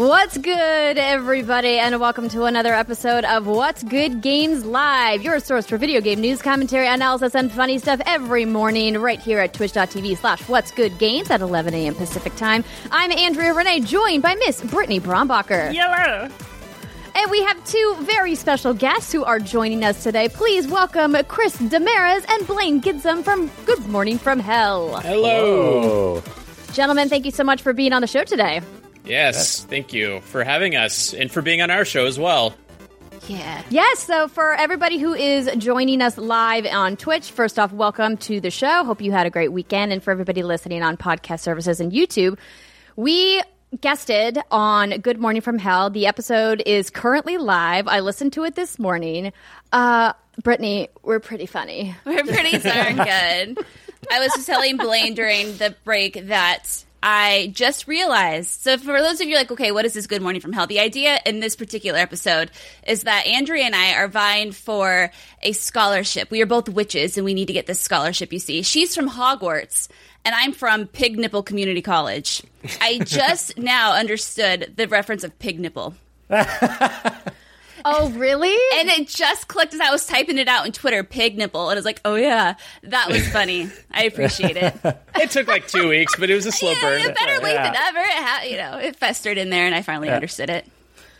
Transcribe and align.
What's 0.00 0.38
good, 0.38 0.96
everybody, 0.96 1.78
and 1.78 2.00
welcome 2.00 2.30
to 2.30 2.44
another 2.44 2.72
episode 2.72 3.26
of 3.26 3.46
What's 3.46 3.82
Good 3.82 4.22
Games 4.22 4.64
Live, 4.64 5.20
your 5.20 5.38
source 5.40 5.66
for 5.66 5.76
video 5.76 6.00
game 6.00 6.22
news, 6.22 6.40
commentary, 6.40 6.88
analysis, 6.88 7.34
and 7.34 7.52
funny 7.52 7.78
stuff 7.78 8.00
every 8.06 8.46
morning 8.46 8.96
right 8.96 9.20
here 9.20 9.40
at 9.40 9.52
twitch.tv 9.52 10.16
slash 10.16 10.40
What's 10.48 10.70
Good 10.70 10.96
Games 10.98 11.30
at 11.30 11.42
11 11.42 11.74
a.m. 11.74 11.94
Pacific 11.94 12.34
time. 12.36 12.64
I'm 12.90 13.12
Andrea 13.12 13.52
Renee, 13.52 13.80
joined 13.80 14.22
by 14.22 14.36
Miss 14.36 14.62
Brittany 14.62 15.00
Brombacher. 15.00 15.74
Yellow. 15.74 16.30
And 17.14 17.30
we 17.30 17.42
have 17.42 17.62
two 17.66 17.96
very 18.00 18.34
special 18.36 18.72
guests 18.72 19.12
who 19.12 19.22
are 19.24 19.38
joining 19.38 19.84
us 19.84 20.02
today. 20.02 20.30
Please 20.30 20.66
welcome 20.66 21.14
Chris 21.28 21.56
Demarais 21.58 22.24
and 22.26 22.46
Blaine 22.46 22.80
Gibson 22.80 23.22
from 23.22 23.50
Good 23.66 23.84
Morning 23.86 24.16
from 24.16 24.38
Hell. 24.38 24.98
Hello. 25.00 26.22
Gentlemen, 26.72 27.10
thank 27.10 27.26
you 27.26 27.32
so 27.32 27.44
much 27.44 27.60
for 27.60 27.74
being 27.74 27.92
on 27.92 28.00
the 28.00 28.08
show 28.08 28.24
today. 28.24 28.62
Yes, 29.04 29.64
thank 29.64 29.92
you 29.92 30.20
for 30.20 30.44
having 30.44 30.76
us 30.76 31.14
and 31.14 31.30
for 31.30 31.42
being 31.42 31.62
on 31.62 31.70
our 31.70 31.84
show 31.84 32.06
as 32.06 32.18
well. 32.18 32.54
Yeah. 33.28 33.62
Yes. 33.70 34.00
So, 34.00 34.28
for 34.28 34.54
everybody 34.54 34.98
who 34.98 35.14
is 35.14 35.48
joining 35.58 36.00
us 36.02 36.16
live 36.18 36.66
on 36.66 36.96
Twitch, 36.96 37.30
first 37.30 37.58
off, 37.58 37.72
welcome 37.72 38.16
to 38.18 38.40
the 38.40 38.50
show. 38.50 38.84
Hope 38.84 39.00
you 39.00 39.12
had 39.12 39.26
a 39.26 39.30
great 39.30 39.52
weekend. 39.52 39.92
And 39.92 40.02
for 40.02 40.10
everybody 40.10 40.42
listening 40.42 40.82
on 40.82 40.96
podcast 40.96 41.40
services 41.40 41.80
and 41.80 41.92
YouTube, 41.92 42.38
we 42.96 43.42
guested 43.80 44.38
on 44.50 44.90
Good 45.00 45.18
Morning 45.20 45.42
from 45.42 45.58
Hell. 45.58 45.90
The 45.90 46.06
episode 46.06 46.62
is 46.66 46.90
currently 46.90 47.36
live. 47.38 47.86
I 47.88 48.00
listened 48.00 48.32
to 48.34 48.44
it 48.44 48.54
this 48.56 48.78
morning. 48.78 49.32
Uh, 49.72 50.12
Brittany, 50.42 50.88
we're 51.02 51.20
pretty 51.20 51.46
funny. 51.46 51.94
We're 52.04 52.24
pretty 52.24 52.58
darn 52.58 52.96
good. 52.96 53.64
I 54.10 54.18
was 54.18 54.32
just 54.34 54.46
telling 54.46 54.76
Blaine 54.76 55.14
during 55.14 55.56
the 55.58 55.74
break 55.84 56.28
that 56.28 56.84
I 57.02 57.50
just 57.54 57.88
realized. 57.88 58.60
So, 58.60 58.76
for 58.76 59.00
those 59.00 59.20
of 59.20 59.28
you 59.28 59.36
like, 59.36 59.50
okay, 59.50 59.72
what 59.72 59.84
is 59.84 59.94
this 59.94 60.06
Good 60.06 60.22
Morning 60.22 60.40
from 60.40 60.52
Hell? 60.52 60.66
The 60.66 60.80
idea 60.80 61.18
in 61.24 61.40
this 61.40 61.56
particular 61.56 61.98
episode 61.98 62.50
is 62.86 63.04
that 63.04 63.26
Andrea 63.26 63.64
and 63.64 63.74
I 63.74 63.94
are 63.94 64.08
vying 64.08 64.52
for 64.52 65.10
a 65.42 65.52
scholarship. 65.52 66.30
We 66.30 66.42
are 66.42 66.46
both 66.46 66.68
witches, 66.68 67.16
and 67.16 67.24
we 67.24 67.34
need 67.34 67.46
to 67.46 67.54
get 67.54 67.66
this 67.66 67.80
scholarship. 67.80 68.32
You 68.32 68.38
see, 68.38 68.62
she's 68.62 68.94
from 68.94 69.08
Hogwarts, 69.08 69.88
and 70.24 70.34
I'm 70.34 70.52
from 70.52 70.86
Pig 70.86 71.18
Nipple 71.18 71.42
Community 71.42 71.82
College. 71.82 72.42
I 72.80 72.98
just 72.98 73.56
now 73.58 73.94
understood 73.94 74.74
the 74.76 74.86
reference 74.86 75.24
of 75.24 75.38
pig 75.38 75.58
nipple. 75.58 75.94
Oh, 77.84 78.10
really? 78.10 78.56
And 78.80 78.88
it 78.88 79.08
just 79.08 79.48
clicked 79.48 79.74
as 79.74 79.80
I 79.80 79.90
was 79.90 80.06
typing 80.06 80.38
it 80.38 80.48
out 80.48 80.64
in 80.66 80.72
Twitter, 80.72 81.04
pig 81.04 81.36
nipple. 81.36 81.68
And 81.68 81.76
I 81.76 81.78
was 81.78 81.84
like, 81.84 82.00
oh, 82.04 82.14
yeah, 82.14 82.54
that 82.84 83.08
was 83.08 83.26
funny. 83.28 83.68
I 83.90 84.04
appreciate 84.04 84.56
it. 84.56 84.74
It 85.20 85.30
took 85.30 85.48
like 85.48 85.68
two 85.68 85.88
weeks, 85.88 86.16
but 86.16 86.30
it 86.30 86.34
was 86.34 86.46
a 86.46 86.52
slow 86.52 86.72
burn. 86.80 86.98
yeah, 87.00 87.06
burn. 87.06 87.14
better 87.14 87.42
late 87.42 87.56
than 87.56 87.76
ever. 87.76 87.98
It 87.98 88.04
ha- 88.14 88.42
you 88.48 88.56
know, 88.56 88.78
it 88.78 88.96
festered 88.96 89.36
in 89.36 89.50
there, 89.50 89.66
and 89.66 89.74
I 89.74 89.82
finally 89.82 90.08
understood 90.08 90.48
it. 90.48 90.66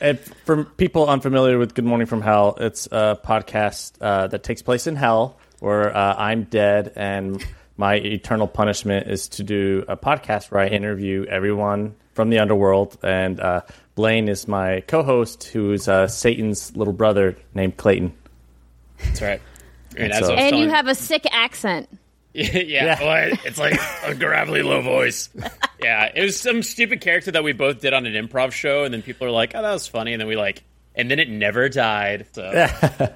And 0.00 0.18
for 0.46 0.64
people 0.64 1.06
unfamiliar 1.06 1.58
with 1.58 1.74
Good 1.74 1.84
Morning 1.84 2.06
from 2.06 2.22
Hell, 2.22 2.56
it's 2.58 2.86
a 2.90 3.18
podcast 3.22 3.92
uh, 4.00 4.28
that 4.28 4.42
takes 4.42 4.62
place 4.62 4.86
in 4.86 4.96
hell 4.96 5.38
where 5.58 5.94
uh, 5.94 6.14
I'm 6.16 6.44
dead 6.44 6.92
and 6.96 7.44
my 7.76 7.96
eternal 7.96 8.46
punishment 8.46 9.08
is 9.08 9.28
to 9.30 9.42
do 9.42 9.84
a 9.88 9.96
podcast 9.98 10.50
where 10.50 10.62
I 10.62 10.68
interview 10.68 11.26
everyone 11.28 11.94
from 12.14 12.30
the 12.30 12.38
underworld. 12.38 12.96
And 13.02 13.38
uh, 13.38 13.60
Blaine 13.94 14.28
is 14.28 14.46
my 14.48 14.80
co 14.86 15.02
host, 15.02 15.44
who's 15.44 15.88
uh, 15.88 16.06
Satan's 16.06 16.76
little 16.76 16.92
brother 16.92 17.36
named 17.54 17.76
Clayton. 17.76 18.12
That's 18.98 19.22
right. 19.22 19.40
And, 19.96 20.12
so- 20.14 20.18
as 20.20 20.28
I 20.30 20.32
was 20.34 20.40
And 20.42 20.58
you 20.58 20.68
have 20.70 20.86
a 20.86 20.94
sick 20.94 21.26
accent. 21.32 21.88
yeah, 22.32 22.58
Yeah. 22.62 23.02
well, 23.02 23.38
it's 23.44 23.58
like 23.58 23.78
a 24.04 24.14
gravelly 24.14 24.62
low 24.62 24.80
voice. 24.82 25.28
Yeah, 25.82 26.10
it 26.14 26.22
was 26.22 26.38
some 26.38 26.62
stupid 26.62 27.00
character 27.00 27.32
that 27.32 27.42
we 27.42 27.52
both 27.52 27.80
did 27.80 27.92
on 27.92 28.06
an 28.06 28.12
improv 28.28 28.52
show, 28.52 28.84
and 28.84 28.94
then 28.94 29.02
people 29.02 29.26
are 29.26 29.32
like, 29.32 29.52
"Oh, 29.56 29.62
that 29.62 29.72
was 29.72 29.88
funny," 29.88 30.12
and 30.12 30.20
then 30.20 30.28
we 30.28 30.36
like, 30.36 30.62
and 30.94 31.10
then 31.10 31.18
it 31.18 31.28
never 31.28 31.68
died. 31.68 32.26
So 32.32 32.42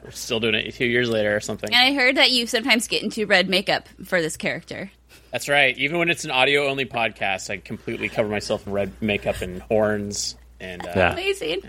we're 0.02 0.10
still 0.10 0.40
doing 0.40 0.54
it 0.56 0.74
two 0.74 0.86
years 0.86 1.08
later 1.08 1.36
or 1.36 1.38
something. 1.38 1.72
And 1.72 1.80
I 1.80 1.94
heard 1.94 2.16
that 2.16 2.32
you 2.32 2.48
sometimes 2.48 2.88
get 2.88 3.04
into 3.04 3.24
red 3.26 3.48
makeup 3.48 3.88
for 4.04 4.20
this 4.20 4.36
character. 4.36 4.90
That's 5.30 5.48
right. 5.48 5.78
Even 5.78 5.98
when 5.98 6.10
it's 6.10 6.24
an 6.24 6.32
audio 6.32 6.66
only 6.66 6.84
podcast, 6.84 7.50
I 7.50 7.58
completely 7.58 8.08
cover 8.08 8.28
myself 8.28 8.66
in 8.66 8.72
red 8.72 8.92
makeup 9.00 9.42
and 9.42 9.62
horns, 9.62 10.34
and 10.64 10.86
uh, 10.86 10.92
Yeah. 10.96 11.12
Amazing. 11.12 11.62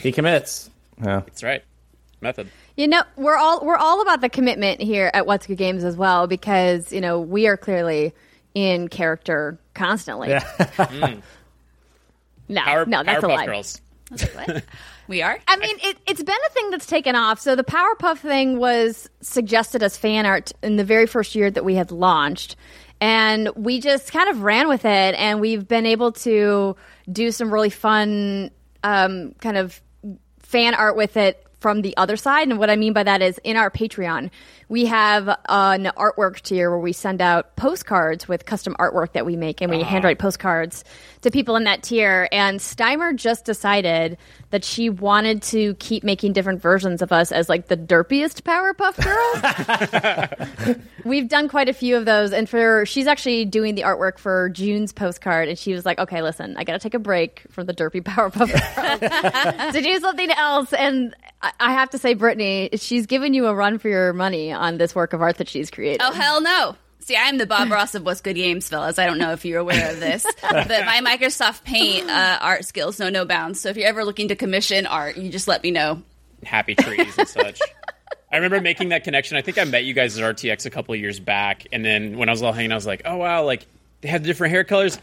He 0.00 0.12
commits. 0.12 0.70
Yeah. 1.02 1.20
that's 1.20 1.42
right. 1.42 1.62
Method. 2.20 2.48
You 2.76 2.86
know, 2.88 3.02
we're 3.16 3.36
all 3.36 3.64
we're 3.64 3.76
all 3.76 4.02
about 4.02 4.20
the 4.20 4.28
commitment 4.28 4.80
here 4.82 5.10
at 5.14 5.26
What's 5.26 5.46
Good 5.46 5.56
Games 5.58 5.84
as 5.84 5.96
well 5.96 6.26
because 6.26 6.92
you 6.92 7.00
know 7.00 7.20
we 7.20 7.46
are 7.46 7.56
clearly 7.56 8.12
in 8.54 8.88
character 8.88 9.58
constantly. 9.74 10.28
Yeah. 10.28 11.16
No, 12.48 12.62
Power, 12.62 12.84
no, 12.84 13.04
that's 13.04 13.22
a 13.22 13.28
lie. 13.28 13.46
Girls. 13.46 13.80
We 15.06 15.22
are? 15.22 15.40
I 15.48 15.56
mean, 15.56 15.76
it, 15.82 15.98
it's 16.06 16.22
been 16.22 16.36
a 16.46 16.50
thing 16.52 16.70
that's 16.70 16.86
taken 16.86 17.16
off. 17.16 17.40
So 17.40 17.56
the 17.56 17.64
Powerpuff 17.64 18.18
thing 18.18 18.60
was 18.60 19.10
suggested 19.20 19.82
as 19.82 19.96
fan 19.96 20.24
art 20.24 20.52
in 20.62 20.76
the 20.76 20.84
very 20.84 21.06
first 21.06 21.34
year 21.34 21.50
that 21.50 21.64
we 21.64 21.74
had 21.74 21.90
launched. 21.90 22.54
And 23.00 23.48
we 23.56 23.80
just 23.80 24.12
kind 24.12 24.28
of 24.28 24.42
ran 24.42 24.68
with 24.68 24.84
it. 24.84 25.14
And 25.14 25.40
we've 25.40 25.66
been 25.66 25.86
able 25.86 26.12
to 26.12 26.76
do 27.10 27.30
some 27.30 27.52
really 27.52 27.70
fun 27.70 28.50
um, 28.84 29.34
kind 29.40 29.56
of 29.56 29.80
fan 30.40 30.74
art 30.74 30.96
with 30.96 31.16
it 31.16 31.46
from 31.60 31.82
the 31.82 31.96
other 31.96 32.16
side. 32.16 32.48
And 32.48 32.58
what 32.58 32.70
I 32.70 32.76
mean 32.76 32.92
by 32.92 33.02
that 33.02 33.22
is 33.22 33.38
in 33.44 33.56
our 33.56 33.70
Patreon, 33.70 34.30
we 34.68 34.86
have 34.86 35.28
an 35.28 35.90
artwork 35.96 36.40
tier 36.40 36.70
where 36.70 36.78
we 36.78 36.92
send 36.92 37.20
out 37.20 37.54
postcards 37.56 38.26
with 38.26 38.46
custom 38.46 38.74
artwork 38.78 39.12
that 39.12 39.26
we 39.26 39.36
make 39.36 39.60
and 39.60 39.70
we 39.70 39.82
handwrite 39.82 40.18
postcards 40.18 40.84
to 41.20 41.30
people 41.30 41.56
in 41.56 41.64
that 41.64 41.82
tier. 41.82 42.28
And 42.32 42.60
Steimer 42.60 43.14
just 43.14 43.44
decided 43.44 44.16
that 44.50 44.64
she 44.64 44.90
wanted 44.90 45.42
to 45.42 45.74
keep 45.74 46.02
making 46.02 46.32
different 46.32 46.60
versions 46.60 47.02
of 47.02 47.12
us 47.12 47.30
as 47.32 47.48
like 47.48 47.68
the 47.68 47.76
derpiest 47.76 48.42
Powerpuff 48.42 48.96
Girls. 50.66 50.76
We've 51.04 51.28
done 51.28 51.48
quite 51.48 51.68
a 51.68 51.72
few 51.72 51.96
of 51.96 52.04
those, 52.04 52.32
and 52.32 52.48
for 52.48 52.84
she's 52.86 53.06
actually 53.06 53.44
doing 53.44 53.74
the 53.74 53.82
artwork 53.82 54.18
for 54.18 54.48
June's 54.50 54.92
postcard, 54.92 55.48
and 55.48 55.58
she 55.58 55.72
was 55.72 55.86
like, 55.86 55.98
"Okay, 55.98 56.20
listen, 56.22 56.56
I 56.56 56.64
got 56.64 56.72
to 56.74 56.78
take 56.78 56.94
a 56.94 56.98
break 56.98 57.42
from 57.50 57.66
the 57.66 57.74
derpy 57.74 58.02
Powerpuff 58.02 58.48
Girls 58.50 59.72
to 59.74 59.80
do 59.82 59.98
something 60.00 60.30
else." 60.30 60.72
And 60.72 61.14
I- 61.42 61.52
I 61.60 61.72
have 61.72 61.90
to 61.90 61.98
say, 61.98 62.14
Brittany, 62.14 62.70
she's 62.74 63.06
given 63.06 63.32
you 63.34 63.46
a 63.46 63.54
run 63.54 63.78
for 63.78 63.88
your 63.88 64.12
money 64.12 64.52
on 64.52 64.76
this 64.78 64.94
work 64.94 65.12
of 65.12 65.22
art 65.22 65.38
that 65.38 65.48
she's 65.48 65.70
created. 65.70 66.00
Oh, 66.02 66.12
hell 66.12 66.40
no. 66.42 66.76
See, 67.00 67.16
I'm 67.16 67.38
the 67.38 67.46
Bob 67.46 67.70
Ross 67.70 67.94
of 67.94 68.04
What's 68.04 68.20
Good 68.20 68.36
Games, 68.36 68.68
fellas. 68.68 68.98
I 68.98 69.06
don't 69.06 69.18
know 69.18 69.32
if 69.32 69.44
you're 69.44 69.58
aware 69.58 69.90
of 69.92 70.00
this, 70.00 70.24
but 70.42 70.68
my 70.68 71.00
Microsoft 71.04 71.64
Paint 71.64 72.08
uh, 72.08 72.38
art 72.40 72.64
skills 72.64 72.98
know 72.98 73.08
no 73.08 73.24
bounds. 73.24 73.60
So 73.60 73.68
if 73.70 73.76
you're 73.76 73.88
ever 73.88 74.04
looking 74.04 74.28
to 74.28 74.36
commission 74.36 74.86
art, 74.86 75.16
you 75.16 75.30
just 75.30 75.48
let 75.48 75.62
me 75.62 75.70
know. 75.70 76.02
happy 76.44 76.74
trees 76.74 77.16
and 77.18 77.26
such. 77.28 77.58
I 78.32 78.36
remember 78.36 78.60
making 78.60 78.90
that 78.90 79.02
connection. 79.02 79.36
I 79.36 79.42
think 79.42 79.58
I 79.58 79.64
met 79.64 79.84
you 79.84 79.92
guys 79.94 80.16
at 80.18 80.36
RTX 80.36 80.66
a 80.66 80.70
couple 80.70 80.94
of 80.94 81.00
years 81.00 81.18
back, 81.18 81.66
and 81.72 81.84
then 81.84 82.16
when 82.16 82.28
I 82.28 82.32
was 82.32 82.42
all 82.42 82.52
hanging, 82.52 82.70
I 82.70 82.76
was 82.76 82.86
like, 82.86 83.02
"Oh 83.04 83.16
wow, 83.16 83.44
like 83.44 83.66
they 84.02 84.08
have 84.08 84.22
different 84.22 84.52
hair 84.52 84.62
colors." 84.62 84.98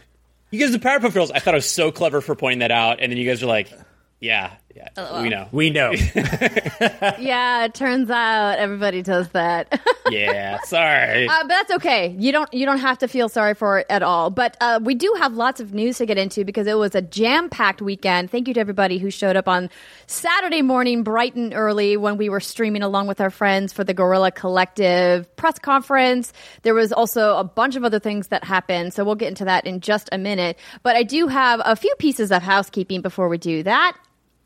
You 0.50 0.60
guys 0.60 0.72
the 0.72 0.78
Powerpuff 0.78 1.12
Girls. 1.12 1.30
I 1.30 1.40
thought 1.40 1.52
I 1.52 1.58
was 1.58 1.70
so 1.70 1.90
clever 1.92 2.22
for 2.22 2.34
pointing 2.34 2.60
that 2.60 2.70
out, 2.70 3.00
and 3.00 3.12
then 3.12 3.18
you 3.18 3.28
guys 3.28 3.42
were 3.42 3.48
like, 3.48 3.70
"Yeah, 4.18 4.54
yeah, 4.78 4.88
LOL. 4.96 5.22
we 5.22 5.28
know, 5.28 5.48
We 5.50 5.70
know. 5.70 5.92
Yeah, 7.18 7.64
it 7.64 7.74
turns 7.74 8.10
out 8.10 8.58
everybody 8.58 9.02
does 9.02 9.28
that. 9.30 9.80
yeah." 10.10 10.60
Sorry. 10.62 11.26
Uh, 11.28 11.42
but 11.42 11.48
that's 11.48 11.70
okay. 11.72 12.14
You 12.18 12.32
don't 12.32 12.52
you 12.54 12.64
don't 12.64 12.78
have 12.78 12.98
to 12.98 13.08
feel 13.08 13.28
sorry 13.28 13.54
for 13.54 13.80
it 13.80 13.86
at 13.90 14.02
all. 14.02 14.30
But 14.30 14.56
uh, 14.60 14.80
we 14.82 14.94
do 14.94 15.14
have 15.18 15.34
lots 15.34 15.60
of 15.60 15.74
news 15.74 15.98
to 15.98 16.06
get 16.06 16.18
into 16.18 16.44
because 16.44 16.66
it 16.66 16.76
was 16.76 16.94
a 16.94 17.02
jam 17.02 17.48
packed 17.48 17.82
weekend. 17.82 18.30
Thank 18.30 18.48
you 18.48 18.54
to 18.54 18.60
everybody 18.60 18.98
who 18.98 19.10
showed 19.10 19.36
up 19.36 19.48
on 19.48 19.70
Saturday 20.06 20.62
morning, 20.62 21.02
bright 21.02 21.34
and 21.34 21.52
early, 21.54 21.96
when 21.96 22.16
we 22.16 22.28
were 22.28 22.40
streaming 22.40 22.82
along 22.82 23.08
with 23.08 23.20
our 23.20 23.30
friends 23.30 23.72
for 23.72 23.84
the 23.84 23.94
Guerrilla 23.94 24.30
Collective 24.30 25.34
press 25.36 25.58
conference. 25.58 26.32
There 26.62 26.74
was 26.74 26.92
also 26.92 27.36
a 27.36 27.44
bunch 27.44 27.76
of 27.76 27.84
other 27.84 27.98
things 27.98 28.28
that 28.28 28.44
happened, 28.44 28.94
so 28.94 29.04
we'll 29.04 29.16
get 29.16 29.28
into 29.28 29.44
that 29.46 29.66
in 29.66 29.80
just 29.80 30.08
a 30.12 30.18
minute. 30.18 30.58
But 30.82 30.96
I 30.96 31.02
do 31.02 31.26
have 31.26 31.60
a 31.64 31.74
few 31.74 31.94
pieces 31.98 32.30
of 32.30 32.42
housekeeping 32.42 33.02
before 33.02 33.28
we 33.28 33.38
do 33.38 33.62
that. 33.64 33.96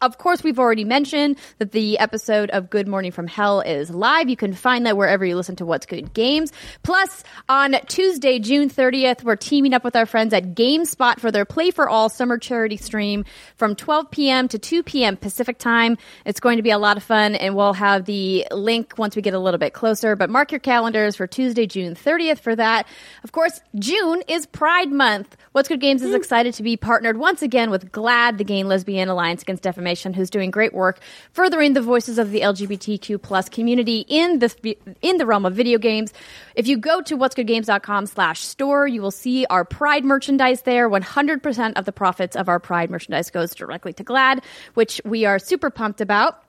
Of 0.02 0.18
course, 0.18 0.42
we've 0.42 0.58
already 0.58 0.82
mentioned 0.82 1.38
that 1.58 1.70
the 1.70 1.96
episode 2.00 2.50
of 2.50 2.70
Good 2.70 2.88
Morning 2.88 3.12
from 3.12 3.28
Hell 3.28 3.60
is 3.60 3.88
live. 3.88 4.28
You 4.28 4.36
can 4.36 4.52
find 4.52 4.84
that 4.84 4.96
wherever 4.96 5.24
you 5.24 5.36
listen 5.36 5.54
to 5.56 5.64
What's 5.64 5.86
Good 5.86 6.12
Games. 6.12 6.50
Plus, 6.82 7.22
on 7.48 7.76
Tuesday, 7.86 8.40
June 8.40 8.68
30th, 8.68 9.22
we're 9.22 9.36
teaming 9.36 9.72
up 9.74 9.84
with 9.84 9.94
our 9.94 10.04
friends 10.04 10.34
at 10.34 10.56
GameSpot 10.56 11.20
for 11.20 11.30
their 11.30 11.44
Play 11.44 11.70
for 11.70 11.88
All 11.88 12.08
summer 12.08 12.36
charity 12.36 12.76
stream 12.76 13.24
from 13.54 13.76
12 13.76 14.10
p.m. 14.10 14.48
to 14.48 14.58
2 14.58 14.82
p.m. 14.82 15.16
Pacific 15.16 15.58
time. 15.58 15.96
It's 16.26 16.40
going 16.40 16.56
to 16.56 16.64
be 16.64 16.72
a 16.72 16.78
lot 16.78 16.96
of 16.96 17.04
fun, 17.04 17.36
and 17.36 17.54
we'll 17.54 17.74
have 17.74 18.04
the 18.04 18.44
link 18.50 18.94
once 18.98 19.14
we 19.14 19.22
get 19.22 19.34
a 19.34 19.38
little 19.38 19.58
bit 19.58 19.72
closer. 19.72 20.16
But 20.16 20.30
mark 20.30 20.50
your 20.50 20.58
calendars 20.58 21.14
for 21.14 21.28
Tuesday, 21.28 21.66
June 21.66 21.94
30th 21.94 22.40
for 22.40 22.56
that. 22.56 22.88
Of 23.22 23.30
course, 23.30 23.60
June 23.76 24.24
is 24.26 24.46
Pride 24.46 24.90
Month. 24.90 25.36
What's 25.52 25.68
Good 25.68 25.80
Games 25.80 26.02
is 26.02 26.10
mm. 26.10 26.16
excited 26.16 26.54
to 26.54 26.64
be 26.64 26.76
partnered 26.76 27.18
once 27.18 27.40
again 27.40 27.70
with 27.70 27.92
GLAAD, 27.92 28.38
the 28.38 28.44
Gay 28.44 28.58
and 28.58 28.68
Lesbian 28.68 29.08
Alliance 29.08 29.42
Against 29.42 29.62
Defamation 29.62 29.91
Who's 29.92 30.30
doing 30.30 30.50
great 30.50 30.72
work 30.72 31.00
furthering 31.32 31.74
the 31.74 31.82
voices 31.82 32.18
of 32.18 32.30
the 32.30 32.40
LGBTQ 32.40 33.20
plus 33.20 33.48
community 33.48 34.06
in 34.08 34.38
the 34.38 34.76
in 35.02 35.18
the 35.18 35.26
realm 35.26 35.44
of 35.44 35.54
video 35.54 35.78
games. 35.78 36.12
If 36.54 36.66
you 36.66 36.78
go 36.78 37.02
to 37.02 37.16
what'sgoodgames.com 37.16 38.06
slash 38.06 38.40
store, 38.40 38.86
you 38.86 39.02
will 39.02 39.10
see 39.10 39.44
our 39.46 39.64
Pride 39.64 40.04
merchandise 40.04 40.62
there. 40.62 40.88
100% 40.88 41.72
of 41.74 41.84
the 41.84 41.92
profits 41.92 42.36
of 42.36 42.48
our 42.48 42.58
Pride 42.58 42.90
merchandise 42.90 43.30
goes 43.30 43.54
directly 43.54 43.92
to 43.92 44.04
GLAAD, 44.04 44.42
which 44.74 45.00
we 45.04 45.24
are 45.24 45.38
super 45.38 45.70
pumped 45.70 46.00
about. 46.00 46.42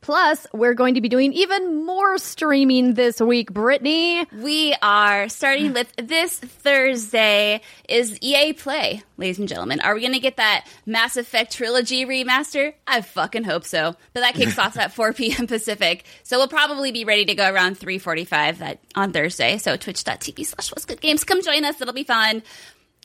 Plus, 0.00 0.46
we're 0.52 0.74
going 0.74 0.94
to 0.94 1.00
be 1.00 1.08
doing 1.08 1.32
even 1.32 1.84
more 1.84 2.18
streaming 2.18 2.94
this 2.94 3.20
week, 3.20 3.52
Brittany. 3.52 4.26
We 4.32 4.74
are 4.80 5.28
starting 5.28 5.72
with 5.72 5.92
this 5.96 6.38
Thursday 6.38 7.62
is 7.88 8.18
EA 8.20 8.52
Play, 8.52 9.02
ladies 9.16 9.38
and 9.38 9.48
gentlemen. 9.48 9.80
Are 9.80 9.94
we 9.94 10.00
going 10.00 10.12
to 10.12 10.20
get 10.20 10.36
that 10.36 10.66
Mass 10.86 11.16
Effect 11.16 11.52
trilogy 11.52 12.04
remaster? 12.04 12.74
I 12.86 13.00
fucking 13.00 13.44
hope 13.44 13.64
so. 13.64 13.94
But 14.12 14.20
that 14.20 14.34
kicks 14.34 14.58
off 14.58 14.78
at 14.78 14.92
4 14.94 15.12
p.m. 15.12 15.46
Pacific. 15.46 16.04
So 16.22 16.38
we'll 16.38 16.48
probably 16.48 16.92
be 16.92 17.04
ready 17.04 17.24
to 17.26 17.34
go 17.34 17.50
around 17.50 17.78
3:45 17.78 18.58
that 18.58 18.80
on 18.94 19.12
Thursday. 19.12 19.58
So 19.58 19.76
twitch.tv 19.76 20.46
slash 20.46 20.70
what's 20.70 20.84
good 20.84 21.00
games. 21.00 21.24
Come 21.24 21.42
join 21.42 21.64
us. 21.64 21.80
It'll 21.80 21.94
be 21.94 22.04
fun. 22.04 22.42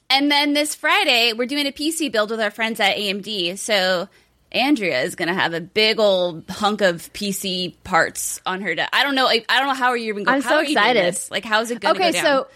And 0.09 0.29
then 0.29 0.53
this 0.53 0.75
Friday, 0.75 1.33
we're 1.33 1.47
doing 1.47 1.65
a 1.65 1.71
PC 1.71 2.11
build 2.11 2.29
with 2.29 2.39
our 2.39 2.51
friends 2.51 2.79
at 2.79 2.97
AMD. 2.97 3.57
So 3.57 4.09
Andrea 4.53 5.01
is 5.01 5.15
going 5.15 5.27
to 5.29 5.33
have 5.33 5.53
a 5.53 5.61
big 5.61 5.99
old 5.99 6.47
hunk 6.49 6.81
of 6.81 7.11
PC 7.13 7.75
parts 7.83 8.39
on 8.45 8.61
her. 8.61 8.75
De- 8.75 8.95
I 8.95 9.03
don't 9.03 9.15
know. 9.15 9.27
I, 9.27 9.43
I 9.49 9.59
don't 9.59 9.67
know 9.69 9.73
how 9.73 9.87
are 9.89 9.97
you 9.97 10.09
even. 10.09 10.23
Go- 10.23 10.31
I'm 10.31 10.41
how 10.41 10.49
so 10.49 10.55
are 10.57 10.61
you 10.61 10.67
doing 10.75 10.77
excited. 10.77 11.05
this? 11.05 11.31
Like, 11.31 11.43
how's 11.45 11.71
it 11.71 11.79
going 11.79 11.95
to 11.95 11.99
Okay, 12.01 12.11
go 12.11 12.21
down? 12.21 12.25
so 12.25 12.47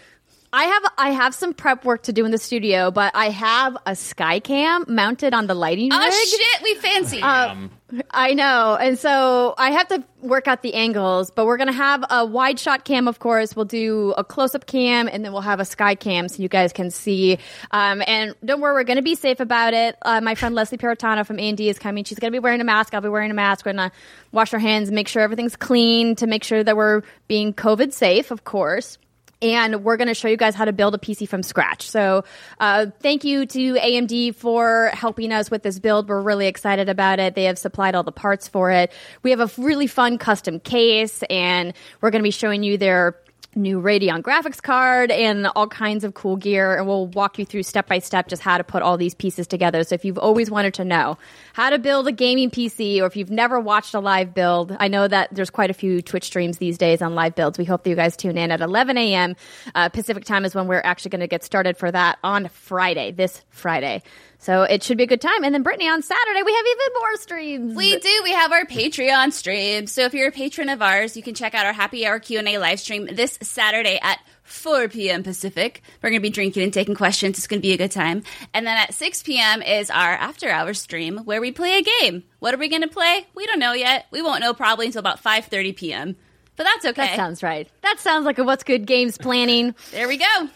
I 0.52 0.64
have 0.64 0.82
I 0.96 1.10
have 1.10 1.34
some 1.34 1.52
prep 1.52 1.84
work 1.84 2.04
to 2.04 2.12
do 2.12 2.24
in 2.24 2.30
the 2.30 2.38
studio, 2.38 2.90
but 2.90 3.14
I 3.14 3.28
have 3.30 3.76
a 3.84 3.92
Skycam 3.92 4.88
mounted 4.88 5.34
on 5.34 5.46
the 5.46 5.54
lighting 5.54 5.90
oh 5.92 5.98
rig. 5.98 6.12
shit, 6.12 6.62
we 6.62 6.74
fancy. 6.76 7.20
Um, 7.22 7.70
I 8.10 8.34
know. 8.34 8.76
And 8.80 8.98
so 8.98 9.54
I 9.56 9.70
have 9.70 9.88
to 9.88 10.04
work 10.20 10.48
out 10.48 10.62
the 10.62 10.74
angles, 10.74 11.30
but 11.30 11.46
we're 11.46 11.56
going 11.56 11.68
to 11.68 11.72
have 11.72 12.04
a 12.10 12.24
wide 12.24 12.58
shot 12.58 12.84
cam, 12.84 13.08
of 13.08 13.18
course. 13.18 13.56
We'll 13.56 13.64
do 13.64 14.14
a 14.16 14.24
close 14.24 14.54
up 14.54 14.66
cam 14.66 15.08
and 15.08 15.24
then 15.24 15.32
we'll 15.32 15.42
have 15.42 15.60
a 15.60 15.64
sky 15.64 15.94
cam 15.94 16.28
so 16.28 16.42
you 16.42 16.48
guys 16.48 16.72
can 16.72 16.90
see. 16.90 17.38
Um, 17.70 18.02
and 18.06 18.34
don't 18.44 18.60
worry, 18.60 18.74
we're 18.74 18.84
going 18.84 18.96
to 18.96 19.02
be 19.02 19.14
safe 19.14 19.40
about 19.40 19.74
it. 19.74 19.96
Uh, 20.02 20.20
my 20.20 20.34
friend 20.34 20.54
Leslie 20.54 20.78
Peritano 20.78 21.26
from 21.26 21.38
AMD 21.38 21.60
is 21.60 21.78
coming. 21.78 22.04
She's 22.04 22.18
going 22.18 22.32
to 22.32 22.34
be 22.34 22.42
wearing 22.42 22.60
a 22.60 22.64
mask. 22.64 22.94
I'll 22.94 23.00
be 23.00 23.08
wearing 23.08 23.30
a 23.30 23.34
mask. 23.34 23.64
We're 23.64 23.72
going 23.72 23.90
to 23.90 23.96
wash 24.32 24.52
our 24.52 24.60
hands, 24.60 24.90
make 24.90 25.08
sure 25.08 25.22
everything's 25.22 25.56
clean 25.56 26.16
to 26.16 26.26
make 26.26 26.44
sure 26.44 26.62
that 26.62 26.76
we're 26.76 27.02
being 27.26 27.54
COVID 27.54 27.92
safe, 27.92 28.30
of 28.30 28.44
course 28.44 28.98
and 29.40 29.84
we're 29.84 29.96
going 29.96 30.08
to 30.08 30.14
show 30.14 30.28
you 30.28 30.36
guys 30.36 30.54
how 30.54 30.64
to 30.64 30.72
build 30.72 30.94
a 30.94 30.98
PC 30.98 31.28
from 31.28 31.42
scratch. 31.42 31.88
So, 31.88 32.24
uh, 32.60 32.86
thank 33.00 33.24
you 33.24 33.46
to 33.46 33.74
AMD 33.74 34.34
for 34.34 34.90
helping 34.92 35.32
us 35.32 35.50
with 35.50 35.62
this 35.62 35.78
build. 35.78 36.08
We're 36.08 36.20
really 36.20 36.46
excited 36.46 36.88
about 36.88 37.18
it. 37.18 37.34
They 37.34 37.44
have 37.44 37.58
supplied 37.58 37.94
all 37.94 38.02
the 38.02 38.12
parts 38.12 38.48
for 38.48 38.70
it. 38.70 38.92
We 39.22 39.30
have 39.30 39.40
a 39.40 39.50
really 39.60 39.86
fun 39.86 40.18
custom 40.18 40.60
case, 40.60 41.22
and 41.30 41.72
we're 42.00 42.10
going 42.10 42.22
to 42.22 42.26
be 42.26 42.30
showing 42.30 42.62
you 42.62 42.78
their 42.78 43.16
new 43.58 43.80
Radeon 43.80 44.22
graphics 44.22 44.62
card 44.62 45.10
and 45.10 45.48
all 45.56 45.66
kinds 45.66 46.04
of 46.04 46.14
cool 46.14 46.36
gear. 46.36 46.76
And 46.76 46.86
we'll 46.86 47.08
walk 47.08 47.38
you 47.38 47.44
through 47.44 47.64
step 47.64 47.86
by 47.86 47.98
step 47.98 48.28
just 48.28 48.40
how 48.40 48.56
to 48.56 48.64
put 48.64 48.82
all 48.82 48.96
these 48.96 49.14
pieces 49.14 49.46
together. 49.46 49.84
So 49.84 49.94
if 49.94 50.04
you've 50.04 50.18
always 50.18 50.50
wanted 50.50 50.74
to 50.74 50.84
know 50.84 51.18
how 51.52 51.70
to 51.70 51.78
build 51.78 52.08
a 52.08 52.12
gaming 52.12 52.50
PC 52.50 53.00
or 53.02 53.06
if 53.06 53.16
you've 53.16 53.30
never 53.30 53.60
watched 53.60 53.94
a 53.94 54.00
live 54.00 54.32
build, 54.32 54.76
I 54.78 54.88
know 54.88 55.08
that 55.08 55.28
there's 55.34 55.50
quite 55.50 55.70
a 55.70 55.74
few 55.74 56.00
Twitch 56.00 56.24
streams 56.24 56.58
these 56.58 56.78
days 56.78 57.02
on 57.02 57.14
live 57.14 57.34
builds. 57.34 57.58
We 57.58 57.64
hope 57.64 57.82
that 57.82 57.90
you 57.90 57.96
guys 57.96 58.16
tune 58.16 58.38
in 58.38 58.50
at 58.50 58.60
11 58.60 58.96
a.m. 58.96 59.36
Uh, 59.74 59.88
Pacific 59.88 60.24
time 60.24 60.44
is 60.44 60.54
when 60.54 60.66
we're 60.66 60.82
actually 60.84 61.10
going 61.10 61.20
to 61.20 61.26
get 61.26 61.44
started 61.44 61.76
for 61.76 61.90
that 61.90 62.18
on 62.22 62.48
Friday, 62.48 63.10
this 63.10 63.42
Friday. 63.50 64.02
So 64.40 64.62
it 64.62 64.82
should 64.84 64.96
be 64.96 65.02
a 65.04 65.06
good 65.08 65.20
time. 65.20 65.42
And 65.42 65.52
then 65.52 65.62
Brittany 65.64 65.88
on 65.88 66.00
Saturday, 66.00 66.42
we 66.44 66.54
have 66.54 66.64
even 66.64 67.00
more 67.00 67.16
streams. 67.16 67.74
We 67.74 67.98
do. 67.98 68.20
We 68.22 68.32
have 68.32 68.52
our 68.52 68.64
Patreon 68.64 69.32
stream. 69.32 69.86
So 69.88 70.02
if 70.04 70.14
you're 70.14 70.28
a 70.28 70.32
patron 70.32 70.68
of 70.68 70.80
ours, 70.80 71.16
you 71.16 71.22
can 71.24 71.34
check 71.34 71.54
out 71.54 71.66
our 71.66 71.72
happy 71.72 72.06
hour 72.06 72.20
Q&A 72.20 72.56
live 72.58 72.78
stream 72.78 73.08
this 73.12 73.36
Saturday 73.42 73.98
at 74.00 74.20
4 74.44 74.88
p.m. 74.88 75.24
Pacific. 75.24 75.82
We're 76.02 76.10
going 76.10 76.20
to 76.20 76.22
be 76.22 76.30
drinking 76.30 76.62
and 76.62 76.72
taking 76.72 76.94
questions. 76.94 77.36
It's 77.36 77.48
going 77.48 77.60
to 77.60 77.66
be 77.66 77.72
a 77.74 77.76
good 77.76 77.90
time. 77.90 78.22
And 78.54 78.64
then 78.64 78.76
at 78.78 78.94
6 78.94 79.22
p.m. 79.24 79.60
is 79.60 79.90
our 79.90 80.12
after 80.12 80.48
hour 80.48 80.72
stream 80.72 81.18
where 81.18 81.40
we 81.40 81.50
play 81.50 81.78
a 81.78 81.82
game. 82.00 82.22
What 82.38 82.54
are 82.54 82.58
we 82.58 82.68
going 82.68 82.82
to 82.82 82.88
play? 82.88 83.26
We 83.34 83.44
don't 83.44 83.58
know 83.58 83.72
yet. 83.72 84.06
We 84.12 84.22
won't 84.22 84.40
know 84.40 84.54
probably 84.54 84.86
until 84.86 85.00
about 85.00 85.22
5:30 85.22 85.76
p.m. 85.76 86.16
But 86.56 86.64
that's 86.64 86.86
okay. 86.86 87.06
That 87.08 87.16
sounds 87.16 87.42
right. 87.42 87.68
That 87.82 87.98
sounds 87.98 88.24
like 88.24 88.38
a 88.38 88.44
What's 88.44 88.64
Good 88.64 88.86
Games 88.86 89.18
planning. 89.18 89.74
there 89.90 90.08
we 90.08 90.16
go. 90.16 90.48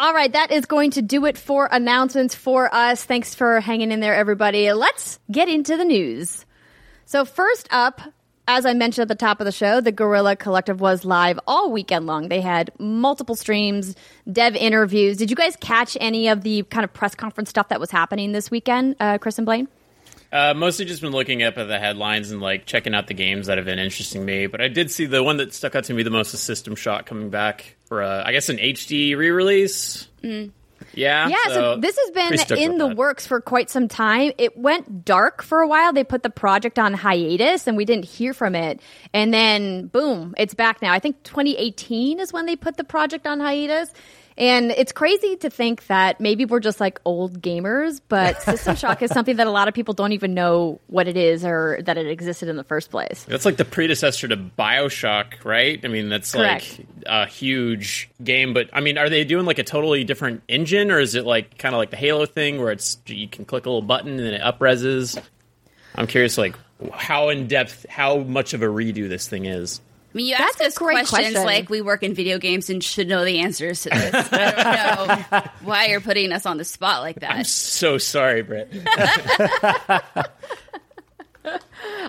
All 0.00 0.14
right, 0.14 0.32
that 0.32 0.50
is 0.50 0.64
going 0.64 0.92
to 0.92 1.02
do 1.02 1.26
it 1.26 1.36
for 1.36 1.68
announcements 1.70 2.34
for 2.34 2.74
us. 2.74 3.04
Thanks 3.04 3.34
for 3.34 3.60
hanging 3.60 3.92
in 3.92 4.00
there, 4.00 4.14
everybody. 4.14 4.72
Let's 4.72 5.18
get 5.30 5.50
into 5.50 5.76
the 5.76 5.84
news. 5.84 6.46
So, 7.04 7.26
first 7.26 7.68
up, 7.70 8.00
as 8.48 8.64
I 8.64 8.72
mentioned 8.72 9.02
at 9.02 9.08
the 9.08 9.14
top 9.14 9.40
of 9.42 9.44
the 9.44 9.52
show, 9.52 9.82
the 9.82 9.92
Guerrilla 9.92 10.36
Collective 10.36 10.80
was 10.80 11.04
live 11.04 11.38
all 11.46 11.70
weekend 11.70 12.06
long. 12.06 12.30
They 12.30 12.40
had 12.40 12.72
multiple 12.78 13.34
streams, 13.34 13.94
dev 14.32 14.56
interviews. 14.56 15.18
Did 15.18 15.28
you 15.28 15.36
guys 15.36 15.54
catch 15.56 15.98
any 16.00 16.28
of 16.28 16.44
the 16.44 16.62
kind 16.62 16.84
of 16.84 16.94
press 16.94 17.14
conference 17.14 17.50
stuff 17.50 17.68
that 17.68 17.78
was 17.78 17.90
happening 17.90 18.32
this 18.32 18.50
weekend, 18.50 18.96
uh, 19.00 19.18
Chris 19.18 19.36
and 19.36 19.44
Blaine? 19.44 19.68
Uh, 20.32 20.54
mostly 20.54 20.84
just 20.84 21.02
been 21.02 21.12
looking 21.12 21.42
up 21.42 21.58
at 21.58 21.66
the 21.66 21.78
headlines 21.78 22.30
and 22.30 22.40
like 22.40 22.64
checking 22.64 22.94
out 22.94 23.08
the 23.08 23.14
games 23.14 23.48
that 23.48 23.58
have 23.58 23.64
been 23.64 23.80
interesting 23.80 24.24
me. 24.24 24.46
But 24.46 24.60
I 24.60 24.68
did 24.68 24.90
see 24.90 25.06
the 25.06 25.22
one 25.22 25.38
that 25.38 25.52
stuck 25.52 25.74
out 25.74 25.84
to 25.84 25.94
me 25.94 26.02
the 26.02 26.10
most 26.10 26.32
is 26.34 26.40
System 26.40 26.76
Shock 26.76 27.06
coming 27.06 27.30
back 27.30 27.76
for 27.86 28.02
uh, 28.02 28.22
I 28.24 28.32
guess 28.32 28.48
an 28.48 28.58
HD 28.58 29.16
re-release. 29.16 30.06
Yeah, 30.94 31.28
Yeah, 31.28 31.36
so, 31.48 31.76
this 31.76 31.98
has 31.98 32.10
been 32.10 32.58
in 32.58 32.78
the 32.78 32.88
that. 32.88 32.96
works 32.96 33.26
for 33.26 33.40
quite 33.40 33.70
some 33.70 33.86
time. 33.88 34.32
It 34.38 34.56
went 34.56 35.04
dark 35.04 35.42
for 35.42 35.60
a 35.60 35.68
while. 35.68 35.92
They 35.92 36.04
put 36.04 36.22
the 36.22 36.30
project 36.30 36.78
on 36.78 36.94
hiatus 36.94 37.66
and 37.66 37.76
we 37.76 37.84
didn't 37.84 38.06
hear 38.06 38.32
from 38.32 38.54
it. 38.54 38.80
And 39.12 39.32
then 39.32 39.86
boom, 39.88 40.34
it's 40.38 40.54
back 40.54 40.82
now. 40.82 40.92
I 40.92 40.98
think 40.98 41.22
2018 41.24 42.18
is 42.18 42.32
when 42.32 42.46
they 42.46 42.56
put 42.56 42.76
the 42.76 42.84
project 42.84 43.26
on 43.26 43.40
hiatus. 43.40 43.92
And 44.38 44.70
it's 44.70 44.92
crazy 44.92 45.36
to 45.36 45.50
think 45.50 45.86
that 45.88 46.20
maybe 46.20 46.44
we're 46.44 46.60
just 46.60 46.80
like 46.80 47.00
old 47.04 47.42
gamers, 47.42 48.00
but 48.08 48.40
System 48.42 48.76
Shock 48.76 49.02
is 49.02 49.10
something 49.10 49.36
that 49.36 49.46
a 49.46 49.50
lot 49.50 49.68
of 49.68 49.74
people 49.74 49.94
don't 49.94 50.12
even 50.12 50.34
know 50.34 50.80
what 50.86 51.08
it 51.08 51.16
is 51.16 51.44
or 51.44 51.78
that 51.82 51.98
it 51.98 52.06
existed 52.06 52.48
in 52.48 52.56
the 52.56 52.64
first 52.64 52.90
place. 52.90 53.24
That's 53.24 53.44
like 53.44 53.56
the 53.56 53.64
predecessor 53.64 54.28
to 54.28 54.36
Bioshock, 54.36 55.44
right? 55.44 55.80
I 55.84 55.88
mean, 55.88 56.08
that's 56.08 56.32
Correct. 56.32 56.78
like 56.78 56.86
a 57.06 57.26
huge 57.26 58.10
game. 58.22 58.54
But 58.54 58.70
I 58.72 58.80
mean, 58.80 58.98
are 58.98 59.08
they 59.08 59.24
doing 59.24 59.46
like 59.46 59.58
a 59.58 59.64
totally 59.64 60.04
different 60.04 60.42
engine, 60.48 60.90
or 60.90 61.00
is 61.00 61.14
it 61.14 61.26
like 61.26 61.58
kind 61.58 61.74
of 61.74 61.78
like 61.78 61.90
the 61.90 61.96
Halo 61.96 62.26
thing 62.26 62.60
where 62.60 62.72
it's 62.72 62.98
you 63.06 63.28
can 63.28 63.44
click 63.44 63.66
a 63.66 63.68
little 63.68 63.82
button 63.82 64.10
and 64.10 64.20
then 64.20 64.34
it 64.34 64.42
upreses? 64.42 65.20
I'm 65.94 66.06
curious, 66.06 66.38
like 66.38 66.56
how 66.92 67.28
in 67.28 67.46
depth, 67.46 67.86
how 67.88 68.18
much 68.18 68.54
of 68.54 68.62
a 68.62 68.66
redo 68.66 69.08
this 69.08 69.28
thing 69.28 69.44
is. 69.44 69.80
I 70.12 70.16
mean, 70.16 70.26
you 70.26 70.34
That's 70.36 70.60
ask 70.60 70.60
a 70.60 70.66
us 70.66 70.78
questions 70.78 71.08
question. 71.08 71.44
like 71.44 71.70
we 71.70 71.82
work 71.82 72.02
in 72.02 72.14
video 72.14 72.38
games 72.38 72.68
and 72.68 72.82
should 72.82 73.06
know 73.06 73.24
the 73.24 73.38
answers 73.40 73.82
to 73.82 73.90
this. 73.90 74.28
I 74.32 74.96
don't 74.96 75.30
know 75.30 75.50
why 75.62 75.86
you're 75.86 76.00
putting 76.00 76.32
us 76.32 76.46
on 76.46 76.56
the 76.56 76.64
spot 76.64 77.02
like 77.02 77.20
that. 77.20 77.30
I'm 77.30 77.44
so 77.44 77.96
sorry, 77.96 78.42
Britt. 78.42 78.72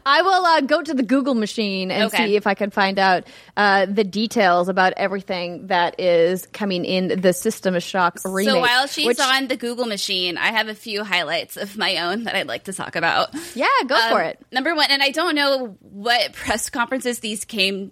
I 0.06 0.22
will 0.22 0.46
uh, 0.46 0.62
go 0.62 0.82
to 0.82 0.94
the 0.94 1.04
Google 1.04 1.36
machine 1.36 1.92
and 1.92 2.06
Okay. 2.06 2.26
see 2.28 2.36
if 2.36 2.48
I 2.48 2.54
can 2.54 2.70
find 2.72 3.00
out 3.00 3.24
uh, 3.56 3.86
the 3.86 4.04
details 4.04 4.68
about 4.70 4.94
everything 4.98 5.68
that 5.68 6.00
is 6.00 6.46
coming 6.48 6.86
in 6.86 7.22
the 7.22 7.34
System 7.34 7.76
of 7.76 7.84
Shock 7.84 8.20
remake. 8.26 8.54
So 8.54 8.60
while 8.60 8.88
she's 8.88 9.08
which- 9.08 9.20
on 9.20 9.48
the 9.48 9.56
Google 9.58 9.86
machine, 9.86 10.38
I 10.38 10.48
have 10.52 10.68
a 10.68 10.76
few 10.76 11.04
highlights 11.04 11.58
of 11.58 11.78
my 11.78 11.98
own 11.98 12.24
that 12.26 12.36
I'd 12.36 12.48
like 12.48 12.66
to 12.66 12.74
talk 12.74 12.96
about. 12.96 13.30
yeah, 13.56 13.68
go 13.88 13.96
Um, 13.96 14.10
for 14.12 14.22
it. 14.22 14.40
Number 14.52 14.76
one, 14.76 14.88
and 14.90 15.02
I 15.02 15.10
don't 15.12 15.36
know 15.36 15.78
what 15.82 16.34
press 16.34 16.70
conferences 16.70 17.20
these 17.20 17.46
came 17.46 17.92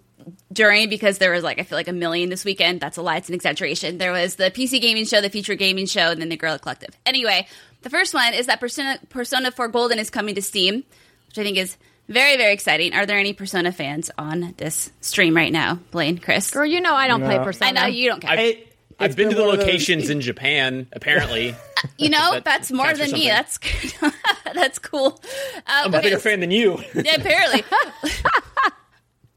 during 0.52 0.90
because 0.90 1.16
there 1.18 1.32
was 1.32 1.42
like 1.42 1.58
I 1.58 1.62
feel 1.62 1.78
like 1.78 1.88
a 1.88 1.92
million 1.94 2.28
this 2.28 2.44
weekend. 2.44 2.80
That's 2.80 2.98
a 2.98 3.02
lie. 3.02 3.16
It's 3.16 3.28
an 3.28 3.34
exaggeration. 3.34 3.96
There 3.98 4.12
was 4.12 4.34
the 4.34 4.50
PC 4.50 4.80
gaming 4.80 5.06
show, 5.06 5.20
the 5.20 5.30
Future 5.30 5.54
Gaming 5.54 5.86
show, 5.86 6.10
and 6.10 6.20
then 6.20 6.28
the 6.28 6.36
Guerrilla 6.36 6.58
Collective. 6.58 6.90
Anyway, 7.06 7.46
the 7.82 7.88
first 7.90 8.12
one 8.12 8.34
is 8.34 8.46
that 8.46 8.60
Persona 8.60 8.98
Persona 9.08 9.50
4 9.50 9.68
Golden 9.68 9.98
is 9.98 10.10
coming 10.10 10.34
to 10.34 10.42
Steam, 10.42 10.84
which 11.30 11.38
I 11.38 11.42
think 11.42 11.56
is 11.56 11.76
very 12.08 12.36
very 12.36 12.52
exciting. 12.52 12.92
Are 12.92 13.06
there 13.06 13.18
any 13.18 13.32
Persona 13.32 13.72
fans 13.72 14.10
on 14.18 14.54
this 14.58 14.90
stream 15.00 15.34
right 15.36 15.52
now? 15.52 15.78
Blaine, 15.90 16.18
Chris, 16.18 16.50
Girl, 16.50 16.66
you 16.66 16.80
know 16.80 16.94
I 16.94 17.08
don't 17.08 17.22
play 17.22 17.38
Persona. 17.38 17.80
I 17.80 17.82
know 17.84 17.86
you 17.88 18.08
don't 18.08 18.20
care. 18.20 18.30
I've, 18.32 18.38
It- 18.40 18.66
I've 19.02 19.06
it's 19.06 19.16
been, 19.16 19.30
to 19.30 19.34
the 19.34 19.40
one 19.44 19.54
of 19.54 19.60
those- 19.60 19.66
locations 19.66 20.10
in 20.10 20.20
Japan, 20.30 20.86
apparently. 20.92 21.54
you 21.96 22.10
know 22.10 22.32
that 22.32 22.44
that's 22.44 22.70
more 22.70 22.92
than 22.92 23.10
me. 23.12 23.28
That's 23.28 23.58
that's 24.54 24.78
cool. 24.78 25.18
Uh, 25.66 25.82
I'm 25.84 25.94
a 25.94 26.02
bigger 26.02 26.18
fan 26.18 26.40
than 26.40 26.50
you. 26.50 26.82
Yeah, 26.94 27.14
apparently. 27.16 27.62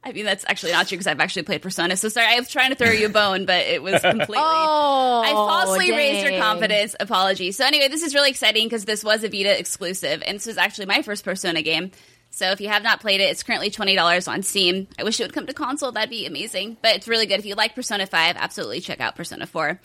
I 0.05 0.11
mean, 0.11 0.25
that's 0.25 0.43
actually 0.47 0.73
not 0.73 0.87
true 0.87 0.97
because 0.97 1.07
I've 1.07 1.21
actually 1.21 1.43
played 1.43 1.61
Persona. 1.61 1.95
So 1.95 2.09
sorry, 2.09 2.27
I 2.27 2.39
was 2.39 2.49
trying 2.49 2.71
to 2.71 2.75
throw 2.75 2.89
you 2.89 3.05
a 3.05 3.09
bone, 3.09 3.45
but 3.45 3.65
it 3.65 3.81
was 3.81 4.01
completely. 4.01 4.35
Oh, 4.37 5.21
I 5.25 5.31
falsely 5.31 5.91
raised 5.91 6.29
your 6.29 6.41
confidence. 6.41 6.95
Apologies. 6.99 7.55
So 7.55 7.65
anyway, 7.65 7.87
this 7.87 8.03
is 8.03 8.13
really 8.13 8.29
exciting 8.29 8.65
because 8.65 8.83
this 8.85 9.03
was 9.03 9.23
a 9.23 9.29
Vita 9.29 9.57
exclusive, 9.57 10.21
and 10.25 10.35
this 10.35 10.45
was 10.45 10.57
actually 10.57 10.87
my 10.87 11.01
first 11.03 11.23
Persona 11.23 11.61
game. 11.61 11.91
So 12.31 12.51
if 12.51 12.59
you 12.59 12.67
have 12.67 12.83
not 12.83 12.99
played 12.99 13.21
it, 13.21 13.29
it's 13.29 13.43
currently 13.43 13.69
twenty 13.69 13.95
dollars 13.95 14.27
on 14.27 14.43
Steam. 14.43 14.87
I 14.99 15.03
wish 15.03 15.19
it 15.19 15.23
would 15.23 15.33
come 15.33 15.45
to 15.47 15.53
console; 15.53 15.91
that'd 15.93 16.09
be 16.09 16.25
amazing. 16.25 16.77
But 16.81 16.95
it's 16.95 17.07
really 17.07 17.25
good. 17.25 17.39
If 17.39 17.45
you 17.45 17.55
like 17.55 17.75
Persona 17.75 18.05
Five, 18.05 18.35
absolutely 18.37 18.81
check 18.81 18.99
out 18.99 19.15
Persona 19.15 19.47
Four. 19.47 19.79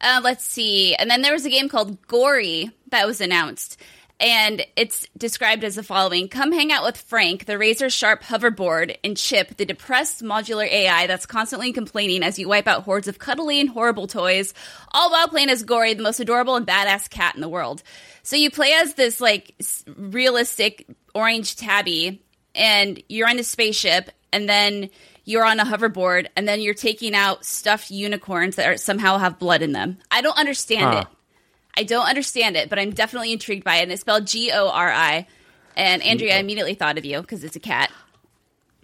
Uh, 0.00 0.20
let's 0.22 0.44
see, 0.44 0.94
and 0.94 1.10
then 1.10 1.22
there 1.22 1.32
was 1.32 1.44
a 1.44 1.50
game 1.50 1.68
called 1.68 2.06
Gori 2.06 2.70
that 2.90 3.06
was 3.06 3.20
announced. 3.20 3.80
And 4.20 4.66
it's 4.74 5.06
described 5.16 5.62
as 5.62 5.76
the 5.76 5.82
following 5.84 6.28
Come 6.28 6.50
hang 6.50 6.72
out 6.72 6.82
with 6.84 6.96
Frank, 6.96 7.44
the 7.44 7.56
razor 7.56 7.88
sharp 7.88 8.22
hoverboard, 8.24 8.96
and 9.04 9.16
Chip, 9.16 9.56
the 9.56 9.64
depressed 9.64 10.22
modular 10.24 10.68
AI 10.68 11.06
that's 11.06 11.24
constantly 11.24 11.72
complaining 11.72 12.24
as 12.24 12.36
you 12.36 12.48
wipe 12.48 12.66
out 12.66 12.82
hordes 12.82 13.06
of 13.06 13.20
cuddly 13.20 13.60
and 13.60 13.68
horrible 13.70 14.08
toys, 14.08 14.54
all 14.90 15.12
while 15.12 15.28
playing 15.28 15.50
as 15.50 15.62
Gori, 15.62 15.94
the 15.94 16.02
most 16.02 16.18
adorable 16.18 16.56
and 16.56 16.66
badass 16.66 17.08
cat 17.08 17.36
in 17.36 17.40
the 17.40 17.48
world. 17.48 17.82
So 18.24 18.34
you 18.34 18.50
play 18.50 18.72
as 18.72 18.94
this 18.94 19.20
like 19.20 19.54
s- 19.60 19.84
realistic 19.96 20.86
orange 21.14 21.54
tabby, 21.54 22.20
and 22.56 23.00
you're 23.08 23.28
on 23.28 23.38
a 23.38 23.44
spaceship, 23.44 24.10
and 24.32 24.48
then 24.48 24.90
you're 25.24 25.44
on 25.44 25.60
a 25.60 25.64
hoverboard, 25.64 26.26
and 26.36 26.48
then 26.48 26.60
you're 26.60 26.74
taking 26.74 27.14
out 27.14 27.44
stuffed 27.44 27.92
unicorns 27.92 28.56
that 28.56 28.66
are, 28.66 28.76
somehow 28.78 29.18
have 29.18 29.38
blood 29.38 29.62
in 29.62 29.70
them. 29.72 29.98
I 30.10 30.22
don't 30.22 30.36
understand 30.38 30.92
Huh. 30.94 31.00
it. 31.02 31.06
I 31.78 31.84
don't 31.84 32.06
understand 32.06 32.56
it, 32.56 32.68
but 32.68 32.78
I'm 32.78 32.90
definitely 32.90 33.32
intrigued 33.32 33.64
by 33.64 33.76
it. 33.76 33.82
And 33.84 33.92
it's 33.92 34.00
spelled 34.02 34.26
G 34.26 34.50
O 34.52 34.68
R 34.68 34.90
I. 34.92 35.26
And 35.76 36.02
Andrea, 36.02 36.34
I 36.36 36.38
immediately 36.40 36.74
thought 36.74 36.98
of 36.98 37.04
you 37.04 37.20
because 37.20 37.44
it's 37.44 37.54
a 37.56 37.60
cat. 37.60 37.90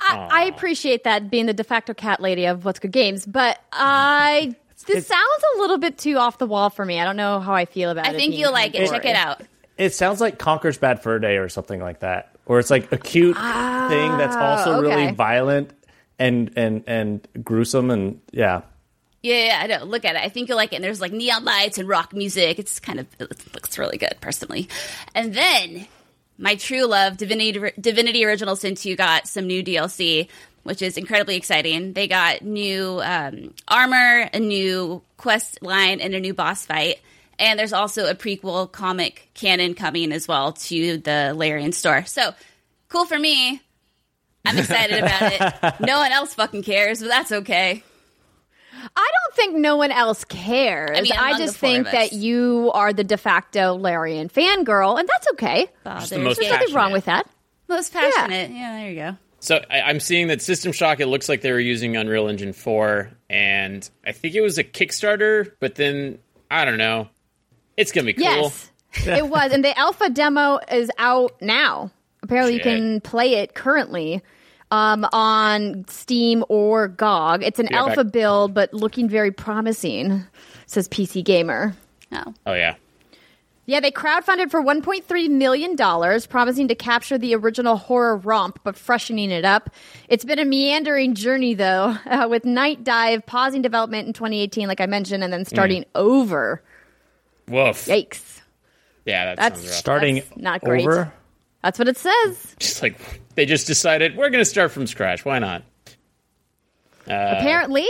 I, 0.00 0.28
I 0.30 0.44
appreciate 0.44 1.04
that 1.04 1.30
being 1.30 1.46
the 1.46 1.54
de 1.54 1.64
facto 1.64 1.94
cat 1.94 2.20
lady 2.20 2.44
of 2.46 2.64
What's 2.64 2.78
Good 2.78 2.92
Games, 2.92 3.26
but 3.26 3.58
I 3.72 4.54
this 4.86 4.98
it's- 4.98 5.06
sounds 5.06 5.42
a 5.56 5.60
little 5.60 5.78
bit 5.78 5.98
too 5.98 6.16
off 6.18 6.38
the 6.38 6.46
wall 6.46 6.70
for 6.70 6.84
me. 6.84 7.00
I 7.00 7.04
don't 7.04 7.16
know 7.16 7.40
how 7.40 7.54
I 7.54 7.64
feel 7.64 7.90
about 7.90 8.06
it. 8.06 8.14
I 8.14 8.16
think 8.16 8.34
you'll 8.36 8.52
like 8.52 8.74
it. 8.74 8.86
gori. 8.86 8.88
Check 8.90 9.04
it 9.06 9.16
out. 9.16 9.40
It 9.76 9.92
sounds 9.92 10.20
like 10.20 10.38
Conker's 10.38 10.78
Bad 10.78 11.02
Fur 11.02 11.18
Day 11.18 11.36
or 11.38 11.48
something 11.48 11.80
like 11.80 12.00
that, 12.00 12.36
or 12.46 12.60
it's 12.60 12.70
like 12.70 12.92
a 12.92 12.98
cute 12.98 13.36
thing 13.36 13.42
that's 14.18 14.36
also 14.36 14.80
really 14.80 15.08
Ah, 15.08 15.12
violent 15.12 15.72
and 16.18 16.52
and 16.54 16.84
and 16.86 17.26
gruesome 17.42 17.90
and 17.90 18.20
yeah. 18.30 18.62
Yeah, 19.25 19.47
yeah, 19.47 19.61
I 19.62 19.66
know. 19.66 19.85
Look 19.87 20.04
at 20.04 20.16
it. 20.16 20.23
I 20.23 20.28
think 20.28 20.50
you'll 20.50 20.59
like 20.59 20.75
it. 20.75 20.76
And 20.76 20.85
there's 20.85 21.00
like 21.00 21.11
neon 21.11 21.47
lights 21.47 21.78
and 21.78 21.88
rock 21.88 22.12
music. 22.12 22.59
It's 22.59 22.78
kind 22.78 23.00
of 23.00 23.07
it 23.19 23.54
looks 23.54 23.78
really 23.78 23.97
good, 23.97 24.16
personally. 24.21 24.69
And 25.14 25.33
then 25.33 25.87
my 26.37 26.57
true 26.57 26.85
love, 26.85 27.16
Divinity 27.16 27.73
Divinity 27.81 28.26
Original 28.26 28.54
Sin 28.54 28.75
2 28.75 28.97
got 28.97 29.26
some 29.26 29.47
new 29.47 29.64
DLC, 29.64 30.28
which 30.64 30.83
is 30.83 30.99
incredibly 30.99 31.37
exciting. 31.37 31.95
They 31.95 32.07
got 32.07 32.43
new 32.43 33.00
um, 33.02 33.54
armor, 33.66 34.28
a 34.31 34.38
new 34.38 35.00
quest 35.16 35.62
line, 35.62 36.02
and 36.02 36.14
a 36.14 36.21
new 36.21 36.35
boss 36.35 36.66
fight. 36.66 37.00
And 37.38 37.59
there's 37.59 37.73
also 37.73 38.07
a 38.11 38.14
prequel 38.14 38.71
comic 38.71 39.31
canon 39.33 39.73
coming 39.73 40.12
as 40.12 40.28
well 40.28 40.52
to 40.52 40.99
the 40.99 41.33
Larian 41.35 41.73
store. 41.73 42.04
So 42.04 42.35
cool 42.90 43.07
for 43.07 43.19
me. 43.19 43.62
I'm 44.45 44.59
excited 44.59 44.99
about 44.99 45.33
it. 45.33 45.81
No 45.87 45.99
one 45.99 46.12
else 46.12 46.35
fucking 46.35 46.62
cares, 46.62 47.00
but 47.00 47.09
that's 47.09 47.33
okay. 47.33 47.83
I 48.97 49.11
don't 49.12 49.35
think 49.35 49.57
no 49.57 49.76
one 49.76 49.91
else 49.91 50.25
cares. 50.25 50.97
I 50.99 51.00
mean, 51.03 51.12
I 51.12 51.38
just 51.38 51.57
think 51.57 51.91
that 51.91 52.12
you 52.12 52.71
are 52.75 52.93
the 52.93 53.05
de 53.05 53.17
facto 53.17 53.75
Larian 53.75 54.29
fangirl, 54.29 54.99
and 54.99 55.09
that's 55.09 55.29
okay. 55.33 55.69
Bothers 55.83 56.11
the 56.11 56.19
most 56.19 56.38
me. 56.38 56.49
There's 56.49 56.61
nothing 56.61 56.75
wrong 56.75 56.93
with 56.93 57.07
that. 57.07 57.29
Most 57.69 57.93
passionate. 57.93 58.50
Yeah. 58.50 58.79
there 58.79 58.91
you 58.91 58.97
go. 58.97 59.17
So 59.41 59.62
I, 59.71 59.83
I'm 59.83 60.00
seeing 60.00 60.29
that 60.29 60.43
System 60.43 60.73
Shock. 60.73 61.00
It 61.00 61.07
looks 61.07 61.29
like 61.29 61.41
they 61.43 61.53
were 61.53 61.61
using 61.61 61.97
Unreal 61.97 62.29
Engine 62.29 62.53
4, 62.53 63.11
and 63.29 63.88
I 64.07 64.12
think 64.12 64.35
it 64.35 64.41
was 64.41 64.59
a 64.59 64.64
Kickstarter. 64.64 65.53
But 65.61 65.75
then 65.75 66.19
I 66.50 66.64
don't 66.64 66.79
know. 66.79 67.09
It's 67.76 67.93
gonna 67.93 68.07
be 68.07 68.14
cool. 68.14 68.25
Yes, 68.25 68.71
it 69.07 69.29
was, 69.29 69.53
and 69.53 69.64
the 69.64 69.76
alpha 69.79 70.11
demo 70.11 70.61
is 70.71 70.91
out 70.99 71.41
now. 71.41 71.91
Apparently, 72.23 72.57
Shit. 72.57 72.67
you 72.67 72.73
can 72.73 73.00
play 73.03 73.35
it 73.35 73.55
currently 73.55 74.23
um, 74.75 75.07
on 75.12 75.85
Steam 75.88 76.45
or 76.49 76.88
GOG. 76.88 77.43
It's 77.43 77.59
an 77.59 77.69
Yeah, 77.71 77.78
alpha 77.78 78.04
back- 78.04 78.12
build, 78.12 78.54
but 78.54 78.73
looking 78.75 79.09
very 79.09 79.31
promising. 79.31 80.25
Says 80.66 80.88
PC 80.88 81.23
Gamer. 81.25 81.75
Oh. 82.12 82.35
Oh 82.47 82.54
yeah. 82.54 82.75
Yeah, 83.66 83.81
they 83.81 83.90
crowdfunded 83.90 84.50
for 84.50 84.62
$1.3 84.62 85.31
million, 85.31 85.75
promising 86.28 86.69
to 86.69 86.75
capture 86.75 87.16
the 87.16 87.35
original 87.35 87.76
horror 87.78 88.19
romp, 88.19 88.59
but 88.62 88.76
freshening 88.76 89.31
it 89.31 89.47
up. 89.47 89.71
It's 90.11 90.23
been 90.23 90.38
a 90.38 90.45
meandering 90.45 91.14
journey, 91.14 91.54
though, 91.54 91.97
uh, 92.07 92.26
with 92.28 92.43
Nightdive 92.43 93.25
pausing 93.25 93.62
development 93.62 94.07
in 94.07 94.12
2018, 94.12 94.69
like 94.69 94.83
I 94.83 94.87
mentioned, 94.87 95.25
and 95.25 95.33
then 95.33 95.47
starting 95.47 95.87
over. 95.95 96.62
Woof. 97.49 97.87
Yikes. 97.87 98.43
Yeah, 99.07 99.25
that 99.26 99.37
That's- 99.38 99.62
rough. 99.62 99.73
Starting 99.73 100.16
That's 100.16 100.37
not 100.37 100.61
great. 100.61 100.87
over. 100.87 101.11
That's 101.64 101.78
what 101.78 101.88
it 101.88 101.97
says. 101.97 102.54
Just 102.59 102.83
like 102.83 102.97
they 103.37 103.47
just 103.47 103.66
decided 103.66 104.16
we're 104.16 104.28
gonna 104.28 104.44
start 104.44 104.71
from 104.71 104.87
scratch. 104.87 105.25
Why 105.25 105.38
not? 105.38 105.62
Apparently. 107.06 107.87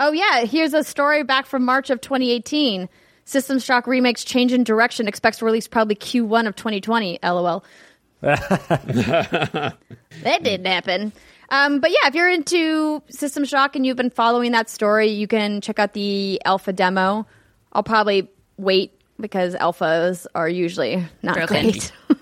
Oh, 0.00 0.12
yeah. 0.12 0.44
Here's 0.44 0.72
a 0.72 0.82
story 0.82 1.22
back 1.22 1.46
from 1.46 1.64
March 1.64 1.90
of 1.90 2.00
2018. 2.00 2.88
System 3.24 3.58
Shock 3.58 3.86
Remakes 3.86 4.24
change 4.24 4.52
in 4.52 4.64
direction. 4.64 5.06
Expects 5.06 5.38
to 5.38 5.44
release 5.44 5.68
probably 5.68 5.94
Q1 5.94 6.46
of 6.46 6.56
2020. 6.56 7.18
LOL. 7.22 7.64
that 8.20 9.76
didn't 10.22 10.66
happen. 10.66 11.12
Um, 11.50 11.80
but 11.80 11.90
yeah, 11.90 12.06
if 12.08 12.14
you're 12.14 12.30
into 12.30 13.02
System 13.08 13.44
Shock 13.44 13.76
and 13.76 13.84
you've 13.84 13.96
been 13.96 14.10
following 14.10 14.52
that 14.52 14.70
story, 14.70 15.08
you 15.08 15.26
can 15.26 15.60
check 15.60 15.78
out 15.78 15.92
the 15.92 16.40
alpha 16.44 16.72
demo. 16.72 17.26
I'll 17.72 17.82
probably 17.82 18.30
wait 18.56 18.98
because 19.18 19.54
alphas 19.54 20.26
are 20.34 20.48
usually 20.48 21.06
not 21.22 21.36
Broken. 21.36 21.70
great. 21.70 21.92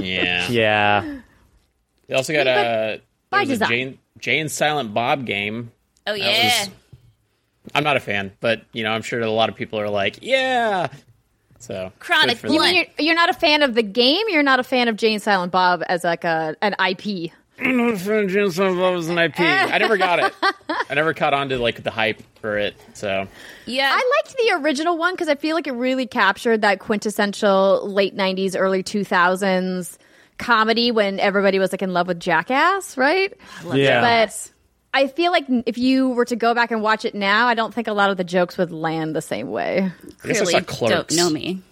Yeah. 0.00 0.46
Yeah. 0.50 1.20
They 2.08 2.14
also 2.14 2.32
got 2.32 2.46
a, 2.46 3.00
by 3.30 3.42
uh, 3.42 3.44
there 3.44 3.48
was 3.48 3.48
a 3.48 3.52
design. 3.52 3.68
Jay 3.68 3.82
and, 3.82 3.98
Jane 4.18 4.48
Silent 4.48 4.94
Bob 4.94 5.26
game. 5.26 5.72
Oh 6.06 6.12
That 6.12 6.18
yeah. 6.20 6.60
was- 6.60 6.70
I'm 7.74 7.82
not 7.82 7.96
a 7.96 8.00
fan, 8.00 8.32
but 8.40 8.62
you 8.72 8.84
know, 8.84 8.92
I'm 8.92 9.02
sure 9.02 9.20
a 9.20 9.30
lot 9.30 9.48
of 9.48 9.56
people 9.56 9.80
are 9.80 9.88
like, 9.90 10.18
yeah. 10.22 10.86
So 11.58 11.92
Chronic 11.98 12.40
good 12.40 12.48
for 12.48 12.54
You 12.54 12.60
mean 12.60 12.76
you're, 12.76 12.84
you're 13.06 13.14
not 13.14 13.28
a 13.28 13.32
fan 13.32 13.62
of 13.62 13.74
the 13.74 13.82
game? 13.82 14.24
You're 14.28 14.44
not 14.44 14.60
a 14.60 14.62
fan 14.62 14.86
of 14.88 14.96
Jay 14.96 15.12
and 15.12 15.22
Silent 15.22 15.50
Bob 15.50 15.82
as 15.88 16.04
like 16.04 16.22
a 16.22 16.54
an 16.62 16.76
IP? 16.78 17.32
I'm 17.58 17.76
not 17.76 17.94
a 17.94 17.96
fan 17.98 18.24
of 18.24 18.30
Jay 18.30 18.40
and 18.42 18.52
Silent 18.52 18.78
Bob 18.78 18.96
as 18.96 19.08
an 19.08 19.18
IP. 19.18 19.40
I 19.40 19.78
never 19.78 19.96
got 19.96 20.18
it. 20.18 20.34
I 20.90 20.94
never 20.94 21.14
caught 21.14 21.32
on 21.34 21.48
to 21.48 21.58
like 21.58 21.82
the 21.82 21.90
hype 21.90 22.22
for 22.40 22.58
it. 22.58 22.76
So 22.94 23.26
yeah. 23.64 23.90
I 23.92 24.12
liked 24.24 24.36
the 24.36 24.50
original 24.62 24.98
one 24.98 25.14
because 25.14 25.28
I 25.28 25.34
feel 25.36 25.54
like 25.56 25.66
it 25.66 25.72
really 25.72 26.06
captured 26.06 26.62
that 26.62 26.80
quintessential 26.80 27.88
late 27.88 28.14
'90s, 28.16 28.54
early 28.58 28.82
2000s 28.82 29.96
comedy 30.38 30.90
when 30.90 31.18
everybody 31.18 31.58
was 31.58 31.72
like 31.72 31.80
in 31.82 31.92
love 31.94 32.08
with 32.08 32.20
Jackass, 32.20 32.96
right? 32.98 33.32
Yeah. 33.72 34.00
But 34.02 34.50
I 34.92 35.06
feel 35.08 35.32
like 35.32 35.46
if 35.64 35.78
you 35.78 36.10
were 36.10 36.26
to 36.26 36.36
go 36.36 36.52
back 36.54 36.70
and 36.70 36.82
watch 36.82 37.04
it 37.06 37.14
now, 37.14 37.46
I 37.46 37.54
don't 37.54 37.72
think 37.72 37.88
a 37.88 37.92
lot 37.92 38.10
of 38.10 38.16
the 38.18 38.24
jokes 38.24 38.58
would 38.58 38.70
land 38.70 39.16
the 39.16 39.22
same 39.22 39.50
way. 39.50 39.90
I 40.24 40.26
guess 40.28 40.40
I 40.54 40.60
clearly 40.60 40.64
saw 40.64 40.88
don't 40.88 41.12
know 41.12 41.30
me. 41.30 41.62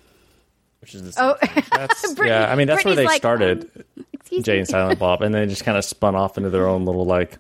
which 0.81 0.95
is 0.95 1.03
the 1.03 1.13
same 1.13 1.25
Oh, 1.27 1.35
thing. 1.47 1.65
That's, 1.73 2.15
Brittany- 2.15 2.29
yeah, 2.31 2.51
I 2.51 2.55
mean 2.57 2.67
that's 2.69 2.85
where 2.87 2.95
they 2.95 3.05
like, 3.05 3.17
started 3.19 3.71
um, 3.99 4.05
excuse 4.39 4.45
Jay 4.45 4.53
me. 4.55 4.59
and 4.61 4.69
Silent 4.69 4.99
Bob, 4.99 5.23
and 5.23 5.35
then 5.35 5.49
just 5.49 5.65
kind 5.65 5.77
of 5.79 5.85
spun 5.85 6.15
off 6.15 6.37
into 6.37 6.51
their 6.51 6.67
own 6.67 6.85
little 6.85 7.05
like 7.07 7.39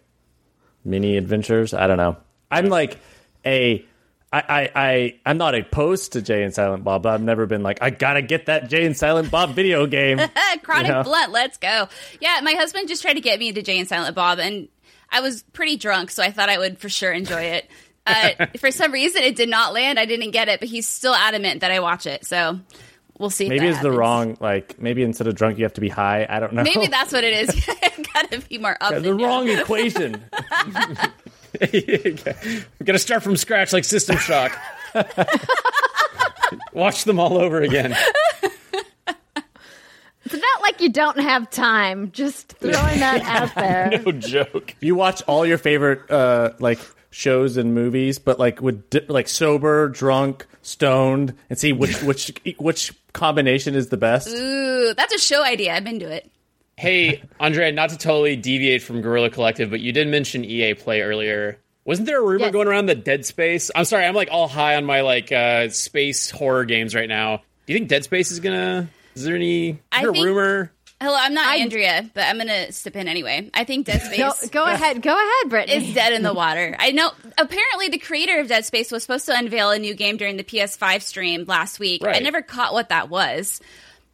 mini 0.84 1.16
adventures. 1.16 1.74
I 1.74 1.86
don't 1.86 1.96
know. 1.98 2.16
I'm 2.50 2.66
like 2.66 2.98
a. 3.44 3.84
I, 4.32 4.42
I, 4.48 4.70
I, 4.74 5.20
I'm 5.24 5.38
not 5.38 5.54
opposed 5.54 6.14
to 6.14 6.22
Jay 6.22 6.42
and 6.42 6.52
Silent 6.52 6.82
Bob, 6.82 7.04
but 7.04 7.14
I've 7.14 7.22
never 7.22 7.46
been 7.46 7.62
like, 7.62 7.78
I 7.80 7.90
gotta 7.90 8.20
get 8.20 8.46
that 8.46 8.68
Jay 8.68 8.84
and 8.84 8.96
Silent 8.96 9.30
Bob 9.30 9.50
video 9.50 9.86
game. 9.86 10.18
Chronic 10.64 10.88
Yeah. 10.90 11.04
Blunt, 11.04 11.30
let's 11.30 11.56
go. 11.56 11.88
Yeah, 12.20 12.40
my 12.42 12.54
husband 12.54 12.88
just 12.88 13.02
tried 13.02 13.12
to 13.14 13.20
get 13.20 13.38
me 13.38 13.50
into 13.50 13.62
Jay 13.62 13.78
and 13.78 13.86
Silent 13.88 14.16
Bob, 14.16 14.40
and 14.40 14.66
I 15.08 15.20
was 15.20 15.44
pretty 15.52 15.76
drunk, 15.76 16.10
so 16.10 16.20
I 16.20 16.32
thought 16.32 16.48
I 16.48 16.58
would 16.58 16.80
for 16.80 16.88
sure 16.88 17.12
enjoy 17.12 17.42
it. 17.42 17.70
Uh, 18.04 18.46
for 18.58 18.72
some 18.72 18.90
reason, 18.90 19.22
it 19.22 19.36
did 19.36 19.48
not 19.48 19.72
land. 19.72 20.00
I 20.00 20.04
didn't 20.04 20.32
get 20.32 20.48
it, 20.48 20.58
but 20.58 20.68
he's 20.68 20.88
still 20.88 21.14
adamant 21.14 21.60
that 21.60 21.70
I 21.70 21.78
watch 21.78 22.06
it. 22.06 22.24
So 22.26 22.58
we'll 23.18 23.30
see. 23.30 23.48
Maybe 23.48 23.66
that 23.66 23.74
it's 23.74 23.80
the 23.82 23.92
wrong, 23.92 24.36
like, 24.40 24.80
maybe 24.80 25.02
instead 25.02 25.26
of 25.26 25.34
drunk, 25.34 25.58
you 25.58 25.64
have 25.64 25.74
to 25.74 25.80
be 25.80 25.88
high. 25.88 26.26
I 26.28 26.40
don't 26.40 26.52
know. 26.52 26.62
Maybe 26.62 26.86
that's 26.86 27.12
what 27.12 27.24
it 27.24 27.48
is. 27.48 27.66
Gotta 28.14 28.40
be 28.48 28.58
more 28.58 28.76
up. 28.80 28.94
the 28.94 29.00
than 29.00 29.16
down. 29.18 29.26
wrong 29.26 29.48
equation. 29.48 30.22
We're 31.60 32.16
gonna 32.84 32.98
start 32.98 33.22
from 33.22 33.36
scratch 33.36 33.72
like 33.72 33.84
System 33.84 34.16
Shock. 34.18 34.58
Watch 36.72 37.04
them 37.04 37.18
all 37.20 37.38
over 37.38 37.62
again. 37.62 37.96
It's 40.26 40.32
not 40.32 40.62
like 40.62 40.80
you 40.80 40.90
don't 40.90 41.18
have 41.20 41.50
time. 41.50 42.10
Just 42.12 42.52
throwing 42.54 42.98
that 43.00 43.22
out 43.22 43.54
there. 43.54 44.00
No 44.04 44.10
joke. 44.12 44.74
you 44.80 44.94
watch 44.94 45.22
all 45.28 45.44
your 45.46 45.58
favorite 45.58 46.10
uh 46.10 46.52
like 46.58 46.78
shows 47.14 47.56
and 47.56 47.74
movies 47.74 48.18
but 48.18 48.38
like 48.40 48.60
with 48.60 48.90
di- 48.90 49.06
like 49.08 49.28
sober 49.28 49.88
drunk 49.88 50.46
stoned 50.62 51.32
and 51.48 51.56
see 51.58 51.72
which 51.72 52.02
which 52.02 52.32
which 52.58 52.92
combination 53.12 53.74
is 53.76 53.88
the 53.88 53.96
best 53.96 54.28
Ooh, 54.28 54.92
that's 54.94 55.14
a 55.14 55.18
show 55.18 55.44
idea. 55.44 55.72
I'm 55.74 55.86
into 55.86 56.10
it. 56.10 56.28
Hey, 56.76 57.22
Andre, 57.38 57.70
not 57.70 57.90
to 57.90 57.96
totally 57.96 58.34
deviate 58.34 58.82
from 58.82 59.00
Guerrilla 59.00 59.30
Collective, 59.30 59.70
but 59.70 59.78
you 59.78 59.92
did 59.92 60.08
mention 60.08 60.44
EA 60.44 60.74
Play 60.74 61.02
earlier. 61.02 61.60
Wasn't 61.84 62.04
there 62.06 62.18
a 62.20 62.24
rumor 62.24 62.46
Yes. 62.46 62.52
going 62.52 62.66
around 62.66 62.86
that 62.86 63.04
Dead 63.04 63.24
Space? 63.24 63.70
I'm 63.76 63.84
sorry, 63.84 64.04
I'm 64.06 64.14
like 64.16 64.30
all 64.32 64.48
high 64.48 64.74
on 64.74 64.84
my 64.84 65.02
like 65.02 65.30
uh 65.30 65.68
space 65.68 66.30
horror 66.32 66.64
games 66.64 66.94
right 66.96 67.08
now. 67.08 67.42
Do 67.66 67.72
you 67.72 67.78
think 67.78 67.88
Dead 67.88 68.02
Space 68.02 68.32
is 68.32 68.40
gonna? 68.40 68.88
Is 69.14 69.22
there 69.22 69.36
any 69.36 69.70
is 69.70 69.76
there 70.00 70.10
a 70.10 70.12
think- 70.12 70.24
rumor? 70.24 70.72
Hello, 71.04 71.18
I'm 71.20 71.34
not 71.34 71.58
Andrea, 71.58 72.08
but 72.14 72.24
I'm 72.24 72.38
gonna 72.38 72.72
step 72.72 72.96
in 72.96 73.08
anyway. 73.08 73.50
I 73.52 73.64
think 73.64 73.84
Dead 73.84 74.00
Go, 74.16 74.30
Space 74.30 74.48
go 74.48 74.64
ahead. 74.64 75.02
Go 75.02 75.14
ahead, 75.14 75.50
Brittany. 75.50 75.88
is 75.88 75.94
dead 75.94 76.14
in 76.14 76.22
the 76.22 76.32
water. 76.32 76.74
I 76.78 76.92
know. 76.92 77.10
Apparently, 77.36 77.88
the 77.88 77.98
creator 77.98 78.40
of 78.40 78.48
Dead 78.48 78.64
Space 78.64 78.90
was 78.90 79.02
supposed 79.02 79.26
to 79.26 79.36
unveil 79.36 79.70
a 79.70 79.78
new 79.78 79.94
game 79.94 80.16
during 80.16 80.38
the 80.38 80.44
PS5 80.44 81.02
stream 81.02 81.44
last 81.46 81.78
week. 81.78 82.02
I 82.02 82.20
never 82.20 82.40
caught 82.40 82.72
what 82.72 82.88
that 82.88 83.10
was. 83.10 83.60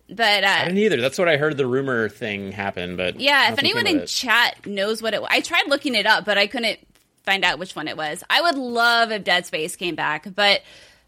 But 0.09 0.43
uh, 0.43 0.49
I 0.49 0.65
didn't 0.65 0.79
either. 0.79 1.01
That's 1.01 1.17
what 1.17 1.29
I 1.29 1.37
heard. 1.37 1.57
The 1.57 1.67
rumor 1.67 2.09
thing 2.09 2.51
happened, 2.51 2.97
but 2.97 3.21
yeah, 3.21 3.53
if 3.53 3.61
anyone 3.61 3.87
in 3.87 4.01
it. 4.01 4.09
chat 4.09 4.67
knows 4.67 5.01
what 5.01 5.15
it 5.15 5.21
was, 5.21 5.31
I 5.31 5.43
tried 5.43 5.69
looking 5.69 5.95
it 5.95 6.07
up, 6.07 6.25
but 6.25 6.39
I 6.39 6.49
couldn't 6.49 6.81
find 7.23 7.45
out 7.45 7.61
which 7.61 7.77
one 7.77 7.87
it 7.87 7.97
was. 7.97 8.25
I 8.29 8.41
would 8.41 8.57
love 8.57 9.13
if 9.13 9.23
Dead 9.23 9.47
Space 9.47 9.77
came 9.77 9.95
back, 9.95 10.27
but 10.35 10.63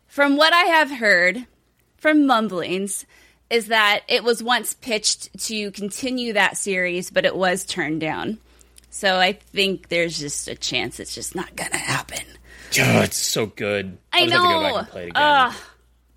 from 0.07 0.37
what 0.37 0.53
I 0.53 0.63
have 0.63 0.93
heard 0.93 1.45
from 1.97 2.25
mumblings, 2.25 3.05
is 3.53 3.67
that 3.67 4.01
it 4.09 4.25
was 4.25 4.43
once 4.43 4.75
pitched 4.75 5.29
to 5.47 5.71
continue 5.73 6.33
that 6.33 6.57
series, 6.57 7.11
but 7.11 7.25
it 7.25 7.37
was 7.37 7.65
turned 7.65 8.01
down. 8.01 8.39
So 8.91 9.17
I 9.19 9.33
think 9.35 9.89
there's 9.89 10.19
just 10.19 10.49
a 10.49 10.55
chance 10.55 10.99
it's 10.99 11.15
just 11.15 11.35
not 11.35 11.55
gonna 11.55 11.77
happen. 11.77 12.25
Oh, 12.81 13.03
it's 13.03 13.19
so 13.19 13.47
good. 13.47 13.99
I 14.13 14.21
I'll 14.21 14.27
just 14.27 14.33
have 14.35 14.43
to 14.43 14.49
go 14.49 14.63
know. 14.63 14.69
back 14.69 14.79
and 14.79 14.89
play 14.89 15.03
it 15.03 15.11
again. 15.11 15.23
Ugh. 15.23 15.55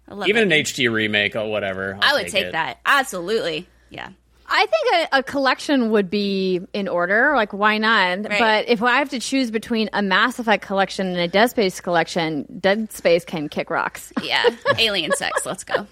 I 0.07 0.13
love 0.13 0.29
Even 0.29 0.51
it. 0.51 0.55
an 0.59 0.63
HD 0.63 0.91
remake 0.91 1.35
or 1.35 1.49
whatever. 1.49 1.97
I'll 2.01 2.15
I 2.17 2.21
would 2.21 2.31
take 2.31 2.45
it. 2.45 2.51
that. 2.53 2.79
Absolutely. 2.85 3.67
Yeah. 3.89 4.09
I 4.47 4.65
think 4.67 5.09
a, 5.11 5.17
a 5.19 5.23
collection 5.23 5.89
would 5.89 6.09
be 6.09 6.61
in 6.71 6.87
order. 6.87 7.33
Like, 7.35 7.51
why 7.51 7.79
not? 7.79 8.29
Right. 8.29 8.39
But 8.39 8.69
if 8.69 8.83
I 8.83 8.99
have 8.99 9.09
to 9.09 9.19
choose 9.19 9.49
between 9.51 9.89
a 9.91 10.01
Mass 10.03 10.37
Effect 10.37 10.63
collection 10.63 11.07
and 11.07 11.17
a 11.17 11.27
Dead 11.27 11.49
Space 11.49 11.81
collection, 11.81 12.45
Dead 12.59 12.91
Space 12.93 13.25
can 13.25 13.49
kick 13.49 13.69
rocks. 13.71 14.13
Yeah. 14.21 14.47
Alien 14.77 15.11
sex. 15.13 15.45
Let's 15.45 15.63
go. 15.63 15.87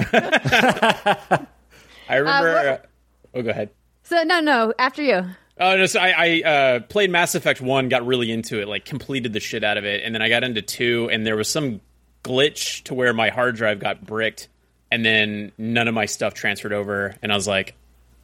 I 2.08 2.16
remember. 2.16 2.52
what- 2.54 2.66
Uh, 2.66 2.78
oh, 3.34 3.42
go 3.42 3.50
ahead. 3.50 3.70
So, 4.02 4.22
no, 4.24 4.40
no, 4.40 4.74
after 4.78 5.02
you. 5.02 5.24
Oh 5.62 5.76
no! 5.76 5.84
So 5.86 6.00
I, 6.00 6.14
I 6.42 6.48
uh, 6.48 6.80
played 6.80 7.10
Mass 7.10 7.34
Effect 7.34 7.60
One, 7.60 7.90
got 7.90 8.06
really 8.06 8.32
into 8.32 8.60
it, 8.62 8.66
like 8.68 8.86
completed 8.86 9.34
the 9.34 9.40
shit 9.40 9.62
out 9.62 9.76
of 9.76 9.84
it, 9.84 10.02
and 10.04 10.14
then 10.14 10.22
I 10.22 10.30
got 10.30 10.42
into 10.42 10.62
two, 10.62 11.10
and 11.12 11.26
there 11.26 11.36
was 11.36 11.50
some 11.50 11.82
glitch 12.24 12.82
to 12.84 12.94
where 12.94 13.12
my 13.12 13.28
hard 13.28 13.56
drive 13.56 13.78
got 13.78 14.04
bricked, 14.04 14.48
and 14.90 15.04
then 15.04 15.52
none 15.58 15.86
of 15.86 15.92
my 15.92 16.06
stuff 16.06 16.32
transferred 16.32 16.72
over, 16.72 17.14
and 17.22 17.30
I 17.30 17.34
was 17.34 17.46
like, 17.46 17.74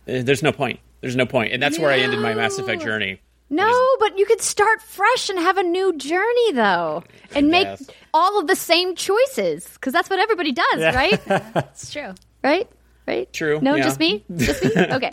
eh, 0.08 0.22
"There's 0.22 0.42
no 0.42 0.50
point. 0.50 0.80
There's 1.02 1.14
no 1.14 1.26
point," 1.26 1.52
and 1.52 1.62
that's 1.62 1.78
where 1.78 1.90
I 1.90 1.98
ended 1.98 2.20
my 2.20 2.32
Mass 2.32 2.58
Effect 2.58 2.80
journey. 2.82 3.20
No, 3.48 3.96
but 4.00 4.18
you 4.18 4.26
could 4.26 4.40
start 4.40 4.82
fresh 4.82 5.28
and 5.28 5.38
have 5.38 5.56
a 5.56 5.62
new 5.62 5.96
journey, 5.96 6.52
though, 6.52 7.04
and 7.34 7.48
make 7.48 7.68
all 8.12 8.40
of 8.40 8.48
the 8.48 8.56
same 8.56 8.96
choices 8.96 9.68
because 9.74 9.92
that's 9.92 10.10
what 10.10 10.18
everybody 10.18 10.52
does, 10.52 10.94
right? 10.94 11.20
It's 11.56 11.92
true. 11.92 12.12
right? 12.42 12.68
Right? 13.06 13.32
True, 13.32 13.60
No, 13.62 13.76
yeah. 13.76 13.84
just 13.84 14.00
me? 14.00 14.24
Just 14.36 14.64
me? 14.64 14.72
Okay. 14.76 15.12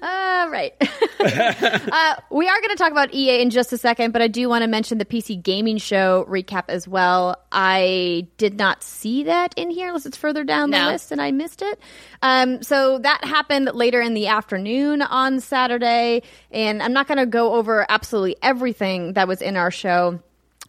Uh, 0.00 0.48
right. 0.50 0.74
uh, 0.80 2.14
we 2.30 2.48
are 2.48 2.60
going 2.60 2.70
to 2.70 2.76
talk 2.76 2.92
about 2.92 3.12
EA 3.12 3.40
in 3.42 3.50
just 3.50 3.72
a 3.72 3.78
second, 3.78 4.12
but 4.12 4.22
I 4.22 4.28
do 4.28 4.48
want 4.48 4.62
to 4.62 4.68
mention 4.68 4.98
the 4.98 5.04
PC 5.04 5.42
Gaming 5.42 5.78
Show 5.78 6.24
recap 6.28 6.64
as 6.68 6.86
well. 6.86 7.36
I 7.50 8.28
did 8.36 8.56
not 8.58 8.82
see 8.82 9.24
that 9.24 9.54
in 9.56 9.70
here 9.70 9.88
unless 9.88 10.06
it's 10.06 10.16
further 10.16 10.44
down 10.44 10.70
the 10.70 10.84
list 10.84 11.12
and 11.12 11.20
I 11.20 11.30
missed 11.32 11.62
it. 11.62 11.80
Um, 12.22 12.62
so 12.62 12.98
that 12.98 13.24
happened 13.24 13.70
later 13.74 14.00
in 14.00 14.14
the 14.14 14.28
afternoon 14.28 15.02
on 15.02 15.40
Saturday, 15.40 16.22
and 16.50 16.82
I'm 16.82 16.92
not 16.92 17.08
going 17.08 17.18
to 17.18 17.26
go 17.26 17.54
over 17.54 17.86
absolutely 17.88 18.36
everything 18.42 19.14
that 19.14 19.26
was 19.26 19.42
in 19.42 19.56
our 19.56 19.70
show 19.70 20.20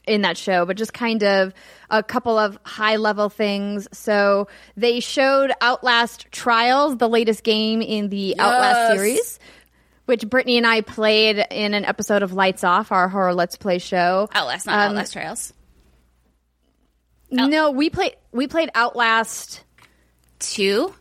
in 0.09 0.21
that 0.23 0.37
show, 0.37 0.65
but 0.65 0.75
just 0.75 0.93
kind 0.93 1.23
of 1.23 1.53
a 1.89 2.03
couple 2.03 2.37
of 2.37 2.57
high 2.63 2.97
level 2.97 3.29
things. 3.29 3.87
So 3.93 4.47
they 4.75 4.99
showed 4.99 5.51
Outlast 5.61 6.27
Trials, 6.31 6.97
the 6.97 7.07
latest 7.07 7.43
game 7.43 7.81
in 7.81 8.09
the 8.09 8.37
Outlast 8.39 8.95
series, 8.95 9.39
which 10.05 10.27
Brittany 10.27 10.57
and 10.57 10.65
I 10.67 10.81
played 10.81 11.45
in 11.51 11.73
an 11.73 11.85
episode 11.85 12.23
of 12.23 12.33
Lights 12.33 12.63
Off, 12.63 12.91
our 12.91 13.07
horror 13.07 13.33
let's 13.33 13.55
play 13.55 13.77
show. 13.77 14.27
Outlast, 14.33 14.65
not 14.65 14.73
Um, 14.73 14.89
Outlast 14.91 15.13
Trials. 15.13 15.53
No, 17.31 17.71
we 17.71 17.89
played 17.91 18.15
we 18.31 18.47
played 18.47 18.71
Outlast 18.73 19.63
Two? 20.39 20.93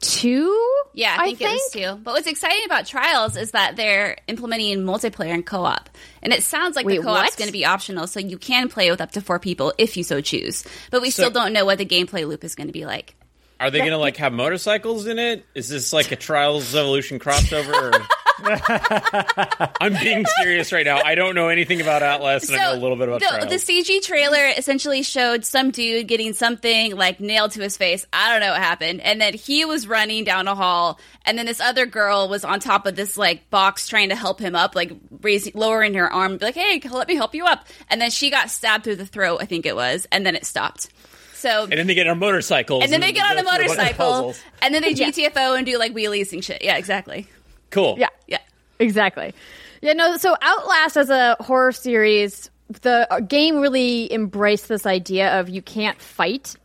Two. 0.00 0.74
Yeah, 0.94 1.16
I 1.18 1.26
think, 1.26 1.40
it 1.40 1.44
was 1.44 1.70
two. 1.72 2.00
But 2.02 2.14
what's 2.14 2.26
exciting 2.26 2.64
about 2.64 2.86
Trials 2.86 3.36
is 3.36 3.52
that 3.52 3.76
they're 3.76 4.16
implementing 4.26 4.78
multiplayer 4.78 5.32
and 5.34 5.44
co-op. 5.46 5.88
And 6.22 6.32
it 6.32 6.42
sounds 6.42 6.76
like 6.76 6.86
Wait, 6.86 6.96
the 6.98 7.02
co-op 7.02 7.28
is 7.28 7.36
going 7.36 7.48
to 7.48 7.52
be 7.52 7.64
optional, 7.64 8.06
so 8.06 8.20
you 8.20 8.38
can 8.38 8.68
play 8.68 8.90
with 8.90 9.00
up 9.00 9.12
to 9.12 9.20
four 9.20 9.38
people 9.38 9.72
if 9.78 9.96
you 9.96 10.02
so 10.04 10.20
choose. 10.20 10.64
But 10.90 11.02
we 11.02 11.10
So- 11.10 11.22
still 11.24 11.30
don't 11.30 11.52
know 11.52 11.64
what 11.64 11.78
the 11.78 11.86
gameplay 11.86 12.26
loop 12.26 12.44
is 12.44 12.54
going 12.54 12.66
to 12.68 12.72
be 12.72 12.84
like. 12.86 13.14
Are 13.60 13.72
they 13.72 13.80
gonna 13.80 13.98
like 13.98 14.18
have 14.18 14.32
motorcycles 14.32 15.08
in 15.08 15.18
it? 15.18 15.44
Is 15.52 15.68
this 15.68 15.92
like 15.92 16.12
a 16.12 16.16
Trials 16.16 16.76
Evolution 16.76 17.18
crossover? 17.18 17.92
Or... 18.42 18.60
I'm 19.80 19.92
being 20.02 20.24
serious 20.40 20.72
right 20.72 20.84
now. 20.84 21.00
I 21.02 21.14
don't 21.14 21.34
know 21.34 21.48
anything 21.48 21.80
about 21.80 22.02
Outlast, 22.02 22.50
and 22.50 22.60
I 22.60 22.72
know 22.72 22.78
a 22.78 22.80
little 22.80 22.96
bit 22.96 23.08
about 23.08 23.20
the, 23.20 23.26
Trials. 23.26 23.66
the 23.66 23.72
CG 23.72 24.02
trailer 24.02 24.52
essentially 24.56 25.02
showed 25.02 25.44
some 25.44 25.70
dude 25.70 26.08
getting 26.08 26.32
something 26.32 26.96
like 26.96 27.20
nailed 27.20 27.52
to 27.52 27.60
his 27.60 27.76
face. 27.76 28.06
I 28.12 28.32
don't 28.32 28.40
know 28.40 28.52
what 28.52 28.60
happened, 28.60 29.00
and 29.00 29.20
then 29.20 29.34
he 29.34 29.64
was 29.64 29.86
running 29.86 30.24
down 30.24 30.48
a 30.48 30.54
hall, 30.54 30.98
and 31.24 31.38
then 31.38 31.46
this 31.46 31.60
other 31.60 31.86
girl 31.86 32.28
was 32.28 32.44
on 32.44 32.60
top 32.60 32.86
of 32.86 32.96
this 32.96 33.16
like 33.16 33.50
box 33.50 33.88
trying 33.88 34.10
to 34.10 34.16
help 34.16 34.40
him 34.40 34.54
up, 34.54 34.74
like 34.74 34.92
raising, 35.20 35.52
lowering 35.54 35.94
her 35.94 36.12
arm, 36.12 36.38
be 36.38 36.46
like, 36.46 36.54
"Hey, 36.54 36.80
let 36.90 37.08
me 37.08 37.16
help 37.16 37.34
you 37.34 37.44
up," 37.44 37.66
and 37.90 38.00
then 38.00 38.10
she 38.10 38.30
got 38.30 38.50
stabbed 38.50 38.84
through 38.84 38.96
the 38.96 39.06
throat, 39.06 39.38
I 39.40 39.46
think 39.46 39.66
it 39.66 39.76
was, 39.76 40.06
and 40.12 40.24
then 40.24 40.34
it 40.34 40.44
stopped. 40.44 40.88
So 41.38 41.64
and 41.64 41.72
then 41.72 41.86
they 41.86 41.94
get 41.94 42.08
on 42.08 42.18
motorcycles, 42.18 42.82
and 42.82 42.92
then 42.92 43.00
they 43.00 43.12
get 43.12 43.24
on 43.24 43.38
a 43.38 43.42
go 43.44 43.50
through 43.50 43.66
bunch 43.68 43.70
of 43.70 43.76
motorcycle, 43.76 44.34
and 44.60 44.74
then 44.74 44.82
they 44.82 44.92
GTFO 44.92 45.56
and 45.56 45.64
do 45.64 45.78
like 45.78 45.94
wheelies 45.94 46.32
and 46.32 46.44
shit. 46.44 46.62
Yeah, 46.62 46.76
exactly. 46.76 47.28
Cool. 47.70 47.96
Yeah. 47.98 48.08
Yeah. 48.26 48.38
Exactly. 48.78 49.34
Yeah, 49.80 49.92
no, 49.92 50.16
so 50.16 50.36
Outlast 50.42 50.96
as 50.96 51.10
a 51.10 51.36
horror 51.40 51.72
series, 51.72 52.50
the 52.82 53.06
uh, 53.12 53.20
game 53.20 53.60
really 53.60 54.12
embraced 54.12 54.68
this 54.68 54.86
idea 54.86 55.38
of 55.38 55.48
you 55.48 55.62
can't 55.62 56.00
fight, 56.00 56.56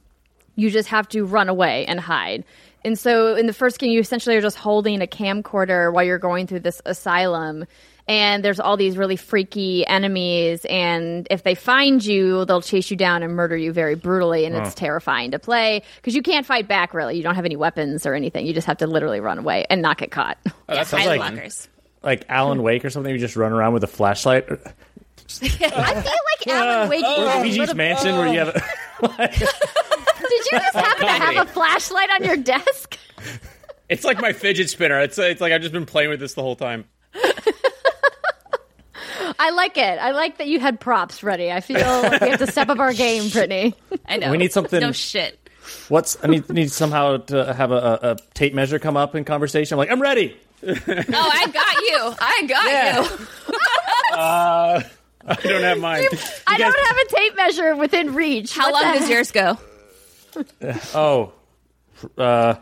you 0.56 0.70
just 0.70 0.90
have 0.90 1.08
to 1.10 1.26
run 1.26 1.50
away 1.50 1.86
and 1.86 2.00
hide. 2.00 2.44
And 2.86 3.00
so 3.00 3.36
in 3.36 3.48
the 3.48 3.54
first 3.54 3.80
game, 3.80 3.92
you 3.92 4.00
essentially 4.00 4.36
are 4.36 4.42
just 4.42 4.58
holding 4.58 5.02
a 5.02 5.08
camcorder 5.08 5.94
while 5.94 6.04
you're 6.04 6.20
going 6.20 6.48
through 6.48 6.62
this 6.62 6.82
asylum. 6.86 7.66
And 8.08 8.44
there's 8.44 8.60
all 8.60 8.76
these 8.76 8.98
really 8.98 9.16
freaky 9.16 9.88
enemies, 9.88 10.66
and 10.70 11.26
if 11.32 11.44
they 11.44 11.56
find 11.56 12.04
you, 12.06 12.44
they'll 12.44 12.62
chase 12.62 12.92
you 12.92 12.98
down 12.98 13.24
and 13.24 13.34
murder 13.34 13.56
you 13.56 13.72
very 13.72 13.96
brutally, 13.96 14.44
and 14.44 14.54
it's 14.56 14.74
terrifying 14.76 15.32
to 15.32 15.40
play 15.40 15.82
because 15.96 16.14
you 16.14 16.22
can't 16.22 16.46
fight 16.46 16.68
back. 16.68 16.94
Really, 16.94 17.16
you 17.16 17.24
don't 17.24 17.36
have 17.36 17.46
any 17.46 17.56
weapons 17.56 18.06
or 18.06 18.14
anything. 18.14 18.46
You 18.46 18.54
just 18.54 18.68
have 18.68 18.78
to 18.80 18.88
literally 18.88 19.22
run 19.22 19.38
away 19.40 19.66
and 19.70 19.82
not 19.82 19.98
get 19.98 20.12
caught. 20.12 20.38
Oh, 20.70 20.76
that 20.76 20.88
sounds 20.88 21.06
like 21.06 21.22
blockers. 21.22 21.68
Like 22.04 22.26
Alan 22.30 22.62
Wake 22.64 22.84
or 22.84 22.90
something, 22.90 23.12
you 23.14 23.20
just 23.20 23.36
run 23.36 23.52
around 23.54 23.74
with 23.74 23.84
a 23.84 23.88
flashlight. 23.88 24.46
I 24.50 24.56
feel 25.28 25.50
like 25.62 26.48
Alan 26.48 26.90
Wake. 26.90 27.04
is 27.06 27.18
a 27.18 27.40
Luigi's 27.40 27.58
little- 27.58 27.76
Mansion, 27.76 28.18
where 28.18 28.28
you 28.28 28.40
have. 28.40 28.50
A, 28.50 29.28
Did 29.28 29.42
you 29.42 30.52
just 30.52 30.76
happen 30.76 31.06
to 31.06 31.12
have 31.12 31.48
a 31.48 31.50
flashlight 31.52 32.10
on 32.12 32.24
your 32.24 32.38
desk? 32.38 32.98
It's 33.90 34.04
like 34.04 34.20
my 34.22 34.34
fidget 34.34 34.70
spinner. 34.70 35.00
It's 35.02 35.18
it's 35.20 35.42
like 35.42 35.52
I've 35.54 35.62
just 35.62 35.74
been 35.74 35.86
playing 35.86 36.10
with 36.10 36.20
this 36.20 36.34
the 36.34 36.42
whole 36.42 36.56
time. 36.56 36.86
I 39.46 39.50
like 39.52 39.78
it. 39.78 40.00
I 40.00 40.12
like 40.12 40.38
that 40.38 40.48
you 40.48 40.60
had 40.60 40.80
props 40.80 41.22
ready. 41.24 41.52
I 41.52 41.60
feel 41.60 41.80
like 41.80 42.22
we 42.22 42.30
have 42.30 42.40
to 42.40 42.52
step 42.52 42.70
up 42.70 42.80
our 42.80 42.94
game, 43.06 43.30
Brittany. 43.30 43.76
I 44.08 44.18
know. 44.18 44.32
We 44.32 44.38
need 44.38 44.54
something- 44.54 44.80
No 44.80 44.92
shit. 44.92 45.38
what's 45.90 46.18
I 46.24 46.28
need 46.28 46.50
need 46.50 46.72
somehow 46.72 47.18
to 47.18 47.54
have 47.54 47.72
a, 47.72 47.76
a, 47.76 48.12
a 48.12 48.16
tape 48.34 48.54
measure 48.54 48.80
come 48.80 48.96
up 48.98 49.16
in 49.16 49.26
conversation. 49.26 49.76
I'm 49.76 49.78
like, 49.80 49.92
I'm 49.92 50.02
ready. 50.02 50.38
Oh, 50.66 50.72
I 50.78 51.48
got 51.48 51.76
you. 51.82 52.16
I 52.22 52.46
got 52.48 52.66
Yeah. 52.72 53.02
you. 53.04 53.28
I 55.26 55.36
don't 55.42 55.62
have 55.64 55.78
mine. 55.80 56.06
I 56.48 56.58
guys- 56.58 56.74
don't 56.74 56.88
have 56.88 56.98
a 56.98 57.06
tape 57.16 57.36
measure 57.36 57.76
within 57.76 58.14
reach. 58.14 58.56
How 58.56 58.72
What 58.72 58.84
long 58.84 58.94
does 58.94 59.02
heck? 59.08 59.12
yours 59.12 59.32
go? 59.32 59.58
Oh, 60.94 61.34
uh, 62.18 62.56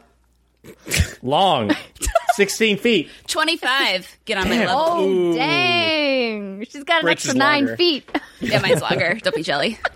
long, 1.22 1.72
sixteen 2.36 2.78
feet. 2.78 3.10
25. 3.28 4.18
Get 4.26 4.38
on 4.38 4.50
my 4.50 4.66
level. 4.66 4.76
Oh, 4.78 5.34
dang. 5.34 6.66
She's 6.70 6.84
got 6.84 7.00
an 7.00 7.04
Brett's 7.04 7.26
extra 7.26 7.38
nine 7.38 7.76
feet. 7.76 8.10
Yeah, 8.40 8.60
mine's 8.60 8.82
longer. 8.82 9.16
Don't 9.22 9.36
be 9.36 9.44
jelly. 9.44 9.80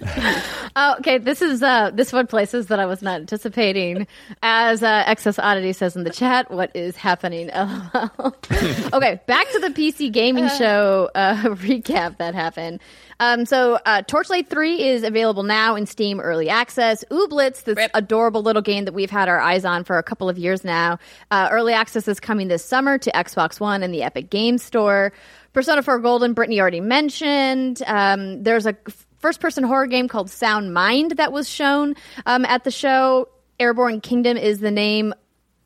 Oh, 0.76 0.96
okay, 0.98 1.18
this 1.18 1.40
is 1.40 1.62
uh 1.62 1.92
this 1.94 2.12
one 2.12 2.26
places 2.26 2.66
that 2.66 2.80
I 2.80 2.86
was 2.86 3.00
not 3.00 3.20
anticipating. 3.20 4.08
As 4.42 4.82
uh, 4.82 5.04
Excess 5.06 5.38
Oddity 5.38 5.72
says 5.72 5.94
in 5.94 6.02
the 6.02 6.10
chat, 6.10 6.50
what 6.50 6.74
is 6.74 6.96
happening? 6.96 7.48
LOL. 7.54 8.10
okay, 8.92 9.20
back 9.28 9.48
to 9.52 9.60
the 9.60 9.68
PC 9.68 10.10
gaming 10.10 10.48
show 10.48 11.10
uh, 11.14 11.36
recap 11.44 12.16
that 12.16 12.34
happened. 12.34 12.80
Um, 13.20 13.46
so 13.46 13.78
uh, 13.86 14.02
Torchlight 14.02 14.50
3 14.50 14.82
is 14.82 15.04
available 15.04 15.44
now 15.44 15.76
in 15.76 15.86
Steam 15.86 16.18
Early 16.18 16.48
Access. 16.48 17.04
Ooblets, 17.12 17.62
this 17.62 17.76
Rip. 17.76 17.92
adorable 17.94 18.42
little 18.42 18.62
game 18.62 18.84
that 18.86 18.94
we've 18.94 19.10
had 19.10 19.28
our 19.28 19.38
eyes 19.38 19.64
on 19.64 19.84
for 19.84 19.98
a 19.98 20.02
couple 20.02 20.28
of 20.28 20.38
years 20.38 20.64
now. 20.64 20.98
Uh, 21.30 21.48
early 21.52 21.72
Access 21.72 22.08
is 22.08 22.18
coming 22.18 22.48
this 22.48 22.64
summer 22.64 22.98
to 22.98 23.12
Xbox 23.12 23.60
One 23.60 23.84
and 23.84 23.94
the 23.94 24.02
Epic 24.02 24.28
Game 24.28 24.58
Store. 24.58 25.12
Persona 25.52 25.84
4 25.84 26.00
Golden, 26.00 26.32
Brittany 26.32 26.60
already 26.60 26.80
mentioned. 26.80 27.80
Um, 27.86 28.42
there's 28.42 28.66
a 28.66 28.76
first 29.24 29.40
person 29.40 29.64
horror 29.64 29.86
game 29.86 30.06
called 30.06 30.28
Sound 30.28 30.74
Mind 30.74 31.12
that 31.12 31.32
was 31.32 31.48
shown 31.48 31.96
um, 32.26 32.44
at 32.44 32.64
the 32.64 32.70
show. 32.70 33.26
Airborne 33.58 34.02
Kingdom 34.02 34.36
is 34.36 34.60
the 34.60 34.70
name 34.70 35.14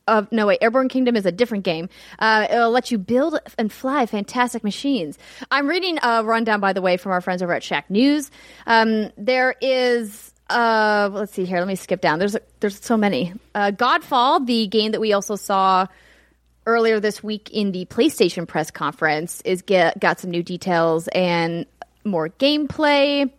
of 0.07 0.31
no 0.33 0.47
wait 0.47 0.59
airborne 0.63 0.89
kingdom 0.89 1.17
is 1.17 1.27
a 1.27 1.33
different 1.33 1.65
game 1.65 1.87
uh, 2.19 2.47
it'll 2.51 2.71
let 2.71 2.91
you 2.91 2.97
build 2.97 3.39
and 3.59 3.71
fly 3.71 4.07
fantastic 4.07 4.65
machines 4.65 5.19
i'm 5.51 5.69
reading 5.69 5.99
a 6.03 6.25
rundown 6.25 6.61
by 6.61 6.73
the 6.73 6.81
way 6.81 6.97
from 6.97 7.13
our 7.13 7.21
friends 7.21 7.43
over 7.43 7.53
at 7.53 7.61
Shacknews 7.61 8.31
um, 8.67 9.11
there 9.19 9.55
is 9.61 10.33
uh, 10.49 11.11
let's 11.13 11.35
see 11.35 11.45
here. 11.45 11.59
Let 11.59 11.69
me 11.69 11.75
skip 11.75 12.01
down. 12.01 12.19
There's 12.19 12.37
there's 12.61 12.83
so 12.83 12.97
many. 12.97 13.35
Uh, 13.55 13.71
Godfall, 13.71 14.47
the 14.47 14.67
game 14.67 14.93
that 14.93 15.01
we 15.01 15.13
also 15.13 15.37
saw 15.37 15.87
earlier 16.65 17.01
this 17.01 17.23
week 17.23 17.51
in 17.51 17.73
the 17.73 17.85
PlayStation 17.85 18.49
press 18.49 18.71
conference, 18.71 19.43
is 19.43 19.61
get 19.61 20.01
got 20.01 20.21
some 20.21 20.31
new 20.31 20.43
details 20.43 21.07
and 21.09 21.67
more 22.05 22.31
gameplay. 22.31 23.31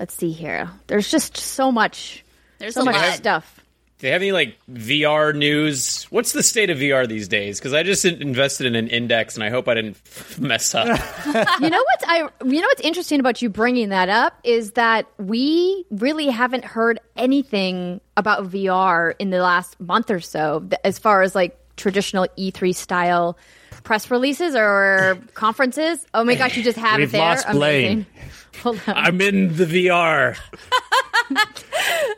Let's 0.00 0.14
see 0.14 0.32
here. 0.32 0.70
There's 0.86 1.10
just 1.10 1.36
so 1.36 1.70
much. 1.70 2.24
There's 2.58 2.72
so 2.72 2.84
much 2.84 2.96
lot. 2.96 3.12
stuff. 3.16 3.60
Do 3.98 4.06
they 4.06 4.12
have 4.12 4.22
any 4.22 4.32
like 4.32 4.56
VR 4.72 5.34
news? 5.36 6.04
What's 6.04 6.32
the 6.32 6.42
state 6.42 6.70
of 6.70 6.78
VR 6.78 7.06
these 7.06 7.28
days? 7.28 7.58
Because 7.60 7.74
I 7.74 7.82
just 7.82 8.06
invested 8.06 8.66
in 8.66 8.74
an 8.76 8.88
index, 8.88 9.34
and 9.34 9.44
I 9.44 9.50
hope 9.50 9.68
I 9.68 9.74
didn't 9.74 9.98
mess 10.40 10.74
up. 10.74 10.86
you 11.60 11.68
know 11.68 11.84
what's 11.84 12.04
I 12.06 12.28
you 12.46 12.62
know 12.62 12.66
what's 12.68 12.80
interesting 12.80 13.20
about 13.20 13.42
you 13.42 13.50
bringing 13.50 13.90
that 13.90 14.08
up 14.08 14.40
is 14.42 14.72
that 14.72 15.06
we 15.18 15.84
really 15.90 16.28
haven't 16.28 16.64
heard 16.64 16.98
anything 17.14 18.00
about 18.16 18.50
VR 18.50 19.14
in 19.18 19.28
the 19.28 19.42
last 19.42 19.78
month 19.78 20.10
or 20.10 20.20
so 20.20 20.66
as 20.82 20.98
far 20.98 21.20
as 21.20 21.34
like 21.34 21.58
traditional 21.76 22.26
E3 22.38 22.74
style 22.74 23.36
press 23.84 24.10
releases 24.10 24.54
or 24.54 25.18
conferences. 25.34 26.06
Oh 26.14 26.24
my 26.24 26.36
gosh, 26.36 26.56
you 26.56 26.62
just 26.62 26.78
have 26.78 26.96
We've 26.98 27.08
it 27.10 27.12
there. 27.12 27.20
lost 27.20 27.50
Blaine. 27.50 28.06
Amazing. 28.52 28.62
Hold 28.62 28.80
on. 28.86 28.94
I'm 28.96 29.20
in 29.20 29.56
the 29.56 29.64
VR. 29.66 30.36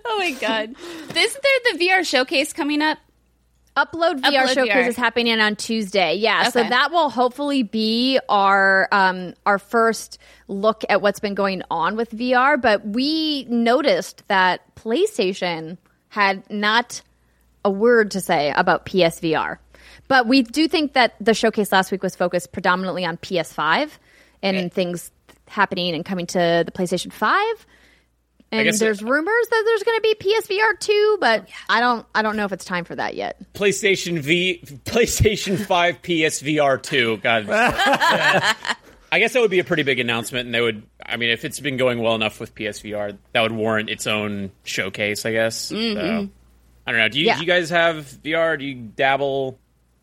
Oh 0.04 0.16
my 0.18 0.30
god! 0.32 0.74
Isn't 1.16 1.16
there 1.42 1.72
the 1.72 1.78
VR 1.78 2.06
showcase 2.06 2.52
coming 2.52 2.82
up? 2.82 2.98
Upload 3.76 4.20
VR 4.20 4.44
Upload 4.44 4.54
showcase 4.54 4.72
VR. 4.72 4.88
is 4.88 4.96
happening 4.96 5.38
on 5.40 5.56
Tuesday. 5.56 6.14
Yeah, 6.16 6.48
so 6.50 6.62
that 6.62 6.90
will 6.92 7.08
hopefully 7.10 7.62
be 7.62 8.18
our 8.28 8.88
um, 8.92 9.34
our 9.46 9.58
first 9.58 10.18
look 10.48 10.84
at 10.88 11.00
what's 11.02 11.20
been 11.20 11.34
going 11.34 11.62
on 11.70 11.96
with 11.96 12.10
VR. 12.10 12.60
But 12.60 12.86
we 12.86 13.44
noticed 13.44 14.26
that 14.28 14.74
PlayStation 14.76 15.78
had 16.08 16.48
not 16.50 17.02
a 17.64 17.70
word 17.70 18.10
to 18.12 18.20
say 18.20 18.52
about 18.56 18.84
PSVR. 18.86 19.58
But 20.08 20.26
we 20.26 20.42
do 20.42 20.68
think 20.68 20.92
that 20.94 21.14
the 21.20 21.32
showcase 21.34 21.72
last 21.72 21.90
week 21.92 22.02
was 22.02 22.14
focused 22.16 22.52
predominantly 22.52 23.04
on 23.04 23.16
PS5 23.18 23.90
and 24.42 24.56
Okay. 24.56 24.68
things 24.68 25.10
happening 25.52 25.94
and 25.94 26.04
coming 26.04 26.26
to 26.26 26.62
the 26.66 26.72
PlayStation 26.72 27.12
5. 27.12 27.66
And 28.54 28.68
there's 28.74 29.02
rumors 29.02 29.48
that 29.50 29.62
there's 29.64 29.82
going 29.82 29.96
to 29.96 30.02
be 30.02 30.14
PSVR 30.14 30.78
2, 30.78 31.18
but 31.20 31.46
oh, 31.48 31.52
I 31.70 31.80
don't 31.80 32.06
I 32.14 32.20
don't 32.20 32.36
know 32.36 32.44
if 32.44 32.52
it's 32.52 32.66
time 32.66 32.84
for 32.84 32.94
that 32.94 33.14
yet. 33.14 33.40
PlayStation 33.54 34.18
V, 34.18 34.60
PlayStation 34.84 35.58
5 35.58 36.02
PSVR 36.02 36.82
2. 36.82 37.16
God. 37.18 37.46
I 39.12 39.18
guess 39.18 39.32
that 39.34 39.40
would 39.40 39.50
be 39.50 39.58
a 39.58 39.64
pretty 39.64 39.82
big 39.82 40.00
announcement, 40.00 40.46
and 40.46 40.54
they 40.54 40.60
would. 40.60 40.82
I 41.04 41.16
mean, 41.16 41.30
if 41.30 41.44
it's 41.44 41.60
been 41.60 41.76
going 41.76 42.00
well 42.00 42.14
enough 42.14 42.40
with 42.40 42.54
PSVR, 42.54 43.16
that 43.32 43.40
would 43.42 43.52
warrant 43.52 43.88
its 43.90 44.06
own 44.06 44.50
showcase, 44.64 45.24
I 45.26 45.32
guess. 45.32 45.70
Mm-hmm. 45.70 45.94
So, 45.98 46.28
I 46.86 46.90
don't 46.92 47.00
know. 47.00 47.08
Do 47.08 47.20
you, 47.20 47.26
Yeah. 47.26 47.34
do 47.36 47.40
you 47.42 47.46
guys 47.46 47.70
have 47.70 48.06
VR? 48.22 48.58
Do 48.58 48.64
you 48.64 48.74
dabble? 48.74 49.58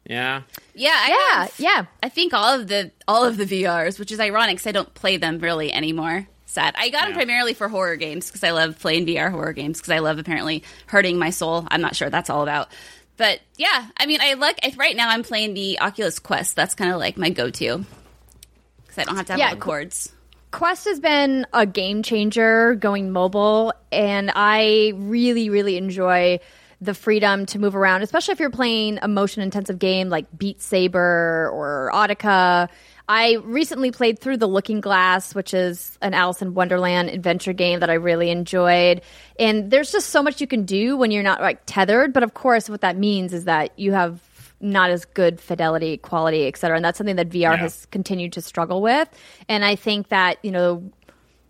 Yeah. 0.10 0.42
Yeah, 0.74 0.90
I 0.94 1.08
Yeah, 1.10 1.42
have- 1.44 1.54
yeah. 1.60 1.86
I 2.04 2.10
think 2.10 2.34
all 2.34 2.60
of 2.60 2.68
the 2.68 2.92
all 3.08 3.24
of 3.26 3.38
the 3.38 3.46
VRs, 3.46 4.00
which 4.00 4.12
is 4.12 4.20
ironic 4.20 4.58
because 4.58 4.68
I 4.68 4.72
don't 4.74 4.94
play 4.94 5.16
them 5.18 5.40
really 5.40 5.72
anymore. 5.72 6.28
Sad. 6.48 6.74
I 6.78 6.90
got 6.90 7.02
them 7.02 7.10
Yeah. 7.12 7.16
primarily 7.16 7.54
for 7.54 7.70
horror 7.70 7.96
games 7.96 8.26
because 8.28 8.44
I 8.44 8.50
love 8.52 8.80
playing 8.80 9.06
VR 9.06 9.30
horror 9.30 9.54
games 9.54 9.78
because 9.80 9.92
I 9.92 10.00
love 10.00 10.18
apparently 10.18 10.64
hurting 10.88 11.20
my 11.20 11.30
soul. 11.30 11.66
I'm 11.70 11.80
not 11.82 11.96
sure 11.96 12.08
what 12.08 12.12
that's 12.12 12.30
all 12.32 12.42
about, 12.42 12.70
but 13.18 13.40
yeah, 13.56 13.86
I 13.98 14.08
mean, 14.08 14.20
I 14.20 14.34
like 14.34 14.60
I, 14.64 14.74
right 14.76 14.96
now 14.96 15.10
I'm 15.10 15.22
playing 15.24 15.54
the 15.54 15.80
Oculus 15.80 16.18
Quest. 16.18 16.56
That's 16.56 16.74
kind 16.74 16.92
of 16.92 16.98
like 16.98 17.18
my 17.18 17.30
go-to 17.30 17.86
because 18.82 18.98
I 18.98 19.04
don't 19.04 19.16
have 19.16 19.28
to 19.28 19.34
have 19.34 19.40
Yeah, 19.40 19.50
all 19.50 19.56
the 19.56 19.62
cords. 19.62 20.12
Quest 20.50 20.86
has 20.86 21.00
been 21.00 21.46
a 21.54 21.68
game 21.68 22.02
changer 22.02 22.74
going 22.74 23.12
mobile, 23.12 23.72
and 23.92 24.32
I 24.36 24.94
really, 24.96 25.52
really 25.52 25.78
enjoy 25.78 26.40
the 26.82 26.94
freedom 26.94 27.46
to 27.48 27.60
move 27.60 27.76
around, 27.76 28.04
especially 28.04 28.32
if 28.32 28.40
you're 28.40 28.50
playing 28.50 29.00
a 29.02 29.08
motion 29.08 29.42
intensive 29.44 29.80
game 29.80 30.10
like 30.10 30.26
Beat 30.38 30.62
Saber 30.62 31.50
or 31.54 31.92
Audica. 31.94 32.70
I 33.08 33.34
recently 33.44 33.92
played 33.92 34.20
through 34.20 34.38
The 34.38 34.48
Looking 34.48 34.82
Glass, 34.82 35.34
which 35.34 35.54
is 35.54 35.98
an 36.02 36.14
Alice 36.14 36.42
in 36.42 36.54
Wonderland 36.54 37.10
adventure 37.10 37.54
game 37.54 37.80
that 37.80 37.90
I 37.90 37.96
really 37.96 38.30
enjoyed. 38.30 39.02
And 39.40 39.72
there's 39.72 39.92
just 39.92 40.12
so 40.12 40.22
much 40.22 40.40
you 40.40 40.48
can 40.48 40.64
do 40.64 40.96
when 40.96 41.10
you're 41.12 41.24
not 41.24 41.42
like 41.42 41.62
tethered. 41.66 42.14
But 42.14 42.24
of 42.24 42.34
course, 42.36 42.70
what 42.70 42.82
that 42.82 42.98
means 42.98 43.34
is 43.34 43.46
that 43.46 43.78
you 43.80 43.94
have 43.94 44.22
not 44.62 44.92
as 44.92 45.06
good 45.06 45.40
fidelity, 45.40 45.98
quality, 45.98 46.46
et 46.46 46.58
cetera. 46.58 46.76
And 46.76 46.86
that's 46.86 46.98
something 46.98 47.16
that 47.16 47.30
VR 47.30 47.54
Yeah. 47.54 47.56
has 47.58 47.88
continued 47.88 48.34
to 48.34 48.42
struggle 48.42 48.82
with. 48.82 49.10
And 49.48 49.66
I 49.66 49.76
think 49.76 50.10
that, 50.10 50.38
you 50.44 50.52
know, 50.52 50.84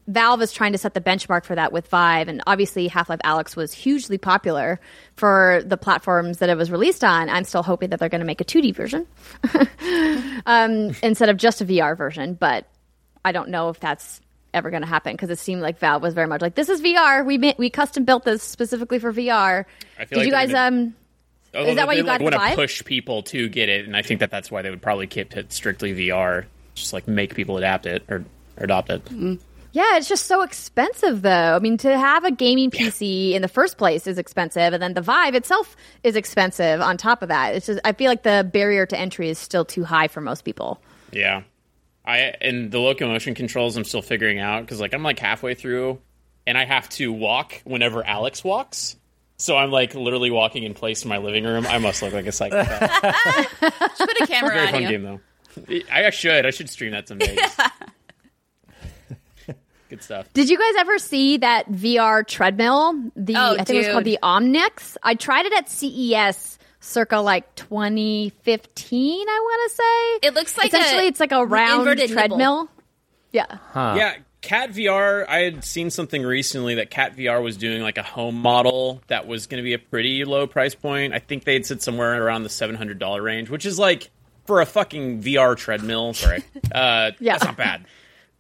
Valve 0.10 0.42
is 0.42 0.52
trying 0.52 0.72
to 0.72 0.80
set 0.80 0.96
the 0.96 1.02
benchmark 1.02 1.46
for 1.46 1.54
that 1.54 1.72
with 1.72 1.88
Vive, 1.88 2.28
and 2.28 2.42
obviously 2.48 2.88
Half 2.88 3.10
Life 3.10 3.20
Alyx 3.24 3.56
was 3.56 3.72
hugely 3.72 4.18
popular 4.18 4.80
for 5.16 5.62
the 5.64 5.78
platforms 5.78 6.40
that 6.40 6.50
it 6.50 6.58
was 6.58 6.72
released 6.72 7.04
on. 7.04 7.30
I'm 7.30 7.44
still 7.44 7.62
hoping 7.62 7.92
that 7.92 8.00
they're 8.00 8.10
going 8.10 8.22
to 8.22 8.26
make 8.26 8.42
a 8.42 8.46
2D 8.46 8.76
version 8.76 9.06
um, 10.48 10.96
instead 11.04 11.30
of 11.30 11.38
just 11.38 11.62
a 11.62 11.66
VR 11.66 11.96
version, 11.96 12.34
but 12.34 12.66
I 13.24 13.32
don't 13.32 13.50
know 13.50 13.70
if 13.70 13.80
that's 13.80 14.20
ever 14.52 14.72
going 14.72 14.82
to 14.82 14.88
happen 14.88 15.14
because 15.14 15.30
it 15.30 15.38
seemed 15.38 15.62
like 15.62 15.78
Valve 15.78 16.02
was 16.02 16.16
very 16.16 16.28
much 16.28 16.42
like, 16.42 16.56
"This 16.56 16.70
is 16.70 16.82
VR. 16.82 17.24
We 17.24 17.38
ma- 17.38 17.54
we 17.60 17.70
custom 17.70 18.04
built 18.04 18.26
this 18.26 18.42
specifically 18.42 18.98
for 18.98 19.14
VR." 19.14 19.66
I 20.00 20.06
Did 20.06 20.18
like 20.18 20.26
you 20.26 20.32
guys 20.32 20.52
gonna- 20.52 20.78
um? 20.78 20.96
Although 21.54 21.76
that 21.76 21.88
why 21.88 21.94
they, 21.94 22.00
you 22.00 22.04
got 22.06 22.22
like, 22.22 22.32
the 22.32 22.38
want 22.38 22.52
to 22.52 22.56
push 22.56 22.84
people 22.84 23.24
to 23.24 23.48
get 23.50 23.70
it, 23.70 23.86
and 23.86 23.96
I 23.96 24.02
think 24.02 24.20
that 24.20 24.30
that's 24.32 24.50
why 24.52 24.64
they 24.64 24.70
would 24.70 24.82
probably 24.82 25.08
keep 25.08 25.36
it 25.36 25.52
strictly 25.52 25.94
VR, 25.94 26.46
just 26.76 26.94
like 26.94 27.08
make 27.08 27.34
people 27.36 27.58
adapt 27.58 27.86
it 27.88 28.04
or, 28.08 28.24
or 28.58 28.64
adopt 28.64 28.90
it. 28.92 29.02
Yeah, 29.72 29.98
it's 29.98 30.10
just 30.10 30.26
so 30.26 30.42
expensive, 30.42 31.22
though. 31.22 31.56
I 31.56 31.60
mean, 31.60 31.78
to 31.78 31.98
have 31.98 32.24
a 32.24 32.32
gaming 32.32 32.72
PC 32.72 33.34
in 33.34 33.42
the 33.42 33.48
first 33.48 33.78
place 33.78 34.08
is 34.08 34.18
expensive, 34.18 34.74
and 34.74 34.82
then 34.82 34.96
the 34.96 35.02
Vive 35.02 35.36
itself 35.36 35.76
is 36.04 36.16
expensive 36.16 36.82
on 36.82 36.98
top 36.98 37.22
of 37.22 37.30
that. 37.30 37.54
It's 37.56 37.68
just, 37.68 37.80
I 37.86 37.94
feel 37.94 38.10
like 38.10 38.24
the 38.24 38.50
barrier 38.52 38.86
to 38.88 38.98
entry 38.98 39.30
is 39.30 39.38
still 39.38 39.66
too 39.66 39.84
high 39.84 40.08
for 40.08 40.22
most 40.22 40.44
people. 40.44 40.82
Yeah, 41.12 41.44
I 42.06 42.18
and 42.42 42.72
the 42.72 42.80
locomotion 42.80 43.36
controls 43.36 43.78
I'm 43.78 43.84
still 43.84 44.02
figuring 44.02 44.40
out 44.40 44.62
because 44.62 44.80
like 44.80 44.94
I'm 44.94 45.04
like 45.04 45.20
halfway 45.20 45.54
through, 45.54 46.00
and 46.48 46.58
I 46.58 46.66
have 46.66 46.90
to 46.90 47.12
walk 47.14 47.62
whenever 47.64 48.02
Alyx 48.02 48.44
walks. 48.44 48.96
So 49.38 49.56
I'm 49.56 49.72
like 49.72 49.94
literally 49.96 50.32
walking 50.32 50.64
in 50.64 50.74
place 50.74 51.04
in 51.04 51.10
my 51.10 51.18
living 51.18 51.46
room. 51.46 51.66
I 51.68 51.78
must 51.78 52.02
look 52.02 52.14
like 52.14 52.26
a 52.26 52.32
psychopath. 52.32 53.60
Put 53.98 54.22
a 54.22 54.28
camera 54.28 54.50
Very 54.54 54.66
on 54.68 54.74
fun 54.74 54.82
you. 54.82 54.90
game 54.90 55.04
though. 55.04 55.20
I 55.92 56.10
should. 56.10 56.46
I 56.46 56.50
should 56.50 56.70
stream 56.70 56.92
that 56.92 57.08
someday. 57.08 57.38
Good 59.90 60.04
stuff. 60.04 60.32
Did 60.34 60.50
you 60.50 60.58
guys 60.58 60.74
ever 60.80 60.98
see 61.00 61.38
that 61.38 61.70
VR 61.72 62.26
treadmill? 62.28 62.94
The 63.16 63.36
Oh, 63.36 63.56
I 63.58 63.64
think 63.64 63.70
it 63.70 63.88
was 63.88 63.88
called 63.94 64.04
the 64.06 64.20
Omnix. 64.22 64.98
I 65.02 65.16
tried 65.16 65.46
it 65.48 65.54
at 65.54 65.68
CES 65.70 66.58
circa 66.80 67.18
like 67.18 67.54
2015. 67.56 69.28
I 69.28 69.40
want 69.42 69.72
to 69.72 69.76
say 69.76 70.28
It 70.28 70.34
looks 70.34 70.58
like 70.58 70.68
essentially 70.68 71.06
a 71.06 71.08
it's 71.08 71.20
like 71.20 71.32
a 71.32 71.46
round 71.46 71.80
inverted 71.82 72.10
nibble. 72.10 72.14
treadmill. 72.14 72.70
Yeah. 73.32 73.58
Yeah, 73.76 74.16
KAT 74.42 74.72
VR. 74.72 75.26
I 75.28 75.40
had 75.40 75.64
seen 75.64 75.90
something 75.90 76.24
recently 76.24 76.76
that 76.76 76.90
KAT 76.90 77.16
VR 77.18 77.44
was 77.44 77.58
doing 77.58 77.82
like 77.82 77.98
a 77.98 78.04
home 78.04 78.36
model 78.36 79.02
that 79.08 79.28
was 79.28 79.48
going 79.48 79.58
to 79.58 79.64
be 79.64 79.74
a 79.74 79.80
pretty 79.80 80.24
low 80.26 80.48
price 80.48 80.76
point. 80.76 81.14
I 81.14 81.20
think 81.20 81.44
they'd 81.44 81.66
said 81.66 81.82
somewhere 81.82 82.24
around 82.24 82.44
the 82.44 82.50
seven 82.50 82.76
hundred 82.76 83.00
dollar 83.00 83.22
range, 83.22 83.50
which 83.50 83.66
is 83.66 83.78
like 83.78 84.10
for 84.46 84.62
a 84.62 84.66
fucking 84.66 85.22
VR 85.22 85.56
treadmill. 85.56 86.14
Sorry, 86.14 86.44
uh, 86.74 87.12
Yeah. 87.20 87.34
that's 87.34 87.44
not 87.46 87.58
bad. 87.58 87.86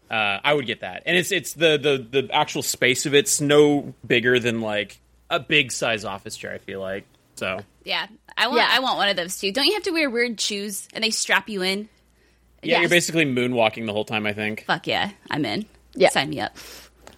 Uh, 0.09 0.39
I 0.43 0.53
would 0.53 0.65
get 0.65 0.81
that, 0.81 1.03
and 1.05 1.15
it's 1.15 1.31
it's 1.31 1.53
the, 1.53 1.77
the 1.77 2.21
the 2.21 2.33
actual 2.33 2.63
space 2.63 3.05
of 3.05 3.13
it's 3.13 3.39
no 3.41 3.93
bigger 4.05 4.39
than 4.39 4.59
like 4.61 4.99
a 5.29 5.39
big 5.39 5.71
size 5.71 6.03
office 6.03 6.35
chair. 6.35 6.51
I 6.51 6.57
feel 6.57 6.79
like 6.81 7.05
so. 7.35 7.59
Yeah, 7.83 8.07
I 8.35 8.47
want. 8.47 8.57
Yeah. 8.59 8.69
I 8.71 8.79
want 8.79 8.97
one 8.97 9.09
of 9.09 9.15
those 9.17 9.39
too. 9.39 9.51
Don't 9.51 9.65
you 9.67 9.73
have 9.73 9.83
to 9.83 9.91
wear 9.91 10.09
weird 10.09 10.41
shoes 10.41 10.87
and 10.93 11.03
they 11.03 11.11
strap 11.11 11.47
you 11.47 11.61
in? 11.61 11.89
Yeah, 12.63 12.71
Yes. 12.73 12.79
you're 12.81 12.89
basically 12.89 13.25
moonwalking 13.25 13.85
the 13.85 13.93
whole 13.93 14.03
time. 14.05 14.25
I 14.25 14.33
think. 14.33 14.65
Fuck 14.65 14.87
yeah, 14.87 15.11
I'm 15.29 15.45
in. 15.45 15.65
Yeah. 15.93 16.09
sign 16.09 16.29
me 16.31 16.39
up. 16.41 16.55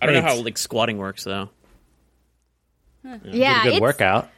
I 0.01 0.05
don't 0.05 0.15
know 0.15 0.21
how 0.21 0.35
like 0.41 0.57
squatting 0.57 0.97
works 0.97 1.23
though. 1.23 1.49
Yeah. 3.23 3.63
Good 3.63 3.67
it's- 3.67 3.81
workout. 3.81 4.29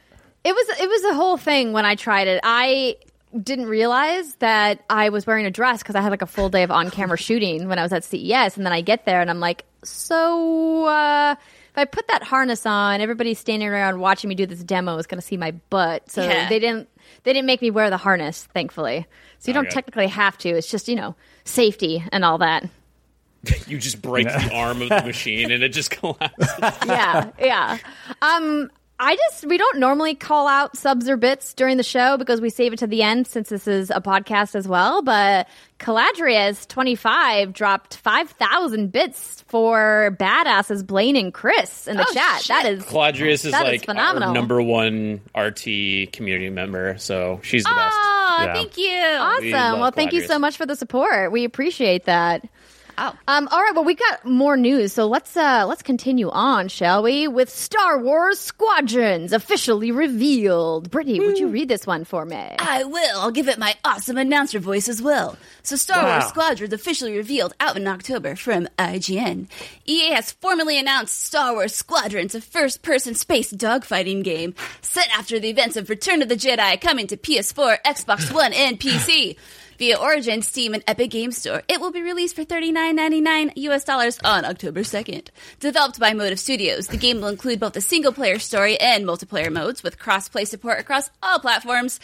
It 0.44 0.52
was 0.54 0.78
it 0.80 0.88
was 0.88 1.04
a 1.04 1.14
whole 1.14 1.38
thing 1.38 1.72
when 1.72 1.86
I 1.86 1.94
tried 1.94 2.28
it. 2.28 2.40
I 2.42 2.96
didn't 3.42 3.66
realize 3.66 4.34
that 4.36 4.84
I 4.88 5.08
was 5.08 5.26
wearing 5.26 5.46
a 5.46 5.50
dress 5.50 5.82
because 5.82 5.94
I 5.96 6.00
had 6.00 6.10
like 6.10 6.22
a 6.22 6.26
full 6.26 6.48
day 6.48 6.62
of 6.62 6.70
on 6.70 6.90
camera 6.90 7.16
shooting 7.18 7.68
when 7.68 7.78
I 7.78 7.82
was 7.82 7.92
at 7.92 8.04
CES, 8.04 8.56
and 8.56 8.64
then 8.64 8.72
I 8.72 8.80
get 8.80 9.04
there 9.06 9.20
and 9.20 9.28
I'm 9.30 9.40
like, 9.40 9.64
so 9.82 10.84
uh, 10.84 11.34
if 11.38 11.78
I 11.78 11.84
put 11.84 12.08
that 12.08 12.22
harness 12.22 12.64
on, 12.66 13.00
everybody 13.00 13.34
standing 13.34 13.68
around 13.68 13.98
watching 14.00 14.28
me 14.28 14.34
do 14.34 14.46
this 14.46 14.62
demo 14.62 14.96
is 14.98 15.06
going 15.06 15.20
to 15.20 15.26
see 15.26 15.36
my 15.36 15.50
butt. 15.70 16.10
So 16.10 16.22
Yeah. 16.22 16.48
they 16.48 16.58
didn't 16.58 16.88
they 17.24 17.32
didn't 17.32 17.46
make 17.46 17.60
me 17.62 17.70
wear 17.70 17.90
the 17.90 17.96
harness, 17.96 18.44
thankfully. 18.54 19.06
So 19.38 19.50
you 19.50 19.54
don't 19.54 19.66
Okay. 19.66 19.74
technically 19.74 20.06
have 20.08 20.38
to. 20.38 20.48
It's 20.50 20.70
just 20.70 20.88
you 20.88 20.94
know 20.96 21.14
safety 21.44 22.04
and 22.12 22.24
all 22.24 22.38
that. 22.38 22.68
You 23.66 23.76
just 23.76 24.00
break 24.00 24.26
the 24.26 24.50
arm 24.54 24.80
of 24.80 24.88
the 24.88 25.02
machine 25.02 25.50
and 25.52 25.62
it 25.62 25.68
just 25.70 25.90
collapses. 25.90 26.48
yeah, 26.86 27.30
yeah. 27.38 27.76
Um, 28.22 28.70
I 29.06 29.16
just 29.16 29.46
we 29.46 29.58
don't 29.58 29.78
normally 29.78 30.14
call 30.14 30.48
out 30.48 30.76
subs 30.76 31.08
or 31.08 31.16
bits 31.16 31.52
during 31.52 31.76
the 31.76 31.82
show 31.82 32.16
because 32.16 32.40
we 32.40 32.48
save 32.48 32.72
it 32.72 32.78
to 32.78 32.86
the 32.86 33.02
end 33.02 33.26
since 33.26 33.50
this 33.50 33.68
is 33.68 33.90
a 33.90 34.00
podcast 34.00 34.54
as 34.54 34.66
well. 34.66 35.02
But 35.02 35.46
Caladrius 35.78 36.66
twenty 36.66 36.94
five 36.94 37.52
dropped 37.52 37.96
five 37.98 38.30
thousand 38.30 38.92
bits 38.92 39.42
for 39.48 40.16
badasses 40.18 40.86
Blaine 40.86 41.16
and 41.16 41.34
Chris 41.34 41.86
in 41.86 41.96
the 41.98 42.06
Oh, 42.08 42.12
chat. 42.14 42.40
shit. 42.40 42.48
That 42.48 42.64
is 42.64 42.82
Caladrius 42.84 43.44
is 43.44 43.52
That 43.52 43.66
is 43.66 43.72
like 43.72 43.84
phenomenal. 43.84 44.28
our 44.30 44.34
number 44.34 44.62
one 44.62 45.20
RT 45.36 46.10
community 46.12 46.48
member, 46.50 46.96
so 46.98 47.40
she's 47.42 47.64
the 47.64 47.70
best. 47.74 47.94
Oh, 47.96 48.38
Yeah. 48.40 48.54
thank 48.54 48.78
you. 48.78 49.00
awesome. 49.18 49.50
love 49.50 49.80
Well, 49.80 49.90
thank 49.90 50.12
you 50.12 50.22
so 50.22 50.38
much 50.38 50.56
for 50.56 50.64
the 50.66 50.76
support. 50.76 51.30
We 51.30 51.44
appreciate 51.44 52.06
that. 52.06 52.48
Oh. 52.96 53.12
Um, 53.26 53.48
all 53.50 53.60
right, 53.60 53.72
well, 53.74 53.84
we 53.84 53.94
got 53.94 54.24
more 54.24 54.56
news, 54.56 54.92
so 54.92 55.06
let's 55.06 55.36
uh, 55.36 55.64
let's 55.66 55.82
continue 55.82 56.30
on, 56.30 56.68
shall 56.68 57.02
we? 57.02 57.26
With 57.26 57.50
Star 57.50 57.98
Wars 57.98 58.38
Squadrons 58.38 59.32
officially 59.32 59.90
revealed. 59.90 60.90
Brittany, 60.90 61.20
would 61.20 61.38
you 61.38 61.48
read 61.48 61.68
this 61.68 61.86
one 61.86 62.04
for 62.04 62.24
me? 62.24 62.36
I 62.58 62.84
will. 62.84 63.18
I'll 63.20 63.30
give 63.30 63.48
it 63.48 63.58
my 63.58 63.74
awesome 63.84 64.16
announcer 64.16 64.58
voice 64.60 64.88
as 64.88 65.02
well. 65.02 65.36
So, 65.62 65.76
Star 65.76 66.02
Wow. 66.04 66.18
Wars 66.18 66.28
Squadrons 66.28 66.72
officially 66.72 67.16
revealed 67.16 67.54
out 67.58 67.76
in 67.76 67.86
October 67.88 68.36
from 68.36 68.68
IGN. 68.78 69.48
EA 69.86 70.12
has 70.12 70.32
formally 70.32 70.78
announced 70.78 71.24
Star 71.24 71.52
Wars 71.52 71.74
Squadrons, 71.74 72.34
a 72.34 72.40
first-person 72.40 73.14
space 73.14 73.52
dogfighting 73.52 74.22
game 74.22 74.54
set 74.82 75.08
after 75.16 75.40
the 75.40 75.48
events 75.50 75.76
of 75.76 75.88
Return 75.90 76.22
of 76.22 76.28
the 76.28 76.36
Jedi, 76.36 76.80
coming 76.80 77.06
to 77.08 77.16
PS4, 77.16 77.78
Xbox 77.84 78.32
One, 78.32 78.52
and 78.52 78.78
PC. 78.78 79.36
Via 79.78 79.98
Origin, 79.98 80.42
Steam, 80.42 80.74
and 80.74 80.84
Epic 80.86 81.10
Games 81.10 81.36
Store, 81.36 81.62
it 81.68 81.80
will 81.80 81.90
be 81.90 82.02
released 82.02 82.36
for 82.36 82.44
$39.99 82.44 83.52
US 83.56 83.84
dollars 83.84 84.18
on 84.24 84.44
October 84.44 84.80
2nd. 84.80 85.28
Developed 85.60 85.98
by 85.98 86.12
Motive 86.12 86.38
Studios, 86.38 86.86
the 86.86 86.96
game 86.96 87.20
will 87.20 87.28
include 87.28 87.60
both 87.60 87.76
a 87.76 87.80
single-player 87.80 88.38
story 88.38 88.78
and 88.80 89.04
multiplayer 89.04 89.52
modes 89.52 89.82
with 89.82 89.98
cross-play 89.98 90.44
support 90.44 90.78
across 90.78 91.10
all 91.22 91.38
platforms 91.38 92.00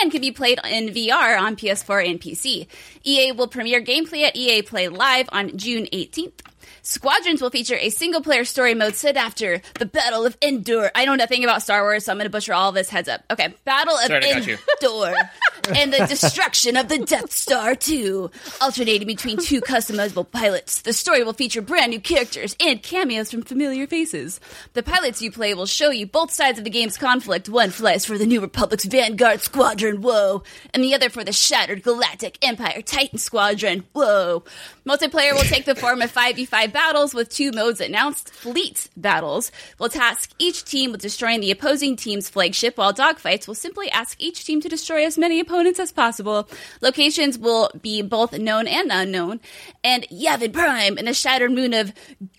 and 0.00 0.10
can 0.10 0.20
be 0.20 0.32
played 0.32 0.58
in 0.64 0.88
VR 0.88 1.38
on 1.40 1.56
PS4 1.56 2.08
and 2.10 2.20
PC. 2.20 2.66
EA 3.04 3.32
will 3.32 3.48
premiere 3.48 3.82
gameplay 3.82 4.22
at 4.22 4.36
EA 4.36 4.62
Play 4.62 4.88
Live 4.88 5.28
on 5.32 5.56
June 5.56 5.86
18th. 5.92 6.40
Squadrons 6.86 7.40
will 7.40 7.48
feature 7.48 7.78
a 7.80 7.88
single 7.88 8.20
player 8.20 8.44
story 8.44 8.74
mode 8.74 8.94
set 8.94 9.16
after 9.16 9.62
the 9.78 9.86
Battle 9.86 10.26
of 10.26 10.36
Endor. 10.42 10.90
I 10.94 11.06
know 11.06 11.14
nothing 11.14 11.42
about 11.42 11.62
Star 11.62 11.82
Wars, 11.82 12.04
so 12.04 12.12
I'm 12.12 12.18
going 12.18 12.26
to 12.26 12.30
butcher 12.30 12.52
all 12.52 12.72
this. 12.72 12.90
Heads 12.90 13.08
up. 13.08 13.24
Okay. 13.30 13.54
Battle 13.64 13.96
of 13.96 14.04
Sorry, 14.04 14.22
I 14.26 14.32
got 14.34 14.46
you. 14.46 14.58
Endor 14.82 15.14
and 15.74 15.94
the 15.94 16.04
destruction 16.06 16.76
of 16.76 16.88
the 16.88 16.98
Death 16.98 17.32
Star 17.32 17.74
2. 17.74 18.30
Alternating 18.60 19.06
between 19.06 19.38
two 19.38 19.62
customizable 19.62 20.30
pilots, 20.30 20.82
the 20.82 20.92
story 20.92 21.24
will 21.24 21.32
feature 21.32 21.62
brand 21.62 21.90
new 21.90 22.00
characters 22.00 22.54
and 22.60 22.82
cameos 22.82 23.30
from 23.30 23.40
familiar 23.40 23.86
faces. 23.86 24.38
The 24.74 24.82
pilots 24.82 25.22
you 25.22 25.32
play 25.32 25.54
will 25.54 25.64
show 25.64 25.88
you 25.88 26.06
both 26.06 26.32
sides 26.32 26.58
of 26.58 26.64
the 26.64 26.70
game's 26.70 26.98
conflict. 26.98 27.48
One 27.48 27.70
flies 27.70 28.04
for 28.04 28.18
the 28.18 28.26
New 28.26 28.42
Republic's 28.42 28.84
Vanguard 28.84 29.40
Squadron, 29.40 30.02
whoa, 30.02 30.42
and 30.74 30.84
the 30.84 30.94
other 30.94 31.08
for 31.08 31.24
the 31.24 31.32
Shattered 31.32 31.82
Galactic 31.82 32.36
Empire 32.46 32.82
Titan 32.82 33.18
Squadron, 33.18 33.84
whoa. 33.94 34.44
Multiplayer 34.86 35.32
will 35.32 35.44
take 35.44 35.64
the 35.64 35.74
form 35.74 36.02
of 36.02 36.12
5v5 36.12 36.73
battles 36.74 37.14
with 37.14 37.30
two 37.30 37.52
modes 37.52 37.80
announced. 37.80 38.30
Fleet 38.34 38.90
battles 38.96 39.50
will 39.78 39.88
task 39.88 40.32
each 40.38 40.64
team 40.64 40.92
with 40.92 41.00
destroying 41.00 41.40
the 41.40 41.52
opposing 41.52 41.96
team's 41.96 42.28
flagship, 42.28 42.76
while 42.76 42.92
dogfights 42.92 43.46
will 43.46 43.54
simply 43.54 43.88
ask 43.90 44.20
each 44.20 44.44
team 44.44 44.60
to 44.60 44.68
destroy 44.68 45.06
as 45.06 45.16
many 45.16 45.40
opponents 45.40 45.78
as 45.78 45.92
possible. 45.92 46.48
Locations 46.82 47.38
will 47.38 47.70
be 47.80 48.02
both 48.02 48.36
known 48.36 48.66
and 48.66 48.90
unknown. 48.92 49.40
And 49.82 50.06
Yavin 50.10 50.52
Prime 50.52 50.98
and 50.98 51.06
the 51.06 51.14
shattered 51.14 51.52
moon 51.52 51.72
of 51.72 51.92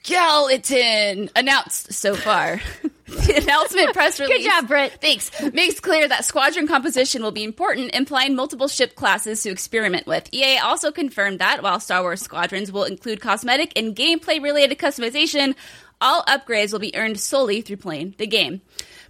Galitan 0.03 1.31
announced 1.35 1.93
so 1.93 2.13
far. 2.13 2.61
the 3.07 3.35
announcement 3.43 3.93
press 3.93 4.19
release. 4.19 4.43
Good 4.43 4.49
job, 4.49 4.67
Britt. 4.67 4.93
Thanks. 5.01 5.31
Makes 5.53 5.79
clear 5.79 6.07
that 6.07 6.25
squadron 6.25 6.67
composition 6.67 7.21
will 7.21 7.31
be 7.31 7.43
important, 7.43 7.93
implying 7.95 8.35
multiple 8.35 8.67
ship 8.67 8.95
classes 8.95 9.43
to 9.43 9.49
experiment 9.49 10.07
with. 10.07 10.33
EA 10.33 10.57
also 10.57 10.91
confirmed 10.91 11.39
that 11.39 11.63
while 11.63 11.79
Star 11.79 12.01
Wars 12.01 12.21
Squadrons 12.21 12.71
will 12.71 12.83
include 12.83 13.21
cosmetic 13.21 13.73
and 13.75 13.95
gameplay 13.95 14.41
related 14.41 14.77
customization, 14.77 15.55
all 16.01 16.23
upgrades 16.23 16.71
will 16.71 16.79
be 16.79 16.95
earned 16.95 17.19
solely 17.19 17.61
through 17.61 17.77
playing 17.77 18.15
the 18.17 18.27
game. 18.27 18.61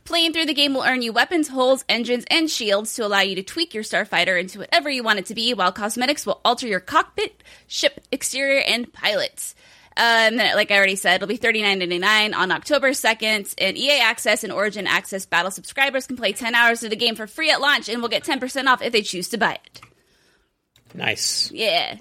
Playing 0.03 0.33
through 0.33 0.45
the 0.45 0.53
game 0.53 0.75
will 0.75 0.83
earn 0.83 1.01
you 1.01 1.11
weapons, 1.11 1.47
hulls, 1.47 1.83
engines, 1.89 2.25
and 2.29 2.47
shields 2.47 2.93
to 2.93 3.05
allow 3.05 3.21
you 3.21 3.33
to 3.35 3.43
tweak 3.43 3.73
your 3.73 3.83
starfighter 3.83 4.39
into 4.39 4.59
whatever 4.59 4.87
you 4.87 5.01
want 5.01 5.17
it 5.17 5.25
to 5.27 5.35
be, 5.35 5.53
while 5.55 5.71
cosmetics 5.71 6.27
will 6.27 6.41
alter 6.45 6.67
your 6.67 6.79
cockpit, 6.79 7.41
ship 7.65 7.99
exterior, 8.11 8.61
and 8.61 8.93
pilots. 8.93 9.55
Um, 9.97 10.35
like 10.35 10.71
I 10.71 10.77
already 10.77 10.95
said, 10.95 11.15
it'll 11.15 11.27
be 11.27 11.37
thirty 11.37 11.61
nine 11.61 11.79
ninety 11.79 11.99
nine 11.99 12.33
on 12.33 12.51
October 12.51 12.93
second. 12.93 13.53
And 13.57 13.77
EA 13.77 13.99
Access 14.01 14.43
and 14.43 14.51
Origin 14.51 14.87
Access 14.87 15.25
Battle 15.25 15.51
subscribers 15.51 16.07
can 16.07 16.17
play 16.17 16.33
ten 16.33 16.53
hours 16.55 16.83
of 16.83 16.89
the 16.89 16.95
game 16.95 17.15
for 17.15 17.27
free 17.27 17.49
at 17.51 17.61
launch, 17.61 17.87
and 17.89 18.01
will 18.01 18.09
get 18.09 18.23
ten 18.23 18.39
percent 18.39 18.67
off 18.67 18.81
if 18.81 18.91
they 18.91 19.01
choose 19.01 19.29
to 19.29 19.37
buy 19.37 19.53
it. 19.53 19.81
Nice. 20.93 21.51
Yeah, 21.51 21.97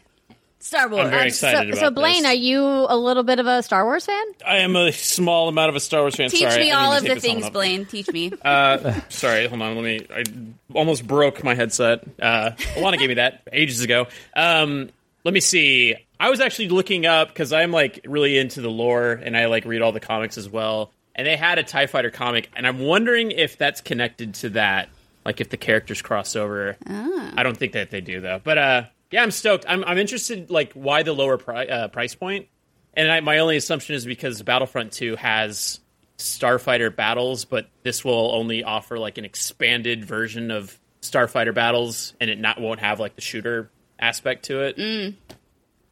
Star 0.65 0.89
Wars. 0.89 1.05
I'm 1.05 1.11
very 1.11 1.31
so, 1.31 1.49
excited 1.49 1.75
about 1.75 1.81
so 1.81 1.91
Blaine, 1.91 2.23
this. 2.23 2.33
are 2.33 2.35
you 2.35 2.63
a 2.63 2.97
little 2.97 3.23
bit 3.23 3.39
of 3.39 3.47
a 3.47 3.63
Star 3.63 3.85
Wars 3.85 4.07
fan? 4.07 4.25
I 4.47 4.59
am 4.59 4.75
a 4.77 4.93
small 4.93 5.49
amount 5.49 5.69
of 5.69 5.77
a 5.77 5.81
Star 5.81 6.01
Wars 6.01 6.17
fan. 6.17 6.31
Teach 6.31 6.41
Sorry, 6.41 6.65
me 6.65 6.71
all 6.71 6.93
of 6.95 7.03
the 7.03 7.09
take 7.09 7.21
this 7.21 7.27
all 7.27 7.41
things. 7.41 7.51
Blaine. 7.51 7.85
Teach 7.85 8.11
me. 8.11 8.33
Uh, 8.45 9.01
sorry, 9.09 9.47
hold 9.47 9.61
on. 9.61 9.75
Let 9.75 9.85
me. 9.85 10.07
I 10.11 10.25
almost 10.75 11.07
broke 11.07 11.45
my 11.45 11.55
headset. 11.55 12.05
Uh, 12.21 12.53
Alana 12.77 12.99
gave 12.99 13.09
me 13.09 13.15
that 13.15 13.43
ages 13.53 13.83
ago. 13.83 14.07
Um, 14.35 14.91
let 15.25 15.35
me 15.35 15.41
see. 15.41 15.97
I 16.19 16.31
was 16.31 16.41
actually 16.41 16.69
looking 16.69 17.07
up 17.07 17.29
because 17.29 17.53
I'm 17.53 17.71
like 17.73 18.01
really 18.05 18.39
into 18.39 18.61
the 18.61 18.71
lore 18.71 19.13
and 19.13 19.37
I 19.37 19.47
like 19.47 19.65
read 19.65 19.83
all 19.83 19.93
the 19.93 20.01
comics 20.01 20.39
as 20.39 20.49
well. 20.49 20.93
And 21.15 21.27
they 21.27 21.37
had 21.37 21.59
a 21.59 21.63
Tie 21.63 21.87
Fighter 21.87 22.11
comic, 22.11 22.51
and 22.57 22.67
I'm 22.67 22.81
wondering 22.81 23.31
if 23.31 23.57
that's 23.57 23.81
connected 23.81 24.35
to 24.37 24.49
that. 24.51 24.89
Like 25.25 25.41
if 25.41 25.49
the 25.49 25.57
characters 25.57 26.03
cross 26.03 26.37
over. 26.37 26.77
I 27.37 27.43
don't 27.43 27.57
think 27.57 27.73
that 27.73 27.91
they 27.91 28.01
do 28.01 28.21
though. 28.21 28.41
But 28.43 28.59
uh, 28.59 28.83
yeah, 29.11 29.23
I'm 29.23 29.31
stoked. 29.31 29.65
I'm 29.69 29.85
I'm 29.85 29.97
interested. 29.99 30.51
Like 30.51 30.73
why 30.75 31.03
the 31.03 31.13
lower 31.13 31.39
pri- 31.39 31.67
uh, 31.67 31.89
price 31.89 32.15
point? 32.15 32.49
And 32.95 33.11
I, 33.11 33.21
my 33.21 33.39
only 33.39 33.57
assumption 33.57 33.95
is 33.95 34.05
because 34.05 34.41
Battlefront 34.43 34.93
2 34.93 35.17
has 35.17 35.81
Starfighter 36.19 36.95
battles, 36.95 37.45
but 37.45 37.69
this 37.83 38.05
will 38.05 38.33
only 38.35 38.63
offer 38.63 38.99
like 38.99 39.19
an 39.19 39.25
expanded 39.25 40.05
version 40.05 40.51
of 40.51 40.79
Starfighter 41.03 41.53
battles, 41.55 42.15
and 42.21 42.31
it 42.31 42.39
not 42.39 42.61
won't 42.61 42.81
have 42.81 43.01
like 43.01 43.15
the 43.15 43.21
shooter 43.21 43.71
aspect 43.99 44.45
to 44.47 44.61
it. 44.63 44.79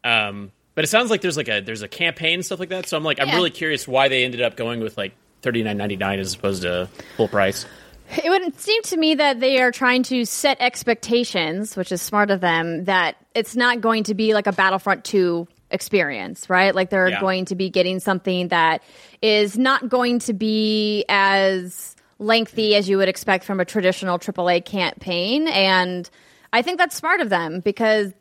Um, 0.05 0.53
but 0.75 0.85
it 0.85 0.89
sounds 0.89 1.11
like 1.11 1.21
there's 1.21 1.37
like 1.37 1.49
a 1.49 1.61
there's 1.61 1.83
a 1.83 1.89
campaign 1.89 2.35
and 2.35 2.47
stuff 2.47 2.59
like 2.61 2.71
that. 2.71 2.87
So 2.89 2.97
I'm 2.97 3.05
like 3.05 3.21
I'm 3.21 3.29
really 3.35 3.51
curious 3.51 3.87
why 3.87 4.09
they 4.09 4.25
ended 4.25 4.41
up 4.43 4.57
going 4.57 4.81
with 4.81 4.97
like 4.97 5.13
thirty 5.43 5.63
nine 5.63 5.77
ninety 5.77 5.97
nine 5.97 6.19
as 6.19 6.35
opposed 6.35 6.63
to 6.63 6.89
full 7.17 7.29
price. 7.29 7.67
It 8.23 8.29
would 8.29 8.59
seem 8.61 8.83
to 8.85 8.97
me 8.97 9.15
that 9.15 9.41
they 9.41 9.61
are 9.63 9.71
trying 9.71 10.03
to 10.05 10.25
set 10.27 10.59
expectations, 10.61 11.77
which 11.77 11.93
is 11.93 12.03
smart 12.03 12.31
of 12.31 12.41
them, 12.41 12.85
that 12.85 13.17
it's 13.35 13.57
not 13.57 13.81
going 13.81 14.05
to 14.05 14.15
be 14.15 14.35
like 14.35 14.47
a 14.47 14.53
Battlefront 14.53 15.05
2 15.05 15.49
experience, 15.71 16.51
right? 16.51 16.75
Like 16.75 16.91
they're 16.91 17.09
Yeah. 17.09 17.21
going 17.21 17.47
to 17.47 17.55
be 17.55 17.71
getting 17.71 18.01
something 18.01 18.49
that 18.49 18.83
is 19.23 19.57
not 19.57 19.89
going 19.89 20.19
to 20.21 20.35
be 20.35 21.07
as 21.09 21.97
lengthy 22.19 22.75
as 22.77 22.87
you 22.89 22.99
would 22.99 23.09
expect 23.09 23.45
from 23.45 23.61
a 23.61 23.65
traditional 23.65 24.19
AAA 24.19 24.65
campaign. 24.65 25.49
And 25.49 26.09
I 26.53 26.61
think 26.61 26.77
that's 26.79 26.95
smart 26.95 27.21
of 27.23 27.31
them 27.31 27.61
because 27.61 28.13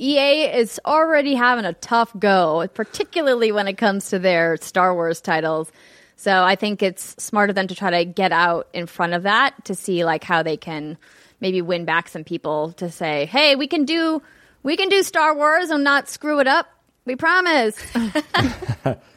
EA 0.00 0.44
is 0.56 0.80
already 0.86 1.34
having 1.34 1.66
a 1.66 1.74
tough 1.74 2.10
go, 2.18 2.66
particularly 2.72 3.52
when 3.52 3.68
it 3.68 3.74
comes 3.74 4.10
to 4.10 4.18
their 4.18 4.56
Star 4.56 4.94
Wars 4.94 5.20
titles. 5.20 5.70
So 6.16 6.42
I 6.42 6.54
think 6.54 6.82
it's 6.82 7.22
smart 7.22 7.50
of 7.50 7.56
them 7.56 7.66
to 7.68 7.74
try 7.74 7.90
to 7.90 8.04
get 8.04 8.32
out 8.32 8.68
in 8.72 8.86
front 8.86 9.14
of 9.14 9.24
that 9.24 9.64
to 9.66 9.74
see 9.74 10.04
like 10.04 10.24
how 10.24 10.42
they 10.42 10.56
can 10.56 10.98
maybe 11.40 11.62
win 11.62 11.84
back 11.84 12.08
some 12.08 12.24
people 12.24 12.72
to 12.74 12.90
say, 12.90 13.26
"Hey, 13.26 13.56
we 13.56 13.66
can 13.66 13.84
do 13.84 14.22
we 14.62 14.76
can 14.76 14.88
do 14.88 15.02
Star 15.02 15.34
Wars 15.34 15.70
and 15.70 15.84
not 15.84 16.08
screw 16.08 16.40
it 16.40 16.46
up. 16.46 16.66
We 17.04 17.16
promise." 17.16 17.76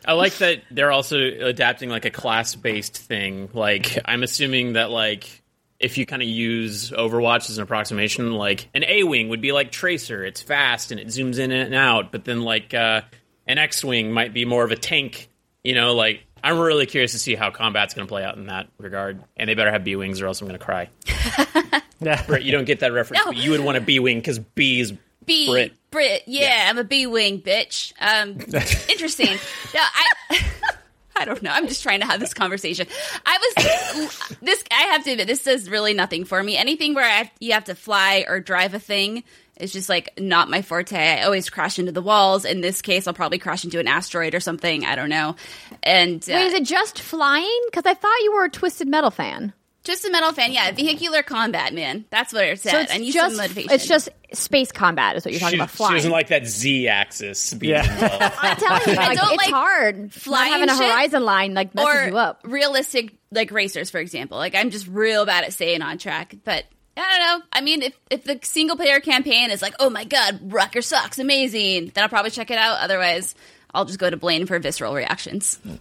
I 0.06 0.14
like 0.14 0.38
that 0.38 0.64
they're 0.72 0.92
also 0.92 1.18
adapting 1.18 1.90
like 1.90 2.06
a 2.06 2.12
class 2.12 2.56
based 2.56 2.98
thing. 2.98 3.50
Like 3.54 4.00
I'm 4.06 4.24
assuming 4.24 4.74
that 4.74 4.90
like 4.90 5.43
if 5.84 5.98
you 5.98 6.06
kind 6.06 6.22
of 6.22 6.28
use 6.28 6.92
Overwatch 6.92 7.50
as 7.50 7.58
an 7.58 7.64
approximation, 7.64 8.32
like 8.32 8.70
an 8.74 8.84
A 8.86 9.04
wing 9.04 9.30
would 9.30 9.42
be 9.42 9.52
like 9.52 9.72
Tracer. 9.72 10.24
It's 10.24 10.42
fast 10.42 10.92
and 10.92 11.00
it 11.00 11.08
zooms 11.08 11.38
in 11.40 11.52
and 11.52 11.76
out. 11.76 12.12
But 12.12 12.26
then 12.26 12.42
like 12.42 12.74
uh, 12.74 13.02
an 13.46 13.58
X 13.58 13.84
wing 13.84 14.12
might 14.12 14.34
be 14.34 14.46
more 14.46 14.64
of 14.64 14.72
a 14.72 14.76
tank. 14.76 15.30
You 15.64 15.76
know, 15.76 15.94
like 15.94 16.24
I'm 16.44 16.58
really 16.58 16.86
curious 16.86 17.12
to 17.12 17.20
see 17.20 17.36
how 17.36 17.52
combat's 17.52 17.94
going 17.94 18.08
to 18.08 18.12
play 18.12 18.24
out 18.24 18.38
in 18.38 18.48
that 18.48 18.68
regard. 18.78 19.24
And 19.38 19.50
they 19.50 19.54
better 19.54 19.72
have 19.72 19.84
B 19.84 19.96
wings 19.96 20.22
or 20.22 20.28
else 20.28 20.42
I'm 20.42 20.48
going 20.48 20.60
to 20.60 20.66
cry. 20.66 20.90
Yeah. 22.00 22.22
Britt, 22.26 22.44
you 22.44 22.52
don't 22.52 22.66
get 22.66 22.82
that 22.82 22.92
reference, 22.92 23.24
No. 23.24 23.32
but 23.32 23.38
you 23.38 23.52
would 23.52 23.62
want 23.62 23.78
a 23.78 23.82
B 23.82 24.00
wing 24.00 24.18
because 24.20 24.38
B 24.38 24.82
is 24.82 24.94
B 25.26 25.50
Brit. 25.50 25.74
Brit. 25.90 26.24
Yeah, 26.28 26.68
I'm 26.70 26.78
a 26.78 26.84
B 26.84 27.08
wing 27.08 27.42
bitch. 27.42 27.94
Um, 28.00 28.32
interesting. 28.90 29.38
No, 29.74 29.80
I. 29.82 30.42
I 31.20 31.26
don't 31.26 31.42
know. 31.44 31.52
I'm 31.52 31.68
just 31.68 31.84
trying 31.84 32.00
to 32.02 32.06
have 32.06 32.20
this 32.20 32.34
conversation. 32.34 32.88
I 33.26 33.38
was 33.38 34.38
this. 34.42 34.64
I 34.72 34.82
have 34.94 35.04
to 35.06 35.12
admit, 35.12 35.28
this 35.28 35.44
does 35.44 35.70
really 35.70 35.94
nothing 35.94 36.26
for 36.26 36.42
me. 36.42 36.58
Anything 36.58 36.94
where 36.94 37.06
I 37.06 37.14
have, 37.20 37.32
you 37.40 37.54
have 37.54 37.66
to 37.66 37.76
fly 37.76 38.26
or 38.28 38.40
drive 38.40 38.74
a 38.74 38.80
thing 38.80 39.24
It's 39.56 39.72
just 39.72 39.90
like 39.90 40.20
not 40.20 40.50
my 40.50 40.62
forte. 40.64 40.98
I 40.98 41.24
always 41.24 41.50
crash 41.50 41.78
into 41.80 41.92
the 41.92 42.02
walls. 42.02 42.44
In 42.46 42.62
this 42.62 42.82
case, 42.82 43.06
I'll 43.08 43.14
probably 43.14 43.38
crash 43.38 43.64
into 43.64 43.80
an 43.80 43.88
asteroid 43.88 44.34
or 44.34 44.40
something. 44.40 44.86
I 44.86 44.96
don't 44.96 45.10
know. 45.10 45.36
And 45.84 46.24
uh, 46.28 46.34
Wait, 46.34 46.48
is 46.48 46.54
it 46.54 46.64
just 46.66 47.00
flying? 47.00 47.62
Because 47.68 47.86
I 47.86 47.94
thought 47.94 48.18
you 48.24 48.34
were 48.34 48.46
a 48.46 48.50
Twisted 48.50 48.88
Metal 48.88 49.12
fan. 49.12 49.54
Just 49.84 50.06
a 50.06 50.12
metal 50.12 50.32
fan. 50.32 50.54
Yeah, 50.54 50.72
vehicular 50.72 51.24
combat, 51.24 51.74
man. 51.74 52.06
That's 52.10 52.32
what 52.34 52.46
it 52.46 52.60
said. 52.60 52.72
So 52.72 52.80
it's 52.80 52.94
I 52.94 52.98
need 52.98 53.12
just 53.14 53.36
some 53.36 53.44
motivation. 53.44 53.72
it's 53.72 53.88
just 53.88 54.10
space 54.32 54.72
combat 54.72 55.16
is 55.16 55.26
what 55.26 55.32
you're 55.32 55.40
talking 55.40 55.58
She, 55.58 55.60
about 55.60 55.70
she 55.72 55.78
flying. 55.78 55.96
doesn't 55.96 56.12
like 56.12 56.28
that 56.30 56.46
Z 56.48 56.88
axis. 56.88 57.54
Yeah. 57.62 57.82
I'm 58.42 58.58
telling 58.58 58.82
you, 58.88 58.94
I 58.94 59.08
like, 59.08 59.18
don't 59.18 59.34
it's 59.34 59.44
like 59.44 59.54
hard. 59.54 60.14
flying 60.14 60.52
Not 60.52 60.60
having 60.60 60.70
a 60.70 60.78
shit 60.78 60.92
horizon 60.92 61.24
line 61.26 61.54
like 61.54 61.76
messes 61.76 61.96
or 62.06 62.08
you 62.08 62.18
up. 62.18 62.42
realistic 62.46 63.14
like 63.32 63.52
racers, 63.52 63.90
for 63.90 64.00
example. 64.00 64.38
Like 64.38 64.56
I'm 64.56 64.70
just 64.70 64.88
real 64.88 65.26
bad 65.26 65.44
at 65.44 65.54
staying 65.54 65.82
on 65.82 65.98
track. 65.98 66.36
But 66.44 66.66
I 66.96 67.02
don't 67.02 67.40
know. 67.40 67.46
I 67.52 67.62
mean, 67.62 67.82
if 67.82 67.94
if 68.10 68.24
the 68.24 68.40
single 68.44 68.76
player 68.78 69.00
campaign 69.00 69.52
is 69.52 69.62
like, 69.62 69.74
oh 69.80 69.90
my 69.90 70.04
god, 70.06 70.40
Rucker 70.54 70.82
sucks, 70.82 71.20
amazing, 71.20 71.92
then 71.94 72.04
I'll 72.04 72.10
probably 72.10 72.32
check 72.32 72.52
it 72.52 72.58
out. 72.58 72.80
Otherwise, 72.80 73.36
I'll 73.74 73.86
just 73.86 74.00
go 74.00 74.10
to 74.10 74.18
Blaine 74.18 74.46
for 74.46 74.58
visceral 74.60 74.94
reactions. 74.94 75.60
Mm. 75.68 75.80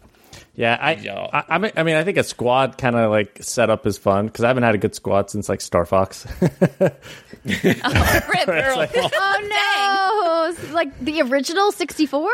Yeah, 0.54 0.76
I, 0.80 0.92
Yeah. 0.94 1.28
I, 1.32 1.44
I 1.48 1.58
mean, 1.58 1.72
I 1.76 1.82
mean, 1.82 1.96
I 1.96 2.04
think 2.04 2.18
a 2.18 2.24
squad 2.24 2.76
kind 2.76 2.94
of 2.94 3.10
like 3.10 3.38
setup 3.40 3.86
is 3.86 3.96
fun 3.96 4.26
because 4.26 4.44
I 4.44 4.48
haven't 4.48 4.64
had 4.64 4.74
a 4.74 4.78
good 4.78 4.94
squad 4.94 5.30
since 5.30 5.48
like 5.48 5.60
Star 5.60 5.86
Fox. 5.86 6.26
Rip, 7.44 7.82
girl. 8.46 8.86
Oh 9.14 10.56
no! 10.58 10.72
Like 10.72 10.98
the 11.00 11.22
original 11.22 11.72
64 11.72 12.30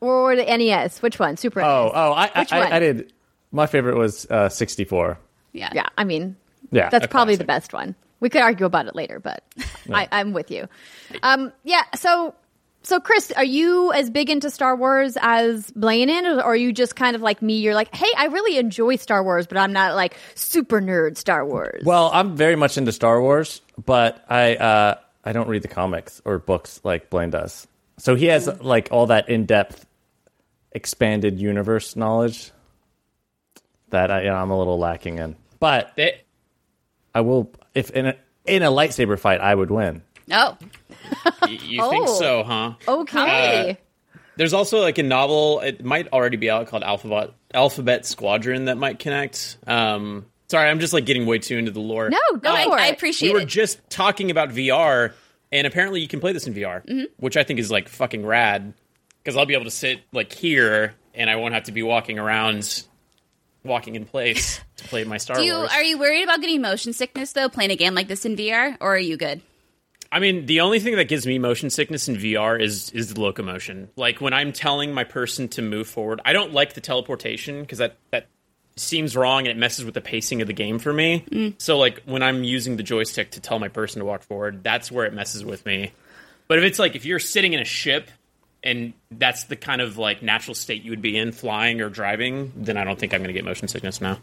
or 0.00 0.36
the 0.36 0.44
NES? 0.44 1.02
Which 1.02 1.18
one? 1.18 1.36
Super 1.36 1.60
oh, 1.60 1.86
NES. 1.86 1.92
oh, 1.94 2.12
I, 2.12 2.40
Which 2.40 2.52
I, 2.52 2.58
one? 2.60 2.72
I, 2.72 2.78
did. 2.78 3.12
My 3.52 3.66
favorite 3.66 3.96
was 3.96 4.26
uh, 4.30 4.48
64. 4.48 5.18
Yeah. 5.52 5.70
Yeah, 5.74 5.86
I 5.98 6.04
mean, 6.04 6.36
Yeah, 6.70 6.88
that's 6.88 7.06
probably 7.08 7.34
classic. 7.34 7.38
the 7.38 7.44
best 7.46 7.72
one. 7.72 7.94
We 8.20 8.28
could 8.28 8.42
argue 8.42 8.66
about 8.66 8.86
it 8.86 8.94
later, 8.94 9.18
but 9.18 9.42
I, 9.92 10.06
I'm 10.12 10.32
with 10.32 10.50
you. 10.50 10.68
Um, 11.22 11.52
yeah. 11.64 11.82
So, 11.96 12.34
so 12.82 12.98
Chris, 13.00 13.30
are 13.36 13.44
you 13.44 13.92
as 13.92 14.08
big 14.10 14.30
into 14.30 14.50
Star 14.50 14.74
Wars 14.76 15.16
as 15.20 15.70
Blaine 15.72 16.08
is, 16.08 16.38
or 16.38 16.42
are 16.42 16.56
you 16.56 16.72
just 16.72 16.96
kind 16.96 17.14
of 17.14 17.22
like 17.22 17.42
me? 17.42 17.58
You're 17.60 17.74
like, 17.74 17.94
hey, 17.94 18.08
I 18.16 18.26
really 18.26 18.56
enjoy 18.58 18.96
Star 18.96 19.22
Wars, 19.22 19.46
but 19.46 19.58
I'm 19.58 19.72
not 19.72 19.94
like 19.94 20.16
super 20.34 20.80
nerd 20.80 21.16
Star 21.16 21.44
Wars. 21.44 21.82
Well, 21.84 22.10
I'm 22.12 22.36
very 22.36 22.56
much 22.56 22.78
into 22.78 22.92
Star 22.92 23.20
Wars, 23.20 23.60
but 23.84 24.24
I 24.28 24.56
uh, 24.56 24.94
I 25.24 25.32
don't 25.32 25.48
read 25.48 25.62
the 25.62 25.68
comics 25.68 26.22
or 26.24 26.38
books 26.38 26.80
like 26.82 27.10
Blaine 27.10 27.30
does. 27.30 27.66
So 27.98 28.14
he 28.14 28.26
has 28.26 28.46
like 28.62 28.88
all 28.90 29.06
that 29.08 29.28
in 29.28 29.44
depth, 29.44 29.84
expanded 30.72 31.38
universe 31.38 31.96
knowledge 31.96 32.50
that 33.90 34.10
I, 34.10 34.22
you 34.22 34.28
know, 34.28 34.36
I'm 34.36 34.50
a 34.50 34.58
little 34.58 34.78
lacking 34.78 35.18
in. 35.18 35.36
But 35.58 35.92
They- 35.96 36.22
I 37.14 37.20
will 37.22 37.50
if 37.74 37.90
in 37.90 38.06
a 38.06 38.16
in 38.46 38.62
a 38.62 38.70
lightsaber 38.70 39.18
fight 39.18 39.40
I 39.40 39.54
would 39.54 39.70
win. 39.70 40.02
Oh, 40.32 40.56
y- 41.42 41.48
you 41.48 41.88
think 41.90 42.08
Oh. 42.08 42.18
so, 42.18 42.42
huh? 42.44 42.74
okay. 42.88 43.78
There's 44.36 44.52
also 44.54 44.80
like 44.80 44.98
a 44.98 45.02
novel. 45.02 45.60
It 45.60 45.84
might 45.84 46.08
already 46.12 46.36
be 46.38 46.50
out 46.50 46.66
called 46.68 46.82
Alphabet 46.82 47.32
Alphabet 47.52 48.06
Squadron 48.06 48.66
that 48.66 48.78
might 48.78 48.98
connect. 48.98 49.58
Um, 49.66 50.26
sorry, 50.48 50.70
I'm 50.70 50.80
just 50.80 50.92
like 50.94 51.04
getting 51.04 51.26
way 51.26 51.38
too 51.38 51.58
into 51.58 51.70
the 51.72 51.80
lore. 51.80 52.08
no, 52.08 52.18
go 52.38 52.38
no, 52.48 52.54
I, 52.54 52.64
for 52.64 52.78
I 52.78 52.86
it. 52.86 52.92
appreciate 52.94 53.28
we 53.30 53.34
were 53.34 53.40
it. 53.40 53.48
just 53.48 53.78
talking 53.90 54.30
about 54.30 54.48
VR, 54.50 55.12
and 55.52 55.66
apparently 55.66 56.00
you 56.00 56.08
can 56.08 56.20
play 56.20 56.32
this 56.32 56.46
in 56.46 56.54
VR, 56.54 56.82
Mm-hmm. 56.86 57.04
which 57.18 57.36
I 57.36 57.42
think 57.44 57.58
is 57.60 57.70
like 57.70 57.88
fucking 57.88 58.24
rad. 58.24 58.72
Because 59.22 59.36
I'll 59.36 59.44
be 59.46 59.52
able 59.54 59.64
to 59.66 59.70
sit 59.70 60.00
like 60.12 60.32
here, 60.32 60.94
and 61.14 61.28
I 61.28 61.36
won't 61.36 61.52
have 61.52 61.64
to 61.64 61.72
be 61.72 61.82
walking 61.82 62.18
around, 62.18 62.84
walking 63.62 63.94
in 63.96 64.06
place 64.06 64.60
to 64.76 64.84
play 64.84 65.04
my 65.04 65.18
Star 65.18 65.36
Do 65.36 65.42
you 65.44 65.52
Wars. 65.54 65.70
are 65.74 65.82
you 65.82 65.98
worried 65.98 66.22
about 66.22 66.40
getting 66.40 66.62
motion 66.62 66.94
sickness 66.94 67.32
though, 67.32 67.50
playing 67.50 67.72
a 67.72 67.76
game 67.76 67.94
like 67.94 68.08
this 68.08 68.24
in 68.24 68.36
VR, 68.36 68.78
or 68.80 68.94
are 68.94 68.98
you 68.98 69.18
good? 69.18 69.42
I 70.12 70.18
mean, 70.18 70.46
the 70.46 70.60
only 70.60 70.80
thing 70.80 70.96
that 70.96 71.04
gives 71.04 71.26
me 71.26 71.38
motion 71.38 71.70
sickness 71.70 72.08
in 72.08 72.16
VR 72.16 72.60
is 72.60 72.90
is 72.90 73.14
the 73.14 73.20
locomotion. 73.20 73.90
Like 73.96 74.20
when 74.20 74.32
I'm 74.32 74.52
telling 74.52 74.92
my 74.92 75.04
person 75.04 75.48
to 75.50 75.62
move 75.62 75.86
forward, 75.88 76.20
I 76.24 76.32
don't 76.32 76.52
like 76.52 76.74
the 76.74 76.80
teleportation 76.80 77.60
because 77.60 77.78
that 77.78 77.96
that 78.10 78.26
seems 78.76 79.14
wrong 79.14 79.40
and 79.40 79.48
it 79.48 79.56
messes 79.56 79.84
with 79.84 79.94
the 79.94 80.00
pacing 80.00 80.40
of 80.40 80.48
the 80.48 80.52
game 80.52 80.78
for 80.78 80.92
me. 80.92 81.24
Mm. 81.30 81.54
So 81.58 81.78
like 81.78 82.02
when 82.06 82.22
I'm 82.22 82.42
using 82.42 82.76
the 82.76 82.82
joystick 82.82 83.32
to 83.32 83.40
tell 83.40 83.58
my 83.58 83.68
person 83.68 84.00
to 84.00 84.04
walk 84.04 84.22
forward, 84.22 84.64
that's 84.64 84.90
where 84.90 85.06
it 85.06 85.12
messes 85.12 85.44
with 85.44 85.64
me. 85.66 85.92
But 86.48 86.58
if 86.58 86.64
it's 86.64 86.78
like 86.78 86.96
if 86.96 87.04
you're 87.04 87.20
sitting 87.20 87.52
in 87.52 87.60
a 87.60 87.64
ship 87.64 88.10
and 88.64 88.92
that's 89.10 89.44
the 89.44 89.56
kind 89.56 89.80
of 89.80 89.96
like 89.96 90.22
natural 90.22 90.54
state 90.54 90.82
you 90.82 90.90
would 90.90 91.02
be 91.02 91.16
in 91.16 91.30
flying 91.30 91.80
or 91.80 91.88
driving, 91.88 92.52
then 92.56 92.76
I 92.76 92.84
don't 92.84 92.98
think 92.98 93.14
I'm 93.14 93.20
going 93.20 93.28
to 93.28 93.34
get 93.34 93.44
motion 93.44 93.68
sickness 93.68 94.00
now. 94.00 94.18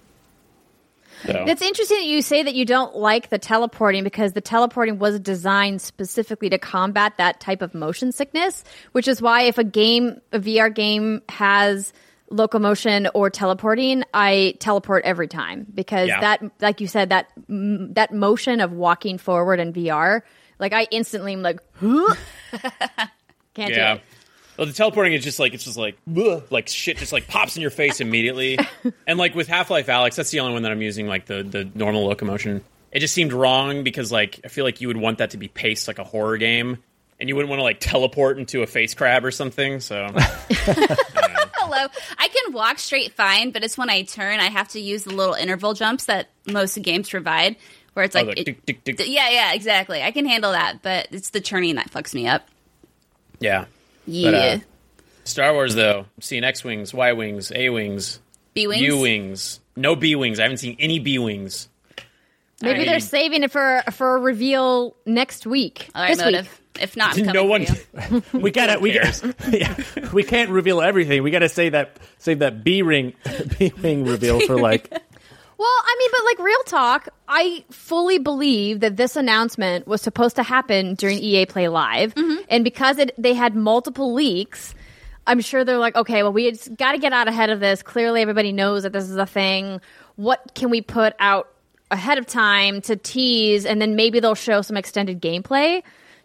So. 1.26 1.46
It's 1.48 1.62
interesting 1.62 1.98
that 1.98 2.06
you 2.06 2.22
say 2.22 2.44
that 2.44 2.54
you 2.54 2.66
don't 2.66 2.96
like 2.96 3.30
the 3.30 3.40
teleporting 3.40 4.04
because 4.04 4.34
the 4.34 4.42
teleporting 4.42 5.00
was 5.00 5.20
designed 5.20 5.82
specifically 5.82 6.50
to 6.50 6.58
combat 6.58 7.14
that 7.18 7.40
type 7.40 7.62
of 7.62 7.74
motion 7.74 8.12
sickness, 8.12 8.64
which 8.92 9.08
is 9.08 9.22
why 9.22 9.42
if 9.44 9.58
a 9.58 9.64
game, 9.64 10.22
a 10.32 10.40
VR 10.40 10.74
game 10.74 11.22
has 11.30 11.92
locomotion 12.30 13.08
or 13.14 13.30
teleporting, 13.30 14.04
I 14.14 14.56
teleport 14.60 15.06
every 15.06 15.28
time 15.28 15.66
because 15.74 16.10
Yeah. 16.10 16.20
that, 16.22 16.44
like 16.62 16.82
you 16.82 16.88
said, 16.88 17.10
that 17.10 17.32
that 17.48 18.14
motion 18.14 18.60
of 18.60 18.74
walking 18.74 19.18
forward 19.18 19.60
in 19.60 19.74
VR, 19.74 20.22
like 20.60 20.74
I 20.74 20.88
instantly 20.92 21.34
am 21.34 21.42
like, 21.42 21.60
huh? 21.80 22.16
can't 23.54 23.74
do 23.74 23.80
it. 23.80 24.02
Well, 24.58 24.66
the 24.68 24.74
teleporting 24.74 25.14
is 25.14 25.24
just 25.24 25.40
like 25.40 25.54
it's 25.54 25.64
just 25.66 25.78
like 25.78 25.98
"Ugh," 26.18 26.44
like 26.50 26.68
shit 26.68 26.98
just 26.98 27.14
like 27.14 27.28
pops 27.28 27.56
in 27.56 27.62
your 27.62 27.72
face 27.72 28.02
immediately. 28.02 28.58
and 29.08 29.20
like 29.20 29.36
with 29.36 29.48
Half 29.48 29.70
Life 29.70 29.88
Alyx, 29.88 30.16
that's 30.16 30.32
the 30.32 30.40
only 30.40 30.54
one 30.54 30.64
that 30.64 30.72
I'm 30.72 30.82
using 30.82 31.08
like 31.08 31.26
the 31.26 31.44
the 31.44 31.70
normal 31.76 32.06
locomotion. 32.06 32.64
It 32.92 33.00
just 33.00 33.14
seemed 33.14 33.34
wrong 33.34 33.84
because 33.84 34.12
like 34.12 34.40
I 34.46 34.48
feel 34.48 34.64
like 34.66 34.82
you 34.82 34.88
would 34.88 34.98
want 34.98 35.20
that 35.20 35.32
to 35.32 35.38
be 35.38 35.48
paced 35.48 35.88
like 35.88 36.00
a 36.00 36.04
horror 36.04 36.38
game, 36.38 36.78
and 37.20 37.30
you 37.30 37.36
wouldn't 37.36 37.50
want 37.50 37.60
to 37.60 37.64
like 37.64 37.80
teleport 37.80 38.40
into 38.40 38.64
a 38.64 38.66
face 38.68 38.94
crab 38.96 39.24
or 39.26 39.32
something. 39.32 39.80
So 39.80 40.08
Hello. 40.90 41.88
I 42.18 42.28
can 42.30 42.54
walk 42.54 42.80
straight 42.80 43.14
fine, 43.14 43.52
but 43.52 43.64
it's 43.64 43.78
when 43.78 43.90
I 43.90 44.04
turn, 44.04 44.40
I 44.40 44.46
have 44.50 44.70
to 44.70 44.80
use 44.80 45.04
the 45.04 45.14
little 45.14 45.34
interval 45.36 45.74
jumps 45.74 46.06
that 46.06 46.30
most 46.48 46.82
games 46.82 47.10
provide, 47.10 47.58
where 47.94 48.06
it's 48.06 48.16
Oh, 48.16 48.22
like, 48.22 48.36
the 48.36 48.42
it- 48.42 48.46
tick, 48.46 48.66
tick, 48.86 48.98
tick. 48.98 49.08
yeah, 49.10 49.30
yeah, 49.30 49.54
exactly. 49.54 50.02
I 50.02 50.12
can 50.12 50.26
handle 50.26 50.54
that, 50.54 50.82
but 50.82 51.10
it's 51.12 51.32
the 51.32 51.42
turning 51.42 51.76
that 51.76 51.92
fucks 51.92 52.14
me 52.14 52.28
up. 52.28 52.48
yeah. 53.40 53.66
Yeah, 54.08 54.30
uh, 54.30 54.60
Star 55.26 55.54
Wars 55.54 55.76
though, 55.76 56.00
I'm 56.00 56.22
seeing 56.22 56.44
X 56.44 56.64
wings, 56.64 56.94
Y 56.94 57.12
wings, 57.14 57.52
A 57.54 57.70
wings, 57.70 58.20
B 58.54 58.66
wings. 58.68 58.82
U 58.82 59.00
wings, 59.00 59.60
no 59.76 59.96
B 59.96 60.16
wings. 60.16 60.40
I 60.40 60.44
haven't 60.44 60.58
seen 60.58 60.76
any 60.80 61.00
B 61.00 61.20
wings. 61.20 61.68
Maybe 62.62 62.82
I- 62.82 62.86
they're 62.86 63.00
saving 63.00 63.44
it 63.44 63.52
for 63.52 63.84
for 63.92 64.16
a 64.16 64.20
reveal 64.20 64.96
next 65.06 65.46
week. 65.46 65.90
All 65.94 66.02
right, 66.02 66.10
this 66.16 66.20
motive. 66.24 66.46
week. 66.46 66.82
If 66.84 66.96
not, 66.98 67.18
I'm 67.18 67.26
coming 67.26 67.34
no 67.34 67.44
for 67.44 67.50
one. 67.50 67.62
you. 67.64 68.24
We 68.40 68.52
gotta 68.52 68.80
we 68.80 68.92
cares? 68.94 69.24
yeah, 69.52 69.76
we 70.14 70.24
can't 70.24 70.50
reveal 70.50 70.82
everything. 70.82 71.22
We 71.24 71.32
gotta 71.32 71.50
say 71.50 71.70
that 71.70 71.98
save 72.20 72.40
that 72.40 72.64
B 72.64 72.82
ring 72.82 73.14
B 73.60 73.72
ring 73.78 74.06
reveal 74.06 74.40
for 74.42 74.58
like 74.60 74.92
Well, 75.58 75.68
I 75.68 75.96
mean, 75.98 76.10
but 76.12 76.26
like 76.26 76.40
real 76.46 76.64
talk, 76.66 77.10
I 77.28 77.66
fully 77.72 78.20
believe 78.20 78.82
that 78.82 78.96
this 78.96 79.16
announcement 79.16 79.88
was 79.88 80.02
supposed 80.02 80.36
to 80.36 80.44
happen 80.44 80.94
during 80.94 81.18
EA 81.18 81.48
Play 81.48 81.68
Live, 81.68 82.14
and 82.50 82.64
because 82.64 83.00
it, 83.00 83.12
they 83.18 83.34
had 83.34 83.56
multiple 83.56 84.14
leaks, 84.14 84.76
I'm 85.26 85.42
sure 85.42 85.66
they're 85.66 85.80
like, 85.80 85.96
okay, 85.96 86.22
well, 86.22 86.32
we 86.32 86.52
got 86.78 86.92
to 86.92 87.00
get 87.00 87.12
out 87.12 87.28
ahead 87.28 87.50
of 87.50 87.60
this. 87.60 87.82
Clearly, 87.82 88.22
everybody 88.22 88.52
knows 88.52 88.84
that 88.84 88.94
this 88.94 89.10
is 89.10 89.16
a 89.16 89.26
thing. 89.26 89.82
What 90.16 90.54
can 90.54 90.70
we 90.70 90.82
put 90.82 91.14
out 91.20 91.50
ahead 91.90 92.18
of 92.18 92.28
time 92.28 92.82
to 92.82 92.96
tease, 92.96 93.66
and 93.66 93.82
then 93.82 93.96
maybe 93.96 94.20
they'll 94.20 94.36
show 94.36 94.62
some 94.62 94.78
extended 94.78 95.22
gameplay 95.22 95.82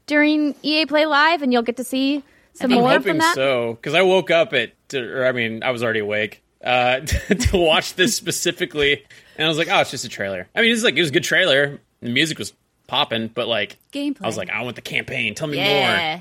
during 0.07 0.55
EA 0.63 0.87
Play 0.87 1.07
Live, 1.07 1.41
and 1.41 1.53
you'll 1.53 1.63
get 1.63 1.79
to 1.79 1.85
see 1.85 2.23
some 2.55 2.71
I'm 2.71 2.79
more 2.79 2.91
hoping 2.91 3.03
from 3.03 3.19
that. 3.19 3.35
so 3.35 3.75
because 3.75 3.95
I 3.95 4.03
woke 4.03 4.31
up 4.31 4.53
at, 4.53 4.73
or 4.95 5.25
I 5.25 5.33
mean, 5.33 5.63
I 5.63 5.71
was 5.71 5.83
already 5.83 6.01
awake 6.01 6.43
uh, 6.63 7.01
to 7.01 7.57
watch 7.57 7.95
this 7.95 8.15
specifically, 8.15 9.05
and 9.37 9.45
I 9.45 9.49
was 9.49 9.59
like, 9.59 9.69
oh, 9.71 9.81
it's 9.81 9.91
just 9.91 10.05
a 10.05 10.09
trailer. 10.09 10.49
I 10.55 10.61
mean, 10.63 10.73
it's 10.73 10.83
like 10.85 10.97
it 10.97 11.01
was 11.01 11.11
a 11.11 11.13
good 11.13 11.25
trailer. 11.25 11.81
The 12.01 12.09
music 12.11 12.39
was 12.39 12.53
popping, 12.87 13.29
but 13.29 13.49
like 13.49 13.79
Gameplay. 13.93 14.23
I 14.23 14.27
was 14.27 14.37
like, 14.37 14.51
I 14.51 14.63
want 14.63 14.77
the 14.77 14.83
campaign. 14.83 15.35
Tell 15.35 15.49
me 15.49 15.57
more. 15.57 15.65
Yeah. 15.67 16.21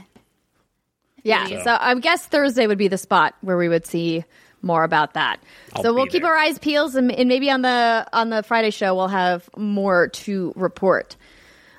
Yeah, 1.24 1.48
So- 1.48 1.64
so 1.66 1.78
I 1.80 1.94
guess 2.00 2.26
Thursday 2.26 2.66
would 2.68 2.78
be 2.80 2.88
the 2.88 2.98
spot 2.98 3.36
where 3.42 3.58
we 3.58 3.70
would 3.70 3.86
see 3.86 4.24
more 4.64 4.84
about 4.84 5.14
that. 5.16 5.40
I'll 5.74 5.84
so 5.84 5.94
we'll 5.94 6.06
keep 6.08 6.22
there. 6.24 6.32
our 6.32 6.38
eyes 6.38 6.58
peeled, 6.60 6.96
and, 6.96 7.12
and 7.12 7.28
maybe 7.28 7.50
on 7.50 7.62
the 7.64 8.06
on 8.14 8.30
the 8.30 8.44
Friday 8.44 8.70
show 8.70 8.96
we'll 8.96 9.08
have 9.08 9.50
more 9.58 10.08
to 10.10 10.54
report. 10.56 11.16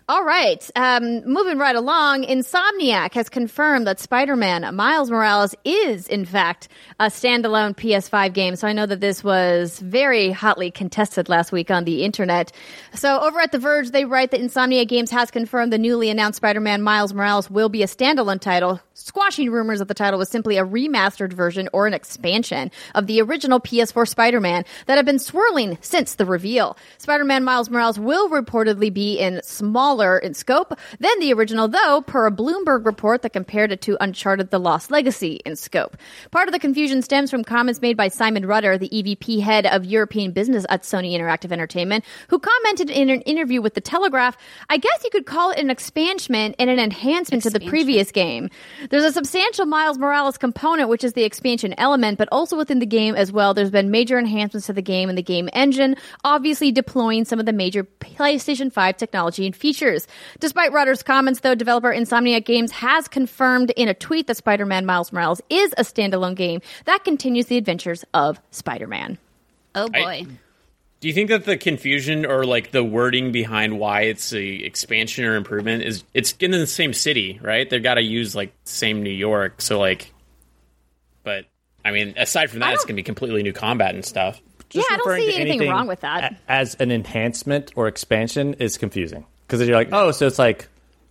All 0.08 0.24
right, 0.24 0.68
um, 0.74 1.24
moving 1.24 1.58
right 1.58 1.76
along. 1.76 2.24
Insomniac 2.24 3.14
has 3.14 3.28
confirmed 3.28 3.86
that 3.86 4.00
Spider-Man 4.00 4.74
Miles 4.74 5.10
Morales 5.10 5.54
is, 5.64 6.08
in 6.08 6.24
fact, 6.24 6.66
a 6.98 7.06
standalone 7.06 7.76
PS5 7.76 8.32
game. 8.32 8.56
So 8.56 8.66
I 8.66 8.72
know 8.72 8.84
that 8.86 9.00
this 9.00 9.22
was 9.22 9.78
very 9.78 10.32
hotly 10.32 10.72
contested 10.72 11.28
last 11.28 11.52
week 11.52 11.70
on 11.70 11.84
the 11.84 12.02
internet. 12.02 12.50
So 12.94 13.20
over 13.20 13.38
at 13.38 13.52
The 13.52 13.60
Verge, 13.60 13.90
they 13.90 14.04
write 14.04 14.32
that 14.32 14.40
Insomniac 14.40 14.88
Games 14.88 15.10
has 15.12 15.30
confirmed 15.30 15.72
the 15.72 15.78
newly 15.78 16.10
announced 16.10 16.38
Spider-Man 16.38 16.82
Miles 16.82 17.14
Morales 17.14 17.48
will 17.48 17.68
be 17.68 17.84
a 17.84 17.86
standalone 17.86 18.40
title 18.40 18.80
squashing 18.94 19.50
rumors 19.50 19.78
that 19.78 19.88
the 19.88 19.94
title 19.94 20.18
was 20.18 20.28
simply 20.28 20.56
a 20.56 20.64
remastered 20.64 21.32
version 21.32 21.68
or 21.72 21.86
an 21.86 21.94
expansion 21.94 22.70
of 22.94 23.06
the 23.06 23.20
original 23.20 23.60
PS4 23.60 24.06
Spider-Man 24.06 24.64
that 24.86 24.96
had 24.96 25.06
been 25.06 25.18
swirling 25.18 25.78
since 25.80 26.14
the 26.14 26.24
reveal. 26.24 26.76
Spider-Man 26.98 27.44
Miles 27.44 27.70
Morales 27.70 27.98
will 27.98 28.28
reportedly 28.28 28.92
be 28.92 29.18
in 29.18 29.40
smaller 29.42 30.18
in 30.18 30.34
scope 30.34 30.78
than 31.00 31.18
the 31.20 31.32
original, 31.32 31.68
though, 31.68 32.02
per 32.06 32.26
a 32.26 32.30
Bloomberg 32.30 32.84
report 32.84 33.22
that 33.22 33.32
compared 33.32 33.72
it 33.72 33.80
to 33.82 33.96
Uncharted 34.00 34.50
The 34.50 34.60
Lost 34.60 34.90
Legacy 34.90 35.40
in 35.44 35.56
scope. 35.56 35.96
Part 36.30 36.48
of 36.48 36.52
the 36.52 36.58
confusion 36.58 37.02
stems 37.02 37.30
from 37.30 37.44
comments 37.44 37.80
made 37.80 37.96
by 37.96 38.08
Simon 38.08 38.46
Rutter, 38.46 38.78
the 38.78 38.88
EVP 38.88 39.40
head 39.40 39.66
of 39.66 39.84
European 39.84 40.32
business 40.32 40.66
at 40.68 40.82
Sony 40.82 41.12
Interactive 41.12 41.52
Entertainment, 41.52 42.04
who 42.28 42.38
commented 42.38 42.90
in 42.90 43.10
an 43.10 43.20
interview 43.22 43.60
with 43.60 43.74
The 43.74 43.80
Telegraph, 43.80 44.36
I 44.68 44.76
guess 44.76 45.02
you 45.04 45.10
could 45.10 45.26
call 45.26 45.50
it 45.50 45.58
an 45.58 45.70
expansion 45.70 46.12
and 46.32 46.54
an 46.58 46.78
enhancement 46.78 47.42
to 47.42 47.50
the 47.50 47.60
previous 47.60 48.10
game. 48.10 48.50
There's 48.90 49.04
a 49.04 49.12
substantial 49.12 49.66
Miles 49.66 49.98
Morales 49.98 50.38
component, 50.38 50.88
which 50.88 51.04
is 51.04 51.12
the 51.12 51.24
expansion 51.24 51.74
element, 51.78 52.18
but 52.18 52.28
also 52.32 52.56
within 52.56 52.78
the 52.78 52.86
game 52.86 53.14
as 53.14 53.32
well, 53.32 53.54
there's 53.54 53.70
been 53.70 53.90
major 53.90 54.18
enhancements 54.18 54.66
to 54.66 54.72
the 54.72 54.82
game 54.82 55.08
and 55.08 55.16
the 55.16 55.22
game 55.22 55.48
engine, 55.52 55.96
obviously 56.24 56.72
deploying 56.72 57.24
some 57.24 57.38
of 57.40 57.46
the 57.46 57.52
major 57.52 57.84
PlayStation 57.84 58.72
5 58.72 58.96
technology 58.96 59.46
and 59.46 59.54
features. 59.56 60.06
Despite 60.40 60.72
Rutter's 60.72 61.02
comments, 61.02 61.40
though, 61.40 61.54
developer 61.54 61.92
Insomniac 61.92 62.44
Games 62.44 62.72
has 62.72 63.08
confirmed 63.08 63.70
in 63.76 63.88
a 63.88 63.94
tweet 63.94 64.26
that 64.26 64.36
Spider-Man 64.36 64.86
Miles 64.86 65.12
Morales 65.12 65.40
is 65.48 65.72
a 65.78 65.82
standalone 65.82 66.34
game 66.34 66.60
that 66.84 67.04
continues 67.04 67.46
the 67.46 67.56
adventures 67.56 68.04
of 68.14 68.40
Spider-Man. 68.50 69.18
Oh 69.74 69.88
boy. 69.88 69.98
I- 69.98 70.26
Do 71.02 71.08
you 71.08 71.14
think 71.14 71.30
that 71.30 71.44
the 71.44 71.56
confusion 71.56 72.24
or 72.24 72.44
like 72.44 72.70
the 72.70 72.82
wording 72.84 73.32
behind 73.32 73.78
why 73.78 74.02
it's 74.02 74.32
a 74.32 74.40
expansion 74.46 75.24
or 75.24 75.34
improvement 75.34 75.82
is 75.82 76.04
it's 76.14 76.32
in 76.38 76.52
the 76.52 76.64
same 76.66 76.92
city, 76.94 77.40
right? 77.42 77.68
They've 77.68 77.82
got 77.82 77.94
to 77.94 78.02
use 78.02 78.34
like 78.36 78.54
same 78.64 79.02
New 79.02 79.10
York, 79.10 79.60
so 79.60 79.78
like. 79.80 80.12
But 81.24 81.46
I 81.84 81.90
mean, 81.90 82.14
aside 82.16 82.50
from 82.50 82.60
that, 82.60 82.74
it's 82.74 82.84
going 82.84 82.94
to 82.94 83.00
be 83.00 83.02
completely 83.02 83.42
new 83.42 83.52
combat 83.52 83.94
and 83.94 84.04
stuff. 84.04 84.40
yeah, 84.70 84.82
I 84.90 84.96
don't 84.96 85.06
referring 85.06 85.22
see 85.22 85.30
to 85.32 85.34
anything, 85.34 85.50
anything 85.60 85.70
wrong 85.70 85.86
with 85.88 86.00
that. 86.00 86.32
a- 86.32 86.36
as 86.52 86.74
an 86.76 86.90
enhancement 86.92 87.72
or 87.76 87.88
expansion 87.88 88.54
is 88.54 88.78
confusing 88.78 89.26
because 89.46 89.60
you're 89.66 89.76
like, 89.76 89.88
oh, 89.92 90.12
so 90.12 90.26
it's 90.26 90.38
like 90.38 90.68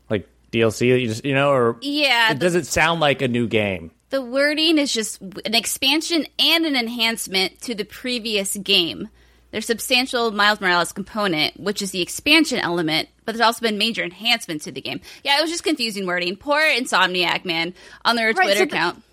like 0.10 0.28
DLC 0.52 0.92
that 0.92 1.00
you 1.00 1.08
just 1.08 1.26
you 1.26 1.34
know, 1.36 1.52
or 1.52 1.78
Yeah, 1.82 2.32
it 2.32 2.40
doesn't 2.40 2.64
sound 2.66 3.02
like 3.02 3.22
a 3.22 3.28
new 3.28 3.48
game. 3.48 3.92
the 4.10 4.22
wording 4.22 4.78
is 4.78 4.94
just 4.94 5.22
an 5.22 5.54
expansion 5.54 6.26
and 6.40 6.66
an 6.66 6.76
enhancement 6.78 7.60
to 7.64 7.76
the 7.76 7.84
previous 7.86 8.56
game. 8.56 9.10
There's 9.52 9.66
substantial 9.66 10.32
Miles 10.32 10.62
Morales 10.62 10.92
component, 10.92 11.60
which 11.60 11.82
is 11.82 11.92
the 11.92 12.02
expansion 12.02 12.60
element, 12.60 13.10
but 13.26 13.34
there's 13.34 13.46
also 13.46 13.62
been 13.62 13.78
major 13.78 14.04
enhancements 14.04 14.66
to 14.66 14.72
the 14.72 14.82
game. 14.82 15.02
Yeah, 15.24 15.38
it 15.38 15.42
was 15.42 15.52
just 15.52 15.64
confusing 15.64 16.06
wording. 16.06 16.36
Poor 16.38 16.62
Insomniac, 16.62 17.46
man, 17.46 17.74
on 18.06 18.16
their 18.16 18.28
Right, 18.28 18.46
Twitter 18.46 18.58
so 18.60 18.64
account. 18.64 19.04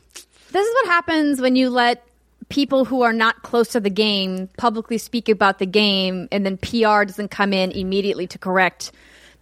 This 0.51 0.67
is 0.67 0.75
what 0.75 0.87
happens 0.87 1.41
when 1.41 1.57
you 1.57 1.71
let 1.71 2.05
people 2.49 2.85
who 2.85 3.03
are 3.03 3.13
not 3.13 3.43
close 3.43 3.69
to 3.69 3.81
the 3.81 3.91
game 3.91 4.49
publicly 4.57 4.97
speak 4.97 5.29
about 5.29 5.59
the 5.59 5.67
game 5.67 6.29
and 6.33 6.47
then 6.47 6.57
PR 6.57 7.05
doesn't 7.05 7.31
come 7.31 7.53
in 7.53 7.71
immediately 7.73 8.27
to 8.27 8.39
correct 8.39 8.93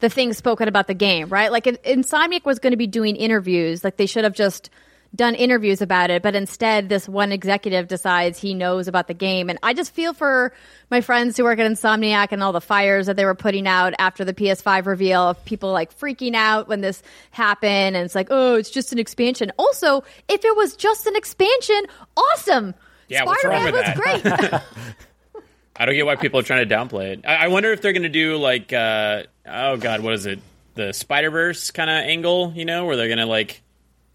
the 0.00 0.08
things 0.08 0.36
spoken 0.36 0.68
about 0.68 0.88
the 0.88 0.94
game, 0.94 1.28
right? 1.28 1.52
Like 1.52 1.64
Insomniac 1.64 2.44
was 2.44 2.58
going 2.58 2.72
to 2.72 2.76
be 2.76 2.86
doing 2.86 3.16
interviews, 3.16 3.84
like 3.84 3.96
they 3.96 4.06
should 4.06 4.24
have 4.24 4.34
just 4.34 4.70
done 5.16 5.34
interviews 5.34 5.80
about 5.82 6.10
it, 6.10 6.22
but 6.22 6.34
instead 6.34 6.88
this 6.88 7.08
one 7.08 7.32
executive 7.32 7.88
decides 7.88 8.38
he 8.38 8.54
knows 8.54 8.86
about 8.86 9.08
the 9.08 9.14
game. 9.14 9.50
And 9.50 9.58
I 9.62 9.72
just 9.72 9.92
feel 9.92 10.12
for 10.12 10.52
my 10.90 11.00
friends 11.00 11.36
who 11.36 11.44
work 11.44 11.58
at 11.58 11.70
Insomniac 11.70 12.28
and 12.30 12.42
all 12.42 12.52
the 12.52 12.60
fires 12.60 13.06
that 13.06 13.16
they 13.16 13.24
were 13.24 13.34
putting 13.34 13.66
out 13.66 13.94
after 13.98 14.24
the 14.24 14.34
PS5 14.34 14.86
reveal 14.86 15.30
of 15.30 15.44
people 15.44 15.72
like 15.72 15.98
freaking 15.98 16.34
out 16.34 16.68
when 16.68 16.82
this 16.82 17.02
happened. 17.30 17.96
And 17.96 18.04
it's 18.04 18.14
like, 18.14 18.28
oh, 18.30 18.54
it's 18.54 18.70
just 18.70 18.92
an 18.92 18.98
expansion. 18.98 19.50
Also, 19.58 20.04
if 20.28 20.44
it 20.44 20.56
was 20.56 20.76
just 20.76 21.06
an 21.06 21.16
expansion, 21.16 21.82
awesome. 22.16 22.74
Yeah, 23.08 23.24
what's 23.24 23.44
wrong 23.44 23.62
Spider-Man 23.62 23.72
with 23.72 23.96
was 23.96 24.22
that? 24.22 24.64
great. 24.72 25.42
I 25.78 25.86
don't 25.86 25.94
get 25.94 26.06
why 26.06 26.16
people 26.16 26.40
are 26.40 26.42
trying 26.42 26.68
to 26.68 26.74
downplay 26.74 27.12
it. 27.12 27.26
I, 27.26 27.44
I 27.44 27.48
wonder 27.48 27.72
if 27.72 27.80
they're 27.80 27.92
going 27.92 28.02
to 28.02 28.08
do 28.08 28.36
like, 28.36 28.72
uh, 28.72 29.24
oh 29.46 29.76
god, 29.76 30.00
what 30.00 30.14
is 30.14 30.26
it? 30.26 30.40
The 30.74 30.92
Spider 30.92 31.30
Verse 31.30 31.70
kind 31.70 31.88
of 31.88 31.96
angle, 31.96 32.52
you 32.54 32.64
know, 32.64 32.84
where 32.84 32.96
they're 32.96 33.08
going 33.08 33.18
to 33.18 33.26
like 33.26 33.62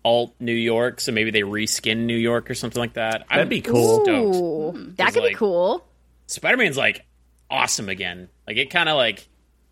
alt 0.04 0.34
New 0.39 0.54
York, 0.54 0.99
so 0.99 1.12
maybe 1.12 1.32
they 1.32 1.41
reskin 1.41 2.06
New 2.06 2.18
York 2.18 2.49
or 2.49 2.56
something 2.56 2.80
like 2.80 2.93
that. 2.93 3.26
That'd 3.30 3.49
be 3.49 3.62
cool. 3.62 4.04
Stoked. 4.04 4.97
That 4.97 5.08
It's 5.10 5.18
could 5.18 5.30
be 5.30 5.36
cool. 5.36 5.86
Spider 6.28 6.58
Man's 6.58 6.78
like 6.78 7.06
awesome 7.49 7.89
again. 7.89 8.30
Like 8.47 8.58
it 8.58 8.70
kind 8.70 8.89
of 8.89 8.95
like 8.97 9.28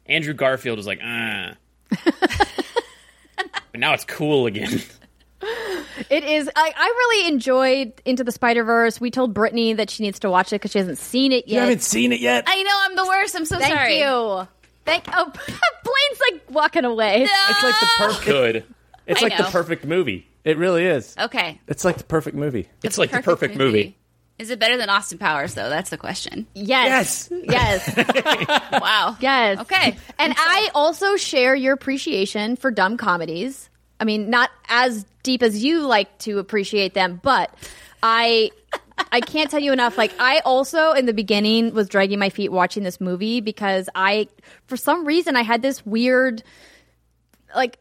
Andrew 0.05 0.34
Garfield 0.34 0.77
was 0.77 0.88
like, 0.88 0.99
ah. 1.03 1.53
but 3.36 3.75
now 3.75 3.93
it's 3.93 4.05
cool 4.05 4.45
again. 4.45 4.82
It 6.09 6.23
is. 6.23 6.49
I, 6.55 6.73
I 6.75 6.86
really 6.86 7.27
enjoyed 7.27 7.93
Into 8.05 8.23
the 8.23 8.32
Spider 8.32 8.63
Verse. 8.63 9.01
We 9.01 9.11
told 9.11 9.34
Brittany 9.34 9.73
that 9.73 9.89
she 9.89 10.03
needs 10.03 10.19
to 10.19 10.30
watch 10.30 10.53
it 10.53 10.55
because 10.55 10.71
she 10.71 10.80
hasn't 10.80 10.97
seen 10.97 11.32
it 11.34 11.47
yet. 11.47 11.55
You 11.55 11.59
haven't 11.59 11.84
seen 11.84 12.13
it 12.13 12.21
yet. 12.21 12.45
I 12.47 12.63
know 12.63 12.71
I'm 12.84 12.95
the 12.95 13.05
worst. 13.05 13.36
I'm 13.36 13.45
so 13.45 13.59
Thank 13.59 13.73
sorry. 13.73 13.99
you. 13.99 14.47
Thank. 14.86 15.03
Oh, 15.13 15.25
Blaine's 15.36 16.21
like 16.32 16.41
walking 16.51 16.86
away. 16.86 17.23
It's 17.23 17.63
like 17.63 17.80
the 17.80 17.88
perfect. 17.97 18.71
Good. 19.10 19.14
It's 19.14 19.24
I 19.24 19.28
like 19.28 19.38
the 19.38 19.51
perfect 19.51 19.86
movie. 19.86 20.28
It 20.43 20.57
really 20.60 20.86
is. 20.86 21.16
Okay. 21.18 21.60
It's 21.68 21.84
like 21.84 21.97
the 21.97 22.03
perfect 22.03 22.38
movie. 22.38 22.70
It's 22.84 22.99
like 22.99 23.10
the 23.10 23.24
perfect 23.24 23.55
movie. 23.55 23.97
Is 24.38 24.51
it 24.51 24.60
better 24.60 24.78
than 24.78 24.88
Austin 24.88 25.18
Powers, 25.18 25.55
though? 25.55 25.68
That's 25.68 25.89
the 25.89 25.97
question. 25.97 26.45
Yes. 26.53 27.30
Yes. 27.32 27.89
Yes. 27.97 28.72
Wow. 28.80 29.18
yes. 29.20 29.60
Okay. 29.60 29.97
And 30.20 30.34
I 30.38 30.70
also 30.76 31.18
share 31.18 31.55
your 31.55 31.74
appreciation 31.74 32.55
for 32.55 32.70
dumb 32.70 32.97
comedies. 32.97 33.70
I 33.99 34.05
mean, 34.05 34.30
not 34.30 34.51
as 34.70 35.05
deep 35.24 35.41
as 35.41 35.62
you 35.62 35.86
like 35.88 36.18
to 36.20 36.38
appreciate 36.38 36.93
them, 36.93 37.20
but 37.22 37.53
I 38.03 38.51
I 39.12 39.22
can't 39.22 39.49
tell 39.49 39.60
you 39.60 39.74
enough. 39.74 39.97
Like 39.97 40.14
I 40.20 40.39
also 40.39 40.91
in 40.91 41.05
the 41.07 41.14
beginning 41.14 41.74
was 41.74 41.89
dragging 41.89 42.20
my 42.20 42.30
feet 42.30 42.51
watching 42.51 42.84
this 42.84 43.01
movie 43.01 43.41
because 43.41 43.89
I 43.95 44.28
for 44.68 44.78
some 44.78 45.05
reason 45.05 45.36
I 45.36 45.41
had 45.41 45.62
this 45.62 45.86
weird 45.86 46.43
like 47.55 47.80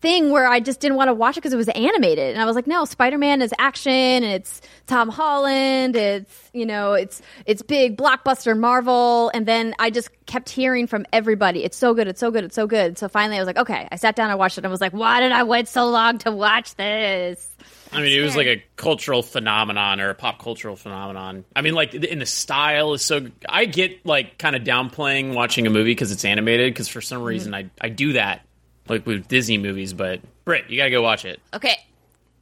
thing 0.00 0.30
where 0.30 0.46
I 0.46 0.60
just 0.60 0.80
didn't 0.80 0.96
want 0.96 1.08
to 1.08 1.14
watch 1.14 1.36
it 1.36 1.40
because 1.40 1.52
it 1.52 1.56
was 1.56 1.68
animated. 1.68 2.32
And 2.32 2.40
I 2.40 2.44
was 2.44 2.54
like, 2.54 2.66
no, 2.66 2.84
Spider-Man 2.84 3.40
is 3.42 3.52
action 3.58 3.92
and 3.92 4.24
it's 4.24 4.60
Tom 4.86 5.08
Holland. 5.08 5.96
It's, 5.96 6.50
you 6.52 6.66
know, 6.66 6.92
it's, 6.92 7.22
it's 7.46 7.62
big 7.62 7.96
blockbuster 7.96 8.58
Marvel. 8.58 9.30
And 9.32 9.46
then 9.46 9.74
I 9.78 9.90
just 9.90 10.10
kept 10.26 10.48
hearing 10.48 10.86
from 10.86 11.06
everybody, 11.12 11.64
it's 11.64 11.76
so 11.76 11.94
good. 11.94 12.08
It's 12.08 12.20
so 12.20 12.30
good. 12.30 12.44
It's 12.44 12.54
so 12.54 12.66
good. 12.66 12.98
So 12.98 13.08
finally 13.08 13.36
I 13.36 13.40
was 13.40 13.46
like, 13.46 13.58
okay, 13.58 13.88
I 13.90 13.96
sat 13.96 14.16
down 14.16 14.24
and 14.24 14.32
I 14.32 14.36
watched 14.36 14.58
it 14.58 14.60
and 14.60 14.66
I 14.66 14.70
was 14.70 14.80
like, 14.80 14.92
why 14.92 15.20
did 15.20 15.32
I 15.32 15.44
wait 15.44 15.68
so 15.68 15.88
long 15.88 16.18
to 16.18 16.30
watch 16.30 16.74
this? 16.74 17.56
I 17.92 18.02
mean, 18.02 18.18
it 18.18 18.22
was 18.22 18.36
like 18.36 18.46
a 18.48 18.62
cultural 18.76 19.22
phenomenon 19.22 20.00
or 20.00 20.10
a 20.10 20.14
pop 20.14 20.40
cultural 20.40 20.76
phenomenon. 20.76 21.44
I 21.54 21.62
mean, 21.62 21.74
like, 21.74 21.94
in 21.94 22.18
the 22.18 22.26
style 22.26 22.94
is 22.94 23.02
so. 23.02 23.28
I 23.48 23.64
get 23.64 24.04
like 24.04 24.38
kind 24.38 24.56
of 24.56 24.62
downplaying 24.64 25.34
watching 25.34 25.66
a 25.66 25.70
movie 25.70 25.92
because 25.92 26.10
it's 26.10 26.24
animated 26.24 26.72
because 26.72 26.88
for 26.88 27.00
some 27.00 27.22
reason 27.22 27.52
mm-hmm. 27.52 27.68
I 27.80 27.86
I 27.86 27.88
do 27.88 28.14
that 28.14 28.45
like 28.88 29.06
with 29.06 29.28
Disney 29.28 29.58
movies. 29.58 29.92
But 29.92 30.20
Britt, 30.44 30.70
you 30.70 30.76
gotta 30.76 30.90
go 30.90 31.02
watch 31.02 31.24
it. 31.24 31.40
Okay. 31.54 31.76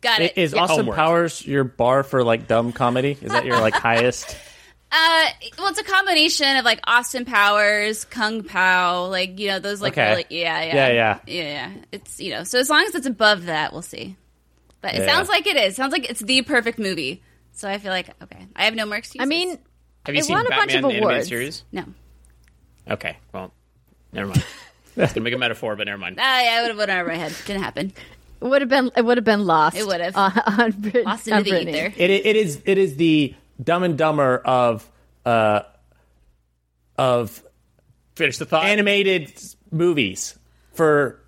Got 0.00 0.20
it. 0.20 0.36
Is 0.36 0.52
Austin 0.54 0.78
Homework. 0.80 0.96
Powers 0.96 1.46
your 1.46 1.64
bar 1.64 2.02
for 2.02 2.22
like 2.22 2.46
dumb 2.46 2.72
comedy? 2.72 3.16
Is 3.22 3.32
that 3.32 3.44
your 3.46 3.58
like 3.60 3.74
highest? 3.74 4.36
Uh, 4.92 5.24
well, 5.58 5.68
it's 5.68 5.80
a 5.80 5.84
combination 5.84 6.56
of 6.56 6.64
like 6.64 6.78
Austin 6.84 7.24
Powers, 7.24 8.04
Kung 8.04 8.44
Pao, 8.44 9.06
like 9.06 9.38
you 9.40 9.48
know 9.48 9.58
those 9.58 9.80
like 9.80 9.94
Okay. 9.94 10.10
really, 10.10 10.24
yeah, 10.28 10.62
yeah, 10.62 10.74
Yeah, 10.74 10.88
yeah. 10.92 11.18
yeah, 11.26 11.42
yeah. 11.42 11.72
It's 11.90 12.20
you 12.20 12.30
know, 12.30 12.44
so 12.44 12.58
as 12.58 12.68
long 12.70 12.84
as 12.84 12.94
it's 12.94 13.06
above 13.06 13.46
that, 13.46 13.72
we'll 13.72 13.82
see. 13.82 14.16
But 14.82 14.94
it 14.94 15.00
Yeah. 15.00 15.06
sounds 15.14 15.28
like 15.28 15.46
it 15.46 15.56
is. 15.56 15.74
Sounds 15.74 15.90
like 15.92 16.08
it's 16.08 16.20
the 16.20 16.42
perfect 16.42 16.78
movie. 16.78 17.22
So 17.52 17.68
I 17.68 17.78
feel 17.78 17.90
like 17.90 18.10
okay, 18.22 18.46
I 18.54 18.66
have 18.66 18.74
no 18.74 18.84
more 18.86 18.96
excuses. 18.98 19.24
I 19.24 19.26
mean, 19.26 19.58
Have 20.06 20.14
you 20.14 20.20
It 20.20 20.24
seen 20.24 20.34
won 20.36 20.46
a 20.46 20.50
bunch 20.50 20.74
of 20.74 20.84
awards. 20.84 21.28
series? 21.28 21.64
no. 21.72 21.84
Okay, 22.88 23.16
well, 23.32 23.52
never 24.12 24.28
mind. 24.28 24.44
I 24.96 25.00
was 25.02 25.12
gonna 25.12 25.24
make 25.24 25.34
a 25.34 25.38
metaphor, 25.38 25.76
but 25.76 25.86
never 25.86 25.98
mind. 25.98 26.16
Ah, 26.20 26.40
yeah, 26.42 26.56
I 26.58 26.62
would 26.62 26.68
have 26.68 26.78
went 26.78 26.90
over 26.90 27.08
my 27.08 27.14
head. 27.16 27.34
Didn't 27.46 27.62
happen. 27.62 27.92
it 28.40 28.44
would 28.46 28.62
have 28.62 28.68
been, 28.68 28.90
it 28.96 29.04
would 29.04 29.16
have 29.18 29.24
been 29.24 29.44
lost. 29.46 29.76
It 29.76 29.86
would 29.86 30.00
have. 30.00 30.16
on, 30.16 30.38
on, 30.46 30.70
Brit- 30.78 31.04
Lost 31.04 31.28
on 31.30 31.38
into 31.38 31.44
the 31.44 31.50
Brittany. 31.64 31.78
ether. 31.78 31.92
It, 31.96 32.10
it 32.10 32.36
is 32.36 32.60
it 32.64 32.78
is 32.78 32.96
the 32.96 33.34
Dumb 33.62 33.82
and 33.82 33.96
Dumber 33.98 34.38
of 34.38 34.88
uh 35.26 35.60
of 36.96 37.42
Finish 38.16 38.38
the 38.38 38.44
thought. 38.46 38.64
animated 38.66 39.32
movies 39.72 40.38
for 40.74 41.20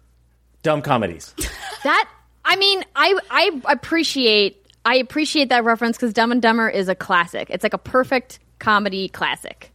dumb 0.62 0.82
comedies. 0.82 1.34
That 1.84 2.08
I 2.44 2.56
mean, 2.56 2.84
I 2.96 3.16
I 3.30 3.60
appreciate 3.72 4.66
I 4.84 4.96
appreciate 4.96 5.50
that 5.50 5.62
reference 5.62 5.96
because 5.96 6.12
Dumb 6.12 6.32
and 6.32 6.42
Dumber 6.42 6.68
is 6.68 6.88
a 6.88 6.96
classic. 6.96 7.48
It's 7.50 7.62
like 7.62 7.74
a 7.74 7.78
perfect 7.78 8.40
comedy 8.58 9.08
classic. 9.08 9.70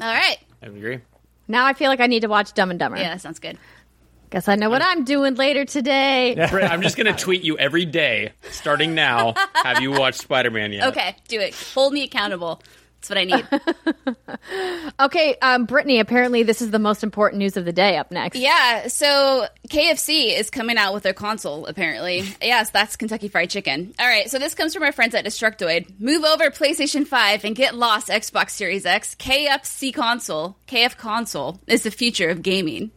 All 0.00 0.06
right. 0.12 0.36
I 0.62 0.66
agree. 0.66 1.00
Now 1.48 1.66
I 1.66 1.72
feel 1.72 1.88
like 1.88 2.00
I 2.00 2.06
need 2.06 2.20
to 2.20 2.28
watch 2.28 2.52
Dumb 2.54 2.70
and 2.70 2.78
Dumber. 2.78 2.96
Yeah, 2.98 3.10
that 3.10 3.20
sounds 3.20 3.38
good. 3.38 3.58
Guess 4.30 4.48
I 4.48 4.54
know 4.56 4.70
what 4.70 4.80
I'm 4.82 5.04
doing 5.04 5.34
later 5.34 5.66
today. 5.66 6.34
Britt, 6.50 6.70
I'm 6.70 6.80
just 6.80 6.96
gonna 6.96 7.14
tweet 7.14 7.42
you 7.42 7.58
every 7.58 7.84
day, 7.84 8.32
starting 8.50 8.94
now. 8.94 9.34
Have 9.56 9.82
you 9.82 9.92
watched 9.92 10.20
Spider 10.20 10.50
Man 10.50 10.72
yet? 10.72 10.88
Okay, 10.88 11.16
do 11.28 11.38
it. 11.38 11.54
Hold 11.74 11.92
me 11.92 12.02
accountable. 12.04 12.62
That's 13.02 13.08
what 13.10 13.18
I 13.18 13.24
need. 13.24 13.48
Okay, 15.00 15.36
um, 15.40 15.66
Brittany. 15.66 15.98
Apparently, 16.00 16.42
this 16.42 16.62
is 16.62 16.70
the 16.70 16.78
most 16.78 17.02
important 17.02 17.38
news 17.38 17.56
of 17.56 17.64
the 17.64 17.72
day. 17.72 17.96
Up 17.96 18.10
next, 18.10 18.36
Yeah, 18.38 18.88
so 18.88 19.46
KFC 19.68 20.38
is 20.38 20.50
coming 20.50 20.76
out 20.76 20.94
with 20.94 21.02
their 21.02 21.14
console, 21.14 21.66
apparently. 21.66 22.24
Yes, 22.42 22.70
that's 22.70 22.96
Kentucky 22.96 23.28
Fried 23.28 23.50
Chicken. 23.50 23.94
All 23.98 24.06
right, 24.06 24.28
so 24.30 24.38
this 24.38 24.54
comes 24.54 24.74
from 24.74 24.82
our 24.82 24.92
friends 24.92 25.14
at 25.14 25.24
Destructoid. 25.24 26.00
Move 26.00 26.24
over 26.24 26.50
PlayStation 26.50 27.06
5 27.06 27.44
and 27.44 27.54
get 27.56 27.74
lost 27.74 28.08
Xbox 28.08 28.50
Series 28.50 28.84
X. 28.84 29.14
KFC 29.14 29.94
console, 29.94 30.56
KF 30.66 30.96
console, 30.96 31.60
is 31.66 31.82
the 31.84 31.90
future 31.90 32.28
of 32.30 32.42
gaming. 32.42 32.90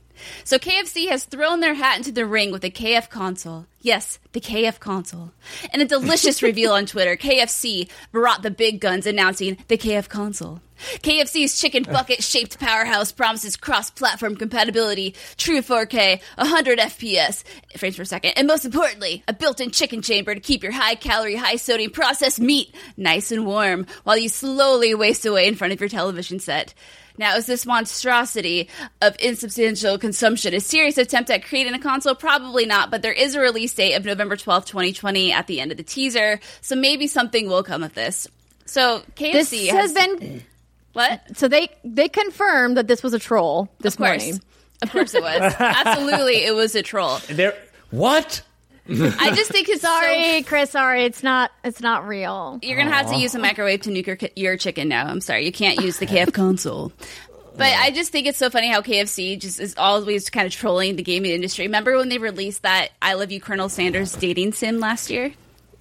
So 0.44 0.58
KFC 0.58 1.10
has 1.10 1.26
thrown 1.26 1.60
their 1.60 1.74
hat 1.74 1.98
into 1.98 2.12
the 2.12 2.26
ring 2.26 2.52
with 2.52 2.62
the 2.62 2.72
KF 2.72 3.10
console. 3.10 3.66
Yes, 3.82 4.20
the 4.32 4.42
KF 4.42 4.80
console. 4.80 5.32
In 5.74 5.82
a 5.82 5.86
delicious 5.86 6.42
reveal 6.44 6.74
on 6.74 6.86
Twitter, 6.86 7.16
KFC 7.16 7.90
brought 8.12 8.42
the 8.42 8.52
big 8.52 8.80
guns 8.80 9.06
announcing 9.06 9.58
the 9.68 9.78
KF 9.78 10.10
console. 10.10 10.62
KFC's 10.78 11.60
chicken 11.60 11.84
bucket 11.84 12.24
shaped 12.24 12.60
powerhouse 12.60 13.12
promises 13.12 13.56
cross 13.56 13.90
platform 13.90 14.36
compatibility, 14.36 15.16
true 15.38 15.62
4K, 15.62 16.22
100 16.38 16.80
FPS 16.80 17.44
frames 17.78 17.96
per 17.96 18.04
second, 18.04 18.34
and 18.36 18.48
most 18.48 18.66
importantly, 18.66 19.24
a 19.28 19.34
built 19.34 19.62
in 19.62 19.72
chicken 19.72 20.02
chamber 20.02 20.34
to 20.34 20.42
keep 20.42 20.64
your 20.64 20.72
high 20.72 20.96
calorie, 20.96 21.36
high 21.36 21.56
sodium 21.56 21.92
processed 21.92 22.40
meat 22.40 22.74
nice 22.98 23.32
and 23.32 23.46
warm 23.46 23.86
while 24.04 24.18
you 24.18 24.30
slowly 24.30 24.94
waste 24.96 25.26
away 25.26 25.48
in 25.48 25.56
front 25.56 25.74
of 25.74 25.80
your 25.80 25.90
television 25.90 26.40
set. 26.40 26.74
Now, 27.18 27.36
is 27.36 27.46
this 27.46 27.66
monstrosity 27.66 28.70
of 29.02 29.16
insubstantial 29.20 29.98
consumption 29.98 30.54
a 30.54 30.60
serious 30.60 30.98
attempt 30.98 31.30
at 31.30 31.44
creating 31.46 31.74
a 31.74 31.80
console? 31.80 32.16
Probably 32.16 32.66
not, 32.66 32.92
but 32.92 33.02
there 33.02 33.14
is 33.14 33.36
a 33.36 33.40
release 33.40 33.74
date 33.74 33.94
of 33.94 34.06
November 34.06 34.36
12th, 34.36 34.66
2020 34.66 35.32
at 35.32 35.48
the 35.48 35.60
end 35.62 35.72
of 35.72 35.78
the 35.78 35.84
teaser, 35.84 36.40
so 36.62 36.76
maybe 36.76 37.08
something 37.08 37.48
will 37.48 37.64
come 37.64 37.84
of 37.84 37.94
this. 37.94 38.28
So, 38.66 39.04
KFC 39.16 39.32
this 39.34 39.70
has 39.72 39.94
been. 39.94 40.44
What? 40.94 41.22
So 41.38 41.48
they 41.48 41.68
they 41.84 42.08
confirmed 42.08 42.78
that 42.78 42.88
this 42.88 43.04
was 43.04 43.14
a 43.14 43.20
troll 43.20 43.70
this 43.80 43.96
Of 43.96 43.98
course. 44.00 44.24
morning. 44.24 44.42
Of 44.82 44.92
course 44.92 45.14
it 45.14 45.22
was. 45.22 45.54
Absolutely, 45.60 46.46
it 46.46 46.56
was 46.56 46.74
a 46.76 46.82
troll. 46.82 47.20
There. 47.30 47.54
What? 47.92 48.42
I 48.88 49.34
just 49.36 49.52
think 49.52 49.68
it's 49.70 49.82
Sorry, 49.82 50.42
so 50.42 50.48
Chris. 50.48 50.70
Sorry, 50.72 51.06
it's 51.06 51.24
not. 51.24 51.52
It's 51.64 51.82
not 51.82 52.08
real. 52.08 52.60
You're 52.62 52.78
gonna 52.78 52.92
have 52.92 53.10
to 53.12 53.18
use 53.18 53.34
a 53.34 53.40
microwave 53.40 53.82
to 53.82 53.90
nuke 53.90 54.06
your, 54.08 54.18
your 54.36 54.58
chicken 54.58 54.88
now. 54.88 55.08
I'm 55.08 55.22
sorry, 55.22 55.46
you 55.46 55.52
can't 55.52 55.80
use 55.82 55.98
the 55.98 56.06
KF 56.06 56.34
console. 56.34 56.92
But 57.58 57.74
I 57.74 57.90
just 57.92 58.12
think 58.12 58.28
it's 58.28 58.38
so 58.38 58.50
funny 58.50 58.70
how 58.70 58.82
KFC 58.82 59.40
just 59.40 59.60
is 59.62 59.76
always 59.78 60.30
kind 60.30 60.46
of 60.46 60.52
trolling 60.52 60.98
the 60.98 61.04
gaming 61.04 61.32
industry. 61.32 61.66
Remember 61.66 61.96
when 61.98 62.10
they 62.10 62.18
released 62.18 62.64
that 62.64 62.90
"I 63.02 63.14
Love 63.14 63.32
You, 63.32 63.40
Colonel 63.42 63.70
Sanders" 63.70 64.14
dating 64.14 64.54
sim 64.54 64.80
last 64.80 65.10
year? 65.10 65.34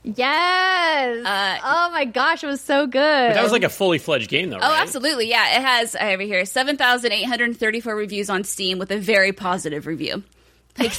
Yes. 0.04 1.26
Uh, 1.26 1.58
oh 1.64 1.90
my 1.90 2.04
gosh, 2.04 2.44
it 2.44 2.46
was 2.46 2.60
so 2.60 2.86
good. 2.86 3.00
That 3.02 3.42
was 3.42 3.52
like 3.52 3.64
a 3.64 3.68
fully 3.70 3.98
fledged 3.98 4.28
game, 4.30 4.50
though, 4.50 4.58
Oh, 4.58 4.60
right? 4.60 4.80
absolutely, 4.82 5.28
yeah. 5.30 5.56
It 5.58 5.62
has 5.62 5.96
I 5.96 6.04
have 6.10 6.20
here 6.20 6.44
seven 6.44 6.76
thousand 6.76 7.12
eight 7.12 7.24
hundred 7.24 7.56
thirty-four 7.56 7.94
reviews 7.96 8.30
on 8.30 8.44
Steam 8.44 8.78
with 8.78 8.90
a 8.90 8.98
very 8.98 9.32
positive 9.32 9.86
review. 9.86 10.22
Like, 10.78 10.92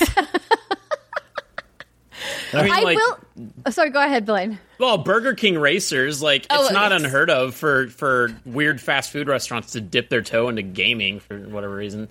I 2.54 2.64
mean, 2.64 2.72
I 2.72 2.82
like, 2.82 2.98
will. 2.98 3.18
Oh, 3.66 3.70
sorry, 3.70 3.90
go 3.90 4.02
ahead, 4.02 4.26
Blaine. 4.26 4.60
well, 4.80 4.98
Burger 4.98 5.34
King 5.34 5.58
racers, 5.58 6.22
like, 6.22 6.46
Oh, 6.50 6.64
it's 6.64 6.74
not 6.74 6.92
it's- 6.92 7.04
unheard 7.04 7.30
of 7.30 7.56
for 7.56 7.88
for 7.90 8.36
weird 8.46 8.80
fast 8.82 9.12
food 9.12 9.28
restaurants 9.28 9.74
to 9.74 9.82
dip 9.82 10.10
their 10.10 10.22
toe 10.22 10.50
into 10.50 10.62
gaming 10.62 11.20
for 11.20 11.38
whatever 11.38 11.76
reason. 11.76 12.08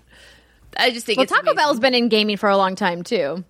I 0.76 0.90
just 0.90 1.06
think 1.06 1.18
Well, 1.18 1.22
it's 1.24 1.32
Taco 1.32 1.42
amazing. 1.42 1.56
Bell's 1.56 1.80
been 1.80 1.94
in 1.94 2.08
gaming 2.08 2.36
for 2.36 2.48
a 2.48 2.56
long 2.56 2.74
time 2.74 3.02
too. 3.02 3.44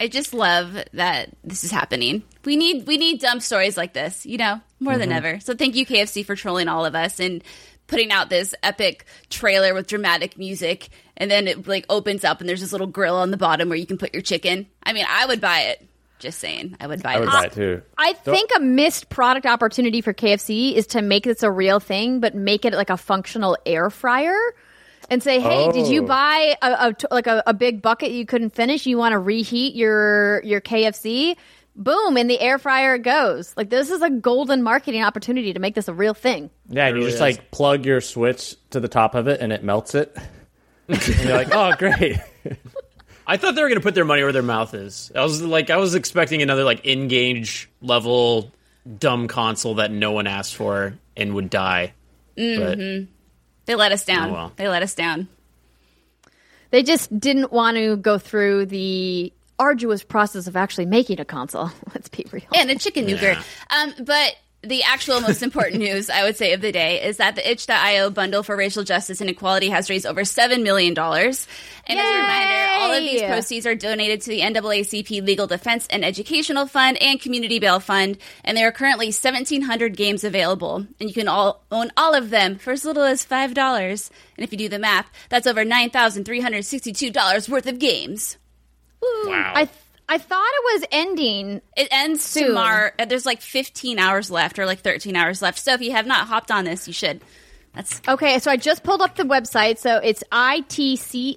I 0.00 0.06
just 0.06 0.32
love 0.32 0.76
that 0.92 1.30
this 1.42 1.64
is 1.64 1.70
happening. 1.72 2.22
We 2.44 2.56
need 2.56 2.86
we 2.86 2.98
need 2.98 3.20
dumb 3.20 3.40
stories 3.40 3.76
like 3.76 3.94
this, 3.94 4.24
you 4.24 4.38
know, 4.38 4.60
more 4.78 4.96
than 4.96 5.08
mm-hmm. 5.08 5.16
ever. 5.26 5.40
So 5.40 5.54
thank 5.54 5.74
you 5.74 5.84
KFC 5.84 6.24
for 6.24 6.36
trolling 6.36 6.68
all 6.68 6.84
of 6.84 6.94
us 6.94 7.18
and 7.18 7.42
putting 7.88 8.12
out 8.12 8.30
this 8.30 8.54
epic 8.62 9.06
trailer 9.28 9.74
with 9.74 9.86
dramatic 9.88 10.38
music 10.38 10.90
and 11.18 11.30
then 11.30 11.46
it 11.46 11.66
like 11.68 11.84
opens 11.90 12.24
up 12.24 12.40
and 12.40 12.48
there's 12.48 12.62
this 12.62 12.72
little 12.72 12.86
grill 12.86 13.16
on 13.16 13.30
the 13.30 13.36
bottom 13.36 13.68
where 13.68 13.76
you 13.76 13.84
can 13.86 13.98
put 13.98 14.14
your 14.14 14.22
chicken. 14.22 14.66
I 14.82 14.94
mean, 14.94 15.04
I 15.06 15.26
would 15.26 15.40
buy 15.42 15.60
it. 15.60 15.84
Just 16.18 16.38
saying. 16.40 16.76
I 16.80 16.86
would 16.88 17.00
buy 17.02 17.14
I 17.14 17.20
would 17.20 17.28
this. 17.28 17.34
buy 17.34 17.44
it 17.44 17.52
too. 17.52 17.82
I 17.96 18.12
think 18.14 18.50
a 18.56 18.60
missed 18.60 19.08
product 19.08 19.46
opportunity 19.46 20.00
for 20.00 20.12
KFC 20.12 20.74
is 20.74 20.86
to 20.88 21.02
make 21.02 21.22
this 21.24 21.42
a 21.44 21.50
real 21.50 21.78
thing, 21.78 22.18
but 22.18 22.34
make 22.34 22.64
it 22.64 22.72
like 22.72 22.90
a 22.90 22.96
functional 22.96 23.56
air 23.66 23.90
fryer. 23.90 24.36
And 25.10 25.22
say, 25.22 25.40
hey, 25.40 25.70
did 25.72 25.86
you 25.88 26.02
Oh. 26.02 26.06
buy 26.06 26.56
a, 26.60 26.88
a 26.90 26.94
like 27.14 27.26
a, 27.28 27.42
a 27.46 27.54
big 27.54 27.80
bucket 27.82 28.10
you 28.10 28.26
couldn't 28.26 28.50
finish? 28.50 28.84
You 28.84 28.98
want 28.98 29.12
to 29.12 29.18
reheat 29.18 29.74
your 29.74 30.42
your 30.42 30.60
KFC? 30.60 31.36
Boom! 31.76 32.16
In 32.18 32.26
the 32.26 32.38
air 32.40 32.58
fryer 32.58 32.96
it 32.96 33.02
goes. 33.04 33.54
Like 33.56 33.70
this 33.70 33.88
is 33.88 34.02
a 34.02 34.10
golden 34.10 34.62
marketing 34.62 35.02
opportunity 35.04 35.52
to 35.54 35.60
make 35.60 35.74
this 35.76 35.86
a 35.88 35.94
real 35.94 36.12
thing. 36.12 36.50
Yeah, 36.68 36.88
and 36.88 36.98
you 36.98 37.04
just 37.08 37.20
like 37.20 37.50
plug 37.52 37.86
your 37.86 38.00
switch 38.02 38.56
to 38.70 38.80
the 38.80 38.88
top 38.88 39.14
of 39.14 39.28
it, 39.28 39.40
and 39.40 39.50
it 39.52 39.62
melts 39.64 39.94
it. 39.94 40.14
And 40.88 41.06
you're 41.20 41.36
like, 41.36 41.48
oh, 41.52 41.74
great. 41.76 42.16
I 43.26 43.36
thought 43.36 43.54
they 43.54 43.62
were 43.62 43.68
going 43.68 43.80
to 43.80 43.84
put 43.84 43.94
their 43.94 44.06
money 44.06 44.22
where 44.22 44.32
their 44.32 44.42
mouth 44.42 44.72
is. 44.72 45.12
I 45.14 45.22
was 45.22 45.42
like, 45.42 45.68
I 45.70 45.76
was 45.76 45.94
expecting 45.94 46.40
another 46.40 46.64
like 46.64 46.80
N-Gage 46.84 47.68
level 47.82 48.50
dumb 48.98 49.28
console 49.28 49.74
that 49.74 49.90
no 49.90 50.12
one 50.12 50.26
asked 50.26 50.56
for 50.56 50.94
and 51.16 51.34
would 51.34 51.50
die. 51.50 51.92
They 52.36 53.74
let 53.74 53.92
us 53.92 54.04
down. 54.04 54.30
Oh, 54.30 54.32
well. 54.32 54.52
They 54.56 54.68
let 54.68 54.82
us 54.82 54.94
down. 54.94 55.28
They 56.70 56.82
just 56.82 57.18
didn't 57.18 57.52
want 57.52 57.76
to 57.76 57.96
go 57.96 58.18
through 58.18 58.66
the 58.66 59.32
arduous 59.58 60.02
process 60.04 60.46
of 60.46 60.56
actually 60.56 60.86
making 60.86 61.20
a 61.20 61.24
console. 61.24 61.70
Let's 61.94 62.08
be 62.08 62.24
real. 62.30 62.44
and 62.54 62.70
a 62.70 62.76
chicken 62.78 63.06
nuker. 63.06 63.36
Um, 63.70 63.94
but 64.04 64.36
the 64.62 64.82
actual 64.82 65.20
most 65.20 65.42
important 65.42 65.78
news, 65.78 66.10
I 66.10 66.24
would 66.24 66.36
say, 66.36 66.52
of 66.52 66.60
the 66.60 66.72
day 66.72 67.00
is 67.04 67.18
that 67.18 67.36
the 67.36 67.48
itch.io 67.48 68.10
bundle 68.10 68.42
for 68.42 68.56
racial 68.56 68.82
justice 68.82 69.20
and 69.20 69.30
equality 69.30 69.68
has 69.68 69.88
raised 69.88 70.04
over 70.04 70.22
$7 70.22 70.64
million. 70.64 70.98
And 70.98 70.98
as 70.98 71.46
a 71.86 72.16
reminder, 72.16 72.72
all 72.72 72.92
of 72.92 73.02
these 73.02 73.22
proceeds 73.22 73.66
are 73.66 73.76
donated 73.76 74.20
to 74.22 74.30
the 74.30 74.40
NAACP 74.40 75.22
Legal 75.22 75.46
Defense 75.46 75.86
and 75.90 76.04
Educational 76.04 76.66
Fund 76.66 77.00
and 77.00 77.20
Community 77.20 77.60
Bail 77.60 77.78
Fund. 77.78 78.18
And 78.44 78.56
there 78.56 78.66
are 78.66 78.72
currently 78.72 79.06
1,700 79.06 79.96
games 79.96 80.24
available. 80.24 80.86
And 80.98 81.08
you 81.08 81.12
can 81.12 81.28
all 81.28 81.64
own 81.70 81.92
all 81.96 82.14
of 82.14 82.30
them 82.30 82.58
for 82.58 82.72
as 82.72 82.84
little 82.84 83.04
as 83.04 83.24
$5. 83.24 84.10
And 84.36 84.44
if 84.44 84.50
you 84.50 84.58
do 84.58 84.68
the 84.68 84.80
math, 84.80 85.08
that's 85.28 85.46
over 85.46 85.64
$9,362 85.64 87.48
worth 87.48 87.66
of 87.66 87.78
games. 87.78 88.38
Wow. 89.00 89.52
I 89.54 89.64
th- 89.66 89.78
I 90.08 90.18
thought 90.18 90.50
it 90.54 90.74
was 90.80 90.84
ending. 90.90 91.60
It 91.76 91.88
ends 91.90 92.24
Soon. 92.24 92.48
tomorrow. 92.48 92.90
uh, 92.98 93.04
There's 93.04 93.26
like 93.26 93.42
15 93.42 93.98
hours 93.98 94.30
left, 94.30 94.58
or 94.58 94.64
like 94.64 94.78
13 94.80 95.14
hours 95.16 95.42
left. 95.42 95.58
So 95.58 95.74
if 95.74 95.82
you 95.82 95.92
have 95.92 96.06
not 96.06 96.26
hopped 96.26 96.50
on 96.50 96.64
this, 96.64 96.86
you 96.86 96.94
should. 96.94 97.20
That's 97.74 98.00
Okay, 98.08 98.38
so 98.38 98.50
I 98.50 98.56
just 98.56 98.82
pulled 98.82 99.02
up 99.02 99.16
the 99.16 99.24
website. 99.24 99.78
So 99.78 99.98
it's 99.98 100.22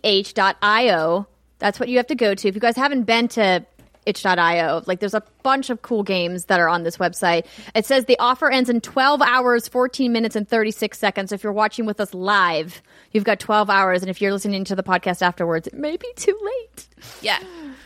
itch.io. 0.04 1.28
That's 1.60 1.80
what 1.80 1.90
you 1.90 1.98
have 1.98 2.08
to 2.08 2.16
go 2.16 2.34
to. 2.34 2.48
If 2.48 2.56
you 2.56 2.62
guys 2.62 2.78
haven't 2.78 3.04
been 3.04 3.28
to 3.30 3.66
itch.io, 4.06 4.84
like 4.88 5.00
there's 5.02 5.14
a 5.14 5.24
bunch 5.44 5.70
of 5.70 5.82
cool 5.82 6.04
games 6.04 6.46
that 6.46 6.60
are 6.62 6.70
on 6.70 6.84
this 6.84 6.98
website. 6.98 7.46
It 7.76 7.86
says 7.86 8.06
the 8.06 8.18
offer 8.20 8.50
ends 8.50 8.70
in 8.70 8.80
12 8.80 9.22
hours, 9.22 9.68
14 9.68 10.12
minutes, 10.12 10.38
and 10.38 10.48
36 10.48 10.98
seconds. 10.98 11.34
If 11.34 11.44
you're 11.44 11.54
watching 11.54 11.86
with 11.86 12.00
us 12.00 12.14
live, 12.14 12.82
you've 13.12 13.26
got 13.26 13.40
12 13.40 13.70
hours. 13.70 14.02
And 14.02 14.10
if 14.10 14.22
you're 14.22 14.32
listening 14.32 14.64
to 14.64 14.76
the 14.76 14.84
podcast 14.84 15.22
afterwards, 15.22 15.68
it 15.68 15.74
may 15.74 15.98
be 15.98 16.12
too 16.16 16.40
late. 16.42 16.88
yeah. 17.22 17.40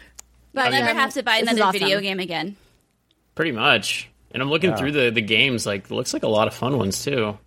But 0.56 0.72
You'll 0.72 0.80
never 0.80 0.92
um, 0.92 0.98
have 0.98 1.14
to 1.14 1.22
buy 1.24 1.38
another 1.38 1.62
awesome. 1.64 1.80
video 1.80 2.00
game 2.02 2.20
again. 2.20 2.56
Pretty 3.36 3.52
much. 3.52 4.10
And 4.32 4.42
I'm 4.42 4.50
looking 4.50 4.76
through 4.76 4.94
the, 4.94 5.12
the 5.12 5.22
games. 5.22 5.66
Like, 5.66 5.86
it 5.86 5.92
looks 5.92 6.14
like 6.14 6.24
a 6.24 6.28
lot 6.28 6.48
of 6.48 6.54
fun 6.54 6.78
ones 6.78 7.04
too. 7.04 7.38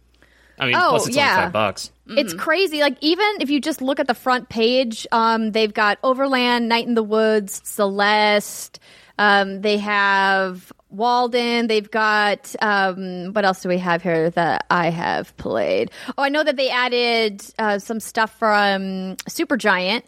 I 0.58 0.66
mean, 0.66 0.74
Oh, 0.74 0.90
plus 0.90 1.08
it's 1.08 1.16
yeah. 1.16 1.30
only 1.30 1.42
five 1.44 1.52
bucks. 1.52 1.90
It's 2.06 2.34
crazy. 2.34 2.80
Like 2.80 2.96
even 3.00 3.26
if 3.40 3.50
you 3.50 3.60
just 3.60 3.82
look 3.82 4.00
at 4.00 4.06
the 4.06 4.14
front 4.14 4.48
page, 4.48 5.06
um, 5.12 5.52
they've 5.52 5.72
got 5.72 5.98
Overland, 6.02 6.68
Night 6.68 6.86
in 6.86 6.94
the 6.94 7.02
Woods, 7.02 7.60
Celeste. 7.64 8.80
Um, 9.18 9.60
they 9.60 9.76
have 9.78 10.72
Walden. 10.90 11.66
They've 11.66 11.90
got 11.90 12.54
um, 12.62 13.32
what 13.34 13.44
else 13.44 13.60
do 13.62 13.68
we 13.68 13.78
have 13.78 14.02
here 14.02 14.30
that 14.30 14.64
I 14.70 14.90
have 14.90 15.36
played? 15.36 15.90
Oh, 16.16 16.22
I 16.22 16.28
know 16.28 16.42
that 16.42 16.56
they 16.56 16.70
added 16.70 17.44
uh, 17.58 17.78
some 17.78 18.00
stuff 18.00 18.36
from 18.38 19.16
Supergiant. 19.28 20.02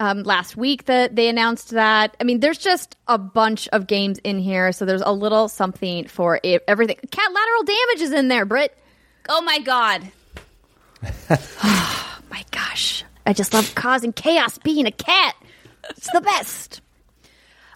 Um, 0.00 0.22
last 0.22 0.56
week 0.56 0.84
that 0.84 1.16
they 1.16 1.28
announced 1.28 1.70
that. 1.70 2.16
I 2.20 2.24
mean, 2.24 2.38
there's 2.38 2.58
just 2.58 2.96
a 3.08 3.18
bunch 3.18 3.66
of 3.72 3.88
games 3.88 4.18
in 4.22 4.38
here, 4.38 4.70
so 4.70 4.84
there's 4.84 5.02
a 5.02 5.12
little 5.12 5.48
something 5.48 6.06
for 6.06 6.38
e- 6.44 6.60
everything. 6.68 6.98
Catlateral 7.10 7.62
Damage 7.64 8.02
is 8.02 8.12
in 8.12 8.28
there, 8.28 8.44
Britt. 8.44 8.78
Oh 9.28 9.42
my 9.42 9.58
god. 9.58 10.12
my 12.30 12.44
gosh, 12.52 13.04
I 13.26 13.32
just 13.32 13.52
love 13.52 13.74
causing 13.74 14.12
chaos 14.12 14.58
being 14.58 14.86
a 14.86 14.92
cat. 14.92 15.34
It's 15.90 16.10
the 16.12 16.20
best. 16.20 16.80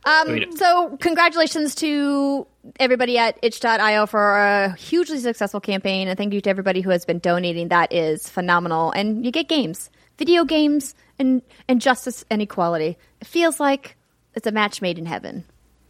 Um, 0.05 0.57
so, 0.57 0.97
congratulations 1.01 1.75
to 1.77 2.47
everybody 2.81 3.19
at 3.19 3.39
itch.io 3.43 4.07
for 4.07 4.37
a 4.37 4.75
hugely 4.75 5.19
successful 5.19 5.61
campaign. 5.61 6.09
And 6.09 6.19
thank 6.19 6.33
you 6.33 6.41
to 6.41 6.51
everybody 6.51 6.81
who 6.81 6.91
has 6.91 7.05
been 7.05 7.21
donating. 7.21 7.69
That 7.69 7.93
is 7.93 8.29
phenomenal. 8.29 8.91
And 8.91 9.25
you 9.25 9.31
get 9.31 9.49
games, 9.49 9.91
video 10.19 10.45
games, 10.45 10.95
and, 11.19 11.43
and 11.69 11.81
justice 11.81 12.25
and 12.31 12.43
equality. 12.43 12.97
It 13.21 13.27
feels 13.27 13.61
like 13.61 13.97
it's 14.35 14.47
a 14.47 14.53
match 14.53 14.81
made 14.83 14.99
in 14.99 15.07
heaven. 15.07 15.45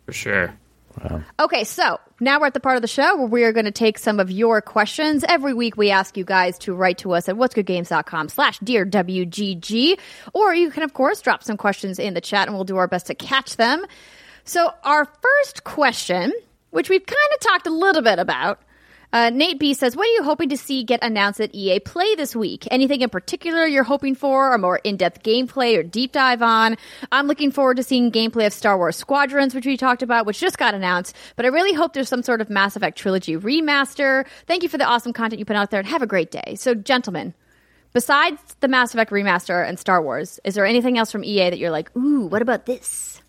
For 0.07 0.13
sure. 0.13 0.59
Okay, 1.41 1.65
so 1.65 1.99
now 2.21 2.39
we're 2.39 2.47
at 2.47 2.55
the 2.55 2.61
part 2.61 2.77
of 2.77 2.83
the 2.83 2.89
show 2.89 3.17
where 3.17 3.27
we 3.27 3.45
are 3.45 3.53
going 3.53 3.65
to 3.65 3.71
take 3.71 3.99
some 3.99 4.21
of 4.21 4.31
your 4.31 4.61
questions. 4.61 5.25
Every 5.27 5.55
week 5.55 5.77
we 5.77 5.91
ask 5.91 6.17
you 6.17 6.25
guys 6.25 6.59
to 6.61 6.75
write 6.75 6.99
to 6.99 7.13
us 7.13 7.29
at 7.29 7.37
what'sgoodgames.com 7.37 8.29
slash 8.29 8.59
dear 8.59 8.85
WGG, 8.85 9.99
or 10.35 10.55
you 10.55 10.71
can, 10.71 10.83
of 10.83 10.93
course, 10.93 11.21
drop 11.21 11.43
some 11.43 11.57
questions 11.57 11.99
in 11.99 12.15
the 12.15 12.21
chat 12.21 12.47
and 12.47 12.55
we'll 12.55 12.65
do 12.65 12.77
our 12.77 12.89
best 12.89 13.07
to 13.07 13.15
catch 13.15 13.57
them. 13.57 13.85
So 14.45 14.71
our 14.85 15.07
first 15.07 15.65
question, 15.65 16.33
which 16.71 16.89
we've 16.89 17.07
kind 17.07 17.19
of 17.35 17.41
talked 17.41 17.67
a 17.67 17.71
little 17.71 18.03
bit 18.03 18.19
about, 18.19 18.61
uh, 19.13 19.31
Nate 19.31 19.59
B 19.59 19.75
says, 19.75 19.95
What 19.95 20.09
are 20.09 20.13
you 20.13 20.23
hoping 20.23 20.49
to 20.49 20.57
see 20.57 20.85
get 20.85 21.03
announced 21.03 21.41
at 21.41 21.55
EA 21.55 21.81
Play 21.81 22.15
this 22.15 22.35
week? 22.35 22.67
Anything 22.71 23.03
in 23.03 23.11
particular 23.11 23.67
you're 23.67 23.85
hoping 23.85 24.15
for, 24.15 24.55
A 24.55 24.59
more 24.59 24.79
in 24.79 24.97
depth 24.97 25.23
gameplay 25.23 25.77
or 25.79 25.83
deep 25.83 26.13
dive 26.13 26.41
on? 26.41 26.77
I'm 27.11 27.27
looking 27.27 27.51
forward 27.51 27.77
to 27.77 27.83
seeing 27.83 28.11
gameplay 28.11 28.47
of 28.47 28.53
Star 28.53 28.79
Wars 28.79 28.97
Squadrons, 28.97 29.55
which 29.55 29.67
we 29.67 29.77
talked 29.77 30.03
about, 30.03 30.25
which 30.25 30.41
just 30.41 30.57
got 30.57 30.75
announced, 30.75 31.15
but 31.37 31.45
I 31.45 31.49
really 31.49 31.75
hope 31.75 31.93
there's 31.93 32.09
some 32.09 32.23
sort 32.23 32.41
of 32.41 32.49
Mass 32.49 32.75
Effect 32.75 32.97
Trilogy 32.97 33.37
remaster. 33.37 34.27
Thank 34.47 34.63
you 34.63 34.69
for 34.69 34.79
the 34.79 34.87
awesome 34.87 35.13
content 35.13 35.39
you 35.39 35.45
put 35.45 35.57
out 35.57 35.71
there, 35.71 35.81
and 35.81 35.89
have 35.89 36.03
a 36.03 36.07
great 36.07 36.31
day. 36.31 36.55
So, 36.57 36.75
gentlemen, 36.75 37.35
besides 37.93 38.41
the 38.61 38.69
Mass 38.69 38.95
Effect 38.95 39.11
remaster 39.11 39.67
and 39.67 39.79
Star 39.79 40.03
Wars, 40.03 40.41
is 40.45 40.55
there 40.55 40.65
anything 40.65 40.97
else 40.97 41.13
from 41.13 41.23
EA 41.23 41.51
that 41.51 41.59
you're 41.59 41.71
like, 41.71 41.95
Ooh, 41.97 42.27
what 42.27 42.41
about 42.41 42.65
this? 42.65 43.21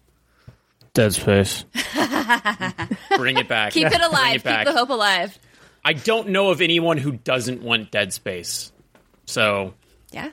Dead 0.93 1.13
Space. 1.13 1.65
Bring 3.17 3.37
it 3.37 3.47
back. 3.47 3.73
Keep 3.73 3.87
it 3.87 4.01
alive. 4.01 4.35
it 4.35 4.43
back. 4.43 4.65
Keep 4.65 4.73
the 4.73 4.79
hope 4.79 4.89
alive. 4.89 5.37
I 5.85 5.93
don't 5.93 6.29
know 6.29 6.49
of 6.49 6.61
anyone 6.61 6.97
who 6.97 7.11
doesn't 7.13 7.61
want 7.61 7.91
Dead 7.91 8.13
Space. 8.13 8.71
So, 9.25 9.73
Yeah. 10.11 10.31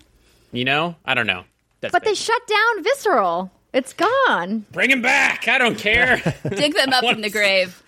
you 0.52 0.64
know, 0.64 0.96
I 1.04 1.14
don't 1.14 1.26
know. 1.26 1.44
Dead 1.80 1.92
But 1.92 2.04
they 2.04 2.14
shut 2.14 2.46
down 2.46 2.84
Visceral. 2.84 3.50
It's 3.72 3.92
gone. 3.92 4.66
bring 4.72 4.90
him 4.90 5.02
back. 5.02 5.46
I 5.48 5.58
don't 5.58 5.78
care. 5.78 6.16
Dig 6.48 6.74
them 6.74 6.92
up 6.92 7.02
want 7.04 7.14
from 7.16 7.22
the 7.22 7.30
grave. 7.30 7.82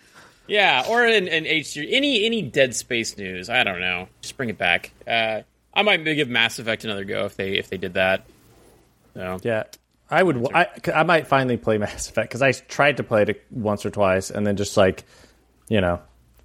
yeah, 0.47 0.85
or 0.89 1.05
an, 1.05 1.27
an 1.29 1.47
H 1.47 1.77
any 1.77 2.25
any 2.25 2.43
Dead 2.43 2.75
Space 2.75 3.17
news. 3.19 3.49
I 3.51 3.65
don't 3.65 3.81
know. 3.81 4.09
Just 4.21 4.37
bring 4.37 4.49
it 4.49 4.59
back. 4.59 4.93
Uh, 5.07 5.43
I 5.75 5.83
might 5.83 6.05
give 6.05 6.29
Mass 6.29 6.59
Effect 6.59 6.85
another 6.85 7.05
go 7.05 7.25
if 7.27 7.37
they 7.37 7.55
if 7.59 7.69
they 7.69 7.79
did 7.79 7.95
that. 7.95 8.25
So 9.15 9.39
Yeah. 9.43 9.65
I 10.11 10.23
would. 10.23 10.47
I, 10.55 10.69
I 10.95 11.03
might 11.05 11.27
finally 11.27 11.57
play 11.57 11.79
Mass 11.79 12.09
Effect 12.09 12.29
because 12.29 12.43
I 12.43 12.53
tried 12.53 12.99
to 12.99 13.03
play 13.03 13.23
it 13.23 13.45
once 13.51 13.85
or 13.87 13.91
twice 13.91 14.31
and 14.31 14.47
then 14.47 14.57
just 14.57 14.77
like, 14.77 15.05
you 15.69 15.81
know, 15.81 16.01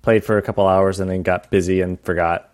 played 0.07 0.23
for 0.23 0.37
a 0.37 0.41
couple 0.41 0.65
hours 0.65 1.01
and 1.01 1.11
then 1.11 1.21
got 1.21 1.51
busy 1.51 1.81
and 1.81 1.99
forgot. 1.99 2.49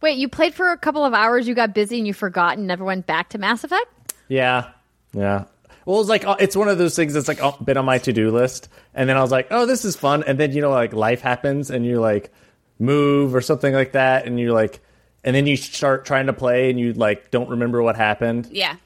Wait, 0.00 0.16
you 0.18 0.28
played 0.28 0.54
for 0.54 0.70
a 0.70 0.78
couple 0.78 1.04
of 1.04 1.12
hours, 1.14 1.48
you 1.48 1.54
got 1.56 1.74
busy, 1.74 1.98
and 1.98 2.06
you 2.06 2.14
forgot 2.14 2.56
and 2.58 2.64
never 2.68 2.84
went 2.84 3.06
back 3.08 3.30
to 3.30 3.38
Mass 3.38 3.64
Effect? 3.64 4.14
Yeah, 4.28 4.68
yeah. 5.12 5.46
Well, 5.84 6.00
it's 6.00 6.08
like 6.08 6.24
uh, 6.24 6.36
it's 6.38 6.54
one 6.54 6.68
of 6.68 6.78
those 6.78 6.94
things 6.94 7.14
that's 7.14 7.26
like 7.26 7.42
uh, 7.42 7.50
been 7.56 7.76
on 7.76 7.84
my 7.86 7.98
to 7.98 8.12
do 8.12 8.30
list, 8.30 8.68
and 8.94 9.08
then 9.08 9.16
I 9.16 9.20
was 9.20 9.32
like, 9.32 9.48
oh, 9.50 9.66
this 9.66 9.84
is 9.84 9.96
fun, 9.96 10.22
and 10.22 10.38
then 10.38 10.52
you 10.52 10.60
know, 10.60 10.70
like 10.70 10.92
life 10.92 11.22
happens, 11.22 11.70
and 11.70 11.84
you 11.84 11.98
like 11.98 12.32
move 12.78 13.34
or 13.34 13.40
something 13.40 13.74
like 13.74 13.90
that, 13.92 14.24
and 14.24 14.38
you 14.38 14.52
like, 14.52 14.78
and 15.24 15.34
then 15.34 15.48
you 15.48 15.56
start 15.56 16.04
trying 16.04 16.26
to 16.26 16.32
play, 16.32 16.70
and 16.70 16.78
you 16.78 16.92
like 16.92 17.32
don't 17.32 17.50
remember 17.50 17.82
what 17.82 17.96
happened, 17.96 18.46
Yeah. 18.52 18.76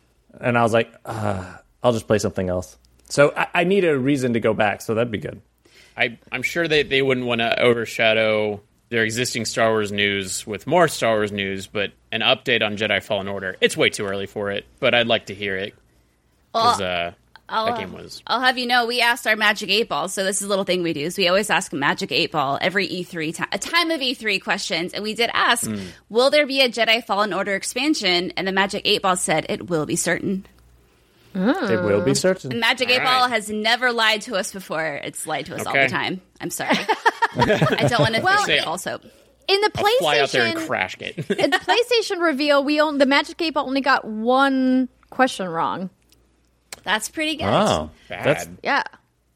and 0.41 0.57
I 0.57 0.62
was 0.62 0.72
like, 0.72 0.91
uh, 1.05 1.57
I'll 1.82 1.93
just 1.93 2.07
play 2.07 2.16
something 2.18 2.49
else. 2.49 2.78
So 3.11 3.34
I, 3.37 3.47
I 3.55 3.64
need 3.64 3.84
a 3.84 3.99
reason 3.99 4.32
to 4.32 4.41
go 4.41 4.55
back, 4.55 4.80
so 4.80 4.95
that'd 4.95 5.12
be 5.12 5.18
good. 5.18 5.43
I 5.97 6.19
I'm 6.31 6.43
sure 6.43 6.69
they 6.69 6.83
they 6.83 7.03
wouldn't 7.03 7.27
want 7.27 7.41
to 7.41 7.61
overshadow 7.61 8.61
their 8.89 9.03
existing 9.03 9.45
Star 9.45 9.71
Wars 9.71 9.91
news 9.91 10.47
with 10.47 10.67
more 10.67 10.87
Star 10.89 11.17
Wars 11.17 11.33
news, 11.33 11.67
but 11.67 11.93
an 12.13 12.21
update 12.21 12.63
on 12.63 12.77
Jedi 12.77 13.03
Fallen 13.03 13.29
Order. 13.29 13.57
It's 13.61 13.77
way 13.77 13.91
too 13.91 14.07
early 14.07 14.27
for 14.27 14.51
it, 14.51 14.65
but 14.79 14.95
I'd 14.95 15.07
like 15.09 15.27
to 15.27 15.35
hear 15.35 15.57
it 15.57 15.75
because 16.53 16.81
uh, 16.81 17.13
that 17.49 17.79
game 17.79 17.93
was. 17.93 18.23
I'll 18.27 18.41
have 18.41 18.59
you 18.59 18.67
know, 18.67 18.87
we 18.87 19.01
asked 19.01 19.27
our 19.27 19.35
Magic 19.37 19.71
8 19.71 19.89
Ball. 19.89 20.09
So, 20.09 20.23
this 20.25 20.41
is 20.41 20.47
a 20.47 20.49
little 20.49 20.65
thing 20.65 20.83
we 20.83 20.93
do. 20.93 21.01
Is 21.01 21.19
we 21.19 21.27
always 21.29 21.51
ask 21.51 21.73
Magic 21.73 22.11
8 22.13 22.33
Ball 22.33 22.59
every 22.61 22.87
E3, 22.89 23.35
ti- 23.37 23.45
a 23.53 23.59
time 23.59 23.91
of 23.91 24.01
E3 24.01 24.41
questions. 24.43 24.93
And 24.93 25.03
we 25.03 25.15
did 25.15 25.31
ask, 25.35 25.69
Hmm. 25.69 25.77
will 26.09 26.31
there 26.31 26.47
be 26.47 26.61
a 26.61 26.69
Jedi 26.69 27.05
Fallen 27.05 27.33
Order 27.33 27.55
expansion? 27.55 28.33
And 28.37 28.47
the 28.49 28.53
Magic 28.53 28.83
8 28.85 29.03
Ball 29.03 29.17
said, 29.17 29.47
it 29.49 29.69
will 29.69 29.87
be 29.87 29.97
certain. 29.97 30.47
It 31.37 31.82
will 31.82 32.03
be 32.03 32.12
oh. 32.12 32.14
certain. 32.14 32.59
Magic 32.59 32.89
All 32.89 32.95
8 32.95 32.99
Ball 32.99 33.20
right. 33.22 33.30
has 33.30 33.51
never 33.51 33.93
lied 33.93 34.22
to 34.22 34.37
us 34.37 34.53
before. 34.53 35.01
It's 35.05 35.26
lied 35.26 35.47
to 35.47 35.57
us 35.57 35.66
all 35.66 35.72
the 35.72 35.89
time. 35.89 36.20
I'm 36.41 36.51
sorry. 36.51 36.76
I 37.37 37.87
don't 37.89 38.01
want 38.01 38.14
to 38.14 38.22
Well- 38.22 38.45
think 38.45 38.64
false 38.64 38.84
hope. 38.84 39.05
In 39.49 39.61
the 39.61 39.70
PlayStation, 39.70 39.99
Fly 39.99 40.18
out 40.18 40.30
there 40.30 40.45
and 40.45 40.59
crash 40.59 40.97
it. 40.99 41.18
in 41.30 41.51
the 41.51 41.59
PlayStation 41.59 42.20
reveal, 42.20 42.64
we 42.64 42.80
own 42.80 42.99
the 42.99 43.07
Magic 43.07 43.41
Eight 43.41 43.55
Ball 43.55 43.68
only 43.68 43.80
got 43.80 44.05
one 44.05 44.89
question 45.11 45.47
wrong. 45.49 45.89
That's 46.82 47.09
pretty 47.09 47.37
good. 47.37 47.47
Oh, 47.47 47.91
Bad. 48.09 48.24
that's 48.24 48.49
Yeah. 48.64 48.82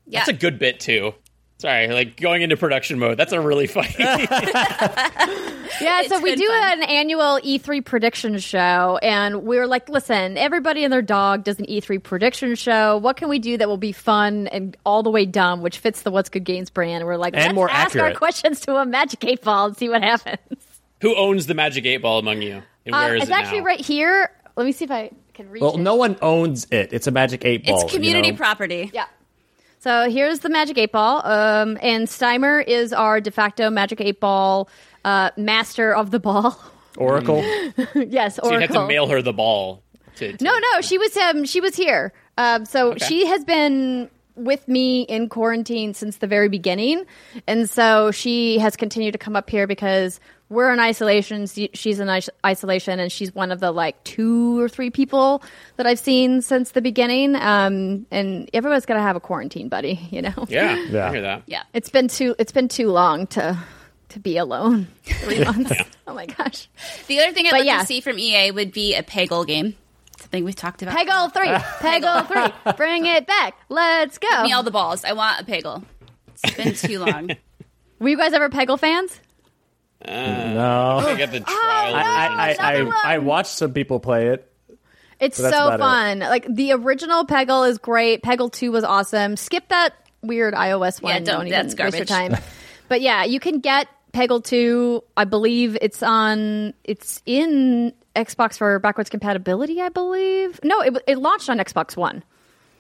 yeah. 0.07 0.21
That's 0.21 0.31
a 0.31 0.33
good 0.33 0.59
bit 0.59 0.81
too. 0.81 1.15
Sorry, 1.61 1.89
like 1.89 2.19
going 2.19 2.41
into 2.43 2.57
production 2.57 2.99
mode. 2.99 3.19
That's 3.19 3.33
a 3.33 3.41
really 3.41 3.67
funny. 3.67 3.95
Yeah, 5.81 6.01
It's 6.01 6.09
so 6.11 6.21
we 6.21 6.35
do 6.35 6.47
fun. 6.47 6.83
an 6.83 6.83
annual 6.83 7.41
E3 7.43 7.83
prediction 7.85 8.39
show, 8.39 8.99
and 9.03 9.45
we're 9.45 9.67
like, 9.67 9.89
listen, 9.89 10.37
everybody 10.37 10.85
and 10.85 10.93
their 10.93 11.01
dog 11.01 11.45
does 11.45 11.59
an 11.59 11.65
E3 11.67 12.03
prediction 12.03 12.55
show. 12.55 12.99
What 12.99 13.17
can 13.17 13.31
we 13.31 13.39
do 13.39 13.57
that 13.57 13.67
will 13.69 13.79
be 13.79 13.93
fun 13.93 14.47
and 14.49 14.77
all 14.85 15.03
the 15.03 15.11
way 15.11 15.25
dumb, 15.25 15.63
which 15.63 15.79
fits 15.79 16.03
the 16.03 16.11
What's 16.11 16.29
Good 16.29 16.45
Games 16.45 16.69
brand? 16.69 16.97
And 16.97 17.07
we're 17.07 17.17
like, 17.17 17.35
And 17.35 17.45
let's 17.45 17.55
more 17.55 17.71
ask 17.71 17.97
our 17.97 18.13
questions 18.13 18.61
to 18.63 18.77
a 18.77 18.85
Magic 18.85 19.25
8 19.25 19.43
Ball 19.43 19.67
and 19.67 19.77
see 19.77 19.89
what 19.89 20.03
happens. 20.03 20.39
Who 21.01 21.17
owns 21.17 21.47
the 21.47 21.55
Magic 21.55 21.87
Eight 21.87 21.99
Ball 22.03 22.19
among 22.19 22.43
you? 22.43 22.63
And 22.85 22.95
Uh, 22.95 22.99
where 22.99 23.15
is 23.17 23.23
it's 23.23 23.31
it 23.31 23.35
actually 23.35 23.61
now? 23.61 23.67
right 23.67 23.81
here. 23.81 24.31
Let 24.57 24.67
me 24.67 24.73
see 24.73 24.85
if 24.85 24.91
I 24.91 25.11
can 25.33 25.49
reach 25.49 25.63
well, 25.63 25.77
it. 25.77 25.81
no 25.81 25.95
one 25.95 26.17
owns 26.21 26.67
it. 26.71 26.93
It's 26.93 27.07
a 27.07 27.11
magic 27.11 27.45
eight 27.47 27.65
ball. 27.65 27.83
it's 27.85 27.93
community 27.93 28.27
you 28.29 28.33
know? 28.33 28.39
property. 28.39 28.91
Yeah. 28.93 29.07
So 29.83 30.11
here's 30.11 30.41
the 30.41 30.51
Magic 30.51 30.77
8 30.77 30.93
Ball. 30.93 31.27
Um, 31.27 31.79
and 31.81 32.07
Steimer 32.07 32.63
is 32.67 32.93
our 32.93 33.21
de 33.21 33.31
facto 33.31 33.71
Magic 33.71 34.01
8 34.01 34.21
Ball 34.21 34.69
uh, 35.05 35.31
master 35.39 35.95
of 35.95 36.11
the 36.11 36.21
ball. 36.21 36.59
Oracle. 36.99 37.41
yes, 37.95 38.37
So 38.37 38.51
you'd 38.53 38.61
have 38.61 38.71
Oracle. 38.71 38.83
to 38.83 38.87
mail 38.89 39.07
her 39.09 39.23
the 39.23 39.33
ball. 39.33 39.83
To, 40.17 40.37
to- 40.37 40.45
No, 40.45 40.53
no, 40.75 40.81
she 40.83 40.99
was 40.99 41.17
um 41.17 41.45
she 41.45 41.61
was 41.61 41.75
here. 41.77 42.13
Um, 42.37 42.65
so 42.67 42.97
she 42.97 43.25
has 43.27 43.45
been 43.45 44.11
with 44.35 44.67
me 44.69 45.03
in 45.03 45.29
quarantine 45.29 45.95
since 45.95 46.19
the 46.19 46.27
very 46.27 46.49
beginning, 46.49 47.05
and 47.47 47.69
so 47.71 48.11
she 48.11 48.59
has 48.59 48.77
continued 48.77 49.13
to 49.13 49.19
come 49.19 49.37
up 49.37 49.49
here 49.49 49.67
because 49.67 50.21
we're 50.51 50.71
in 50.73 50.81
isolation. 50.81 51.47
She's 51.47 52.01
in 52.01 52.09
isolation, 52.45 52.99
and 53.01 53.11
she's 53.11 53.35
one 53.35 53.51
of 53.53 53.61
the 53.61 53.71
like 53.73 54.03
two 54.05 54.61
or 54.61 54.69
three 54.69 54.91
people 54.91 55.43
that 55.77 55.87
I've 55.87 55.99
seen 56.01 56.43
since 56.43 56.73
the 56.73 56.83
beginning. 56.83 57.37
Um, 57.37 58.05
and 58.11 58.51
everybody's 58.53 58.85
got 58.85 58.95
to 58.95 59.01
have 59.01 59.17
a 59.17 59.21
quarantine 59.21 59.69
buddy, 59.71 59.95
you 60.11 60.21
know. 60.21 60.47
Yeah, 60.49 60.77
Yeah. 60.91 61.07
I 61.09 61.13
hear 61.13 61.23
that. 61.23 61.43
Yeah. 61.47 61.63
It's 61.73 61.89
been 61.89 62.09
too 62.09 62.35
it's 62.39 62.53
been 62.53 62.69
too 62.69 62.89
long 62.91 63.27
to 63.29 63.57
to 64.11 64.19
be 64.21 64.37
alone. 64.37 64.89
Three 65.05 65.43
months. 65.45 65.73
Oh 66.07 66.15
my 66.15 66.27
gosh. 66.27 66.69
The 67.07 67.21
other 67.21 67.33
thing 67.33 67.47
I'd 67.47 67.51
But 67.53 67.59
like 67.61 67.67
yeah. 67.67 67.81
to 67.81 67.87
see 67.87 68.01
from 68.01 68.19
EA 68.19 68.51
would 68.51 68.73
be 68.73 68.95
a 68.97 69.03
Peggle 69.05 69.47
game. 69.47 69.77
Something 70.19 70.45
we've 70.45 70.57
talked 70.57 70.83
about. 70.83 70.97
Peggle 70.99 71.33
three. 71.33 71.47
Peggle 71.89 72.27
three. 72.27 72.73
Bring 72.77 73.07
it 73.07 73.27
back. 73.27 73.55
Let's 73.69 74.19
go. 74.19 74.29
Give 74.29 74.43
me 74.47 74.53
all 74.53 74.63
the 74.65 74.71
balls. 74.73 75.05
I 75.05 75.13
want 75.13 75.41
a 75.41 75.45
Peggle. 75.45 75.85
It's 76.43 76.55
been 76.57 76.75
too 76.75 76.99
long. 76.99 77.31
Were 78.01 78.09
you 78.09 78.17
guys 78.17 78.33
ever 78.33 78.49
Peggle 78.51 78.79
fans? 78.79 79.19
No. 80.07 80.99
I 81.07 81.17
got 81.19 81.33
the 81.33 81.41
trial. 81.41 81.93
no. 81.93 81.99
I, 81.99 82.57
I, 82.59 82.81
I, 82.81 83.15
I 83.15 83.19
watched 83.19 83.53
some 83.53 83.73
people 83.73 84.01
play 84.01 84.29
it. 84.29 84.47
It's 85.21 85.37
so 85.37 85.49
about 85.49 85.75
it. 85.75 85.79
fun. 85.81 86.19
Like 86.21 86.47
the 86.49 86.73
original 86.73 87.27
Peggle 87.27 87.69
is 87.69 87.79
great. 87.79 88.23
Peggle 88.23 88.51
two 88.51 88.73
was 88.73 88.85
awesome. 88.85 89.37
Skip 89.37 89.69
that 89.69 89.95
weird 90.23 90.55
iOS 90.55 91.03
one. 91.03 91.13
Yeah, 91.13 91.21
don't- 91.21 91.47
even 91.47 91.69
that's 91.69 91.77
waste 91.77 91.97
your 91.97 92.07
time. 92.07 92.37
but 92.89 93.03
yeah, 93.03 93.25
you 93.25 93.39
can 93.39 93.61
get 93.61 93.87
Peggle 94.15 94.43
two. 94.43 95.05
I 95.17 95.25
believe 95.25 95.77
it's 95.81 96.03
on. 96.03 96.73
It's 96.85 97.23
in 97.27 97.93
Xbox 98.17 98.57
for 98.57 98.79
backwards 98.79 99.11
compatibility. 99.11 99.81
I 99.83 99.91
believe. 99.91 100.59
No, 100.65 100.81
it 100.81 100.97
it 101.07 101.19
launched 101.19 101.51
on 101.51 101.59
Xbox 101.59 101.97
One. 101.97 102.25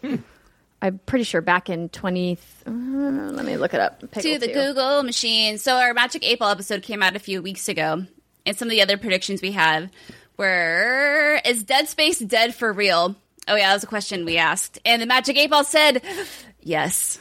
Hmm. 0.03 0.17
I'm 0.83 0.99
pretty 1.05 1.25
sure 1.25 1.41
back 1.41 1.69
in 1.69 1.89
twenty. 1.91 2.39
Uh, 2.67 2.71
let 2.71 3.45
me 3.45 3.57
look 3.57 3.75
it 3.75 3.81
up. 3.81 4.01
Peggle 4.01 4.23
to 4.23 4.39
the 4.39 4.47
2. 4.49 4.53
Google 4.53 5.03
machine. 5.03 5.59
So 5.59 5.77
our 5.77 5.93
Magic 5.93 6.25
8 6.25 6.39
Ball 6.39 6.51
episode 6.51 6.83
came 6.83 7.03
out 7.03 7.17
a 7.17 7.19
few 7.19 7.43
weeks 7.43 7.69
ago. 7.69 8.07
And 8.47 8.57
some 8.57 8.69
of 8.69 8.71
the 8.71 8.81
other 8.83 8.97
predictions 8.97 9.43
we 9.43 9.53
have 9.53 9.91
were 10.39 11.41
is 11.45 11.63
Dead 11.65 11.89
Space 11.89 12.19
dead 12.19 12.55
for 12.55 12.73
real? 12.73 13.15
Oh 13.47 13.57
yeah, 13.57 13.69
that 13.69 13.75
was 13.75 13.85
a 13.85 13.89
question 13.89 14.25
we 14.25 14.39
asked. 14.39 14.79
And 14.85 15.03
the 15.03 15.07
Magic 15.07 15.37
8 15.37 15.51
Ball 15.51 15.65
said 15.65 16.03
yes. 16.63 17.19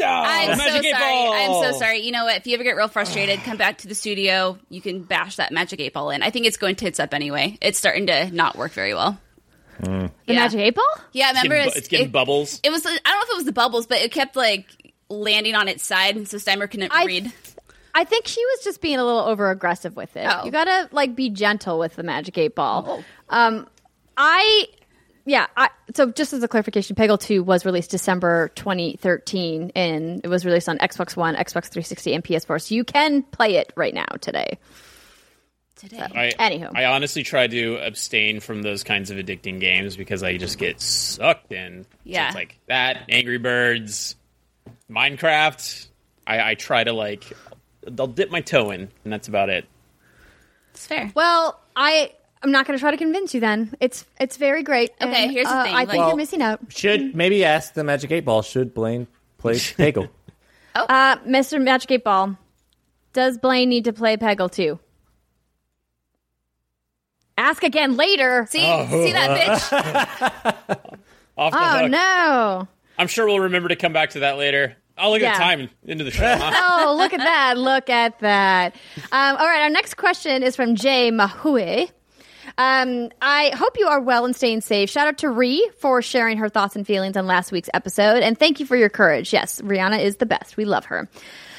Oh, 0.00 0.04
I'm 0.04 0.58
Magic 0.58 0.82
so 0.82 0.88
Eight 0.88 0.92
sorry. 0.92 1.02
Ball! 1.02 1.32
I'm 1.32 1.72
so 1.72 1.78
sorry. 1.78 2.00
You 2.00 2.12
know 2.12 2.24
what? 2.24 2.36
If 2.36 2.46
you 2.46 2.54
ever 2.54 2.62
get 2.62 2.76
real 2.76 2.88
frustrated, 2.88 3.40
come 3.40 3.56
back 3.56 3.78
to 3.78 3.88
the 3.88 3.94
studio. 3.94 4.58
You 4.68 4.80
can 4.80 5.02
bash 5.02 5.36
that 5.36 5.50
Magic 5.50 5.80
8 5.80 5.92
Ball 5.94 6.10
in. 6.10 6.22
I 6.22 6.30
think 6.30 6.46
it's 6.46 6.56
going 6.58 6.76
tits 6.76 7.00
up 7.00 7.14
anyway. 7.14 7.56
It's 7.60 7.78
starting 7.78 8.06
to 8.08 8.30
not 8.30 8.56
work 8.56 8.72
very 8.72 8.94
well. 8.94 9.18
The 9.80 10.10
yeah. 10.26 10.34
Magic 10.34 10.60
Eight 10.60 10.74
Ball. 10.74 10.84
Yeah, 11.12 11.30
It's 11.30 11.42
remember 11.42 11.54
getting, 11.56 11.64
bu- 11.64 11.68
it's, 11.68 11.76
it's 11.78 11.88
getting 11.88 12.06
it, 12.06 12.12
bubbles. 12.12 12.60
it 12.62 12.70
was 12.70 12.84
I 12.86 12.90
don't 12.90 13.04
know 13.06 13.22
if 13.22 13.30
it 13.30 13.36
was 13.36 13.44
the 13.44 13.52
bubbles, 13.52 13.86
but 13.86 13.98
it 13.98 14.12
kept 14.12 14.36
like 14.36 14.92
landing 15.08 15.54
on 15.54 15.68
its 15.68 15.84
side, 15.84 16.16
and 16.16 16.26
so 16.28 16.36
Steimer 16.38 16.70
couldn't 16.70 16.92
I- 16.94 17.04
read. 17.04 17.32
I 17.94 18.04
think 18.04 18.26
she 18.28 18.44
was 18.44 18.62
just 18.62 18.82
being 18.82 18.98
a 18.98 19.04
little 19.04 19.20
over 19.22 19.50
aggressive 19.50 19.96
with 19.96 20.14
it. 20.18 20.26
Oh. 20.30 20.44
You 20.44 20.50
gotta 20.50 20.88
like 20.92 21.16
be 21.16 21.30
gentle 21.30 21.78
with 21.78 21.96
the 21.96 22.02
Magic 22.02 22.36
Eight 22.36 22.54
Ball. 22.54 22.84
Oh. 22.86 23.04
Um, 23.30 23.66
I 24.18 24.66
yeah. 25.24 25.46
I, 25.56 25.70
so 25.94 26.10
just 26.12 26.32
as 26.34 26.42
a 26.42 26.48
clarification, 26.48 26.94
Peggle 26.94 27.18
2 27.18 27.42
was 27.42 27.64
released 27.64 27.90
December 27.90 28.48
2013, 28.54 29.72
and 29.74 30.20
it 30.22 30.28
was 30.28 30.44
released 30.44 30.68
on 30.68 30.76
Xbox 30.78 31.16
One, 31.16 31.34
Xbox 31.36 31.68
360, 31.68 32.12
and 32.14 32.22
PS4. 32.22 32.60
So 32.60 32.74
you 32.74 32.84
can 32.84 33.22
play 33.22 33.56
it 33.56 33.72
right 33.76 33.94
now 33.94 34.04
today. 34.20 34.58
Today. 35.76 35.98
I, 36.00 36.32
Anywho. 36.38 36.70
I 36.74 36.86
honestly 36.86 37.22
try 37.22 37.46
to 37.46 37.76
abstain 37.76 38.40
from 38.40 38.62
those 38.62 38.82
kinds 38.82 39.10
of 39.10 39.18
addicting 39.18 39.60
games 39.60 39.96
because 39.96 40.22
I 40.22 40.38
just 40.38 40.58
get 40.58 40.80
sucked 40.80 41.52
in. 41.52 41.84
So 41.84 41.88
Yeah. 42.04 42.26
it's 42.28 42.34
like 42.34 42.58
that, 42.66 43.02
Angry 43.10 43.36
Birds, 43.38 44.16
Minecraft. 44.90 45.88
I, 46.26 46.50
I 46.50 46.54
try 46.54 46.82
to 46.84 46.92
like, 46.92 47.24
I'll 47.98 48.06
dip 48.06 48.30
my 48.30 48.40
toe 48.40 48.70
in, 48.70 48.88
and 49.04 49.12
that's 49.12 49.28
about 49.28 49.48
it. 49.50 49.64
It's 50.72 50.86
fair. 50.86 51.10
Well, 51.14 51.60
I. 51.74 52.12
I'm 52.42 52.52
not 52.52 52.66
going 52.66 52.78
to 52.78 52.80
try 52.80 52.90
to 52.90 52.96
convince 52.98 53.34
you. 53.34 53.40
Then 53.40 53.74
it's 53.80 54.04
it's 54.20 54.36
very 54.36 54.62
great. 54.62 54.90
Okay, 55.02 55.24
and, 55.24 55.32
here's 55.32 55.48
the 55.48 55.54
uh, 55.54 55.64
thing, 55.64 55.72
I 55.74 55.78
like- 55.78 55.88
think 55.88 55.98
Well- 56.00 56.08
you're 56.10 56.16
missing 56.16 56.42
out. 56.42 56.60
Should 56.68 57.14
maybe 57.16 57.44
ask 57.44 57.72
the 57.74 57.82
Magic 57.82 58.12
Eight 58.12 58.24
Ball. 58.24 58.42
Should 58.42 58.72
Blaine 58.74 59.06
play 59.38 59.54
Peggle? 59.54 60.08
Uh, 60.74 61.16
Mr. 61.26 61.60
Magic 61.60 61.90
Eight 61.90 62.04
Ball, 62.04 62.36
does 63.14 63.38
Blaine 63.38 63.70
need 63.70 63.84
to 63.84 63.92
play 63.94 64.16
Peggle 64.18 64.52
2? 64.52 64.78
Ask 67.38 67.62
again 67.62 67.96
later. 67.96 68.46
See, 68.50 68.60
see 68.60 69.12
that 69.12 69.38
bitch? 69.38 70.96
Off 71.36 71.52
the 71.52 71.58
Oh 71.60 71.78
hook. 71.82 71.90
no! 71.90 72.68
I'm 72.98 73.08
sure 73.08 73.26
we'll 73.26 73.40
remember 73.40 73.68
to 73.68 73.76
come 73.76 73.92
back 73.92 74.10
to 74.10 74.20
that 74.20 74.38
later. 74.38 74.74
I'll 74.96 75.10
look 75.10 75.20
Yeah. 75.20 75.32
at 75.32 75.38
the 75.38 75.42
time 75.44 75.70
into 75.84 76.04
the 76.04 76.10
show. 76.10 76.24
huh? 76.38 76.52
Oh, 76.88 76.94
look 76.96 77.12
at 77.12 77.18
that! 77.18 77.58
Look 77.58 77.90
at 77.90 78.18
that! 78.20 78.74
Um, 79.12 79.36
all 79.36 79.46
right, 79.46 79.62
our 79.64 79.70
next 79.70 79.98
question 79.98 80.42
is 80.42 80.56
from 80.56 80.74
Jay 80.76 81.10
Mahui. 81.10 81.90
Um, 82.58 83.10
I 83.20 83.50
hope 83.54 83.76
you 83.78 83.86
are 83.88 84.00
well 84.00 84.24
and 84.24 84.34
staying 84.34 84.62
safe. 84.62 84.88
Shout 84.88 85.06
out 85.08 85.18
to 85.18 85.28
Ree 85.28 85.68
for 85.78 86.00
sharing 86.00 86.38
her 86.38 86.48
thoughts 86.48 86.74
and 86.74 86.86
feelings 86.86 87.18
on 87.18 87.26
last 87.26 87.52
week's 87.52 87.68
episode, 87.74 88.22
and 88.22 88.38
thank 88.38 88.60
you 88.60 88.64
for 88.64 88.76
your 88.76 88.88
courage. 88.88 89.30
Yes, 89.34 89.60
Rihanna 89.60 90.00
is 90.02 90.16
the 90.16 90.24
best. 90.26 90.56
We 90.56 90.64
love 90.64 90.86
her. 90.86 91.06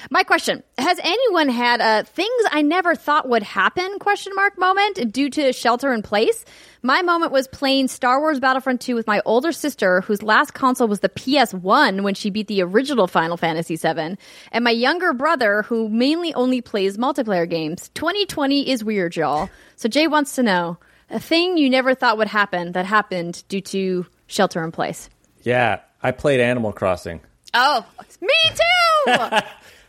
My 0.10 0.24
question: 0.24 0.64
Has 0.78 1.00
anyone 1.04 1.50
had 1.50 1.82
a 1.82 2.04
"things 2.06 2.44
I 2.52 2.62
never 2.62 2.96
thought 2.96 3.28
would 3.28 3.44
happen?" 3.44 4.00
question 4.00 4.34
mark 4.36 4.58
moment 4.58 5.12
due 5.12 5.30
to 5.32 5.52
shelter 5.54 5.92
in 5.94 6.02
place? 6.02 6.46
My 6.82 7.02
moment 7.02 7.32
was 7.32 7.48
playing 7.48 7.88
Star 7.90 8.20
Wars 8.20 8.40
Battlefront 8.40 8.80
2 8.82 8.96
with 8.96 9.08
my 9.08 9.22
older 9.26 9.52
sister, 9.52 10.02
whose 10.02 10.24
last 10.24 10.54
console 10.54 10.88
was 10.88 11.02
the 11.02 11.10
PS1 11.10 12.04
when 12.04 12.14
she 12.14 12.30
beat 12.30 12.48
the 12.48 12.62
original 12.62 13.08
Final 13.08 13.36
Fantasy 13.36 13.76
VII, 13.76 14.18
and 14.52 14.64
my 14.64 14.72
younger 14.72 15.14
brother, 15.14 15.64
who 15.64 15.90
mainly 15.90 16.34
only 16.36 16.62
plays 16.62 16.98
multiplayer 16.98 17.50
games. 17.50 17.90
2020 17.96 18.70
is 18.70 18.84
weird, 18.84 19.16
y'all. 19.16 19.50
So 19.76 19.90
Jay 19.90 20.08
wants 20.08 20.36
to 20.36 20.44
know 20.44 20.78
a 21.10 21.20
thing 21.20 21.58
you 21.58 21.70
never 21.70 21.94
thought 21.96 22.18
would 22.18 22.28
happen 22.28 22.72
that 22.74 22.86
happened 22.86 23.44
due 23.50 23.62
to 23.62 24.06
shelter 24.28 24.64
in 24.64 24.72
place. 24.72 25.10
yeah, 25.44 25.80
I 26.04 26.12
played 26.12 26.40
Animal 26.40 26.72
Crossing. 26.74 27.22
Oh, 27.54 27.84
Me 28.22 28.30
too. 28.50 29.14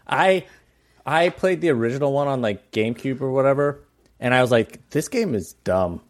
I 0.08 0.46
I 1.04 1.30
played 1.30 1.60
the 1.60 1.70
original 1.70 2.12
one 2.12 2.28
on 2.28 2.42
like 2.42 2.70
GameCube 2.70 3.20
or 3.20 3.30
whatever, 3.30 3.84
and 4.20 4.34
I 4.34 4.42
was 4.42 4.50
like, 4.50 4.90
this 4.90 5.08
game 5.08 5.34
is 5.34 5.54
dumb. 5.64 6.02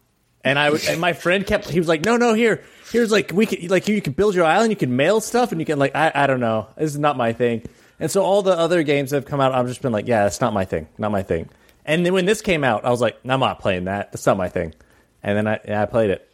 And 0.43 0.57
I 0.57 0.69
and 0.69 1.01
my 1.01 1.13
friend 1.13 1.45
kept 1.45 1.69
he 1.69 1.79
was 1.79 1.87
like, 1.87 2.05
no, 2.05 2.17
no, 2.17 2.33
here, 2.33 2.63
here's 2.91 3.11
like 3.11 3.31
we 3.33 3.45
could 3.45 3.69
like 3.69 3.87
you 3.87 4.01
can 4.01 4.13
build 4.13 4.35
your 4.35 4.45
island, 4.45 4.71
you 4.71 4.77
can 4.77 4.95
mail 4.95 5.19
stuff, 5.19 5.51
and 5.51 5.59
you 5.59 5.65
can 5.65 5.79
like 5.79 5.95
I 5.95 6.11
I 6.15 6.27
don't 6.27 6.39
know, 6.39 6.67
this 6.77 6.91
is 6.91 6.99
not 6.99 7.17
my 7.17 7.33
thing. 7.33 7.63
And 7.99 8.09
so 8.09 8.23
all 8.23 8.41
the 8.41 8.57
other 8.57 8.83
games 8.83 9.09
that 9.09 9.17
have 9.17 9.25
come 9.25 9.41
out, 9.41 9.53
I've 9.53 9.67
just 9.67 9.81
been 9.81 9.91
like, 9.91 10.07
yeah, 10.07 10.25
it's 10.25 10.39
not 10.39 10.53
my 10.53 10.63
thing, 10.63 10.87
not 10.97 11.11
my 11.11 11.21
thing. 11.23 11.49
And 11.85 12.05
then 12.05 12.13
when 12.13 12.25
this 12.25 12.41
came 12.41 12.63
out, 12.63 12.85
I 12.85 12.89
was 12.91 13.01
like, 13.01 13.17
I'm 13.25 13.39
not 13.41 13.59
playing 13.59 13.85
that. 13.85 14.11
That's 14.11 14.25
not 14.25 14.37
my 14.37 14.47
thing. 14.47 14.73
And 15.21 15.37
then 15.37 15.47
I 15.47 15.59
I 15.83 15.85
played 15.85 16.09
it. 16.09 16.28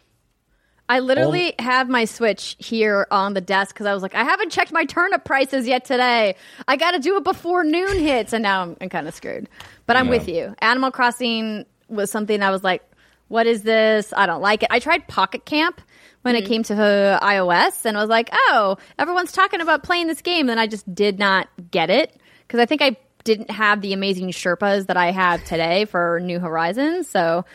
I 0.88 1.00
literally 1.00 1.56
have 1.58 1.90
my 1.90 2.06
Switch 2.06 2.56
here 2.60 3.08
on 3.10 3.34
the 3.34 3.42
desk 3.42 3.74
because 3.74 3.88
I 3.88 3.94
was 3.94 4.04
like, 4.04 4.14
I 4.14 4.24
haven't 4.24 4.52
checked 4.52 4.72
my 4.72 4.86
turnip 4.86 5.24
prices 5.26 5.68
yet 5.68 5.86
today. 5.86 6.36
I 6.68 6.76
got 6.78 6.92
to 6.92 7.00
do 7.00 7.18
it 7.18 7.24
before 7.24 7.64
noon 7.64 8.00
hits, 8.00 8.34
and 8.34 8.44
now 8.44 8.62
I'm, 8.62 8.78
I'm 8.80 8.90
kind 8.90 9.08
of 9.08 9.16
screwed. 9.16 9.50
But 9.88 9.96
I'm 9.98 10.06
Yeah. 10.06 10.12
with 10.12 10.28
you. 10.28 10.56
Animal 10.60 10.92
Crossing 10.92 11.66
was 11.88 12.12
something 12.12 12.42
I 12.44 12.52
was 12.52 12.64
like, 12.64 12.84
what 13.30 13.48
is 13.48 13.64
this? 13.64 14.14
I 14.16 14.28
don't 14.28 14.42
like 14.42 14.62
it. 14.62 14.70
I 14.72 14.78
tried 14.80 15.08
Pocket 15.08 15.46
Camp 15.46 15.82
when 16.22 16.36
it 16.36 16.46
came 16.46 16.62
to 16.64 16.74
uh, 16.76 17.20
iOS, 17.20 17.86
and 17.86 17.98
I 17.98 18.02
was 18.02 18.10
like, 18.10 18.30
oh, 18.32 18.78
everyone's 19.00 19.32
talking 19.32 19.62
about 19.62 19.82
playing 19.84 20.06
this 20.08 20.22
game, 20.22 20.50
and 20.50 20.60
I 20.60 20.68
just 20.68 20.94
did 20.94 21.18
not 21.18 21.48
get 21.72 21.90
it 21.90 22.16
because 22.48 22.60
I 22.60 22.68
think 22.68 22.84
I 22.84 22.96
didn't 23.24 23.50
have 23.50 23.82
the 23.82 23.94
amazing 23.94 24.30
Sherpas 24.30 24.86
that 24.86 24.98
I 24.98 25.12
have 25.12 25.44
today 25.46 25.86
for 25.86 26.20
New 26.20 26.40
Horizons. 26.40 27.08
So 27.10 27.46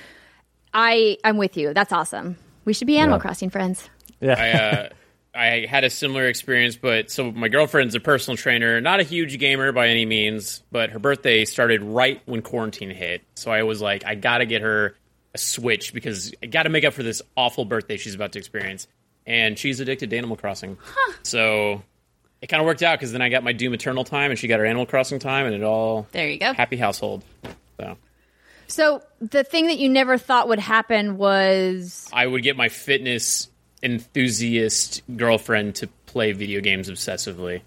I 0.75 1.19
I'm 1.23 1.37
with 1.37 1.57
you. 1.57 1.73
That's 1.75 1.93
awesome. 1.93 2.37
We 2.65 2.73
should 2.73 2.87
be 2.87 2.99
Animal 2.99 3.19
Yeah. 3.19 3.23
Crossing 3.23 3.51
friends. 3.51 3.89
Yeah. 4.21 4.35
I, 4.39 4.51
uh, 4.51 4.89
I 5.33 5.67
had 5.67 5.85
a 5.85 5.91
similar 5.91 6.27
experience, 6.27 6.77
but 6.77 7.11
so 7.11 7.31
my 7.31 7.49
girlfriend's 7.49 7.95
a 7.95 8.01
personal 8.01 8.37
trainer, 8.37 8.81
not 8.81 8.99
a 9.01 9.05
huge 9.05 9.39
gamer 9.39 9.71
by 9.73 9.89
any 9.89 10.05
means, 10.05 10.63
but 10.73 10.91
her 10.91 10.99
birthday 10.99 11.45
started 11.45 11.83
right 11.83 12.21
when 12.27 12.43
quarantine 12.43 12.91
hit. 12.91 13.23
So 13.37 13.51
I 13.51 13.63
was 13.63 13.81
like, 13.81 14.05
I 14.05 14.17
gotta 14.17 14.45
get 14.45 14.63
her 14.63 14.97
a 15.33 15.39
Switch 15.39 15.95
because 15.95 16.35
I 16.43 16.47
gotta 16.47 16.69
make 16.69 16.85
up 16.85 16.93
for 16.95 17.05
this 17.05 17.23
awful 17.37 17.65
birthday 17.65 17.97
she's 17.97 18.15
about 18.17 18.33
to 18.33 18.39
experience. 18.41 18.89
And 19.25 19.57
she's 19.57 19.79
addicted 19.79 20.11
to 20.11 20.17
Animal 20.19 20.37
Crossing. 20.37 20.77
So 21.23 21.83
it 22.43 22.49
kind 22.49 22.61
of 22.61 22.67
worked 22.67 22.83
out 22.83 22.99
because 22.99 23.13
then 23.13 23.23
I 23.23 23.29
got 23.29 23.45
my 23.45 23.53
Doom 23.53 23.75
Eternal 23.75 24.03
time 24.03 24.31
and 24.33 24.39
she 24.39 24.49
got 24.49 24.59
her 24.59 24.67
Animal 24.67 24.87
Crossing 24.87 25.21
time, 25.21 25.47
and 25.47 25.55
it 25.55 25.63
all 25.63 26.09
there 26.11 26.29
you 26.29 26.39
go. 26.41 26.53
happy 26.55 26.77
household. 26.77 27.23
So 27.79 27.97
So 28.71 29.03
the 29.21 29.43
thing 29.43 29.67
that 29.67 29.79
you 29.79 29.89
never 29.89 30.17
thought 30.17 30.49
would 30.49 30.61
happen 30.61 31.17
was 31.17 32.09
I 32.13 32.27
would 32.27 32.43
get 32.43 32.57
my 32.57 32.69
fitness 32.69 33.49
enthusiast 33.83 35.03
girlfriend 35.17 35.75
to 35.77 35.89
play 36.07 36.33
video 36.33 36.61
games 36.61 36.89
obsessively. 36.89 37.63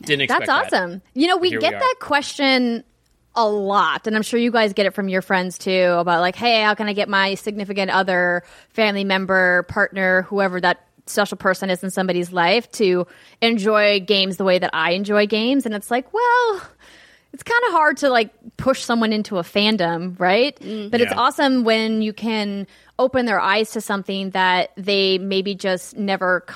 Didn't 0.00 0.22
expect 0.22 0.46
that's 0.46 0.70
that. 0.70 0.82
awesome. 0.82 1.02
You 1.14 1.26
know, 1.26 1.36
we 1.36 1.50
Here 1.50 1.58
we 1.58 1.62
get 1.62 1.78
that 1.78 1.96
question 2.00 2.84
a 3.34 3.48
lot, 3.48 4.06
and 4.06 4.14
I'm 4.14 4.22
sure 4.22 4.38
you 4.38 4.50
guys 4.50 4.72
get 4.72 4.86
it 4.86 4.94
from 4.94 5.08
your 5.08 5.22
friends 5.22 5.58
too 5.58 5.96
about 5.98 6.20
like, 6.20 6.36
hey, 6.36 6.62
how 6.62 6.74
can 6.74 6.88
I 6.88 6.92
get 6.92 7.08
my 7.08 7.34
significant 7.34 7.90
other, 7.90 8.44
family 8.70 9.04
member, 9.04 9.64
partner, 9.64 10.22
whoever 10.22 10.60
that 10.60 10.86
special 11.06 11.36
person 11.36 11.68
is 11.68 11.82
in 11.82 11.90
somebody's 11.90 12.32
life 12.32 12.70
to 12.72 13.08
enjoy 13.40 14.00
games 14.00 14.36
the 14.36 14.44
way 14.44 14.58
that 14.58 14.70
I 14.72 14.92
enjoy 14.92 15.26
games? 15.26 15.66
And 15.66 15.74
it's 15.74 15.90
like, 15.90 16.12
well. 16.12 16.62
It's 17.32 17.42
kind 17.42 17.60
of 17.68 17.72
hard 17.72 17.96
to 17.98 18.10
like 18.10 18.30
push 18.58 18.82
someone 18.82 19.12
into 19.12 19.38
a 19.38 19.42
fandom, 19.42 20.18
right? 20.20 20.58
Mm. 20.60 20.90
But 20.90 21.00
it's 21.00 21.12
awesome 21.12 21.64
when 21.64 22.02
you 22.02 22.12
can 22.12 22.66
open 22.98 23.24
their 23.24 23.40
eyes 23.40 23.70
to 23.70 23.80
something 23.80 24.30
that 24.30 24.72
they 24.76 25.18
maybe 25.18 25.54
just 25.54 25.96
never 25.96 26.44
c- 26.48 26.54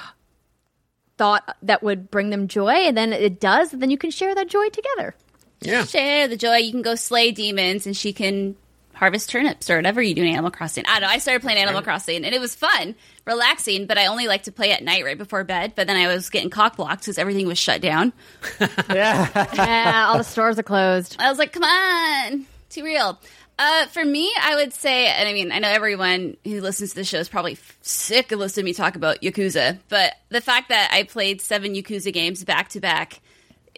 thought 1.17 1.57
that 1.63 1.83
would 1.83 2.11
bring 2.11 2.29
them 2.31 2.47
joy, 2.47 2.73
and 2.73 2.97
then 2.97 3.13
it 3.15 3.41
does, 3.41 3.73
and 3.73 3.81
then 3.81 3.91
you 3.91 3.97
can 3.97 4.11
share 4.11 4.35
that 4.35 4.49
joy 4.49 4.69
together. 4.69 5.15
Yeah. 5.63 5.85
Share 5.85 6.29
the 6.29 6.37
joy. 6.37 6.57
You 6.57 6.73
can 6.73 6.83
go 6.83 6.95
slay 6.95 7.31
demons, 7.33 7.87
and 7.87 7.97
she 7.97 8.13
can 8.13 8.55
harvest 8.97 9.31
turnips 9.31 9.69
or 9.71 9.77
whatever 9.77 10.03
you 10.03 10.15
do 10.15 10.23
in 10.23 10.29
Animal 10.29 10.51
Crossing. 10.51 10.85
I 10.87 10.95
don't 10.95 11.03
know. 11.03 11.15
I 11.15 11.19
started 11.19 11.43
playing 11.43 11.59
Animal 11.59 11.83
Crossing, 11.83 12.25
and 12.25 12.35
it 12.35 12.41
was 12.41 12.55
fun, 12.55 12.95
relaxing. 13.27 13.87
But 13.87 13.99
I 13.99 14.07
only 14.07 14.27
like 14.27 14.45
to 14.45 14.53
play 14.53 14.73
at 14.73 14.83
night, 14.83 15.05
right 15.05 15.19
before 15.19 15.45
bed. 15.45 15.75
But 15.77 15.87
then 15.87 15.97
I 15.97 16.13
was 16.13 16.31
getting 16.31 16.51
cock 16.51 16.77
blocked 16.77 17.03
because 17.03 17.19
everything 17.19 17.47
was 17.47 17.59
shut 17.59 17.81
down. 17.81 18.13
yeah. 18.91 19.49
yeah, 19.55 20.07
all 20.09 20.19
the 20.19 20.25
stores 20.25 20.59
are 20.59 20.65
closed. 20.65 21.17
I 21.19 21.29
was 21.29 21.39
like, 21.39 21.53
come 21.53 21.63
on, 21.63 22.47
too 22.71 22.85
real. 22.85 23.21
Uh, 23.59 23.87
for 23.87 24.05
me, 24.05 24.31
I 24.41 24.57
would 24.57 24.75
say, 24.75 25.07
and 25.07 25.27
I 25.27 25.33
mean, 25.33 25.51
I 25.51 25.61
know 25.61 25.69
everyone 25.69 26.37
who 26.45 26.61
listens 26.61 26.91
to 26.91 26.97
the 26.97 27.05
show 27.05 27.19
is 27.19 27.29
probably 27.29 27.53
f- 27.53 27.79
sick 27.81 28.31
of 28.33 28.39
listening 28.39 28.65
to 28.65 28.71
me 28.71 28.75
talk 28.75 28.97
about 28.97 29.23
Yakuza, 29.23 29.79
but 29.89 30.13
the 30.29 30.43
fact 30.43 30.69
that 30.69 30.91
I 30.93 31.05
played 31.05 31.41
seven 31.41 31.75
Yakuza 31.75 32.13
games 32.13 32.45
back 32.45 32.69
to 32.71 32.81
back 32.81 33.21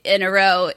in 0.03 0.23
a 0.23 0.31
row 0.31 0.71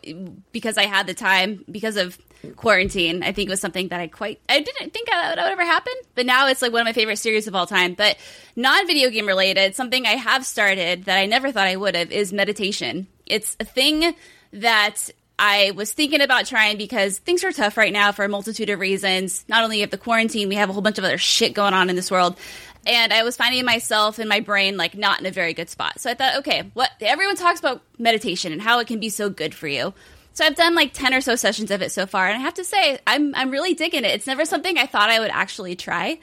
because 0.51 0.77
I 0.77 0.85
had 0.85 1.07
the 1.07 1.15
time 1.15 1.65
because 1.69 1.97
of 1.97 2.17
quarantine, 2.55 3.23
I 3.23 3.31
think 3.31 3.49
was 3.49 3.61
something 3.61 3.89
that 3.89 3.99
I 3.99 4.07
quite, 4.07 4.39
I 4.49 4.59
didn't 4.59 4.93
think 4.93 5.09
that 5.09 5.29
would 5.29 5.39
ever 5.39 5.65
happen, 5.65 5.93
but 6.15 6.25
now 6.25 6.47
it's 6.47 6.61
like 6.61 6.71
one 6.71 6.81
of 6.81 6.85
my 6.85 6.93
favorite 6.93 7.17
series 7.17 7.47
of 7.47 7.55
all 7.55 7.67
time. 7.67 7.93
But 7.93 8.17
non 8.55 8.87
video 8.87 9.09
game 9.09 9.27
related, 9.27 9.75
something 9.75 10.05
I 10.05 10.15
have 10.15 10.45
started 10.45 11.05
that 11.05 11.17
I 11.17 11.25
never 11.25 11.51
thought 11.51 11.67
I 11.67 11.75
would 11.75 11.95
have 11.95 12.11
is 12.11 12.33
meditation. 12.33 13.07
It's 13.25 13.55
a 13.59 13.65
thing 13.65 14.15
that 14.53 15.09
I 15.39 15.71
was 15.71 15.91
thinking 15.91 16.21
about 16.21 16.45
trying 16.45 16.77
because 16.77 17.17
things 17.17 17.43
are 17.43 17.51
tough 17.51 17.75
right 17.75 17.91
now 17.91 18.11
for 18.11 18.23
a 18.23 18.29
multitude 18.29 18.69
of 18.69 18.79
reasons. 18.79 19.43
Not 19.47 19.63
only 19.63 19.79
have 19.79 19.89
the 19.89 19.97
quarantine, 19.97 20.49
we 20.49 20.55
have 20.55 20.69
a 20.69 20.73
whole 20.73 20.83
bunch 20.83 20.99
of 20.99 21.03
other 21.03 21.17
shit 21.17 21.53
going 21.53 21.73
on 21.73 21.89
in 21.89 21.95
this 21.95 22.11
world. 22.11 22.37
And 22.85 23.13
I 23.13 23.23
was 23.23 23.37
finding 23.37 23.65
myself 23.65 24.19
in 24.19 24.27
my 24.27 24.39
brain 24.39 24.77
like 24.77 24.95
not 24.95 25.19
in 25.19 25.25
a 25.25 25.31
very 25.31 25.53
good 25.53 25.69
spot. 25.69 25.99
So 25.99 26.09
I 26.09 26.13
thought, 26.13 26.37
okay, 26.39 26.69
what 26.73 26.91
everyone 26.99 27.35
talks 27.35 27.59
about 27.59 27.81
meditation 27.97 28.53
and 28.53 28.61
how 28.61 28.79
it 28.79 28.87
can 28.87 28.99
be 28.99 29.09
so 29.09 29.29
good 29.29 29.53
for 29.55 29.67
you. 29.67 29.93
So 30.33 30.45
I've 30.45 30.55
done 30.55 30.75
like 30.75 30.93
10 30.93 31.13
or 31.13 31.21
so 31.21 31.35
sessions 31.35 31.71
of 31.71 31.81
it 31.81 31.91
so 31.91 32.05
far 32.05 32.27
and 32.27 32.37
I 32.37 32.39
have 32.41 32.53
to 32.55 32.63
say 32.63 32.99
I'm 33.05 33.35
I'm 33.35 33.51
really 33.51 33.73
digging 33.73 34.05
it. 34.05 34.11
It's 34.11 34.27
never 34.27 34.45
something 34.45 34.77
I 34.77 34.85
thought 34.85 35.09
I 35.09 35.19
would 35.19 35.31
actually 35.31 35.75
try, 35.75 36.19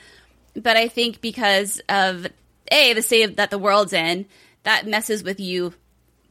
but 0.55 0.77
I 0.77 0.89
think 0.89 1.21
because 1.21 1.81
of 1.89 2.27
a 2.73 2.93
the 2.95 3.03
state 3.03 3.37
that 3.37 3.51
the 3.51 3.59
world's 3.59 3.93
in, 3.93 4.27
that 4.65 4.87
messes 4.87 5.23
with 5.23 5.41
you 5.41 5.75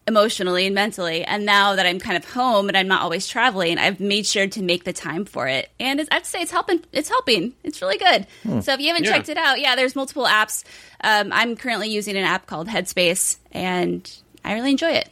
emotionally 0.07 0.65
and 0.67 0.73
mentally. 0.75 1.23
And 1.25 1.45
now 1.45 1.75
that 1.75 1.86
I'm 1.86 1.99
kind 1.99 2.15
of 2.15 2.23
home 2.32 2.69
and 2.69 2.78
I'm 2.78 2.88
not 2.88 3.01
always 3.01 3.28
traveling, 3.28 3.78
I've 3.78 3.99
made 3.99 4.25
sure 4.25 4.47
to 4.47 4.61
make 4.63 4.86
the 4.86 4.93
time 4.93 5.25
for 5.25 5.47
it. 5.47 5.69
And 5.82 5.99
it's, 5.99 6.07
I 6.11 6.15
have 6.15 6.23
to 6.23 6.30
say, 6.30 6.39
it's 6.41 6.51
helping. 6.51 6.82
It's 6.93 7.09
helping. 7.09 7.53
It's 7.63 7.82
really 7.82 7.97
good. 7.97 8.25
So 8.63 8.73
if 8.73 8.80
you 8.80 8.88
haven't 8.88 9.03
Yeah. 9.03 9.11
checked 9.11 9.28
it 9.30 9.38
out, 9.38 9.59
yeah, 9.59 9.75
there's 9.75 9.95
multiple 9.97 10.25
apps. 10.25 10.63
Um, 11.03 11.34
I'm 11.34 11.57
currently 11.57 11.89
using 11.89 12.15
an 12.15 12.23
app 12.23 12.45
called 12.45 12.69
Headspace, 12.69 13.36
and 13.51 14.09
I 14.45 14.53
really 14.53 14.71
enjoy 14.71 14.91
it. 14.91 15.09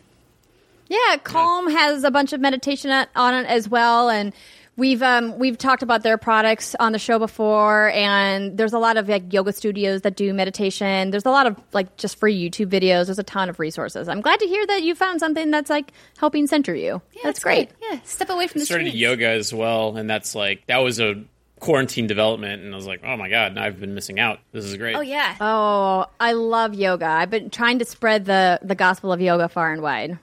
Yeah, 0.87 1.17
Calm 1.23 1.69
has 1.69 2.03
a 2.03 2.11
bunch 2.11 2.33
of 2.33 2.39
meditation 2.39 2.91
on 3.15 3.33
it 3.33 3.47
as 3.47 3.67
well, 3.67 4.09
and 4.09 4.33
we've 4.77 5.01
um, 5.01 5.37
we've 5.39 5.57
talked 5.57 5.83
about 5.83 6.03
their 6.03 6.17
products 6.17 6.75
on 6.79 6.91
the 6.91 6.99
show 6.99 7.17
before. 7.19 7.89
And 7.91 8.57
there's 8.57 8.73
a 8.73 8.79
lot 8.79 8.97
of 8.97 9.09
like 9.09 9.33
yoga 9.33 9.53
studios 9.53 10.01
that 10.01 10.15
do 10.15 10.33
meditation. 10.33 11.11
There's 11.11 11.25
a 11.25 11.31
lot 11.31 11.47
of 11.47 11.59
like 11.73 11.97
just 11.97 12.19
free 12.19 12.37
YouTube 12.37 12.67
videos. 12.67 13.05
There's 13.05 13.19
a 13.19 13.23
ton 13.23 13.49
of 13.49 13.59
resources. 13.59 14.07
I'm 14.07 14.21
glad 14.21 14.39
to 14.39 14.47
hear 14.47 14.65
that 14.67 14.83
you 14.83 14.95
found 14.95 15.19
something 15.19 15.51
that's 15.51 15.69
like 15.69 15.91
helping 16.17 16.47
center 16.47 16.75
you. 16.75 17.01
Yeah, 17.13 17.21
that's 17.23 17.39
it's 17.39 17.43
great. 17.43 17.71
Yeah, 17.81 17.99
step 18.03 18.29
away 18.29 18.47
from 18.47 18.59
the 18.59 18.65
started 18.65 18.87
screens. 18.87 18.99
yoga 18.99 19.27
as 19.29 19.53
well, 19.53 19.97
and 19.97 20.09
that's 20.09 20.35
like 20.35 20.65
that 20.67 20.77
was 20.77 20.99
a 20.99 21.23
quarantine 21.59 22.05
development, 22.05 22.61
and 22.61 22.73
I 22.73 22.75
was 22.75 22.85
like, 22.85 23.01
oh 23.03 23.17
my 23.17 23.29
god, 23.29 23.57
I've 23.57 23.79
been 23.79 23.95
missing 23.95 24.19
out. 24.19 24.39
This 24.51 24.65
is 24.65 24.75
great. 24.77 24.95
Oh 24.95 25.01
yeah. 25.01 25.35
Oh, 25.39 26.05
I 26.19 26.33
love 26.33 26.73
yoga. 26.73 27.07
I've 27.07 27.29
been 27.29 27.49
trying 27.49 27.79
to 27.79 27.85
spread 27.85 28.25
the 28.25 28.59
the 28.61 28.75
gospel 28.75 29.11
of 29.11 29.21
yoga 29.21 29.49
far 29.49 29.71
and 29.71 29.81
wide. 29.81 30.19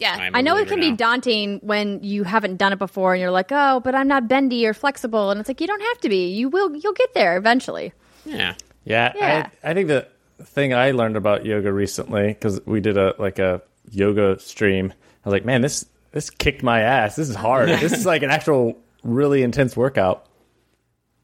Yeah. 0.00 0.16
I'm- 0.18 0.34
I 0.34 0.40
know 0.40 0.54
it 0.56 0.64
believer 0.66 0.70
can 0.70 0.80
be 0.80 0.90
now. 0.90 0.96
daunting 0.96 1.58
when 1.62 2.02
you 2.02 2.24
haven't 2.24 2.56
done 2.56 2.72
it 2.72 2.78
before 2.80 3.14
and 3.14 3.20
you're 3.20 3.30
like, 3.30 3.50
"Oh, 3.52 3.80
but 3.80 3.94
I'm 3.94 4.08
not 4.08 4.26
bendy 4.28 4.66
or 4.66 4.74
flexible." 4.74 5.30
And 5.30 5.38
it's 5.38 5.48
like, 5.48 5.60
"You 5.60 5.66
don't 5.68 5.80
have 5.82 5.98
to 6.00 6.08
be. 6.08 6.28
You 6.34 6.48
will 6.48 6.74
you'll 6.74 6.92
get 6.94 7.14
there 7.14 7.36
eventually." 7.36 7.92
Yeah. 8.24 8.54
Yeah, 8.84 9.12
Yeah. 9.14 9.48
I, 9.62 9.70
I 9.70 9.74
think 9.74 9.88
the 9.88 10.08
thing 10.42 10.72
I 10.74 10.90
learned 10.92 11.16
about 11.16 11.44
yoga 11.46 11.70
recently 11.72 12.28
because 12.28 12.60
we 12.66 12.80
did 12.80 12.96
a 12.96 13.14
like 13.18 13.38
a 13.38 13.60
yoga 13.90 14.38
stream. 14.40 14.92
I 15.24 15.28
was 15.28 15.32
like, 15.32 15.44
man, 15.44 15.60
this 15.60 15.84
this 16.12 16.30
kicked 16.30 16.62
my 16.62 16.80
ass. 16.80 17.16
This 17.16 17.28
is 17.28 17.36
hard. 17.36 17.68
this 17.80 17.92
is 17.92 18.06
like 18.06 18.22
an 18.22 18.30
actual 18.30 18.78
really 19.04 19.42
intense 19.42 19.76
workout. 19.76 20.26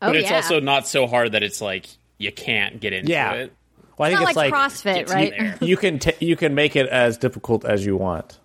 Oh, 0.03 0.09
But 0.09 0.17
it's 0.17 0.29
yeah. 0.31 0.37
also 0.37 0.61
not 0.61 0.87
so 0.87 1.07
hard 1.07 1.33
that 1.33 1.43
it's 1.43 1.61
like 1.63 1.87
you 2.19 2.31
can't 2.31 2.79
get 2.81 2.93
into 2.93 3.11
Yeah. 3.11 3.33
it. 3.33 3.53
Well, 3.99 4.07
I 4.07 4.11
It's 4.13 4.19
think 4.19 4.21
not 4.21 4.29
it's 4.31 4.37
like, 4.37 4.53
like, 4.53 4.71
CrossFit, 4.73 4.95
Gets 4.95 5.11
you 5.11 5.17
right? 5.17 5.63
you 5.71 5.77
can 5.79 5.99
t- 5.99 6.13
you 6.27 6.37
can 6.37 6.55
make 6.55 6.77
it 6.77 6.87
as 6.89 7.17
difficult 7.17 7.65
as 7.65 7.87
you 7.87 7.97
want. 7.97 8.39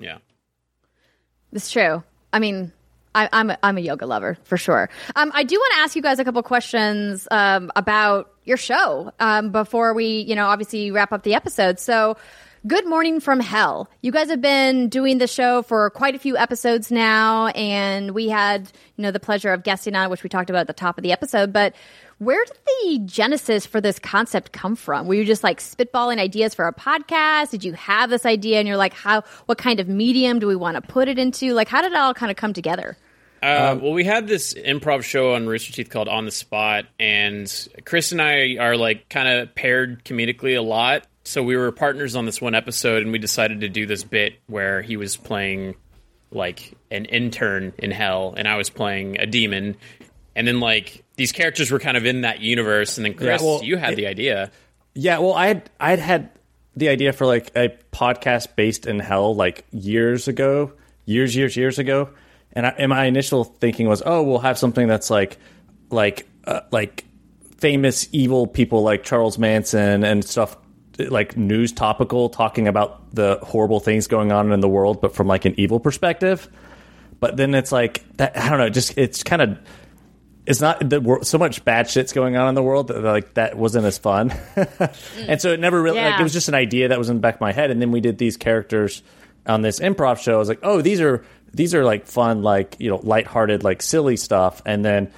Yeah. 0.00 0.18
It's 1.52 1.70
true. 1.70 2.02
I 2.32 2.38
mean, 2.38 2.72
I, 3.14 3.28
I'm 3.32 3.50
a, 3.50 3.58
I'm 3.62 3.76
a 3.76 3.80
yoga 3.80 4.06
lover 4.06 4.38
for 4.44 4.56
sure. 4.56 4.88
Um, 5.16 5.32
I 5.34 5.44
do 5.44 5.56
want 5.56 5.74
to 5.74 5.80
ask 5.80 5.96
you 5.96 6.02
guys 6.02 6.18
a 6.18 6.24
couple 6.24 6.42
questions 6.42 7.26
um, 7.30 7.70
about 7.76 8.32
your 8.44 8.56
show 8.56 9.12
um, 9.20 9.50
before 9.50 9.94
we, 9.94 10.20
you 10.20 10.34
know, 10.34 10.46
obviously 10.46 10.90
wrap 10.90 11.12
up 11.12 11.22
the 11.22 11.34
episode. 11.34 11.78
So, 11.78 12.16
Good 12.66 12.86
Morning 12.86 13.20
from 13.20 13.40
Hell. 13.40 13.88
You 14.02 14.12
guys 14.12 14.28
have 14.28 14.42
been 14.42 14.90
doing 14.90 15.16
the 15.16 15.26
show 15.26 15.62
for 15.62 15.88
quite 15.88 16.14
a 16.14 16.18
few 16.18 16.36
episodes 16.36 16.90
now, 16.90 17.46
and 17.48 18.10
we 18.10 18.28
had, 18.28 18.70
you 18.96 19.02
know, 19.02 19.10
the 19.10 19.18
pleasure 19.18 19.50
of 19.50 19.62
guesting 19.62 19.94
on, 19.94 20.10
which 20.10 20.22
we 20.22 20.28
talked 20.28 20.50
about 20.50 20.60
at 20.60 20.66
the 20.66 20.74
top 20.74 20.98
of 20.98 21.02
the 21.02 21.10
episode. 21.10 21.54
But 21.54 21.74
where 22.20 22.44
did 22.44 22.56
the 22.66 23.00
genesis 23.06 23.64
for 23.64 23.80
this 23.80 23.98
concept 23.98 24.52
come 24.52 24.76
from? 24.76 25.06
Were 25.06 25.14
you 25.14 25.24
just 25.24 25.42
like 25.42 25.58
spitballing 25.58 26.18
ideas 26.18 26.54
for 26.54 26.66
a 26.66 26.72
podcast? 26.72 27.50
Did 27.50 27.64
you 27.64 27.72
have 27.72 28.10
this 28.10 28.26
idea 28.26 28.58
and 28.58 28.68
you're 28.68 28.76
like, 28.76 28.92
how, 28.92 29.22
what 29.46 29.56
kind 29.56 29.80
of 29.80 29.88
medium 29.88 30.38
do 30.38 30.46
we 30.46 30.54
want 30.54 30.74
to 30.74 30.82
put 30.82 31.08
it 31.08 31.18
into? 31.18 31.54
Like, 31.54 31.66
how 31.66 31.80
did 31.80 31.92
it 31.92 31.98
all 31.98 32.12
kind 32.12 32.30
of 32.30 32.36
come 32.36 32.52
together? 32.52 32.98
Uh, 33.42 33.78
well, 33.80 33.92
we 33.92 34.04
had 34.04 34.28
this 34.28 34.52
improv 34.52 35.02
show 35.02 35.32
on 35.32 35.46
Rooster 35.46 35.72
Teeth 35.72 35.88
called 35.88 36.08
On 36.08 36.26
the 36.26 36.30
Spot, 36.30 36.84
and 36.98 37.68
Chris 37.86 38.12
and 38.12 38.20
I 38.20 38.58
are 38.58 38.76
like 38.76 39.08
kind 39.08 39.26
of 39.26 39.54
paired 39.54 40.04
comedically 40.04 40.58
a 40.58 40.60
lot. 40.60 41.06
So 41.24 41.42
we 41.42 41.56
were 41.56 41.72
partners 41.72 42.16
on 42.16 42.26
this 42.26 42.38
one 42.38 42.54
episode, 42.54 43.02
and 43.02 43.12
we 43.12 43.18
decided 43.18 43.62
to 43.62 43.70
do 43.70 43.86
this 43.86 44.04
bit 44.04 44.34
where 44.46 44.82
he 44.82 44.98
was 44.98 45.16
playing 45.16 45.74
like 46.30 46.76
an 46.90 47.06
intern 47.06 47.72
in 47.78 47.90
hell, 47.90 48.34
and 48.36 48.46
I 48.46 48.56
was 48.56 48.68
playing 48.68 49.18
a 49.18 49.26
demon. 49.26 49.76
And 50.34 50.46
then 50.46 50.60
like 50.60 51.04
these 51.16 51.32
characters 51.32 51.70
were 51.70 51.80
kind 51.80 51.96
of 51.96 52.06
in 52.06 52.22
that 52.22 52.40
universe, 52.40 52.96
and 52.98 53.04
then 53.04 53.14
Chris, 53.14 53.42
well, 53.42 53.62
you 53.62 53.76
had 53.76 53.96
the 53.96 54.06
idea. 54.06 54.50
Yeah, 54.94 55.18
well, 55.18 55.34
I'd 55.34 55.68
I'd 55.78 55.98
had 55.98 56.30
the 56.76 56.88
idea 56.88 57.12
for 57.12 57.26
like 57.26 57.50
a 57.56 57.76
podcast 57.92 58.56
based 58.56 58.86
in 58.86 59.00
hell 59.00 59.34
like 59.34 59.64
years 59.70 60.28
ago, 60.28 60.72
years, 61.04 61.34
years, 61.34 61.56
years 61.56 61.78
ago, 61.78 62.10
and, 62.52 62.66
I, 62.66 62.70
and 62.70 62.90
my 62.90 63.04
initial 63.04 63.44
thinking 63.44 63.88
was, 63.88 64.02
oh, 64.04 64.22
we'll 64.22 64.38
have 64.38 64.58
something 64.58 64.86
that's 64.86 65.10
like, 65.10 65.38
like, 65.90 66.26
uh, 66.44 66.60
like 66.70 67.04
famous 67.58 68.08
evil 68.12 68.46
people 68.46 68.82
like 68.82 69.04
Charles 69.04 69.38
Manson 69.38 70.04
and 70.04 70.24
stuff 70.24 70.56
like 70.98 71.36
news 71.36 71.72
topical, 71.72 72.28
talking 72.28 72.68
about 72.68 73.14
the 73.14 73.38
horrible 73.42 73.80
things 73.80 74.06
going 74.06 74.32
on 74.32 74.52
in 74.52 74.60
the 74.60 74.68
world, 74.68 75.00
but 75.00 75.14
from 75.14 75.26
like 75.26 75.44
an 75.44 75.54
evil 75.58 75.80
perspective. 75.80 76.48
But 77.20 77.36
then 77.36 77.54
it's 77.54 77.72
like 77.72 78.04
that. 78.16 78.36
I 78.36 78.48
don't 78.48 78.58
know. 78.58 78.70
Just 78.70 78.96
it's 78.96 79.22
kind 79.22 79.42
of 79.42 79.58
it's 80.50 80.60
not 80.60 80.80
the 80.80 81.20
so 81.22 81.38
much 81.38 81.64
bad 81.64 81.88
shit's 81.88 82.12
going 82.12 82.36
on 82.36 82.48
in 82.48 82.56
the 82.56 82.62
world 82.62 82.88
that 82.88 83.00
like 83.02 83.34
that 83.34 83.56
wasn't 83.56 83.86
as 83.86 83.98
fun. 83.98 84.34
And 85.28 85.40
so 85.40 85.52
it 85.52 85.60
never 85.60 85.80
really 85.80 86.00
like 86.00 86.18
it 86.18 86.22
was 86.22 86.32
just 86.32 86.48
an 86.48 86.54
idea 86.54 86.88
that 86.88 86.98
was 86.98 87.08
in 87.08 87.16
the 87.16 87.20
back 87.20 87.36
of 87.36 87.40
my 87.40 87.52
head. 87.52 87.70
And 87.70 87.80
then 87.80 87.92
we 87.92 88.00
did 88.00 88.18
these 88.18 88.36
characters 88.36 89.04
on 89.46 89.62
this 89.62 89.78
improv 89.78 90.18
show. 90.18 90.34
I 90.34 90.38
was 90.38 90.48
like 90.48 90.58
oh 90.64 90.82
these 90.82 91.00
are 91.00 91.24
these 91.54 91.72
are 91.72 91.84
like 91.84 92.06
fun 92.06 92.42
like 92.42 92.76
you 92.80 92.90
know 92.90 92.96
lighthearted 92.96 93.62
like 93.62 93.80
silly 93.80 94.16
stuff. 94.16 94.60
And 94.66 94.84
then 94.84 95.12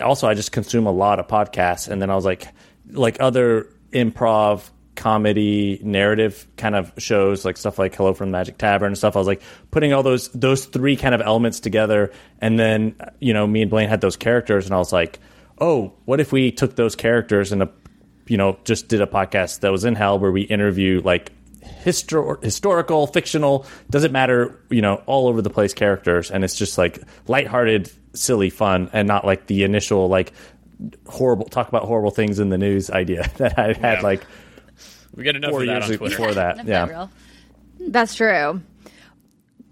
also 0.00 0.26
i 0.26 0.34
just 0.34 0.50
consume 0.50 0.86
a 0.86 0.92
lot 0.92 1.20
of 1.20 1.28
podcasts. 1.28 1.86
And 1.88 2.02
then 2.02 2.10
i 2.10 2.16
was 2.16 2.24
like 2.24 2.48
like 2.90 3.18
other 3.20 3.68
improv 3.92 4.68
comedy 4.96 5.80
narrative 5.82 6.46
kind 6.56 6.74
of 6.74 6.92
shows 6.98 7.44
like 7.44 7.56
stuff 7.56 7.78
like 7.78 7.94
hello 7.94 8.14
from 8.14 8.28
the 8.28 8.32
magic 8.32 8.58
tavern 8.58 8.88
and 8.88 8.98
stuff. 8.98 9.16
I 9.16 9.18
was 9.18 9.26
like 9.28 9.42
putting 9.70 9.92
all 9.92 10.02
those 10.02 10.28
those 10.28 10.66
three 10.66 10.96
kind 10.96 11.14
of 11.14 11.20
elements 11.20 11.60
together. 11.60 12.12
And 12.40 12.58
then 12.58 12.94
you 13.20 13.32
know 13.32 13.46
me 13.46 13.62
and 13.62 13.70
blaine 13.70 13.88
had 13.88 14.00
those 14.00 14.16
characters 14.16 14.66
and 14.66 14.74
i 14.74 14.78
was 14.78 14.92
like 14.92 15.18
oh 15.60 15.92
what 16.04 16.20
if 16.20 16.32
we 16.32 16.50
took 16.50 16.74
those 16.76 16.94
characters 16.96 17.52
and 17.52 17.62
a 17.62 17.70
you 18.26 18.36
know 18.36 18.58
just 18.64 18.88
did 18.88 19.00
a 19.00 19.06
podcast 19.06 19.60
that 19.60 19.70
was 19.72 19.84
in 19.84 19.94
hell 19.94 20.18
where 20.18 20.32
we 20.32 20.42
interview 20.42 21.00
like 21.04 21.30
histor- 21.84 22.42
historical 22.42 23.06
fictional 23.06 23.64
doesn't 23.90 24.12
matter 24.12 24.60
you 24.70 24.82
know 24.82 25.02
all 25.06 25.28
over 25.28 25.40
the 25.42 25.50
place 25.50 25.72
characters. 25.74 26.30
And 26.30 26.44
it's 26.44 26.56
just 26.56 26.76
like 26.78 26.98
lighthearted 27.28 27.90
silly 28.14 28.50
fun 28.50 28.90
and 28.92 29.08
not 29.08 29.24
like 29.24 29.46
the 29.46 29.64
initial 29.64 30.08
like 30.08 30.32
horrible 31.06 31.46
talk 31.46 31.68
about 31.68 31.84
horrible 31.84 32.10
things 32.10 32.38
in 32.40 32.48
the 32.48 32.58
news 32.58 32.90
idea 32.90 33.30
that 33.38 33.58
i 33.58 33.68
had 33.68 33.98
Yeah. 33.98 34.00
like 34.02 34.26
We 35.14 35.24
got 35.24 35.36
enough 35.36 35.50
four 35.50 35.62
of 35.62 35.66
that 35.66 35.72
years 35.72 35.90
on 35.90 35.96
Twitter. 35.98 36.16
before 36.16 36.34
that 36.34 36.66
yeah. 36.66 37.08
That's 37.78 38.14
true. 38.14 38.60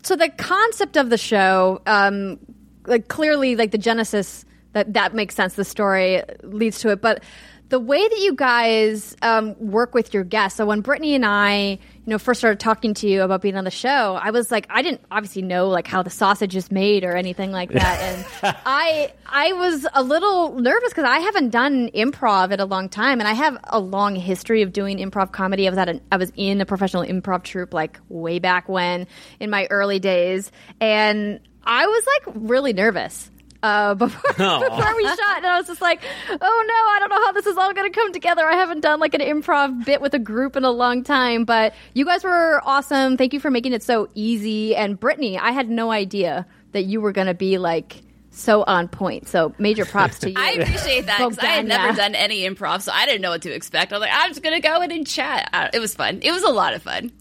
So 0.02 0.16
the 0.16 0.28
concept 0.30 0.96
of 0.96 1.10
the 1.10 1.18
show, 1.18 1.80
um, 1.86 2.38
like 2.86 3.08
clearly, 3.08 3.56
like 3.56 3.70
the 3.70 3.78
genesis 3.78 4.44
that 4.72 4.94
that 4.94 5.14
makes 5.14 5.34
sense. 5.34 5.54
The 5.54 5.64
story 5.64 6.22
leads 6.42 6.80
to 6.80 6.90
it, 6.90 7.00
but 7.00 7.22
the 7.68 7.80
way 7.80 8.06
that 8.06 8.18
you 8.18 8.34
guys 8.34 9.16
um, 9.22 9.54
work 9.58 9.94
with 9.94 10.12
your 10.12 10.24
guests. 10.24 10.58
So 10.58 10.66
when 10.66 10.80
Brittany 10.80 11.14
and 11.14 11.24
I, 11.24 11.78
you 12.04 12.10
know, 12.10 12.18
first 12.18 12.40
started 12.40 12.58
talking 12.58 12.94
to 12.94 13.08
you 13.08 13.22
about 13.22 13.42
being 13.42 13.56
on 13.56 13.62
the 13.62 13.70
show, 13.70 14.18
I 14.20 14.30
was 14.30 14.50
like, 14.50 14.66
I 14.68 14.82
didn't 14.82 15.02
obviously 15.10 15.42
know 15.42 15.68
like 15.68 15.86
how 15.86 16.02
the 16.02 16.10
sausage 16.10 16.56
is 16.56 16.72
made 16.72 17.04
or 17.04 17.16
anything 17.16 17.52
like 17.52 17.70
that, 17.72 18.00
and 18.00 18.56
I 18.66 19.12
I 19.26 19.52
was 19.52 19.86
a 19.94 20.02
little 20.02 20.58
nervous 20.58 20.90
because 20.90 21.04
I 21.04 21.20
haven't 21.20 21.50
done 21.50 21.90
improv 21.94 22.50
in 22.50 22.58
a 22.58 22.64
long 22.64 22.88
time, 22.88 23.20
and 23.20 23.28
I 23.28 23.34
have 23.34 23.56
a 23.64 23.78
long 23.78 24.16
history 24.16 24.62
of 24.62 24.72
doing 24.72 24.98
improv 24.98 25.30
comedy. 25.30 25.66
I 25.66 25.70
was 25.70 25.78
at 25.78 25.88
an, 25.88 26.00
I 26.10 26.16
was 26.16 26.32
in 26.36 26.60
a 26.60 26.66
professional 26.66 27.04
improv 27.04 27.44
troupe 27.44 27.72
like 27.72 28.00
way 28.08 28.40
back 28.40 28.68
when 28.68 29.06
in 29.38 29.50
my 29.50 29.68
early 29.70 30.00
days, 30.00 30.50
and 30.80 31.38
I 31.64 31.86
was 31.86 32.06
like 32.06 32.36
really 32.36 32.72
nervous 32.72 33.30
uh, 33.62 33.94
before, 33.96 34.32
before 34.32 34.96
we 34.96 35.04
shot. 35.04 35.36
And 35.36 35.46
I 35.46 35.58
was 35.58 35.66
just 35.66 35.80
like, 35.80 36.00
oh 36.30 36.64
no, 36.68 36.74
I 36.74 36.96
don't 37.00 37.08
know 37.10 37.24
how 37.26 37.32
this 37.32 37.46
is 37.46 37.56
all 37.56 37.72
going 37.72 37.90
to 37.90 37.94
come 37.98 38.12
together. 38.12 38.44
I 38.44 38.54
haven't 38.56 38.80
done 38.80 39.00
like 39.00 39.14
an 39.14 39.20
improv 39.20 39.84
bit 39.84 40.00
with 40.00 40.14
a 40.14 40.18
group 40.18 40.56
in 40.56 40.64
a 40.64 40.70
long 40.70 41.04
time, 41.04 41.44
but 41.44 41.74
you 41.94 42.04
guys 42.04 42.24
were 42.24 42.60
awesome. 42.64 43.16
Thank 43.16 43.32
you 43.32 43.40
for 43.40 43.50
making 43.50 43.72
it 43.72 43.82
so 43.82 44.08
easy. 44.14 44.74
And 44.76 44.98
Brittany, 44.98 45.38
I 45.38 45.52
had 45.52 45.68
no 45.70 45.90
idea 45.90 46.46
that 46.72 46.82
you 46.82 47.00
were 47.00 47.12
going 47.12 47.26
to 47.26 47.34
be 47.34 47.58
like 47.58 48.02
so 48.30 48.62
on 48.62 48.88
point. 48.88 49.28
So 49.28 49.54
major 49.58 49.84
props 49.84 50.20
to 50.20 50.30
you. 50.30 50.36
I 50.38 50.52
appreciate 50.52 51.06
that 51.06 51.18
because 51.18 51.38
I 51.38 51.46
had 51.46 51.64
Bogdana. 51.66 51.68
never 51.68 51.92
done 51.96 52.14
any 52.14 52.48
improv, 52.48 52.80
so 52.80 52.90
I 52.92 53.04
didn't 53.06 53.20
know 53.20 53.30
what 53.30 53.42
to 53.42 53.52
expect. 53.52 53.92
I 53.92 53.96
was 53.96 54.00
like, 54.00 54.10
I'm 54.12 54.30
just 54.30 54.42
gonna 54.42 54.60
go 54.60 54.80
in 54.80 54.90
and 54.90 55.06
chat. 55.06 55.50
Uh, 55.52 55.68
It 55.74 55.80
was 55.80 55.94
fun. 55.94 56.20
It 56.22 56.32
was 56.32 56.42
a 56.42 56.48
lot 56.48 56.72
of 56.74 56.82
fun. 56.82 57.12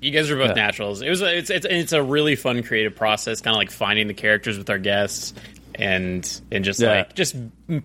You 0.00 0.12
guys 0.12 0.30
are 0.30 0.36
both 0.36 0.56
naturals. 0.56 1.02
It 1.02 1.10
was 1.10 1.20
a, 1.20 1.36
it's, 1.36 1.50
it's 1.50 1.66
it's 1.68 1.92
a 1.92 2.02
really 2.02 2.34
fun 2.36 2.62
creative 2.62 2.94
process, 2.96 3.40
kind 3.42 3.54
of 3.54 3.58
like 3.58 3.70
finding 3.70 4.06
the 4.06 4.14
characters 4.14 4.56
with 4.56 4.70
our 4.70 4.78
guests 4.78 5.34
and 5.80 6.40
and 6.52 6.64
just 6.64 6.80
Yeah. 6.80 6.88
like 6.90 7.14
just 7.14 7.34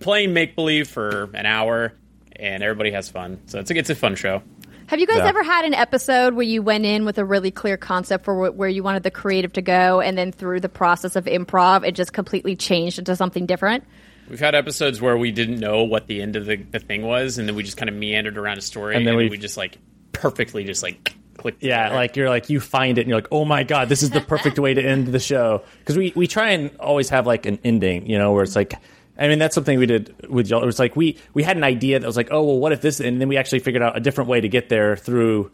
playing 0.00 0.32
make 0.32 0.54
believe 0.54 0.88
for 0.88 1.30
an 1.34 1.46
hour, 1.46 1.92
and 2.36 2.62
everybody 2.62 2.90
has 2.92 3.08
fun. 3.08 3.40
So 3.46 3.58
it's 3.60 3.70
a, 3.70 3.76
it's 3.76 3.90
a 3.90 3.94
fun 3.94 4.14
show. 4.14 4.42
Have 4.88 5.00
you 5.00 5.06
guys 5.08 5.16
Yeah. 5.18 5.28
ever 5.28 5.42
had 5.42 5.64
an 5.64 5.74
episode 5.74 6.34
where 6.34 6.44
you 6.46 6.62
went 6.62 6.84
in 6.84 7.04
with 7.04 7.18
a 7.18 7.24
really 7.24 7.50
clear 7.50 7.76
concept 7.76 8.24
for 8.24 8.50
wh- 8.50 8.56
where 8.56 8.68
you 8.68 8.84
wanted 8.84 9.02
the 9.02 9.10
creative 9.10 9.52
to 9.54 9.62
go, 9.62 10.00
and 10.00 10.16
then 10.16 10.30
through 10.30 10.60
the 10.60 10.68
process 10.68 11.16
of 11.16 11.24
improv, 11.24 11.84
it 11.84 11.96
just 11.96 12.12
completely 12.12 12.54
changed 12.54 13.00
into 13.00 13.16
something 13.16 13.46
different? 13.46 13.82
We've 14.30 14.38
had 14.38 14.54
episodes 14.54 15.00
where 15.00 15.16
we 15.16 15.32
didn't 15.32 15.58
know 15.58 15.82
what 15.84 16.06
the 16.06 16.22
end 16.22 16.36
of 16.36 16.46
the, 16.46 16.56
the 16.56 16.78
thing 16.78 17.02
was, 17.02 17.38
and 17.38 17.48
then 17.48 17.56
we 17.56 17.64
just 17.64 17.76
kind 17.76 17.88
of 17.88 17.96
meandered 17.96 18.38
around 18.38 18.58
a 18.58 18.60
story, 18.60 18.94
And 18.94 18.98
and 18.98 19.06
then 19.08 19.14
then 19.14 19.24
we- 19.24 19.30
we 19.30 19.38
just 19.38 19.56
like 19.56 19.78
perfectly 20.12 20.62
just 20.62 20.84
like 20.84 21.15
click. 21.36 21.56
Yeah, 21.60 21.84
together. 21.84 21.96
like 21.96 22.16
you're 22.16 22.28
like 22.28 22.50
you 22.50 22.60
find 22.60 22.98
it 22.98 23.02
and 23.02 23.08
you're 23.08 23.18
like, 23.18 23.28
oh 23.30 23.44
my 23.44 23.62
god, 23.62 23.88
this 23.88 24.02
is 24.02 24.10
the 24.10 24.20
perfect 24.20 24.58
way 24.58 24.74
to 24.74 24.82
end 24.82 25.08
the 25.08 25.20
show 25.20 25.62
because 25.80 25.96
we 25.96 26.12
we 26.16 26.26
try 26.26 26.50
and 26.50 26.74
always 26.78 27.08
have 27.10 27.26
like 27.26 27.46
an 27.46 27.58
ending, 27.64 28.08
you 28.08 28.18
know, 28.18 28.32
where 28.32 28.42
it's 28.42 28.56
like. 28.56 28.74
I 29.18 29.28
mean, 29.28 29.38
that's 29.38 29.54
something 29.54 29.78
we 29.78 29.86
did 29.86 30.28
with 30.28 30.48
y'all. 30.48 30.62
It 30.62 30.66
was 30.66 30.78
like 30.78 30.94
we 30.94 31.16
we 31.32 31.42
had 31.42 31.56
an 31.56 31.64
idea 31.64 31.98
that 31.98 32.06
was 32.06 32.18
like, 32.18 32.28
oh 32.30 32.42
well, 32.42 32.58
what 32.58 32.72
if 32.72 32.82
this? 32.82 33.00
And 33.00 33.18
then 33.18 33.28
we 33.28 33.38
actually 33.38 33.60
figured 33.60 33.82
out 33.82 33.96
a 33.96 34.00
different 34.00 34.28
way 34.28 34.42
to 34.42 34.48
get 34.50 34.68
there 34.68 34.94
through 34.94 35.50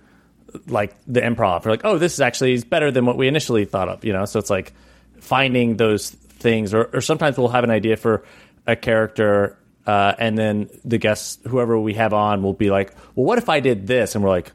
like 0.66 0.94
the 1.06 1.20
improv. 1.20 1.64
We're 1.64 1.70
like, 1.70 1.84
oh, 1.84 1.98
this 1.98 2.14
is 2.14 2.20
actually 2.20 2.60
better 2.62 2.90
than 2.90 3.06
what 3.06 3.16
we 3.16 3.28
initially 3.28 3.64
thought 3.64 3.88
of, 3.88 4.04
you 4.04 4.12
know. 4.12 4.24
So 4.24 4.38
it's 4.38 4.50
like 4.50 4.72
finding 5.20 5.76
those 5.76 6.10
things, 6.10 6.74
or, 6.74 6.84
or 6.92 7.00
sometimes 7.00 7.38
we'll 7.38 7.48
have 7.48 7.64
an 7.64 7.70
idea 7.70 7.96
for 7.96 8.24
a 8.66 8.76
character, 8.76 9.58
uh, 9.86 10.14
and 10.18 10.36
then 10.36 10.70
the 10.84 10.98
guests, 10.98 11.38
whoever 11.46 11.78
we 11.78 11.94
have 11.94 12.12
on, 12.12 12.42
will 12.42 12.52
be 12.52 12.70
like, 12.70 12.94
well, 13.14 13.26
what 13.26 13.38
if 13.38 13.48
I 13.48 13.60
did 13.60 13.86
this? 13.86 14.14
And 14.14 14.22
we're 14.22 14.30
like, 14.30 14.52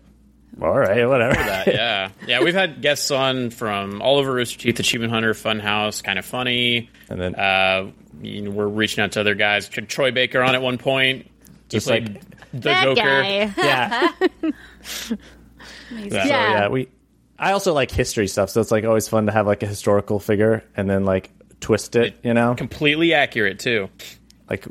all 0.61 0.77
right, 0.77 1.05
whatever. 1.07 1.35
that, 1.35 1.67
yeah, 1.67 2.09
yeah. 2.27 2.43
We've 2.43 2.53
had 2.53 2.81
guests 2.81 3.11
on 3.11 3.49
from 3.49 4.01
all 4.01 4.17
over 4.17 4.31
Rooster 4.33 4.57
Teeth, 4.59 4.79
Achievement 4.79 5.11
Hunter, 5.13 5.33
Funhouse, 5.33 6.03
kind 6.03 6.17
of 6.19 6.25
funny, 6.25 6.89
And 7.09 7.19
then- 7.21 7.35
uh, 7.35 7.91
you 8.21 8.41
know, 8.41 8.49
we're 8.51 8.67
reaching 8.67 9.03
out 9.03 9.11
to 9.13 9.19
other 9.21 9.35
guys. 9.35 9.69
Tr- 9.69 9.81
Troy 9.81 10.11
Baker 10.11 10.41
on 10.41 10.55
at 10.55 10.61
one 10.61 10.77
point, 10.79 11.25
he 11.25 11.29
Just 11.69 11.87
played 11.87 12.09
like- 12.15 12.21
the 12.53 12.59
that 12.59 12.83
Joker. 12.83 13.01
guy. 13.01 13.53
yeah. 13.57 14.11
Yeah. 14.41 14.51
So, 15.09 15.15
Yeah. 16.17 16.25
yeah, 16.25 16.67
we. 16.69 16.87
I 17.39 17.51
also 17.51 17.73
like 17.73 17.91
history 17.91 18.27
stuff, 18.27 18.49
so 18.49 18.61
it's 18.61 18.71
like 18.71 18.83
always 18.83 19.07
fun 19.07 19.27
to 19.27 19.31
have 19.31 19.45
like 19.45 19.61
a 19.61 19.67
historical 19.67 20.19
figure 20.19 20.63
and 20.75 20.89
then 20.89 21.05
like 21.05 21.29
twist 21.59 21.95
it, 21.95 22.15
you 22.23 22.33
know, 22.33 22.55
completely 22.55 23.13
accurate 23.13 23.59
too. 23.59 23.89
like 24.49 24.65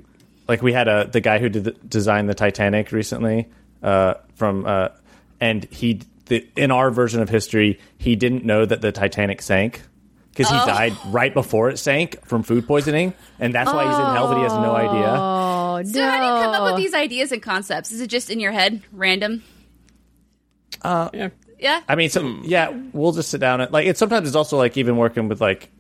like 0.49 0.63
we 0.63 0.73
had 0.73 0.89
a 0.89 1.09
the 1.11 1.21
guy 1.21 1.39
who 1.39 1.49
did 1.49 1.65
the, 1.65 1.71
designed 1.73 2.29
the 2.29 2.35
Titanic 2.35 2.91
recently 2.91 3.49
uh, 3.85 4.15
from 4.35 4.67
uh, 4.67 4.89
and 5.41 5.65
he 5.65 6.01
the, 6.27 6.47
in 6.57 6.71
our 6.71 6.91
version 6.91 7.21
of 7.21 7.29
history 7.29 7.79
he 7.99 8.17
didn't 8.17 8.45
know 8.45 8.65
that 8.65 8.81
the 8.81 8.93
Titanic 8.93 9.43
sank 9.43 9.83
because 10.31 10.51
he 10.51 10.57
oh. 10.57 10.67
died 10.67 10.93
right 11.07 11.33
before 11.33 11.71
it 11.71 11.79
sank 11.79 12.25
from 12.27 12.43
food 12.43 12.67
poisoning 12.67 13.15
and 13.39 13.55
that's 13.55 13.73
why 13.73 13.85
he's 13.85 13.99
in 13.99 14.15
hell 14.15 14.29
but 14.29 14.37
he 14.37 14.43
has 14.43 14.53
no 14.53 14.73
oh, 14.73 14.77
idea. 14.77 15.17
Oh, 15.19 15.83
So 15.85 16.03
how 16.03 16.19
do 16.19 16.25
you 16.25 16.45
come 16.45 16.55
up 16.55 16.73
with 16.73 16.83
these 16.83 16.95
ideas 16.95 17.33
and 17.33 17.43
concepts? 17.43 17.93
Is 17.93 18.01
it 18.01 18.09
just 18.09 18.31
in 18.31 18.41
your 18.41 18.53
head, 18.53 18.83
random? 18.93 19.43
Uh, 20.83 21.11
yeah, 21.13 21.29
Yeah. 21.59 21.83
I 21.89 21.95
mean, 21.95 22.11
so 22.11 22.23
hmm. 22.23 22.43
yeah, 22.45 22.71
we'll 22.93 23.13
just 23.13 23.31
sit 23.31 23.41
down 23.41 23.61
and 23.61 23.73
like 23.73 23.87
it's 23.87 23.99
sometimes 23.99 24.29
it's 24.29 24.37
also 24.37 24.57
like 24.57 24.77
even 24.77 24.97
working 24.97 25.29
with 25.29 25.41
like 25.41 25.71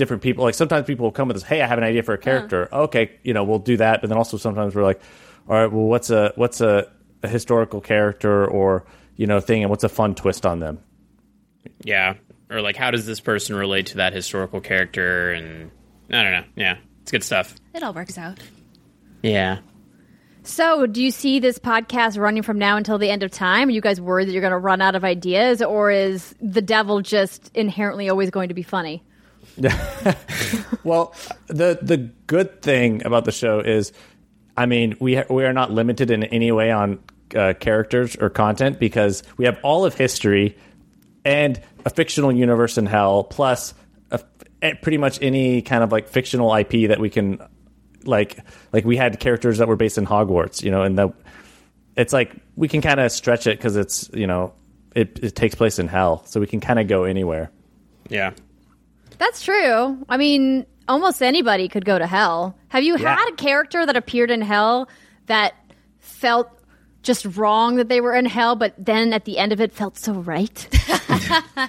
different 0.00 0.22
people. 0.22 0.44
Like 0.44 0.54
sometimes 0.54 0.86
people 0.86 1.04
will 1.04 1.12
come 1.12 1.28
with 1.28 1.36
us, 1.36 1.42
hey, 1.44 1.62
I 1.62 1.66
have 1.66 1.78
an 1.78 1.84
idea 1.84 2.02
for 2.02 2.12
a 2.12 2.16
uh-huh. 2.16 2.24
character. 2.24 2.68
Okay, 2.72 3.12
you 3.22 3.34
know, 3.34 3.44
we'll 3.44 3.60
do 3.60 3.76
that. 3.76 4.00
But 4.00 4.08
then 4.08 4.18
also 4.18 4.36
sometimes 4.36 4.74
we're 4.74 4.82
like, 4.82 5.00
all 5.48 5.54
right, 5.54 5.70
well, 5.72 5.84
what's 5.84 6.10
a 6.10 6.32
what's 6.34 6.60
a, 6.60 6.90
a 7.22 7.28
historical 7.28 7.80
character 7.80 8.46
or 8.46 8.84
you 9.16 9.26
know 9.26 9.40
thing, 9.40 9.62
and 9.62 9.70
what's 9.70 9.84
a 9.84 9.88
fun 9.88 10.14
twist 10.14 10.46
on 10.46 10.60
them? 10.60 10.78
yeah. 11.82 12.14
Or 12.50 12.60
like, 12.62 12.74
how 12.76 12.90
does 12.90 13.06
this 13.06 13.20
person 13.20 13.54
relate 13.54 13.86
to 13.86 13.98
that 13.98 14.12
historical 14.12 14.60
character? 14.60 15.30
And 15.32 15.70
I 16.10 16.22
don't 16.24 16.32
know. 16.32 16.44
Yeah, 16.56 16.78
it's 17.02 17.12
good 17.12 17.22
stuff. 17.22 17.54
It 17.74 17.82
all 17.84 17.94
works 17.94 18.18
out. 18.18 18.40
Yeah. 19.22 19.58
So, 20.42 20.86
do 20.86 21.00
you 21.02 21.10
see 21.12 21.38
this 21.38 21.58
podcast 21.60 22.18
running 22.18 22.42
from 22.42 22.58
now 22.58 22.76
until 22.76 22.98
the 22.98 23.08
end 23.08 23.22
of 23.22 23.30
time? 23.30 23.68
Are 23.68 23.70
you 23.70 23.80
guys 23.80 24.00
worried 24.00 24.26
that 24.26 24.32
you're 24.32 24.40
going 24.40 24.50
to 24.52 24.58
run 24.58 24.80
out 24.80 24.96
of 24.96 25.04
ideas, 25.04 25.62
or 25.62 25.90
is 25.92 26.34
the 26.40 26.62
devil 26.62 27.02
just 27.02 27.54
inherently 27.54 28.08
always 28.08 28.30
going 28.30 28.48
to 28.48 28.54
be 28.54 28.62
funny? 28.62 29.04
Well, 30.82 31.14
the 31.48 31.78
the 31.82 31.98
good 32.26 32.62
thing 32.62 33.04
about 33.04 33.26
the 33.26 33.32
show 33.32 33.60
is, 33.60 33.92
I 34.56 34.64
mean, 34.64 34.96
we 34.98 35.16
ha- 35.16 35.24
we 35.28 35.44
are 35.44 35.52
not 35.52 35.70
limited 35.70 36.10
in 36.10 36.24
any 36.24 36.52
way 36.52 36.70
on 36.70 37.00
uh, 37.34 37.54
characters 37.54 38.16
or 38.16 38.30
content 38.30 38.78
because 38.78 39.22
we 39.36 39.44
have 39.44 39.58
all 39.62 39.84
of 39.84 39.94
history 39.94 40.56
and 41.24 41.60
a 41.84 41.90
fictional 41.90 42.32
universe 42.32 42.78
in 42.78 42.86
hell, 42.86 43.24
plus 43.24 43.74
a, 44.10 44.20
eh, 44.62 44.74
pretty 44.74 44.98
much 44.98 45.18
any 45.22 45.62
kind 45.62 45.82
of 45.82 45.92
like 45.92 46.08
fictional 46.08 46.54
IP 46.54 46.88
that 46.88 46.98
we 47.00 47.10
can 47.10 47.40
like 48.04 48.38
like 48.72 48.84
we 48.84 48.96
had 48.96 49.20
characters 49.20 49.58
that 49.58 49.68
were 49.68 49.76
based 49.76 49.98
in 49.98 50.06
Hogwarts, 50.06 50.62
you 50.62 50.70
know, 50.70 50.82
and 50.82 50.96
the 50.98 51.12
it's 51.96 52.12
like 52.12 52.34
we 52.56 52.68
can 52.68 52.80
kind 52.80 53.00
of 53.00 53.12
stretch 53.12 53.46
it 53.46 53.58
because 53.58 53.76
it's 53.76 54.08
you 54.14 54.26
know 54.26 54.54
it, 54.94 55.18
it 55.22 55.36
takes 55.36 55.54
place 55.54 55.78
in 55.78 55.86
hell, 55.88 56.24
so 56.26 56.40
we 56.40 56.46
can 56.46 56.60
kind 56.60 56.78
of 56.78 56.88
go 56.88 57.04
anywhere. 57.04 57.50
Yeah. 58.08 58.32
That's 59.18 59.42
true. 59.44 60.04
I 60.08 60.16
mean, 60.16 60.66
almost 60.88 61.22
anybody 61.22 61.68
could 61.68 61.84
go 61.84 61.98
to 61.98 62.06
hell. 62.06 62.56
Have 62.68 62.82
you 62.82 62.96
Yeah. 62.96 63.14
had 63.16 63.28
a 63.32 63.36
character 63.36 63.84
that 63.86 63.96
appeared 63.96 64.30
in 64.30 64.40
hell 64.40 64.88
that 65.26 65.54
felt 65.98 66.50
just 67.02 67.24
wrong 67.36 67.76
that 67.76 67.88
they 67.88 68.00
were 68.00 68.14
in 68.14 68.26
hell, 68.26 68.56
but 68.56 68.74
then 68.78 69.12
at 69.12 69.24
the 69.24 69.38
end 69.38 69.52
of 69.52 69.60
it 69.60 69.72
felt 69.72 69.96
so 69.96 70.12
right? 70.14 70.68
I'm 71.08 71.68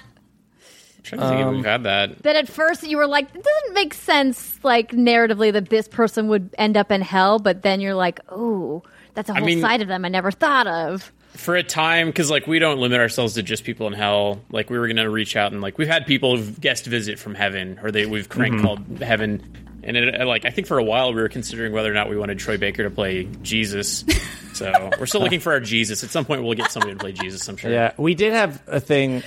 trying 1.02 1.20
to 1.20 1.28
think 1.28 1.40
if 1.40 1.48
we've 1.56 1.64
had 1.64 1.82
that. 1.84 2.22
that 2.22 2.36
at 2.36 2.48
first 2.48 2.82
you 2.86 2.96
were 2.96 3.06
like, 3.06 3.24
it 3.34 3.42
doesn't 3.42 3.74
make 3.74 3.94
sense, 3.94 4.58
like 4.62 4.92
narratively, 4.92 5.52
that 5.52 5.68
this 5.68 5.88
person 5.88 6.28
would 6.28 6.54
end 6.58 6.76
up 6.76 6.90
in 6.92 7.00
hell, 7.00 7.38
but 7.38 7.62
then 7.62 7.80
you're 7.80 7.94
like, 7.94 8.20
oh, 8.28 8.82
that's 9.14 9.28
a 9.28 9.34
whole 9.34 9.44
mean- 9.44 9.60
side 9.60 9.82
of 9.82 9.88
them 9.88 10.04
I 10.04 10.08
never 10.08 10.30
thought 10.30 10.66
of. 10.66 11.12
for 11.34 11.56
a 11.56 11.62
time 11.62 12.08
because 12.08 12.30
like 12.30 12.46
we 12.46 12.58
don't 12.58 12.78
limit 12.78 13.00
ourselves 13.00 13.34
to 13.34 13.42
just 13.42 13.64
people 13.64 13.86
in 13.86 13.92
hell 13.94 14.40
like 14.50 14.68
we 14.70 14.78
were 14.78 14.86
gonna 14.86 15.08
reach 15.10 15.34
out 15.36 15.50
and 15.52 15.60
like 15.62 15.76
we've 15.78 15.88
had 15.88 16.06
people 16.06 16.36
who've 16.36 16.60
guest 16.60 16.84
visit 16.86 17.18
from 17.18 17.34
heaven 17.34 17.78
or 17.82 17.90
they 17.90 18.04
we've 18.06 18.28
cranked 18.28 18.58
Mm-hmm. 18.58 18.66
called 18.66 18.98
heaven 19.02 19.42
and 19.82 19.96
it, 19.96 20.20
uh, 20.20 20.26
like 20.26 20.44
i 20.44 20.50
think 20.50 20.66
for 20.66 20.78
a 20.78 20.84
while 20.84 21.12
we 21.12 21.20
were 21.20 21.28
considering 21.28 21.72
whether 21.72 21.90
or 21.90 21.94
not 21.94 22.08
we 22.08 22.16
wanted 22.16 22.38
troy 22.38 22.56
baker 22.58 22.82
to 22.84 22.90
play 22.90 23.24
jesus. 23.42 24.04
So 24.54 24.90
we're 25.00 25.06
still 25.06 25.22
looking 25.22 25.40
for 25.40 25.52
our 25.52 25.60
jesus. 25.60 26.04
At 26.04 26.10
some 26.10 26.24
point 26.26 26.42
we'll 26.42 26.54
get 26.54 26.70
somebody 26.70 26.92
to 26.92 26.98
play 26.98 27.12
jesus 27.12 27.48
i'm 27.48 27.56
sure. 27.56 27.70
Yeah, 27.70 27.92
we 27.96 28.14
did 28.14 28.32
have 28.32 28.62
a 28.66 28.80
thing 28.80 29.22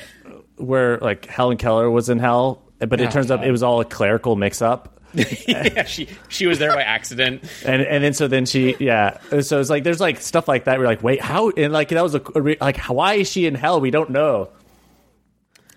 where 0.57 0.97
like 0.99 1.25
Helen 1.25 1.57
Keller 1.57 1.89
was 1.89 2.09
in 2.09 2.19
hell, 2.19 2.61
but 2.79 3.01
it 3.01 3.07
Oh, 3.07 3.11
turns 3.11 3.31
out 3.31 3.45
it 3.45 3.51
was 3.51 3.63
all 3.63 3.81
a 3.81 3.85
clerical 3.85 4.35
mix-up. 4.35 4.91
yeah 5.47 5.83
she 5.85 6.09
she 6.27 6.45
was 6.45 6.59
there 6.59 6.73
by 6.73 6.83
accident. 6.83 7.43
And 7.65 7.81
and 7.81 8.03
then 8.03 8.13
so 8.13 8.27
then 8.27 8.45
she 8.45 8.75
yeah. 8.79 9.17
So 9.41 9.59
it's 9.59 9.69
like 9.69 9.83
there's 9.83 9.99
like 10.01 10.19
stuff 10.21 10.47
like 10.47 10.65
that 10.65 10.77
we're 10.77 10.85
like 10.85 11.01
wait 11.03 11.21
how 11.21 11.49
and 11.51 11.71
like 11.73 11.89
that 11.89 12.03
was 12.03 12.15
a, 12.15 12.21
a 12.35 12.57
like 12.61 12.77
why 12.85 13.13
is 13.15 13.29
she 13.29 13.45
in 13.45 13.55
hell? 13.55 13.79
We 13.81 13.91
don't 13.91 14.09
know 14.11 14.49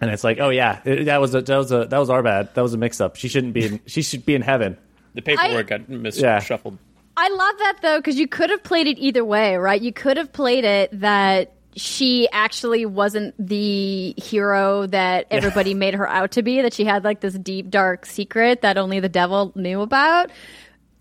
and 0.01 0.11
it's 0.11 0.25
like 0.25 0.39
oh 0.41 0.49
yeah 0.51 0.81
it- 0.85 1.05
that 1.05 1.21
was 1.21 1.35
a 1.35 1.43
that 1.43 1.57
was 1.57 1.73
a 1.73 1.87
that 1.87 1.99
was 1.99 2.11
our 2.11 2.23
bad 2.23 2.55
that 2.55 2.63
was 2.63 2.75
a 2.75 2.79
mix 2.79 3.01
up 3.01 3.17
she 3.17 3.29
shouldn't 3.29 3.53
be 3.55 3.65
in 3.67 3.81
she 3.87 4.03
should 4.03 4.25
be 4.27 4.35
in 4.35 4.43
heaven 4.43 4.77
the 5.15 5.23
paperwork 5.23 5.67
got 5.69 5.89
mis- 5.89 6.19
Yeah. 6.21 6.39
shuffled 6.41 6.79
I 7.21 7.29
love 7.31 7.59
that 7.59 7.79
though, 7.83 7.97
because 7.99 8.17
you 8.17 8.29
could 8.29 8.49
have 8.51 8.63
played 8.63 8.87
it 8.87 8.97
either 8.97 9.25
way, 9.25 9.57
right? 9.57 9.83
You 9.83 9.93
could 9.93 10.17
have 10.19 10.33
played 10.33 10.63
it 10.65 11.01
that 11.01 11.53
she 11.75 12.29
actually 12.31 12.87
wasn't 12.87 13.35
the 13.45 14.15
hero 14.17 14.87
that 14.87 15.27
everybody 15.33 15.75
made 15.75 15.95
her 15.95 16.09
out 16.09 16.31
to 16.33 16.43
be, 16.45 16.63
that 16.63 16.73
she 16.73 16.85
had 16.85 17.03
like 17.03 17.19
this 17.19 17.35
deep, 17.35 17.71
dark 17.71 18.07
secret 18.07 18.63
that 18.63 18.79
only 18.79 19.01
the 19.01 19.09
devil 19.09 19.51
knew 19.57 19.81
about. 19.81 20.31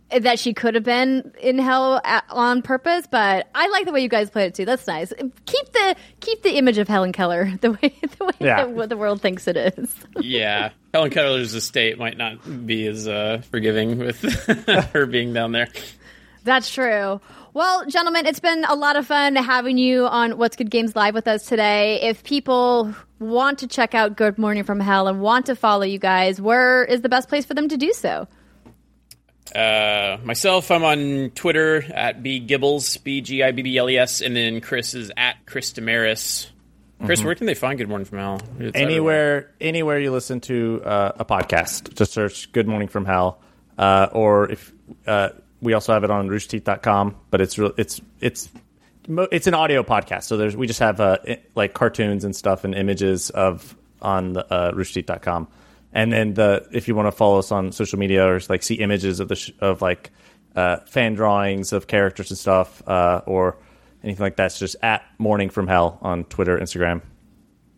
That 0.09 0.39
she 0.39 0.53
could 0.53 0.75
have 0.75 0.85
been 0.85 1.33
in 1.41 1.59
hell 1.59 1.95
a 1.95 2.23
on 2.29 2.61
purpose, 2.61 3.05
but 3.11 3.47
I 3.53 3.67
like 3.67 3.85
the 3.85 3.91
way 3.91 4.01
you 4.01 4.07
guys 4.07 4.29
played 4.29 4.47
it 4.47 4.55
too. 4.55 4.63
That's 4.63 4.87
nice. 4.87 5.11
Keep 5.45 5.73
the 5.73 5.95
keep 6.21 6.43
the 6.43 6.57
image 6.57 6.77
of 6.77 6.87
Helen 6.87 7.11
Keller 7.11 7.51
the 7.61 7.71
way 7.71 7.93
the 8.17 8.25
way 8.25 8.31
Yeah. 8.39 8.65
that 8.67 8.87
the 8.87 8.95
world 8.95 9.21
thinks 9.21 9.47
it 9.47 9.57
is. 9.57 9.93
yeah 10.21 10.69
helen 10.93 11.09
keller's 11.11 11.53
estate 11.53 11.99
might 11.99 12.17
not 12.17 12.65
be 12.65 12.87
as 12.87 13.07
uh, 13.07 13.41
forgiving 13.51 13.97
with 13.99 14.21
her 14.93 15.05
being 15.05 15.33
down 15.33 15.51
there 15.51 15.67
That's 16.45 16.73
true. 16.73 17.19
Well, 17.53 17.85
gentlemen, 17.87 18.25
it's 18.25 18.39
been 18.39 18.63
a 18.65 18.75
lot 18.75 18.95
of 18.95 19.05
fun 19.07 19.35
having 19.35 19.77
you 19.77 20.05
on 20.07 20.37
What's 20.37 20.55
Good 20.55 20.69
Games 20.69 20.95
Live 20.95 21.13
with 21.15 21.27
us 21.27 21.45
today. 21.45 21.99
If 22.01 22.23
people 22.23 22.93
want 23.19 23.59
to 23.59 23.67
check 23.67 23.93
out 23.95 24.15
Good 24.15 24.37
Morning 24.37 24.63
from 24.63 24.79
Hell 24.79 25.07
and 25.09 25.19
want 25.19 25.47
to 25.47 25.55
follow 25.55 25.83
you 25.83 25.97
guys, 25.99 26.39
where 26.39 26.85
is 26.85 27.01
the 27.01 27.09
best 27.09 27.27
place 27.27 27.45
for 27.45 27.53
them 27.55 27.67
to 27.67 27.75
do 27.75 27.91
so? 27.91 28.27
Uh, 29.53 30.17
myself, 30.23 30.71
I'm 30.71 30.83
on 30.83 31.31
Twitter 31.35 31.83
at 31.93 32.21
b 32.23 32.45
gibbles 32.45 33.01
b 33.03 33.21
g 33.21 33.43
i 33.43 33.51
b 33.51 33.61
b 33.61 33.77
l 33.77 33.89
e 33.89 33.97
s, 33.97 34.21
and 34.21 34.35
then 34.35 34.61
Chris 34.61 34.93
is 34.93 35.11
at 35.17 35.45
Chris 35.45 35.73
Demarais. 35.73 36.47
Chris, 37.05 37.23
where 37.23 37.35
can 37.35 37.45
they 37.45 37.53
find 37.53 37.77
Good 37.77 37.89
Morning 37.89 38.05
from 38.05 38.17
Hell? 38.17 38.41
It's 38.59 38.75
everywhere. 38.75 38.75
anywhere 38.75 39.51
anywhere 39.61 39.99
you 39.99 40.11
listen 40.11 40.39
to 40.41 40.81
uh, 40.83 41.11
a 41.19 41.25
podcast 41.25 41.93
just 41.95 42.11
search 42.11 42.51
good 42.51 42.67
morning 42.67 42.87
from 42.87 43.05
hell 43.05 43.39
uh, 43.77 44.07
or 44.11 44.49
if 44.51 44.73
uh, 45.05 45.29
we 45.61 45.73
also 45.73 45.93
have 45.93 46.03
it 46.03 46.09
on 46.09 46.27
roosterteeth.com 46.27 47.15
but 47.29 47.39
it's 47.39 47.59
real 47.59 47.71
it's 47.77 48.01
it's 48.19 48.49
it's 49.31 49.45
an 49.45 49.53
audio 49.53 49.83
podcast 49.83 50.23
so 50.23 50.37
there's 50.37 50.57
we 50.57 50.65
just 50.65 50.79
have 50.79 50.99
uh, 50.99 51.17
like 51.53 51.75
cartoons 51.75 52.23
and 52.23 52.35
stuff 52.35 52.63
and 52.63 52.73
images 52.73 53.29
of 53.29 53.75
on 54.01 54.33
the 54.33 54.51
uh, 54.51 54.71
roosterteeth.com 54.71 55.47
and 55.97 56.13
then 56.13 56.33
the 56.35 56.65
if 56.71 56.87
you 56.87 56.95
want 56.95 57.07
to 57.07 57.11
follow 57.11 57.39
us 57.39 57.51
on 57.51 57.71
social 57.73 57.97
media 57.99 58.25
or 58.25 58.39
like 58.49 58.61
see 58.63 58.75
images 58.75 59.19
of 59.19 59.27
the 59.27 59.35
sh- 59.35 59.51
of 59.59 59.81
like 59.81 60.11
uh, 60.55 60.77
fan 60.85 61.13
drawings 61.15 61.73
of 61.73 61.87
characters 61.87 62.29
and 62.31 62.37
stuff 62.37 62.81
uh, 62.87 63.21
or 63.25 63.57
anything 64.03 64.23
like 64.23 64.35
that 64.37 64.45
it's 64.47 64.59
just 64.59 64.75
at 64.81 65.03
morning 65.17 65.49
from 65.49 65.67
hell 65.67 65.97
on 66.01 66.23
twitter 66.25 66.57
instagram 66.57 67.01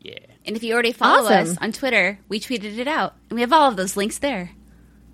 Yeah. 0.02 0.20
And 0.46 0.56
if 0.56 0.64
you 0.64 0.74
already 0.74 0.92
follow 0.94 1.28
Awesome. 1.30 1.52
us 1.54 1.58
on 1.62 1.72
Twitter, 1.72 2.18
we 2.30 2.40
tweeted 2.40 2.78
it 2.78 2.88
out, 2.88 3.14
and 3.30 3.36
we 3.36 3.42
have 3.42 3.54
all 3.54 3.70
of 3.70 3.76
those 3.76 3.96
links 3.98 4.18
there. 4.20 4.52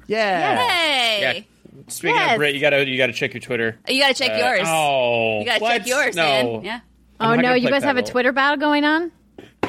yeah 0.08 0.68
Hey, 0.68 1.20
Yeah. 1.22 1.44
Speaking 1.88 2.16
Yes. 2.16 2.32
of 2.34 2.38
Brit, 2.38 2.56
you 2.56 2.62
gotta 2.62 2.88
you 2.88 2.98
gotta 2.98 3.12
check 3.14 3.34
your 3.34 3.42
Twitter. 3.42 3.78
you 3.88 4.00
got 4.00 4.16
to 4.16 4.24
check 4.24 4.32
Uh, 4.32 4.38
yours. 4.46 4.62
oh, 4.66 5.40
you 5.40 5.46
got 5.46 5.56
to 5.58 5.62
what? 5.62 5.78
check 5.80 5.88
yours, 5.88 6.16
no. 6.16 6.24
man. 6.24 6.64
Yeah. 6.64 6.80
I'm 7.20 7.40
oh 7.40 7.42
no, 7.42 7.54
you 7.54 7.64
play 7.68 7.72
guys 7.72 7.84
have 7.84 7.98
a 7.98 8.04
Twitter 8.04 8.32
battle 8.32 8.58
going 8.58 8.86
on? 8.86 9.12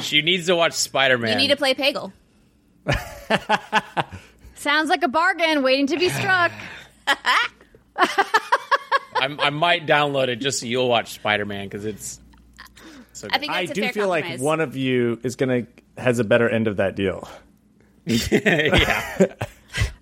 She 0.01 0.22
needs 0.22 0.47
to 0.47 0.55
watch 0.57 0.74
Spider 0.74 1.18
Man. 1.18 1.30
You 1.32 1.37
need 1.37 1.49
to 1.49 1.57
play 1.57 1.74
Peggle. 1.74 2.12
Sounds 4.55 4.89
like 4.89 5.03
a 5.03 5.09
bargain 5.09 5.62
waiting 5.62 5.87
to 5.89 5.99
be 5.99 6.09
struck. 6.09 6.53
I 9.18 9.51
might 9.51 9.87
download 9.87 10.28
it 10.28 10.37
just 10.37 10.61
so 10.61 10.66
you'll 10.66 10.89
watch 10.89 11.14
Spider 11.14 11.45
Man 11.45 11.66
because 11.66 11.84
it's. 11.84 12.20
So 13.12 13.28
I 13.30 13.39
think 13.39 13.53
I 13.53 13.66
do 13.66 13.82
fair 13.82 13.93
feel 13.93 14.09
like 14.09 14.39
one 14.41 14.61
of 14.61 14.76
you 14.76 15.18
is 15.22 15.37
gonna 15.37 15.66
has 15.97 16.18
a 16.18 16.24
better 16.24 16.49
end 16.49 16.66
of 16.68 16.76
that 16.76 16.97
deal. 16.97 17.28
yeah. 18.05 19.34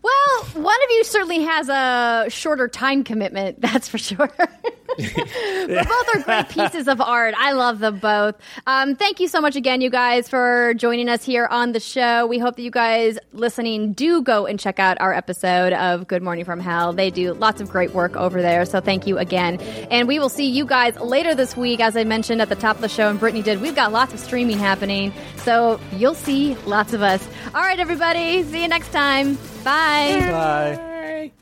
Well, 0.04 0.44
one 0.62 0.82
of 0.84 0.90
you 0.90 1.02
certainly 1.04 1.40
has 1.44 1.70
a 1.70 2.26
shorter 2.28 2.68
time 2.68 3.04
commitment, 3.04 3.58
that's 3.62 3.88
for 3.88 3.96
sure. 3.96 4.30
but 4.36 5.88
both 5.88 6.14
are 6.14 6.22
great 6.22 6.48
pieces 6.50 6.88
of 6.88 7.00
art. 7.00 7.34
I 7.38 7.52
love 7.52 7.78
them 7.78 8.00
both. 8.00 8.34
Um, 8.66 8.96
thank 8.96 9.18
you 9.18 9.28
so 9.28 9.40
much 9.40 9.56
again, 9.56 9.80
you 9.80 9.88
guys, 9.88 10.28
for 10.28 10.74
joining 10.74 11.08
us 11.08 11.24
here 11.24 11.46
on 11.46 11.72
the 11.72 11.80
show. 11.80 12.26
We 12.26 12.38
hope 12.38 12.56
that 12.56 12.62
you 12.62 12.70
guys 12.70 13.18
listening 13.32 13.94
do 13.94 14.20
go 14.22 14.44
and 14.44 14.60
check 14.60 14.78
out 14.78 15.00
our 15.00 15.14
episode 15.14 15.72
of 15.72 16.06
Good 16.06 16.22
Morning 16.22 16.44
from 16.44 16.60
Hell. 16.60 16.92
They 16.92 17.10
do 17.10 17.32
lots 17.32 17.62
of 17.62 17.70
great 17.70 17.92
work 17.94 18.14
over 18.14 18.42
there. 18.42 18.66
So 18.66 18.80
thank 18.80 19.06
you 19.06 19.16
again. 19.16 19.58
And 19.90 20.06
we 20.06 20.18
will 20.18 20.28
see 20.28 20.50
you 20.50 20.66
guys 20.66 20.96
later 21.00 21.34
this 21.34 21.56
week. 21.56 21.80
As 21.80 21.96
I 21.96 22.04
mentioned 22.04 22.42
at 22.42 22.50
the 22.50 22.56
top 22.56 22.76
of 22.76 22.82
the 22.82 22.90
show, 22.90 23.08
and 23.08 23.18
Brittany 23.18 23.42
did, 23.42 23.62
we've 23.62 23.74
got 23.74 23.90
lots 23.90 24.12
of 24.12 24.20
streaming 24.20 24.58
happening. 24.58 25.14
So 25.38 25.80
you'll 25.92 26.14
see 26.14 26.56
lots 26.66 26.92
of 26.92 27.00
us. 27.00 27.26
All 27.54 27.62
right, 27.62 27.80
everybody. 27.80 28.42
See 28.42 28.60
you 28.60 28.68
next 28.68 28.92
time. 28.92 29.38
Bye. 29.94 30.30
Bye. 30.30 30.76
Bye. 30.76 31.32